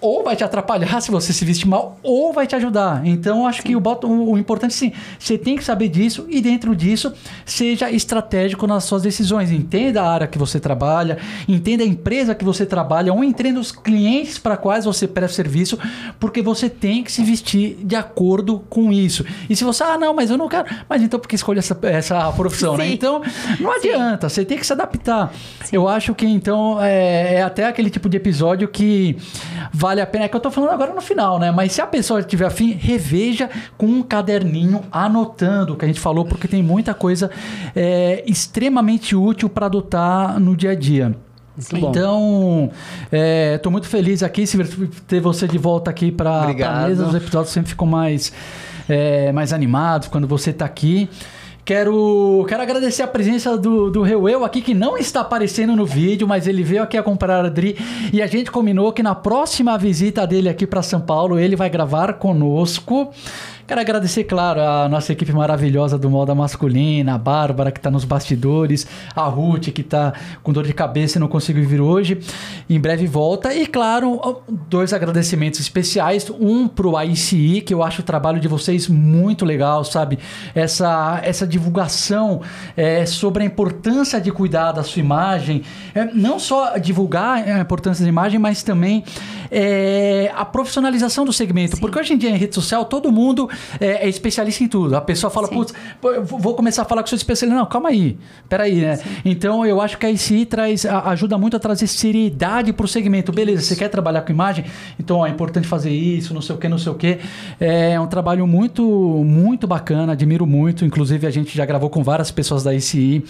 ou 0.00 0.22
vai 0.22 0.36
te 0.36 0.44
atrapalhar 0.44 1.00
se 1.00 1.10
você 1.10 1.32
se 1.32 1.44
vestir 1.44 1.66
mal, 1.66 1.98
ou 2.02 2.32
vai 2.32 2.46
te 2.46 2.54
ajudar. 2.54 3.06
Então, 3.06 3.46
acho 3.46 3.62
que 3.62 3.74
o, 3.74 3.82
o, 4.04 4.38
importante, 4.38 4.74
sim, 4.74 4.92
você 5.18 5.38
tem 5.38 5.56
que 5.56 5.64
saber 5.64 5.88
disso 5.88 6.26
e 6.28 6.40
dentro 6.40 6.74
disso, 6.74 7.12
seja 7.44 7.90
estratégico 7.90 8.66
nas 8.66 8.84
suas 8.84 9.02
decisões. 9.02 9.50
Entenda 9.50 10.02
a 10.02 10.10
área 10.10 10.26
que 10.26 10.38
você 10.38 10.60
trabalha, 10.60 11.18
entenda 11.48 11.82
a 11.82 11.86
empresa 11.86 12.34
que 12.34 12.44
você 12.44 12.66
trabalha, 12.66 13.12
ou 13.12 13.22
entenda 13.22 13.60
os 13.60 13.72
clientes 13.72 14.38
para 14.38 14.56
quais 14.56 14.84
você 14.84 15.06
presta 15.06 15.36
serviço, 15.36 15.78
porque 16.18 16.42
você 16.42 16.68
tem 16.68 17.02
que 17.02 17.12
se 17.12 17.22
vestir 17.22 17.76
de 17.82 17.96
acordo 17.96 18.60
com 18.68 18.92
isso. 18.92 19.24
E 19.48 19.56
se 19.56 19.64
você, 19.64 19.82
ah, 19.82 19.98
não, 19.98 20.14
mas 20.14 20.30
eu 20.30 20.38
não 20.38 20.48
quero, 20.48 20.66
mas 20.88 21.02
então 21.02 21.18
por 21.18 21.28
que 21.28 21.34
escolhe 21.34 21.58
essa, 21.58 21.78
essa 21.82 22.32
profissão, 22.32 22.76
né? 22.76 22.86
Sim. 22.86 22.92
Então, 22.92 23.22
não 23.60 23.72
adianta, 23.72 24.28
você 24.28 24.44
tem 24.44 24.58
que 24.58 24.66
se 24.66 24.72
adaptar. 24.72 25.32
Eu 25.72 25.88
acho 25.88 26.14
que 26.14 26.26
então 26.26 26.80
é, 26.80 27.36
é 27.36 27.42
até 27.42 27.66
aquele 27.66 27.90
tipo 27.90 28.08
de 28.08 28.16
episódio 28.16 28.68
que 28.68 29.16
vale 29.86 30.00
a 30.00 30.06
pena. 30.06 30.24
É 30.24 30.28
que 30.28 30.36
eu 30.36 30.40
tô 30.40 30.50
falando 30.50 30.70
agora 30.70 30.92
no 30.92 31.00
final, 31.00 31.38
né? 31.38 31.50
Mas 31.50 31.72
se 31.72 31.80
a 31.80 31.86
pessoa 31.86 32.22
tiver 32.22 32.46
afim, 32.46 32.72
reveja 32.72 33.48
com 33.78 33.86
um 33.86 34.02
caderninho 34.02 34.82
anotando 34.90 35.74
o 35.74 35.76
que 35.76 35.84
a 35.84 35.88
gente 35.88 36.00
falou, 36.00 36.24
porque 36.24 36.48
tem 36.48 36.62
muita 36.62 36.92
coisa 36.92 37.30
é, 37.74 38.24
extremamente 38.26 39.14
útil 39.14 39.48
para 39.48 39.66
adotar 39.66 40.40
no 40.40 40.56
dia 40.56 40.72
a 40.72 40.74
dia. 40.74 41.14
bom. 41.80 41.90
Então, 41.90 42.70
estou 43.54 43.70
muito 43.70 43.86
feliz 43.86 44.22
aqui, 44.22 44.46
Silvio, 44.46 44.88
ter 45.06 45.20
você 45.20 45.46
de 45.46 45.56
volta 45.56 45.90
aqui 45.90 46.10
para 46.10 46.42
a 46.42 46.88
mesa. 46.88 47.06
Os 47.06 47.14
episódios 47.14 47.52
sempre 47.52 47.70
ficam 47.70 47.86
mais, 47.86 48.32
é, 48.88 49.30
mais 49.32 49.52
animados 49.52 50.08
quando 50.08 50.26
você 50.26 50.50
está 50.50 50.64
aqui. 50.64 51.08
Quero, 51.66 52.46
quero 52.48 52.62
agradecer 52.62 53.02
a 53.02 53.08
presença 53.08 53.58
do, 53.58 53.90
do 53.90 54.00
Reuel 54.00 54.44
aqui, 54.44 54.62
que 54.62 54.72
não 54.72 54.96
está 54.96 55.22
aparecendo 55.22 55.74
no 55.74 55.84
vídeo, 55.84 56.24
mas 56.24 56.46
ele 56.46 56.62
veio 56.62 56.80
aqui 56.80 56.96
acompanhar 56.96 57.44
a 57.44 57.48
Adri 57.48 57.76
e 58.12 58.22
a 58.22 58.26
gente 58.28 58.52
combinou 58.52 58.92
que 58.92 59.02
na 59.02 59.16
próxima 59.16 59.76
visita 59.76 60.24
dele 60.24 60.48
aqui 60.48 60.64
para 60.64 60.80
São 60.80 61.00
Paulo, 61.00 61.40
ele 61.40 61.56
vai 61.56 61.68
gravar 61.68 62.12
conosco. 62.12 63.12
Quero 63.66 63.80
agradecer, 63.80 64.22
claro, 64.22 64.60
a 64.60 64.88
nossa 64.88 65.12
equipe 65.12 65.32
maravilhosa 65.32 65.98
do 65.98 66.08
Moda 66.08 66.32
Masculina, 66.36 67.16
a 67.16 67.18
Bárbara, 67.18 67.72
que 67.72 67.80
está 67.80 67.90
nos 67.90 68.04
bastidores, 68.04 68.86
a 69.12 69.24
Ruth, 69.24 69.70
que 69.70 69.80
está 69.80 70.12
com 70.40 70.52
dor 70.52 70.64
de 70.64 70.72
cabeça 70.72 71.18
e 71.18 71.20
não 71.20 71.26
conseguiu 71.26 71.66
vir 71.66 71.80
hoje. 71.80 72.20
Em 72.70 72.78
breve 72.78 73.08
volta. 73.08 73.52
E, 73.52 73.66
claro, 73.66 74.40
dois 74.70 74.92
agradecimentos 74.92 75.58
especiais. 75.58 76.30
Um 76.30 76.68
para 76.68 76.86
o 76.86 77.02
ICI, 77.02 77.60
que 77.60 77.74
eu 77.74 77.82
acho 77.82 78.02
o 78.02 78.04
trabalho 78.04 78.38
de 78.38 78.46
vocês 78.46 78.86
muito 78.86 79.44
legal, 79.44 79.82
sabe? 79.82 80.20
Essa, 80.54 81.18
essa 81.24 81.44
divulgação 81.44 82.42
é, 82.76 83.04
sobre 83.04 83.42
a 83.42 83.46
importância 83.46 84.20
de 84.20 84.30
cuidar 84.30 84.70
da 84.70 84.84
sua 84.84 85.00
imagem. 85.00 85.62
É, 85.92 86.04
não 86.14 86.38
só 86.38 86.78
divulgar 86.78 87.38
a 87.38 87.58
importância 87.58 88.04
da 88.04 88.08
imagem, 88.08 88.38
mas 88.38 88.62
também 88.62 89.02
é, 89.50 90.30
a 90.36 90.44
profissionalização 90.44 91.24
do 91.24 91.32
segmento. 91.32 91.76
Porque 91.78 91.98
hoje 91.98 92.14
em 92.14 92.16
dia, 92.16 92.30
em 92.30 92.36
rede 92.36 92.54
social, 92.54 92.84
todo 92.84 93.10
mundo 93.10 93.50
é, 93.80 94.06
é 94.06 94.08
especialista 94.08 94.62
em 94.64 94.68
tudo. 94.68 94.96
A 94.96 95.00
pessoa 95.00 95.30
fala, 95.30 95.48
Sim. 95.48 95.54
putz, 95.54 95.74
vou 96.24 96.54
começar 96.54 96.82
a 96.82 96.84
falar 96.84 97.02
que 97.02 97.08
sou 97.08 97.16
especialista. 97.16 97.58
Não, 97.58 97.66
calma 97.66 97.88
aí. 97.88 98.16
Peraí, 98.48 98.80
né? 98.80 98.98
Então, 99.24 99.64
eu 99.64 99.80
acho 99.80 99.98
que 99.98 100.06
a 100.06 100.10
ICI 100.10 100.46
traz, 100.46 100.86
ajuda 100.86 101.38
muito 101.38 101.56
a 101.56 101.60
trazer 101.60 101.86
seriedade 101.86 102.72
para 102.72 102.84
o 102.84 102.88
segmento. 102.88 103.32
Beleza, 103.32 103.62
você 103.62 103.76
quer 103.76 103.88
trabalhar 103.88 104.22
com 104.22 104.32
imagem? 104.32 104.64
Então, 104.98 105.18
ó, 105.18 105.26
é 105.26 105.30
importante 105.30 105.66
fazer 105.66 105.90
isso, 105.90 106.32
não 106.34 106.42
sei 106.42 106.54
o 106.54 106.58
que, 106.58 106.68
não 106.68 106.78
sei 106.78 106.92
o 106.92 106.94
que. 106.94 107.18
É 107.60 107.98
um 108.00 108.06
trabalho 108.06 108.46
muito, 108.46 108.82
muito 108.82 109.66
bacana, 109.66 110.12
admiro 110.12 110.46
muito. 110.46 110.84
Inclusive, 110.84 111.26
a 111.26 111.30
gente 111.30 111.56
já 111.56 111.64
gravou 111.64 111.90
com 111.90 112.02
várias 112.02 112.30
pessoas 112.30 112.62
da 112.62 112.74
ICI, 112.74 113.24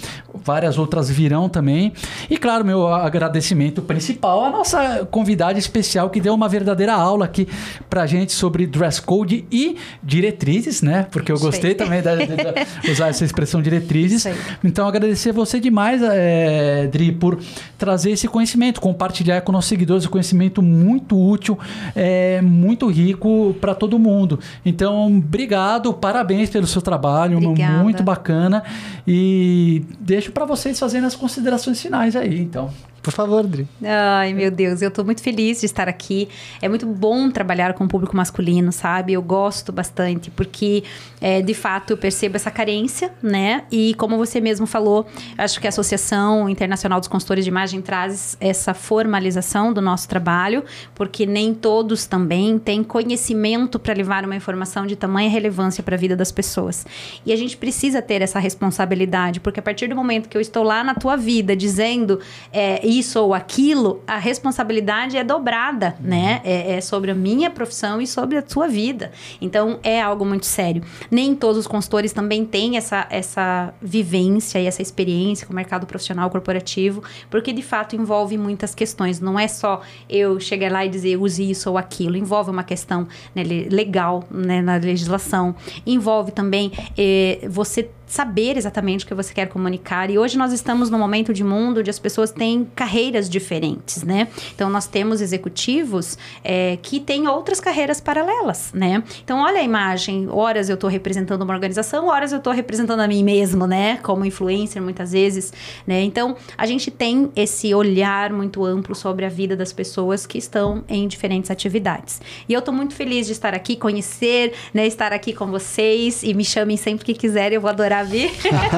várias 0.45 0.79
outras 0.79 1.11
virão 1.11 1.49
também. 1.49 1.93
E, 2.29 2.37
claro, 2.37 2.65
meu 2.65 2.87
agradecimento 2.89 3.83
principal 3.83 4.45
à 4.45 4.51
nossa 4.51 5.07
convidada 5.11 5.59
especial 5.59 6.11
que 6.11 6.21
deu 6.21 6.35
uma 6.35 6.49
verdadeira 6.49 6.95
aula 6.95 7.25
aqui 7.25 7.49
pra 7.89 8.07
gente 8.07 8.33
sobre 8.33 8.67
dress 8.67 9.01
code 9.01 9.45
e 9.51 9.77
diretrizes, 10.17 10.81
né? 10.83 11.07
Porque 11.11 11.31
eu 11.31 11.39
gostei 11.39 11.75
também 11.75 12.01
de, 12.03 12.09
de- 12.27 12.83
de 12.83 12.91
usar 12.91 13.09
essa 13.09 13.25
expressão 13.25 13.61
diretrizes. 13.61 14.25
Então, 14.65 14.89
agradecer 14.89 15.33
você 15.33 15.61
demais, 15.61 16.01
é, 16.03 16.87
Dri, 16.91 17.13
por 17.13 17.39
trazer 17.77 18.11
esse 18.13 18.27
conhecimento, 18.27 18.81
compartilhar 18.81 19.43
com 19.43 19.53
nossos 19.53 19.69
seguidores 19.69 20.05
esse 20.05 20.11
conhecimento 20.11 20.63
muito 20.63 21.17
útil, 21.21 21.59
é, 21.95 22.41
muito 22.43 22.87
rico 22.89 23.55
para 23.61 23.75
todo 23.75 23.99
mundo. 23.99 24.41
Então, 24.65 25.07
obrigado, 25.19 25.93
parabéns 25.93 26.49
pelo 26.51 26.67
seu 26.67 26.81
trabalho, 26.81 27.37
Obrigada. 27.39 27.83
muito 27.83 28.03
bacana. 28.03 28.63
E 29.07 29.83
deixo 30.01 30.33
para 30.33 30.45
vocês 30.45 30.79
fazerem 30.79 31.07
as 31.07 31.15
considerações 31.15 31.81
finais 31.81 32.17
aí, 32.17 32.41
então. 32.41 32.71
Por 33.07 33.13
favor, 33.13 33.47
Dri. 33.47 33.69
Ai, 33.85 34.35
meu 34.35 34.51
Deus, 34.51 34.83
eu 34.83 34.91
tô 34.91 35.05
muito 35.05 35.23
feliz 35.23 35.61
de 35.61 35.67
estar 35.67 35.89
aqui. 35.89 36.29
É 36.61 36.69
muito 36.69 36.85
bom 36.85 37.31
trabalhar 37.31 37.73
com 37.73 37.85
o 37.85 37.89
público 37.89 38.17
masculino, 38.17 38.73
sabe? 38.73 39.13
Eu 39.13 39.23
gosto 39.23 39.71
bastante, 39.71 40.29
porque 40.29 40.83
é, 41.21 41.41
de 41.41 41.55
fato 41.55 41.93
eu 41.93 41.97
percebo 41.97 42.35
essa 42.35 42.51
carência, 42.51 43.13
né? 43.23 43.63
E 43.71 43.95
como 43.95 44.17
você 44.17 44.41
mesmo 44.41 44.67
falou, 44.67 45.07
acho 45.39 45.61
que 45.61 45.69
a 45.69 45.71
Associação 45.71 46.49
Internacional 46.49 46.99
dos 46.99 47.09
Consultores 47.09 47.45
de 47.45 47.49
Imagem 47.49 47.81
traz 47.81 48.37
essa 48.41 48.75
formalização 48.75 49.73
do 49.73 49.81
nosso 49.81 50.09
trabalho, 50.09 50.65
porque 50.93 51.25
nem 51.27 51.55
todos 51.55 52.07
também 52.07 52.59
têm 52.59 52.83
conhecimento 52.83 53.79
para 53.79 53.95
levar 53.95 54.25
uma 54.25 54.35
informação 54.35 54.85
de 54.85 54.97
tamanha 54.97 55.31
relevância 55.31 55.81
para 55.81 55.95
a 55.95 55.99
vida 55.99 56.17
das 56.17 56.33
pessoas. 56.33 56.85
E 57.25 57.33
a 57.33 57.37
gente 57.37 57.57
precisa 57.57 58.03
ter 58.03 58.21
essa 58.21 58.41
responsabilidade, 58.41 59.39
porque 59.39 59.61
a 59.61 59.63
partir 59.63 59.87
do 59.87 59.95
momento 59.95 60.29
que 60.29 60.37
eu 60.37 60.41
estou 60.41 60.65
lá 60.65 60.83
na 60.83 60.97
tua 60.97 61.15
vida 61.15 61.55
dizendo 61.55 62.19
é, 62.53 62.85
isso 62.99 63.21
ou 63.21 63.35
aquilo, 63.35 64.03
a 64.07 64.19
responsabilidade 64.19 65.17
é 65.17 65.25
dobrada, 65.25 65.97
né? 66.01 66.41
É, 66.45 66.73
é 66.77 66.81
sobre 66.81 67.11
a 67.11 67.15
minha 67.15 67.51
profissão 67.51 68.01
e 68.01 68.07
sobre 68.07 68.37
a 68.39 68.43
tua 68.43 68.69
vida. 68.69 69.11
Então 69.41 69.79
é 69.83 70.01
algo 70.01 70.25
muito 70.25 70.47
sério. 70.47 70.83
Nem 71.11 71.35
todos 71.35 71.59
os 71.59 71.67
consultores 71.67 72.13
também 72.13 72.45
têm 72.45 72.77
essa, 72.77 73.07
essa 73.11 73.73
vivência 73.81 74.59
e 74.59 74.67
essa 74.67 74.83
experiência 74.83 75.47
com 75.47 75.53
o 75.53 75.57
mercado 75.57 75.87
profissional 75.87 76.29
corporativo, 76.31 77.03
porque 77.31 77.53
de 77.53 77.63
fato 77.63 77.97
envolve 77.97 78.37
muitas 78.39 78.75
questões. 78.75 79.21
Não 79.21 79.39
é 79.39 79.49
só 79.49 79.81
eu 80.09 80.39
chegar 80.41 80.71
lá 80.71 80.85
e 80.85 80.89
dizer 80.89 81.17
use 81.17 81.49
isso 81.51 81.71
ou 81.71 81.79
aquilo. 81.79 82.17
Envolve 82.17 82.51
uma 82.51 82.65
questão 82.65 83.07
né, 83.35 83.43
le- 83.43 83.69
legal 83.69 84.25
né, 84.31 84.63
na 84.63 84.77
legislação. 84.77 85.55
Envolve 85.87 86.31
também 86.33 86.73
eh, 86.97 87.47
você 87.49 87.89
saber 88.07 88.57
exatamente 88.57 89.05
o 89.05 89.09
que 89.09 89.15
você 89.15 89.35
quer 89.35 89.49
comunicar. 89.49 90.11
E 90.11 90.19
hoje 90.19 90.39
nós 90.39 90.53
estamos 90.53 90.89
num 90.89 90.99
momento 90.99 91.35
de 91.35 91.43
mundo 91.43 91.81
onde 91.81 91.91
as 91.91 91.99
pessoas 91.99 92.31
têm 92.31 92.67
carreiras 92.75 93.29
diferentes, 93.29 94.03
né? 94.03 94.29
Então 94.55 94.71
nós 94.71 94.87
temos 94.87 95.21
executivos 95.21 96.17
eh, 96.45 96.79
que 96.83 97.01
têm 97.01 97.27
outras 97.27 97.61
carreiras 97.61 98.01
paralelas, 98.01 98.71
né? 98.73 99.03
Então 99.25 99.41
olha 99.41 99.61
a 99.61 99.63
imagem, 99.63 100.29
horas 100.31 100.69
eu 100.69 100.75
estou 100.75 100.89
representando 100.89 101.43
uma 101.43 101.53
organização, 101.53 102.07
horas 102.07 102.33
eu 102.33 102.39
estou 102.39 102.53
representando 102.53 103.01
a 103.01 103.09
mim 103.09 103.25
mesmo, 103.25 103.67
né? 103.67 103.99
Como 104.03 104.25
influencer 104.25 104.81
muitas 104.81 105.13
vezes, 105.13 105.53
né? 105.87 106.03
Então 106.03 106.37
a 106.57 106.67
gente 106.67 106.91
tem 106.91 107.31
esse 107.35 107.75
olhar 107.75 108.33
muito 108.33 108.65
amplo 108.65 108.95
sobre 108.95 109.25
a 109.25 109.29
vida 109.29 109.57
das 109.57 109.73
pessoas 109.73 110.27
que 110.27 110.39
estão 110.39 110.85
em 110.89 111.09
diferentes 111.09 111.51
atividades. 111.51 112.21
E 112.49 112.53
eu 112.53 112.61
estou 112.61 112.73
muito 112.73 112.95
feliz 112.95 113.27
de 113.27 113.33
estar 113.33 113.55
aqui, 113.55 113.75
conhecer, 113.77 114.53
né? 114.73 114.87
Estar 114.87 115.13
aqui 115.13 115.33
com 115.33 115.47
vocês 115.47 116.23
e 116.23 116.33
me 116.33 116.45
chamem 116.45 116.77
sempre 116.77 117.05
que 117.05 117.15
quiserem, 117.15 117.57
eu 117.57 117.61
vou 117.61 117.71
adorar 117.71 117.96
vir. 118.03 118.31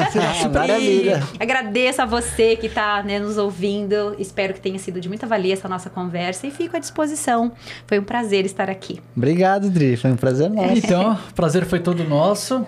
Maravilha. 0.52 1.22
E 1.38 1.42
agradeço 1.42 2.02
a 2.02 2.06
você 2.06 2.56
que 2.56 2.66
está 2.66 3.02
nos 3.02 3.38
ouvindo. 3.38 4.14
Espero 4.18 4.54
que 4.54 4.60
tenha 4.60 4.78
sido 4.78 5.00
de 5.00 5.08
muita 5.08 5.26
valia 5.26 5.52
essa 5.52 5.68
nossa 5.68 5.90
conversa 5.90 6.46
e 6.46 6.50
fico 6.50 6.76
à 6.76 6.80
disposição. 6.80 7.52
Foi 7.86 7.98
um 7.98 8.04
prazer 8.04 8.44
estar 8.44 8.70
aqui. 8.70 9.00
Obrigado, 9.16 9.70
Dri. 9.70 9.96
Foi 9.96 10.10
um 10.10 10.16
prazer 10.16 10.50
nosso. 10.50 10.78
Então, 10.78 11.18
prazer 11.34 11.64
foi 11.64 11.80
todo 11.80 12.04
nosso. 12.04 12.64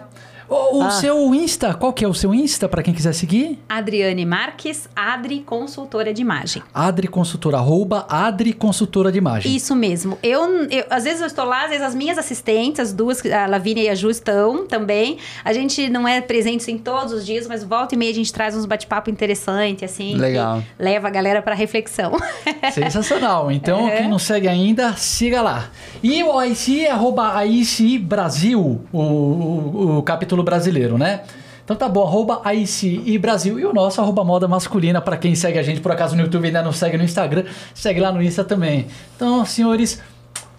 O, 0.50 0.78
o 0.78 0.82
Ah. 0.82 0.90
seu 0.90 1.32
Insta, 1.34 1.72
qual 1.74 1.92
que 1.92 2.04
é 2.04 2.08
o 2.08 2.12
seu 2.12 2.34
Insta 2.34 2.68
para 2.68 2.82
quem 2.82 2.92
quiser 2.92 3.12
seguir? 3.14 3.56
Adriane 3.68 4.26
Marques, 4.26 4.88
Adri 4.96 5.40
Consultora 5.40 6.12
de 6.12 6.20
Imagem. 6.20 6.60
Adri 6.74 7.06
Consultora, 7.06 7.58
arroba 7.58 8.04
Adri 8.08 8.52
Consultora 8.52 9.12
de 9.12 9.18
Imagem. 9.18 9.54
Isso 9.54 9.76
mesmo. 9.76 10.18
Eu, 10.22 10.64
eu- 10.68 10.84
às 10.90 11.04
vezes 11.04 11.20
eu 11.20 11.28
estou 11.28 11.44
lá, 11.44 11.64
às 11.64 11.70
vezes 11.70 11.86
as 11.86 11.94
minhas 11.94 12.18
assistentes, 12.18 12.80
as 12.80 12.92
duas, 12.92 13.24
a 13.26 13.46
Lavínia 13.46 13.84
e 13.84 13.88
a 13.88 13.94
Ju 13.94 14.10
estão 14.10 14.66
também. 14.66 15.18
A 15.44 15.52
gente 15.52 15.88
não 15.88 16.06
é 16.08 16.20
presente 16.20 16.68
em 16.70 16.78
todos 16.78 17.12
os 17.12 17.24
dias, 17.24 17.46
mas 17.46 17.62
volta 17.62 17.94
e 17.94 17.98
meia 17.98 18.10
a 18.10 18.14
gente 18.14 18.32
traz 18.32 18.56
uns 18.56 18.66
bate-papo 18.66 19.08
interessante, 19.08 19.84
assim. 19.84 20.16
Legal. 20.16 20.62
leva 20.78 21.06
a 21.06 21.10
galera 21.10 21.40
para 21.40 21.54
reflexão. 21.54 22.12
Sensacional. 22.72 23.50
Então, 23.52 23.88
É. 23.88 23.98
quem 23.98 24.08
não 24.08 24.18
segue 24.18 24.48
ainda, 24.48 24.94
siga 24.94 25.42
lá. 25.42 25.70
E 26.02 26.22
o 26.24 26.42
IC 26.42 26.86
é 26.86 26.90
arroba 26.90 27.44
IC 27.46 27.98
Brasil, 27.98 28.80
o, 28.92 28.98
o, 29.00 29.98
o 29.98 30.02
capítulo 30.02 30.39
brasileiro, 30.42 30.98
né? 30.98 31.20
Então 31.64 31.76
tá 31.76 31.88
bom, 31.88 32.02
arroba 32.02 32.42
e 32.82 33.18
Brasil. 33.18 33.58
E 33.58 33.64
o 33.64 33.72
nosso, 33.72 34.00
arroba 34.00 34.24
moda 34.24 34.48
masculina, 34.48 35.00
para 35.00 35.16
quem 35.16 35.34
segue 35.36 35.58
a 35.58 35.62
gente, 35.62 35.80
por 35.80 35.92
acaso 35.92 36.16
no 36.16 36.22
YouTube 36.22 36.46
ainda 36.46 36.62
não 36.62 36.72
segue 36.72 36.98
no 36.98 37.04
Instagram, 37.04 37.44
segue 37.72 38.00
lá 38.00 38.10
no 38.10 38.20
Insta 38.20 38.42
também. 38.42 38.88
Então, 39.14 39.44
senhores, 39.44 40.02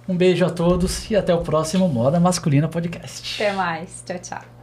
um 0.07 0.15
beijo 0.15 0.45
a 0.45 0.49
todos 0.49 1.09
e 1.11 1.15
até 1.15 1.33
o 1.33 1.39
próximo 1.41 1.87
Moda 1.89 2.19
Masculina 2.19 2.67
Podcast. 2.67 3.43
Até 3.43 3.51
mais. 3.53 4.03
Tchau, 4.05 4.19
tchau. 4.19 4.60